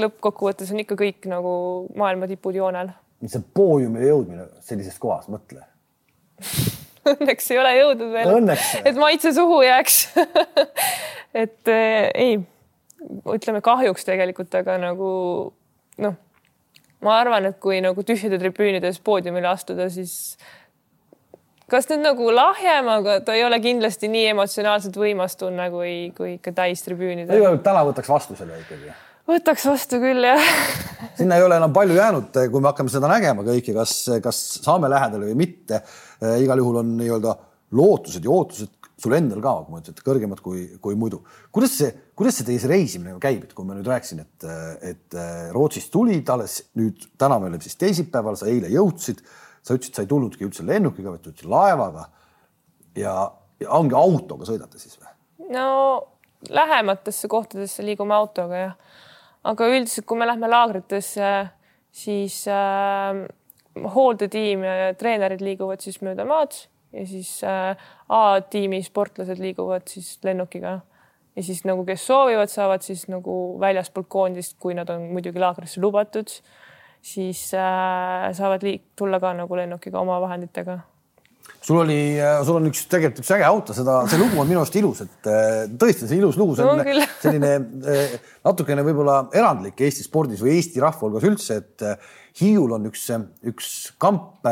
lõppkokkuvõttes 0.00 0.72
on 0.74 0.82
ikka 0.84 0.98
kõik 1.00 1.28
nagu 1.30 1.54
maailma 1.98 2.28
tipud 2.30 2.56
joonel. 2.56 2.92
see 3.24 3.44
poodiumile 3.56 4.10
jõudmine 4.10 4.48
sellises 4.64 4.98
kohas, 5.00 5.28
mõtle 5.32 5.64
Õnneks 7.04 7.50
ei 7.52 7.58
ole 7.60 7.72
jõudnud 7.76 8.14
veel. 8.14 8.52
et 8.84 8.96
maitse 8.96 9.34
suhu 9.36 9.60
jääks 9.64 10.06
et 11.44 11.72
äh, 11.72 12.08
ei, 12.14 12.38
ütleme 13.34 13.60
kahjuks 13.64 14.06
tegelikult, 14.08 14.54
aga 14.56 14.78
nagu 14.80 15.08
noh, 16.04 16.16
ma 17.04 17.16
arvan, 17.20 17.50
et 17.50 17.58
kui 17.62 17.80
nagu 17.84 18.04
tühjade 18.06 18.38
tribüünides 18.40 19.00
poodiumile 19.04 19.50
astuda, 19.52 19.90
siis 19.92 20.36
kas 21.70 21.88
nüüd 21.90 22.04
nagu 22.04 22.28
lahjem, 22.34 22.90
aga 22.98 23.18
ta 23.24 23.36
ei 23.36 23.44
ole 23.46 23.60
kindlasti 23.64 24.10
nii 24.12 24.28
emotsionaalselt 24.34 24.96
võimas 25.00 25.38
tunne 25.40 25.70
kui, 25.72 25.94
kui 26.16 26.36
ikka 26.36 26.54
täistribüünidel. 26.60 27.58
täna 27.64 27.84
võtaks 27.88 28.10
vastu 28.10 28.36
selle 28.38 28.60
ikkagi. 28.60 28.92
võtaks 29.30 29.66
vastu 29.70 30.00
küll 30.02 30.28
jah 30.28 30.52
sinna 31.18 31.38
ei 31.38 31.46
ole 31.46 31.58
enam 31.60 31.72
palju 31.74 31.96
jäänud, 31.96 32.30
kui 32.52 32.60
me 32.60 32.70
hakkame 32.72 32.92
seda 32.92 33.10
nägema 33.10 33.44
kõike, 33.46 33.74
kas, 33.76 33.98
kas 34.24 34.40
saame 34.64 34.90
lähedale 34.92 35.30
või 35.30 35.42
mitte. 35.44 35.82
Eh, 36.20 36.40
igal 36.44 36.60
juhul 36.60 36.80
on 36.82 36.96
nii-öelda 37.00 37.36
lootused 37.74 38.24
ja 38.24 38.32
ootused 38.32 38.80
sul 39.04 39.14
endal 39.16 39.40
ka, 39.42 39.52
ma 39.68 39.80
ütlen, 39.80 39.96
et 39.96 40.04
kõrgemad 40.06 40.40
kui, 40.40 40.66
kui 40.80 40.94
muidu. 40.98 41.20
kuidas 41.52 41.74
see, 41.80 41.90
kuidas 42.16 42.38
see 42.38 42.46
teie 42.46 42.60
see 42.62 42.70
reisimine 42.70 43.16
käib, 43.20 43.42
et 43.44 43.54
kui 43.56 43.66
ma 43.66 43.74
nüüd 43.76 43.88
rääkisin, 43.90 44.22
et, 44.22 44.46
et 44.92 45.16
Rootsist 45.52 45.90
tulid 45.92 46.28
alles 46.30 46.60
nüüd, 46.78 47.08
täna 47.20 47.40
me 47.40 47.50
oleme 47.50 47.64
siis 47.64 47.76
teisipäeval, 47.80 48.38
sa 48.38 48.48
eile 48.52 48.70
jõudsid 48.72 49.24
sa 49.64 49.76
ütlesid, 49.76 49.96
sa 49.96 50.04
ei 50.04 50.10
tulnudki 50.10 50.46
üldse 50.46 50.66
lennukiga, 50.66 51.14
vaid 51.14 51.24
tulid 51.24 51.44
laevaga. 51.48 52.08
ja, 52.98 53.14
ja 53.60 53.70
ongi 53.78 53.96
autoga 53.98 54.48
sõidate 54.48 54.80
siis 54.80 54.98
või? 55.00 55.10
no 55.54 55.68
lähematesse 56.50 57.28
kohtadesse 57.28 57.84
liigume 57.86 58.14
autoga 58.14 58.60
jah. 58.60 58.76
aga 59.44 59.70
üldiselt, 59.72 60.06
kui 60.06 60.20
me 60.20 60.28
lähme 60.28 60.48
laagritesse, 60.48 61.32
siis 61.94 62.44
äh, 62.50 63.24
hooldetiim 63.96 64.64
ja 64.64 64.94
treenerid 64.98 65.42
liiguvad 65.44 65.82
siis 65.84 66.00
mööda 66.04 66.26
maad 66.28 66.56
ja 66.94 67.04
siis 67.08 67.36
äh, 67.46 67.76
A-tiimi 68.08 68.82
sportlased 68.84 69.40
liiguvad 69.40 69.88
siis 69.90 70.18
lennukiga 70.24 70.80
ja 71.34 71.42
siis 71.42 71.64
nagu, 71.66 71.84
kes 71.86 72.06
soovivad, 72.06 72.50
saavad 72.52 72.84
siis 72.86 73.08
nagu 73.10 73.56
väljaspoolt 73.60 74.08
koondist, 74.08 74.56
kui 74.62 74.76
nad 74.76 74.90
on 74.92 75.08
muidugi 75.14 75.42
laagrisse 75.42 75.82
lubatud 75.82 76.30
siis 77.04 77.46
äh, 77.56 78.32
saavad 78.36 78.64
liik-, 78.64 78.90
tulla 78.98 79.20
ka 79.22 79.34
nagu 79.36 79.56
lennukiga 79.58 80.00
oma 80.00 80.18
vahenditega. 80.22 80.78
sul 81.64 81.80
oli, 81.82 81.98
äh, 82.20 82.38
sul 82.44 82.58
on 82.60 82.68
üks 82.70 82.84
tegelikult 82.88 83.22
üks 83.22 83.32
äge 83.36 83.48
auto, 83.48 83.76
seda, 83.76 83.98
see 84.08 84.20
lugu 84.20 84.40
on 84.40 84.48
minu 84.48 84.62
arust 84.62 84.78
ilus, 84.80 85.02
et 85.04 85.28
äh, 85.30 85.64
tõesti, 85.80 86.08
see 86.08 86.20
ilus 86.20 86.38
lugu, 86.40 86.56
see 86.56 86.66
on 86.68 86.80
no, 86.80 87.08
selline 87.24 87.52
äh, 87.94 88.14
natukene 88.46 88.84
võib-olla 88.86 89.18
erandlik 89.36 89.84
Eesti 89.84 90.06
spordis 90.06 90.44
või 90.44 90.56
Eesti 90.58 90.82
rahva 90.84 91.06
hulgas 91.06 91.28
üldse, 91.28 91.60
et 91.60 91.86
Hiiul 92.40 92.72
on 92.74 92.88
üks, 92.88 93.04
üks 93.46 93.68
kamp 94.02 94.48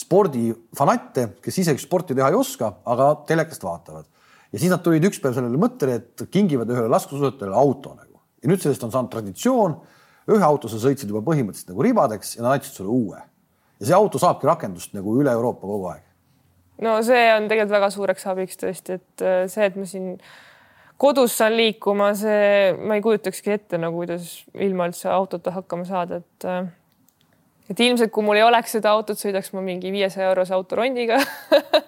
spordifanatte, 0.00 1.26
kes 1.44 1.60
isegi 1.62 1.82
sporti 1.82 2.16
teha 2.16 2.30
ei 2.32 2.38
oska, 2.38 2.72
aga 2.90 3.12
telekast 3.28 3.62
vaatavad. 3.66 4.08
ja 4.50 4.58
siis 4.58 4.72
nad 4.72 4.82
tulid 4.82 5.04
üks 5.06 5.20
päev 5.22 5.36
sellele 5.36 5.60
mõttele, 5.60 6.00
et 6.00 6.28
kingivad 6.32 6.70
ühele 6.72 6.90
laskesuusatajale 6.90 7.56
auto 7.60 7.94
nagu 7.98 8.22
ja 8.40 8.48
nüüd 8.48 8.62
sellest 8.62 8.84
on 8.86 8.92
saanud 8.94 9.12
traditsioon 9.12 9.76
ühe 10.36 10.44
auto 10.46 10.70
sa 10.70 10.80
sõitsid 10.82 11.10
juba 11.10 11.22
põhimõtteliselt 11.26 11.72
nagu 11.72 11.86
ribadeks 11.86 12.36
ja 12.36 12.44
nad 12.44 12.58
andsid 12.58 12.80
sulle 12.80 12.92
uue. 12.92 13.22
ja 13.80 13.88
see 13.88 13.96
auto 13.96 14.20
saabki 14.20 14.48
rakendust 14.48 14.94
nagu 14.96 15.16
üle 15.20 15.32
Euroopa 15.32 15.66
kogu 15.66 15.90
aeg. 15.92 16.04
no 16.84 16.98
see 17.06 17.26
on 17.34 17.48
tegelikult 17.48 17.76
väga 17.78 17.90
suureks 17.94 18.26
abiks 18.32 18.60
tõesti, 18.60 19.00
et 19.00 19.24
äh, 19.26 19.42
see, 19.50 19.66
et 19.70 19.76
ma 19.76 19.86
siin 19.88 20.12
kodus 21.00 21.38
saan 21.38 21.56
liikuma, 21.56 22.12
see, 22.18 22.74
ma 22.76 22.98
ei 22.98 23.04
kujutakski 23.04 23.54
ette 23.56 23.80
nagu, 23.80 24.02
kuidas 24.02 24.42
ilma 24.60 24.90
üldse 24.90 25.08
autota 25.08 25.54
hakkama 25.54 25.88
saada, 25.88 26.20
et 26.20 26.48
äh, 26.48 26.68
et 27.70 27.80
ilmselt, 27.80 28.10
kui 28.12 28.26
mul 28.26 28.40
ei 28.40 28.44
oleks 28.44 28.74
seda 28.76 28.92
autot, 28.96 29.18
sõidaks 29.18 29.52
ma 29.54 29.62
mingi 29.64 29.92
viiesaja 29.94 30.32
eurose 30.32 30.54
autorondiga 30.56 31.20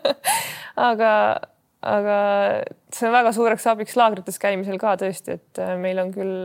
aga, 0.90 1.14
aga 1.82 2.18
see 2.95 3.09
on 3.09 3.16
väga 3.16 3.32
suureks 3.34 3.66
abiks 3.72 3.99
laagrites 3.99 4.38
käimisel 4.43 4.78
ka 4.80 4.95
tõesti, 5.01 5.40
et 5.40 5.62
äh, 5.62 5.74
meil 5.80 6.01
on 6.03 6.14
küll 6.14 6.36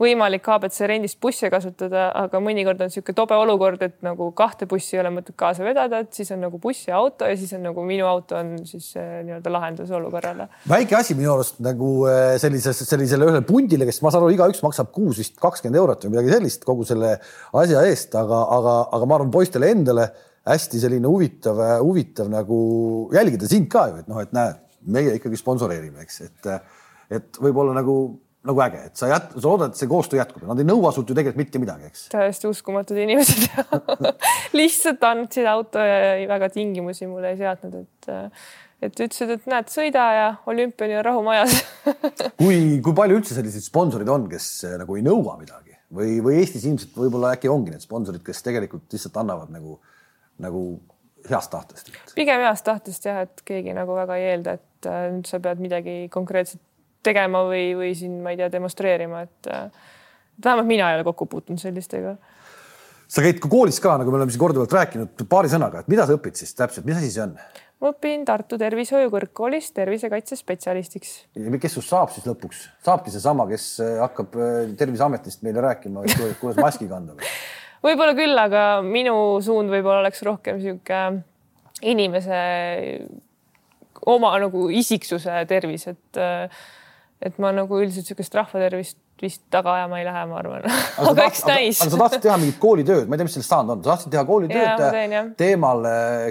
võimalik 0.00 0.42
KBC 0.44 0.88
rendist 0.88 1.18
busse 1.20 1.50
kasutada, 1.52 2.06
aga 2.16 2.40
mõnikord 2.42 2.80
on 2.80 2.88
niisugune 2.88 3.16
tobe 3.16 3.36
olukord, 3.36 3.82
et 3.84 3.98
nagu 4.04 4.30
kahte 4.36 4.68
bussi 4.70 4.96
ei 4.96 5.02
ole 5.02 5.12
mõtet 5.12 5.36
kaasa 5.38 5.64
vedada, 5.66 6.00
et 6.04 6.16
siis 6.16 6.30
on 6.34 6.40
nagu 6.46 6.60
buss 6.62 6.88
ja 6.88 6.96
auto 7.00 7.28
ja 7.28 7.36
siis 7.38 7.52
on 7.56 7.66
nagu 7.68 7.84
minu 7.86 8.06
auto 8.08 8.38
on 8.38 8.54
siis 8.68 8.90
äh, 8.96 9.20
nii-öelda 9.26 9.52
lahendus 9.52 9.92
olukorrale. 9.96 10.48
väike 10.70 10.96
asi 10.96 11.16
minu 11.18 11.34
arust 11.34 11.60
nagu 11.64 11.90
äh, 12.08 12.38
sellises, 12.40 12.80
sellisele 12.88 13.28
ühele 13.28 13.42
pundile, 13.46 13.88
kes 13.88 14.00
ma 14.04 14.12
saan 14.14 14.24
aru, 14.24 14.32
igaüks 14.38 14.62
maksab 14.64 14.88
kuus 14.94 15.20
vist 15.20 15.36
kakskümmend 15.42 15.82
eurot 15.82 16.06
või 16.06 16.16
midagi 16.16 16.34
sellist 16.36 16.64
kogu 16.68 16.88
selle 16.88 17.12
asja 17.60 17.84
eest, 17.90 18.16
aga, 18.16 18.40
aga, 18.56 18.78
aga 18.96 19.10
ma 19.10 19.20
arvan, 19.20 19.34
poistele 19.34 19.70
endale 19.74 20.08
hästi 20.48 20.80
selline 20.80 21.08
huvitav, 21.10 21.60
huvitav 21.84 22.32
nagu 22.32 22.56
jälgida 23.12 23.48
sind 23.50 23.68
ka 23.72 23.86
ju, 23.90 24.00
et 24.00 24.08
noh, 24.08 24.24
et 24.24 24.32
näed, 24.36 24.64
meie 24.88 25.14
ikkagi 25.18 25.36
sponsoreerime, 25.36 26.06
eks, 26.06 26.20
et, 26.24 26.50
et 27.20 27.40
võib-olla 27.44 27.76
nagu 27.76 28.00
nagu 28.48 28.62
äge, 28.64 28.80
et 28.88 28.96
sa 28.96 29.10
jät-, 29.10 29.34
sa 29.36 29.44
loodad, 29.44 29.74
et 29.74 29.80
see 29.80 29.90
koostöö 29.90 30.20
jätkub 30.20 30.44
ja 30.44 30.48
nad 30.48 30.62
ei 30.62 30.68
nõua 30.68 30.92
sult 30.96 31.10
ju 31.10 31.16
tegelikult 31.16 31.42
mitte 31.42 31.60
midagi, 31.60 31.90
eks. 31.90 32.06
täiesti 32.12 32.48
uskumatud 32.48 32.96
inimesed 32.96 33.50
lihtsalt 34.60 35.04
andsid 35.10 35.48
auto 35.50 35.82
ja 35.84 36.16
väga 36.30 36.48
tingimusi 36.54 37.08
mulle 37.10 37.34
ei 37.34 37.40
seadnud, 37.40 37.82
et 37.84 38.12
et 38.80 38.96
ütlesid, 38.96 39.34
et 39.34 39.48
näed, 39.50 39.68
sõida 39.68 40.04
ja 40.16 40.28
olümpiani 40.48 40.96
on 40.96 41.04
rahu 41.04 41.24
majas 41.26 41.58
kui, 42.40 42.80
kui 42.80 42.94
palju 42.96 43.18
üldse 43.20 43.36
selliseid 43.36 43.66
sponsoreid 43.66 44.08
on, 44.08 44.24
kes 44.30 44.46
eh, 44.68 44.78
nagu 44.80 44.96
ei 44.96 45.04
nõua 45.04 45.36
midagi 45.40 45.76
või, 45.92 46.16
või 46.24 46.38
Eestis 46.40 46.64
ilmselt 46.68 46.96
võib-olla 46.96 47.34
äkki 47.36 47.50
ongi 47.52 47.74
need 47.74 47.84
sponsorid, 47.84 48.24
kes 48.24 48.40
tegelikult 48.46 48.88
lihtsalt 48.94 49.20
annavad 49.20 49.52
nagu, 49.52 49.76
nagu 50.40 50.64
heast 51.28 51.52
tahtest? 51.52 51.92
pigem 52.16 52.40
heast 52.46 52.64
tahtest 52.64 53.04
jah, 53.04 53.20
et 53.26 53.44
keegi 53.44 53.76
nagu 53.76 53.96
väga 53.98 54.16
ei 54.16 54.30
eelda, 54.32 54.56
et 54.56 54.88
äh, 54.88 55.06
nüüd 55.12 55.28
sa 55.28 55.42
pead 55.44 55.60
midagi 55.60 55.96
konkreetset 56.12 56.62
tegema 57.06 57.44
või, 57.48 57.70
või 57.78 57.94
siin, 57.98 58.18
ma 58.24 58.34
ei 58.34 58.40
tea, 58.40 58.50
demonstreerima, 58.52 59.24
et 59.24 59.50
vähemalt 60.44 60.68
mina 60.68 60.90
ei 60.90 60.98
ole 60.98 61.06
kokku 61.08 61.26
puutunud 61.26 61.60
sellistega. 61.60 62.16
sa 63.08 63.24
käid 63.24 63.40
ka 63.42 63.48
koolis 63.48 63.80
ka, 63.80 63.96
nagu 63.98 64.12
me 64.12 64.20
oleme 64.20 64.30
siin 64.30 64.42
korduvalt 64.42 64.72
rääkinud, 64.72 65.26
paari 65.28 65.50
sõnaga, 65.52 65.80
et 65.80 65.88
mida 65.88 66.06
sa 66.06 66.16
õpid 66.16 66.38
siis 66.38 66.54
täpselt, 66.54 66.86
mis 66.86 67.00
asi 67.00 67.10
see 67.14 67.24
on? 67.24 67.36
ma 67.80 67.92
õpin 67.94 68.26
Tartu 68.28 68.58
Tervishoiu 68.60 69.10
Kõrgkoolis 69.12 69.70
tervisekaitsespetsialistiks. 69.76 71.14
kes 71.32 71.72
sinust 71.74 71.88
saab 71.92 72.12
siis 72.12 72.26
lõpuks, 72.28 72.66
saabki 72.84 73.12
seesama, 73.14 73.46
kes 73.50 73.72
äh, 73.84 73.96
hakkab 74.02 74.36
äh, 74.36 74.74
Terviseametist 74.78 75.42
meile 75.46 75.64
rääkima, 75.64 76.04
kuidas 76.40 76.60
maski 76.60 76.88
kanda 76.90 77.16
või? 77.16 77.32
võib-olla 77.88 78.14
küll, 78.18 78.36
aga 78.36 78.64
minu 78.84 79.14
suund 79.44 79.72
võib-olla 79.72 80.04
oleks 80.04 80.22
rohkem 80.26 80.60
sihuke 80.60 81.00
inimese 81.80 82.40
oma 84.10 84.34
nagu 84.40 84.68
isiksuse 84.72 85.44
tervis, 85.48 85.88
et 85.88 86.20
äh, 86.20 86.60
et 87.20 87.38
ma 87.42 87.52
nagu 87.52 87.80
üldiselt 87.80 88.06
niisugust 88.08 88.36
rahvatervist 88.38 88.98
vist 89.20 89.42
taga 89.52 89.74
ajama 89.76 89.98
ei 90.00 90.04
lähe, 90.06 90.22
ma 90.30 90.38
arvan. 90.40 90.66
aga 91.10 91.24
eks 91.28 91.42
näis. 91.48 91.80
aga 91.84 91.92
sa 91.92 91.98
tahtsid 92.00 92.22
teha 92.24 92.36
mingit 92.40 92.58
koolitööd, 92.62 93.08
ma 93.08 93.16
ei 93.16 93.20
tea, 93.20 93.28
mis 93.28 93.34
sellest 93.36 93.52
saanud 93.52 93.74
on, 93.74 93.82
sa 93.84 93.92
tahtsid 93.92 94.14
teha 94.14 94.22
koolitööd 94.28 94.80
teen, 94.80 95.32
teemal, 95.40 95.88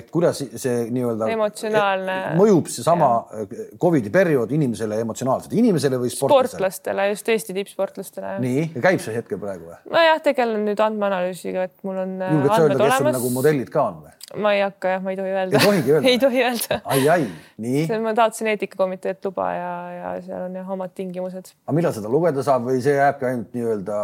kuidas 0.09 0.41
see 0.41 0.75
nii-öelda 0.95 1.29
emotsionaalne 1.35 2.17
mõjub 2.39 2.71
seesama 2.73 3.11
Covidi 3.81 4.09
periood 4.13 4.53
inimesele 4.57 4.99
emotsionaalselt, 5.05 5.53
inimesele 5.61 6.01
või 6.01 6.13
sportlasele? 6.13 6.49
sportlastele, 6.55 7.09
just 7.13 7.33
Eesti 7.35 7.57
tippsportlastele. 7.59 8.35
nii, 8.41 8.67
käib 8.81 9.03
see 9.05 9.17
hetkel 9.17 9.41
praegu 9.41 9.69
või? 9.69 9.81
nojah, 9.93 10.23
tegelen 10.25 10.65
nüüd 10.65 10.81
andmeanalüüsiga, 10.89 11.69
et 11.69 11.85
mul 11.85 12.01
on 12.07 12.17
julged 12.25 12.55
sa 12.55 12.63
öelda, 12.65 12.81
kes 12.81 12.97
sul 13.03 13.13
nagu 13.19 13.35
modellid 13.37 13.69
ka 13.73 13.85
on 13.91 14.01
või? 14.07 14.15
Ma 14.37 14.53
ei 14.53 14.61
hakka 14.61 14.93
jah, 14.93 15.01
ma 15.03 15.13
ei 15.13 15.17
tohi 15.17 15.31
öelda. 15.33 15.57
ei 15.57 15.65
tohigi 15.65 15.93
öelda 15.93 16.09
ei 16.11 16.19
tohi 16.21 16.43
öelda. 16.43 16.79
ai, 16.83 17.07
ai, 17.09 17.27
nii. 17.57 17.85
ma 18.03 18.13
taotlesin 18.17 18.51
eetikakomiteelt 18.53 19.25
luba 19.25 19.47
ja, 19.55 19.71
ja 19.95 20.11
seal 20.25 20.45
on 20.47 20.57
jah 20.59 20.69
omad 20.75 20.93
tingimused. 20.97 21.53
aga 21.65 21.77
millal 21.77 21.95
seda 21.95 22.11
lugeda 22.11 22.45
saab 22.45 22.67
või 22.69 22.83
see 22.85 22.97
jääbki 22.97 23.29
ainult 23.29 23.57
nii-öelda 23.57 24.01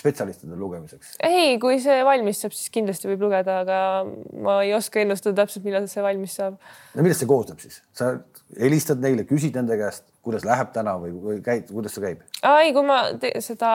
spetsialistide 0.00 0.58
lugemiseks? 0.60 1.16
ei, 1.26 1.58
kui 1.62 1.80
see 1.84 1.98
valmis 2.08 2.40
saab, 2.44 2.56
siis 2.56 2.72
kindlasti 2.72 3.10
võib 3.12 3.26
lugeda, 3.28 3.60
aga 3.66 3.80
ma 4.46 4.60
ei 4.64 4.72
oska 4.76 5.02
ennustada 5.04 5.42
täpselt, 5.42 5.66
millal 5.68 5.90
see 5.92 6.04
valmis 6.04 6.38
saab. 6.40 6.56
no 6.94 7.06
millest 7.06 7.24
see 7.24 7.30
koosneb 7.30 7.60
siis? 7.62 7.82
sa 7.96 8.14
helistad 8.54 9.00
neile, 9.02 9.24
küsid 9.26 9.56
nende 9.58 9.74
käest, 9.78 10.04
kuidas 10.24 10.44
läheb 10.46 10.70
täna 10.74 10.94
või, 11.02 11.10
või 11.18 11.40
käid, 11.44 11.66
kuidas 11.72 11.96
see 11.96 12.04
käib? 12.04 12.22
ei, 12.46 12.70
kui 12.74 12.86
ma 12.86 13.00
seda 13.42 13.70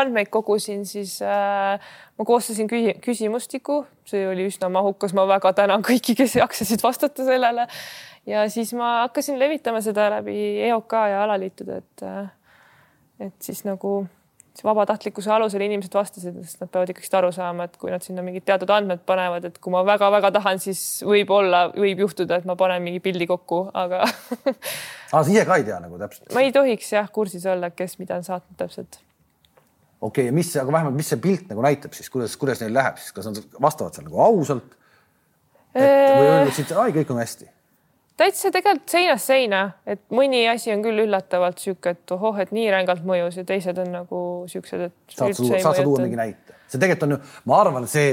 andmeid 0.00 0.28
kogusin, 0.32 0.84
siis 0.88 1.16
äh, 1.24 1.80
ma 2.20 2.28
koostasin 2.28 2.68
küsimustiku, 3.00 3.80
see 4.08 4.26
oli 4.28 4.44
üsna 4.50 4.68
mahukas, 4.72 5.14
ma 5.16 5.24
väga 5.30 5.54
tänan 5.62 5.84
kõiki, 5.86 6.16
kes 6.18 6.36
jaksasid 6.36 6.84
vastata 6.84 7.24
sellele. 7.24 7.66
ja 8.28 8.44
siis 8.52 8.74
ma 8.76 9.00
hakkasin 9.06 9.40
levitama 9.40 9.80
seda 9.84 10.10
läbi 10.18 10.36
EOK 10.68 10.96
ja 11.14 11.24
alaliitude, 11.24 11.80
et, 11.80 12.08
et 13.26 13.48
siis 13.48 13.64
nagu 13.64 14.02
vabatahtlikkuse 14.64 15.30
alusel 15.32 15.62
inimesed 15.64 15.94
vastasid, 15.94 16.36
sest 16.44 16.62
nad 16.62 16.70
peavad 16.72 16.90
ikkagist 16.92 17.14
aru 17.16 17.30
saama, 17.34 17.66
et 17.68 17.76
kui 17.80 17.92
nad 17.92 18.04
sinna 18.04 18.24
mingid 18.26 18.44
teatud 18.48 18.70
andmed 18.74 19.04
panevad, 19.08 19.46
et 19.48 19.60
kui 19.62 19.72
ma 19.74 19.82
väga-väga 19.86 20.32
tahan, 20.36 20.60
siis 20.62 20.82
võib-olla, 21.06 21.66
võib 21.74 22.02
juhtuda, 22.04 22.40
et 22.40 22.48
ma 22.48 22.56
panen 22.60 22.82
mingi 22.84 23.02
pildi 23.04 23.28
kokku, 23.30 23.62
aga 23.76 24.02
aa, 24.06 24.56
sa 25.12 25.22
ise 25.26 25.46
ka 25.48 25.60
ei 25.60 25.68
tea 25.68 25.78
nagu 25.82 26.00
täpselt? 26.00 26.32
ma 26.36 26.44
ei 26.46 26.52
tohiks 26.54 26.90
jah 26.96 27.08
kursis 27.14 27.46
olla, 27.50 27.72
kes 27.74 27.96
mida 28.02 28.18
on 28.20 28.26
saatnud 28.26 28.58
täpselt 28.60 29.00
okei 30.00 30.26
okay,, 30.28 30.34
mis, 30.34 30.50
aga 30.56 30.72
vähemalt, 30.72 30.98
mis 30.98 31.12
see 31.12 31.20
pilt 31.22 31.48
nagu 31.52 31.64
näitab 31.64 31.94
siis, 31.96 32.10
kuidas, 32.12 32.36
kuidas 32.40 32.62
neil 32.64 32.74
läheb 32.74 32.98
siis, 33.00 33.14
kas 33.16 33.30
nad 33.30 33.40
vastavad 33.62 33.96
seal 33.96 34.08
nagu 34.08 34.20
ausalt? 34.26 34.76
või 35.76 36.26
öeldakse, 36.26 36.66
et 36.66 36.72
ai, 36.74 36.90
kõik 36.96 37.14
on 37.14 37.20
hästi? 37.22 37.46
Täitsa 38.20 38.50
tegelikult 38.52 38.92
seinast 38.92 39.30
seina, 39.30 39.62
et 39.88 40.02
mõni 40.14 40.42
asi 40.50 40.72
on 40.74 40.82
küll 40.84 41.04
üllatavalt 41.06 41.62
sihuke, 41.62 41.94
et 41.96 42.14
ohoh, 42.16 42.36
et 42.42 42.52
nii 42.54 42.68
rängalt 42.74 43.06
mõjus 43.08 43.40
ja 43.40 43.46
teised 43.48 43.78
on 43.80 43.88
nagu 43.94 44.20
siuksed, 44.50 44.84
et. 44.90 44.98
saad 45.14 45.32
sa 45.32 45.42
tuua, 45.42 45.62
saad 45.64 45.80
sa 45.80 45.86
tuua 45.86 46.04
mingi 46.04 46.20
näite? 46.20 46.58
see 46.70 46.78
tegelikult 46.78 47.08
on 47.08 47.16
ju, 47.16 47.20
ma 47.50 47.60
arvan, 47.64 47.88
see 47.90 48.12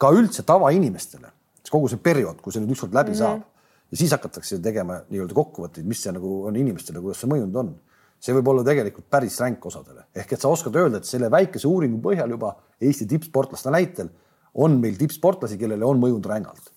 ka 0.00 0.12
üldse 0.14 0.44
tavainimestele, 0.48 1.32
kogu 1.68 1.90
see 1.90 2.00
periood, 2.00 2.38
kui 2.40 2.54
see 2.54 2.62
nüüd 2.62 2.76
ükskord 2.76 2.94
läbi 2.96 3.12
mm 3.12 3.18
-hmm. 3.18 3.42
saab 3.42 3.90
ja 3.90 3.96
siis 4.00 4.14
hakatakse 4.14 4.58
tegema 4.62 5.02
nii-öelda 5.10 5.34
kokkuvõtteid, 5.36 5.84
mis 5.88 6.00
see 6.02 6.12
nagu 6.12 6.46
on 6.48 6.56
inimestele, 6.56 7.02
kuidas 7.02 7.20
see 7.20 7.30
mõjunud 7.30 7.60
on 7.60 7.74
see 8.22 8.34
võib 8.34 8.50
olla 8.52 8.64
tegelikult 8.66 9.06
päris 9.10 9.38
ränk 9.40 9.66
osadele, 9.70 10.08
ehk 10.14 10.32
et 10.34 10.42
sa 10.42 10.50
oskad 10.50 10.76
öelda, 10.76 10.98
et 10.98 11.08
selle 11.08 11.30
väikese 11.30 11.68
uuringu 11.70 12.00
põhjal 12.02 12.34
juba 12.34 12.56
Eesti 12.80 13.06
tippsportlaste 13.10 13.70
näitel 13.74 14.10
on 14.54 14.76
meil 14.82 14.98
tippsportlasi, 14.98 15.58
kellele 15.58 15.86
on 15.86 16.00
mõjunud 16.02 16.26
rängalt. 16.26 16.72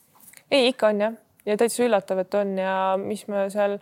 ei, 0.51 0.69
ikka 0.69 0.91
on 0.93 1.01
jah, 1.01 1.17
ja 1.45 1.57
täitsa 1.57 1.85
üllatav, 1.85 2.23
et 2.23 2.39
on 2.39 2.57
ja 2.59 2.73
mis 3.01 3.25
me 3.31 3.47
seal 3.53 3.77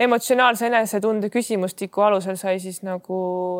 emotsionaalse 0.00 0.70
enesetunde 0.70 1.28
küsimustiku 1.30 2.06
alusel 2.06 2.38
sai 2.40 2.60
siis 2.62 2.80
nagu 2.86 3.16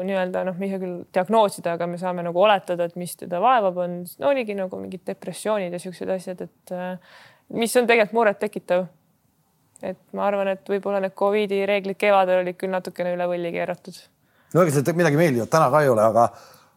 nii-öelda 0.07 0.45
noh, 0.49 0.57
me 0.57 0.67
ei 0.69 0.73
saa 0.73 0.83
küll 0.83 1.03
diagnoosida, 1.15 1.75
aga 1.77 1.89
me 1.91 1.99
saame 2.01 2.25
nagu 2.25 2.41
oletada, 2.41 2.89
et 2.89 2.97
mis 3.01 3.13
teda 3.21 3.43
vaevab, 3.43 3.83
on 3.85 3.99
no, 4.07 4.31
oligi 4.31 4.57
nagu 4.57 4.81
mingid 4.81 5.05
depressioonid 5.07 5.77
ja 5.77 5.83
siuksed 5.83 6.15
asjad, 6.17 6.47
et 6.49 6.75
mis 7.53 7.77
on 7.77 7.91
tegelikult 7.91 8.19
murettekitav 8.23 8.89
et 9.83 10.01
ma 10.17 10.27
arvan, 10.29 10.51
et 10.53 10.67
võib-olla 10.69 11.01
need 11.03 11.15
Covidi 11.17 11.61
reeglid 11.69 11.99
kevadel 12.01 12.43
olid 12.43 12.59
küll 12.61 12.73
natukene 12.73 13.15
üle 13.17 13.27
võlli 13.31 13.53
keeratud. 13.55 13.97
no 14.55 14.65
ega 14.65 14.75
see 14.75 14.97
midagi 14.97 15.21
meeldivat 15.21 15.53
täna 15.53 15.71
ka 15.73 15.83
ei 15.85 15.91
ole, 15.93 16.05
aga, 16.05 16.27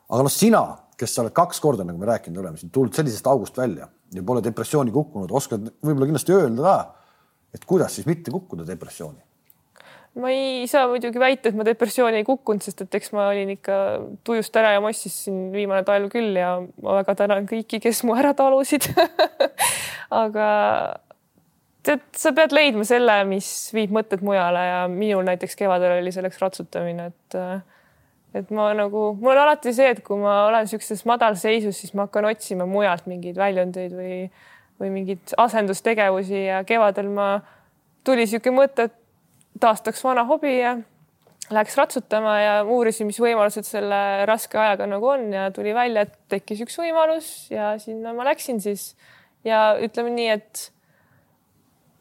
aga 0.09 0.25
noh, 0.25 0.31
sina, 0.31 0.63
kes 0.99 1.15
sa 1.15 1.23
oled 1.23 1.35
kaks 1.35 1.59
korda, 1.63 1.85
nagu 1.87 1.99
me 1.99 2.09
rääkinud 2.09 2.39
oleme, 2.43 2.59
siin 2.59 2.71
tulnud 2.73 2.95
sellisest 2.95 3.27
august 3.27 3.57
välja 3.59 3.89
ja 4.15 4.23
pole 4.25 4.43
depressiooni 4.45 4.93
kukkunud, 4.93 5.31
oskad 5.31 5.69
võib-olla 5.83 6.09
kindlasti 6.09 6.35
öelda 6.35 6.65
ka, 6.65 7.05
et 7.53 7.69
kuidas 7.69 7.95
siis 7.97 8.09
mitte 8.09 8.33
kukkuda 8.33 8.67
depressiooni? 8.67 9.21
ma 10.21 10.29
ei 10.29 10.67
saa 10.69 10.85
muidugi 10.91 11.17
väita, 11.17 11.49
et 11.49 11.55
ma 11.57 11.65
depressiooni 11.65 12.19
ei 12.21 12.25
kukkunud, 12.27 12.61
sest 12.61 12.83
et 12.85 12.97
eks 12.99 13.13
ma 13.15 13.25
olin 13.31 13.49
ikka 13.55 13.77
tujust 14.25 14.53
ära 14.61 14.75
ja 14.75 14.81
mossis 14.83 15.15
siin 15.25 15.47
viimane 15.53 15.81
talv 15.87 16.11
küll 16.13 16.37
ja 16.37 16.59
ma 16.61 16.99
väga 16.99 17.15
tänan 17.23 17.47
kõiki, 17.49 17.79
kes 17.81 18.03
mu 18.05 18.13
ära 18.17 18.35
talusid 18.37 18.91
aga 20.23 20.47
tead, 21.85 22.05
sa 22.13 22.33
pead 22.37 22.53
leidma 22.53 22.85
selle, 22.87 23.17
mis 23.29 23.47
viib 23.73 23.93
mõtted 23.95 24.21
mujale 24.25 24.63
ja 24.67 24.81
minul 24.91 25.25
näiteks 25.27 25.57
kevadel 25.59 25.97
oli 25.97 26.13
selleks 26.13 26.37
ratsutamine, 26.43 27.09
et 27.09 27.39
et 28.33 28.49
ma 28.53 28.71
nagu, 28.77 29.11
mul 29.19 29.35
on 29.35 29.43
alati 29.43 29.73
see, 29.75 29.91
et 29.93 30.01
kui 30.05 30.17
ma 30.21 30.47
olen 30.47 30.65
niisuguses 30.65 31.03
madalseisus, 31.09 31.77
siis 31.83 31.93
ma 31.93 32.07
hakkan 32.07 32.27
otsima 32.31 32.65
mujalt 32.69 33.05
mingeid 33.09 33.37
väljundeid 33.37 33.93
või, 33.97 34.17
või 34.81 34.93
mingeid 34.95 35.35
asendustegevusi 35.37 36.47
ja 36.47 36.63
kevadel 36.67 37.11
ma, 37.13 37.27
tuli 38.03 38.25
niisugune 38.25 38.57
mõte, 38.57 38.89
et 38.89 38.97
taastaks 39.61 40.01
vana 40.03 40.25
hobi 40.27 40.57
ja 40.57 40.77
läks 41.53 41.75
ratsutama 41.77 42.33
ja 42.39 42.53
uurisin, 42.63 43.07
mis 43.09 43.19
võimalused 43.21 43.67
selle 43.67 44.25
raske 44.29 44.57
ajaga 44.57 44.87
nagu 44.89 45.09
on 45.13 45.27
ja 45.33 45.49
tuli 45.53 45.73
välja, 45.75 46.07
et 46.07 46.15
tekkis 46.31 46.63
üks 46.65 46.77
võimalus 46.79 47.29
ja 47.51 47.73
sinna 47.81 48.15
ma 48.15 48.25
läksin 48.27 48.61
siis. 48.63 48.93
Ja 49.43 49.73
ütleme 49.83 50.13
nii, 50.15 50.29
et 50.39 50.69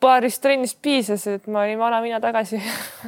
paarist 0.02 0.42
trennist 0.42 0.78
piisas, 0.82 1.26
et 1.30 1.46
ma 1.50 1.62
olin 1.66 1.78
vana 1.80 2.00
mina 2.02 2.18
tagasi 2.22 2.58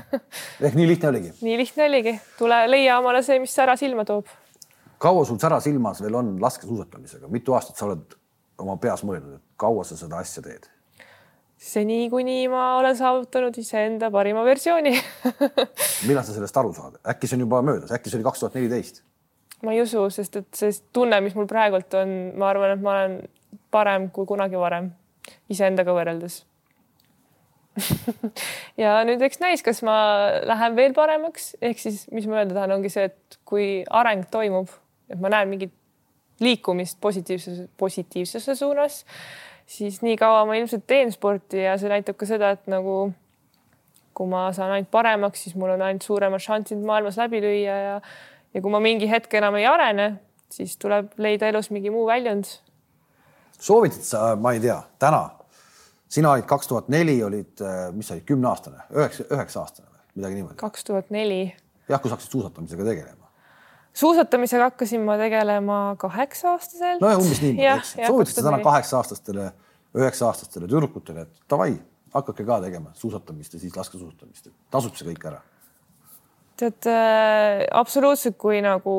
ehk 0.64 0.76
nii 0.78 0.86
lihtne 0.88 1.10
oligi? 1.10 1.32
nii 1.42 1.56
lihtne 1.58 1.88
oligi, 1.88 2.14
tule 2.38 2.60
leia 2.70 2.98
omale 3.00 3.22
see, 3.26 3.40
mis 3.42 3.54
sära 3.54 3.76
silma 3.80 4.06
toob. 4.08 4.28
kaua 5.02 5.24
sul 5.28 5.40
sära 5.42 5.60
silmas 5.64 6.02
veel 6.04 6.20
on 6.20 6.36
laskesuusatamisega, 6.42 7.30
mitu 7.32 7.56
aastat 7.58 7.80
sa 7.80 7.88
oled 7.88 8.14
oma 8.62 8.76
peas 8.82 9.02
mõelnud, 9.06 9.40
et 9.40 9.60
kaua 9.60 9.84
sa 9.86 9.98
seda 9.98 10.22
asja 10.22 10.44
teed? 10.44 10.70
seni, 11.64 12.04
kuni 12.12 12.44
ma 12.52 12.74
olen 12.78 12.96
saavutanud 12.98 13.58
iseenda 13.58 14.10
parima 14.14 14.44
versiooni 14.46 14.94
millal 16.08 16.22
sa 16.22 16.30
sellest 16.30 16.62
aru 16.62 16.74
saad, 16.76 17.02
äkki 17.14 17.30
see 17.30 17.40
on 17.40 17.46
juba 17.48 17.62
möödas, 17.66 17.92
äkki 17.94 18.12
see 18.12 18.20
oli 18.20 18.30
kaks 18.30 18.44
tuhat 18.44 18.58
neliteist? 18.60 19.02
ma 19.66 19.74
ei 19.74 19.82
usu, 19.82 20.06
sest 20.14 20.42
et 20.42 20.50
see 20.54 20.74
tunne, 20.94 21.22
mis 21.24 21.34
mul 21.34 21.50
praegult 21.50 21.94
on, 21.98 22.18
ma 22.38 22.52
arvan, 22.54 22.78
et 22.78 22.82
ma 22.84 22.98
olen 22.98 23.22
parem 23.74 24.10
kui 24.14 24.28
kunagi 24.30 24.58
varem 24.60 24.92
iseendaga 25.50 25.94
võrreldes 25.96 26.44
ja 28.82 28.98
nüüd 29.06 29.22
eks 29.26 29.40
näis, 29.42 29.62
kas 29.66 29.82
ma 29.86 29.96
lähen 30.46 30.76
veel 30.78 30.94
paremaks, 30.96 31.54
ehk 31.62 31.80
siis, 31.82 32.04
mis 32.14 32.28
ma 32.30 32.40
öelda 32.40 32.56
tahan, 32.58 32.76
ongi 32.78 32.92
see, 32.92 33.08
et 33.10 33.38
kui 33.48 33.66
areng 33.90 34.26
toimub, 34.30 34.70
et 35.10 35.20
ma 35.20 35.32
näen 35.32 35.50
mingit 35.50 35.74
liikumist 36.42 36.98
positiivsuse, 37.02 37.68
positiivsuse 37.78 38.54
suunas, 38.58 39.02
siis 39.66 40.00
nii 40.02 40.16
kaua 40.20 40.44
ma 40.48 40.58
ilmselt 40.58 40.86
teen 40.86 41.12
sporti 41.14 41.62
ja 41.62 41.76
see 41.80 41.90
näitab 41.92 42.18
ka 42.20 42.28
seda, 42.28 42.54
et 42.56 42.66
nagu 42.70 43.12
kui 44.14 44.30
ma 44.30 44.46
saan 44.54 44.70
ainult 44.76 44.90
paremaks, 44.94 45.42
siis 45.46 45.56
mul 45.58 45.74
on 45.74 45.82
ainult 45.82 46.06
suuremad 46.06 46.42
šansid 46.42 46.82
maailmas 46.86 47.18
läbi 47.18 47.42
lüüa 47.42 47.78
ja 47.86 47.96
ja 48.54 48.62
kui 48.62 48.70
ma 48.70 48.80
mingi 48.82 49.08
hetk 49.10 49.32
enam 49.34 49.56
ei 49.58 49.66
arene, 49.66 50.12
siis 50.52 50.76
tuleb 50.78 51.16
leida 51.18 51.48
elus 51.50 51.72
mingi 51.74 51.90
muu 51.90 52.06
väljund. 52.06 52.46
soovitad 53.58 54.06
sa, 54.06 54.36
ma 54.36 54.52
ei 54.54 54.60
tea, 54.62 54.78
täna 54.98 55.24
sina 56.08 56.32
olid 56.34 56.46
kaks 56.48 56.70
tuhat 56.70 56.88
neli, 56.92 57.16
olid, 57.24 57.52
äh, 57.60 57.88
mis 57.94 58.08
sa 58.08 58.16
olid, 58.16 58.26
kümneaastane, 58.28 58.86
üheksa, 58.94 59.26
üheksa 59.30 59.62
aastane 59.64 59.88
või 59.90 60.20
midagi 60.20 60.40
niimoodi? 60.40 60.58
kaks 60.62 60.84
tuhat 60.90 61.10
neli. 61.14 61.42
jah, 61.88 62.00
kui 62.00 62.10
sa 62.10 62.16
hakkasid 62.16 62.36
suusatamisega 62.36 62.88
tegelema. 62.90 63.30
suusatamisega 64.02 64.70
hakkasin 64.70 65.06
ma 65.06 65.16
tegelema 65.20 65.80
kaheksa 65.98 66.52
aastaselt. 66.54 67.00
nojah, 67.04 67.22
umbes 67.22 67.42
niimoodi, 67.42 67.72
eks. 67.78 67.96
soovitad 68.06 68.38
sa 68.38 68.46
täna 68.50 68.60
kaheksa 68.64 69.00
aastastele, 69.00 69.48
üheksa 69.94 70.30
aastastele 70.30 70.70
tüdrukutele, 70.70 71.26
et 71.28 71.50
davai, 71.50 71.72
hakake 72.14 72.46
ka 72.46 72.60
tegema 72.68 72.94
suusatamist 72.98 73.56
ja 73.56 73.64
siis 73.64 73.76
laskesuusatamist, 73.76 74.52
tasub 74.70 74.96
see 74.98 75.08
kõik 75.10 75.28
ära 75.32 75.42
tead 76.60 76.86
äh, 76.90 77.64
absoluutselt, 77.74 78.36
kui 78.40 78.60
nagu 78.64 78.94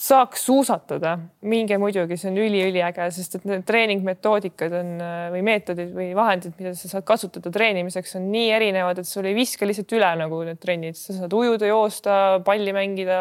saaks 0.00 0.42
suusatada, 0.48 1.14
minge 1.46 1.76
muidugi, 1.78 2.16
see 2.18 2.30
on 2.32 2.38
üliüliäge, 2.42 3.06
sest 3.14 3.38
et 3.38 3.44
need 3.46 3.62
treeningmetoodikad 3.68 4.74
on 4.80 4.90
äh, 4.98 5.26
või 5.34 5.44
meetodid 5.46 5.92
või 5.94 6.08
vahendid, 6.18 6.56
mida 6.58 6.74
sa 6.78 6.90
saad 6.90 7.06
kasutada 7.06 7.52
treenimiseks, 7.54 8.16
on 8.18 8.26
nii 8.32 8.48
erinevad, 8.56 9.00
et 9.00 9.08
sul 9.08 9.28
ei 9.30 9.36
viska 9.36 9.68
lihtsalt 9.68 9.94
üle 9.94 10.10
nagu 10.24 10.40
need 10.48 10.60
trennid, 10.62 10.98
sa 10.98 11.14
saad 11.20 11.36
ujuda, 11.38 11.68
joosta, 11.70 12.16
palli 12.46 12.74
mängida, 12.74 13.20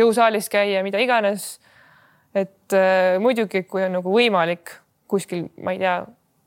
jõusaalis 0.00 0.50
käia, 0.52 0.84
mida 0.86 1.00
iganes. 1.02 1.54
et 2.34 2.74
äh, 2.74 3.16
muidugi, 3.22 3.62
kui 3.62 3.84
on 3.86 3.96
nagu 4.00 4.12
võimalik 4.12 4.76
kuskil, 5.08 5.48
ma 5.62 5.72
ei 5.72 5.80
tea, 5.80 5.98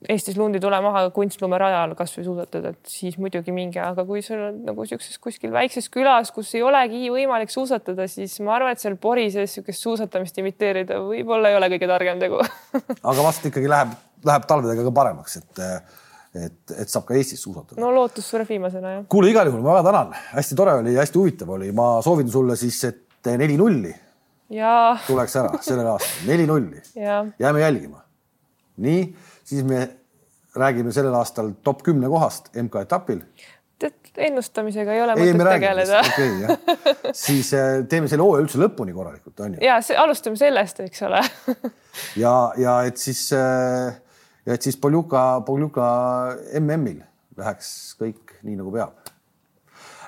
Eestis 0.06 0.36
lund 0.38 0.54
ei 0.54 0.62
tule 0.62 0.78
maha 0.86 1.08
kunstlumerajal 1.10 1.96
kasvõi 1.98 2.22
suusatada, 2.28 2.70
et 2.76 2.90
siis 2.92 3.16
muidugi 3.18 3.50
minge, 3.54 3.80
aga 3.82 4.04
kui 4.06 4.22
sul 4.22 4.44
on 4.52 4.60
nagu 4.68 4.84
siukses 4.86 5.18
kuskil 5.18 5.50
väikses 5.56 5.88
külas, 5.90 6.30
kus 6.36 6.52
ei 6.54 6.62
olegi 6.62 7.08
võimalik 7.10 7.50
suusatada, 7.50 8.06
siis 8.12 8.36
ma 8.46 8.54
arvan, 8.60 8.76
et 8.76 8.84
seal 8.84 8.94
pori 9.02 9.26
sees 9.34 9.56
niisugust 9.56 9.88
suusatamist 9.88 10.38
imiteerida 10.38 11.00
võib-olla 11.02 11.50
ei 11.50 11.58
ole 11.58 11.72
kõige 11.74 11.90
targem 11.90 12.22
tegu 12.22 12.38
aga 13.10 13.26
vast 13.26 13.48
ikkagi 13.50 13.72
läheb, 13.72 13.96
läheb 14.30 14.46
talvedega 14.52 14.86
ka 14.86 14.92
paremaks, 15.00 15.40
et, 15.42 15.64
et, 16.46 16.76
et 16.84 16.94
saab 16.94 17.08
ka 17.08 17.18
Eestis 17.18 17.42
suusatada. 17.42 17.82
no 17.82 17.90
lootus 17.96 18.30
sureb 18.30 18.54
viimasena 18.54 18.92
jah. 19.00 19.08
kuule, 19.10 19.32
igal 19.34 19.50
juhul 19.50 19.64
ma 19.66 19.80
väga 19.80 19.88
tänan, 19.90 20.14
hästi 20.36 20.60
tore 20.62 20.76
oli, 20.84 20.94
hästi 21.00 21.22
huvitav 21.24 21.56
oli, 21.58 21.72
ma 21.74 21.96
soovin 22.06 22.30
sulle 22.30 22.60
siis, 22.60 22.84
et 22.86 23.32
neli 23.34 23.58
nulli 23.58 23.96
tuleks 25.08 25.40
ära 25.42 25.58
sellel 25.66 25.90
aastal, 25.96 26.22
neli 26.30 26.46
nulli. 26.48 26.84
jääme 26.94 27.66
jälgima. 27.66 28.04
nii, 28.78 29.02
siis 29.48 29.64
me 29.68 29.88
räägime 30.58 30.92
sellel 30.96 31.16
aastal 31.18 31.54
top 31.64 31.84
kümne 31.86 32.10
kohast 32.12 32.52
MK-etapil. 32.56 33.22
ennustamisega 34.18 34.94
ei 34.94 35.02
ole 35.02 35.14
ei, 35.22 35.34
mõtet 35.38 35.52
tegeleda. 35.54 36.00
okay,, 36.02 36.30
jah. 36.42 36.80
siis 37.28 37.52
äh, 37.54 37.84
teeme 37.90 38.10
selle 38.10 38.26
hooaja 38.26 38.46
üldse 38.48 38.62
lõpuni 38.62 38.96
korralikult, 38.96 39.40
on 39.46 39.58
ju. 39.58 39.66
ja 39.66 39.78
see, 39.86 39.98
alustame 39.98 40.40
sellest, 40.40 40.82
eks 40.88 41.04
ole 41.06 41.22
ja, 42.24 42.34
ja 42.58 42.80
et 42.90 42.98
siis, 42.98 43.28
äh, 43.38 43.94
ja 44.50 44.58
et 44.58 44.66
siis 44.66 44.80
Poljuka, 44.82 45.28
Poljuka 45.46 45.92
MM-il 46.60 47.04
läheks 47.38 47.70
kõik 48.02 48.40
nii 48.42 48.58
nagu 48.58 48.74
peab 48.74 49.14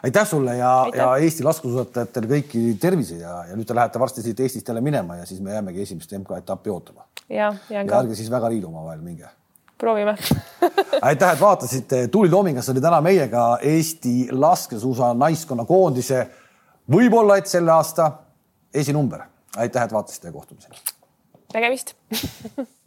aitäh 0.04 0.28
sulle 0.28 0.56
ja, 0.58 0.72
ja 0.96 1.10
Eesti 1.18 1.44
laskesuusatajatele 1.44 2.30
kõiki 2.34 2.64
tervise 2.82 3.20
ja, 3.22 3.44
ja 3.50 3.58
nüüd 3.58 3.68
te 3.70 3.78
lähete 3.78 4.02
varsti 4.02 4.24
siit 4.26 4.40
Eestist 4.40 4.68
jälle 4.68 4.82
minema 4.82 5.20
ja 5.20 5.26
siis 5.30 5.42
me 5.44 5.54
jäämegi 5.54 5.84
esimest 5.86 6.14
MK-etappi 6.18 6.74
ootama. 6.74 7.06
Ja, 7.30 7.54
ja 7.70 7.84
ärge 8.00 8.16
siis 8.16 8.32
väga 8.32 8.50
liidu 8.50 8.68
omavahel 8.68 9.02
minge. 9.02 9.28
proovime 9.78 10.16
aitäh, 11.10 11.34
et 11.34 11.42
vaatasite. 11.42 12.08
Tuuli 12.08 12.30
Toomingas 12.30 12.70
oli 12.70 12.82
täna 12.82 13.02
meiega 13.02 13.58
Eesti 13.62 14.28
laskesuusa 14.32 15.14
naiskonna 15.14 15.66
koondise 15.66 16.28
võib-olla, 16.92 17.38
et 17.38 17.48
selle 17.48 17.72
aasta 17.72 18.12
esinumber. 18.74 19.22
aitäh, 19.58 19.84
et 19.84 19.94
vaatasite 19.94 20.28
ja 20.28 20.34
kohtumiseni. 20.34 20.76
nägemist 21.54 21.96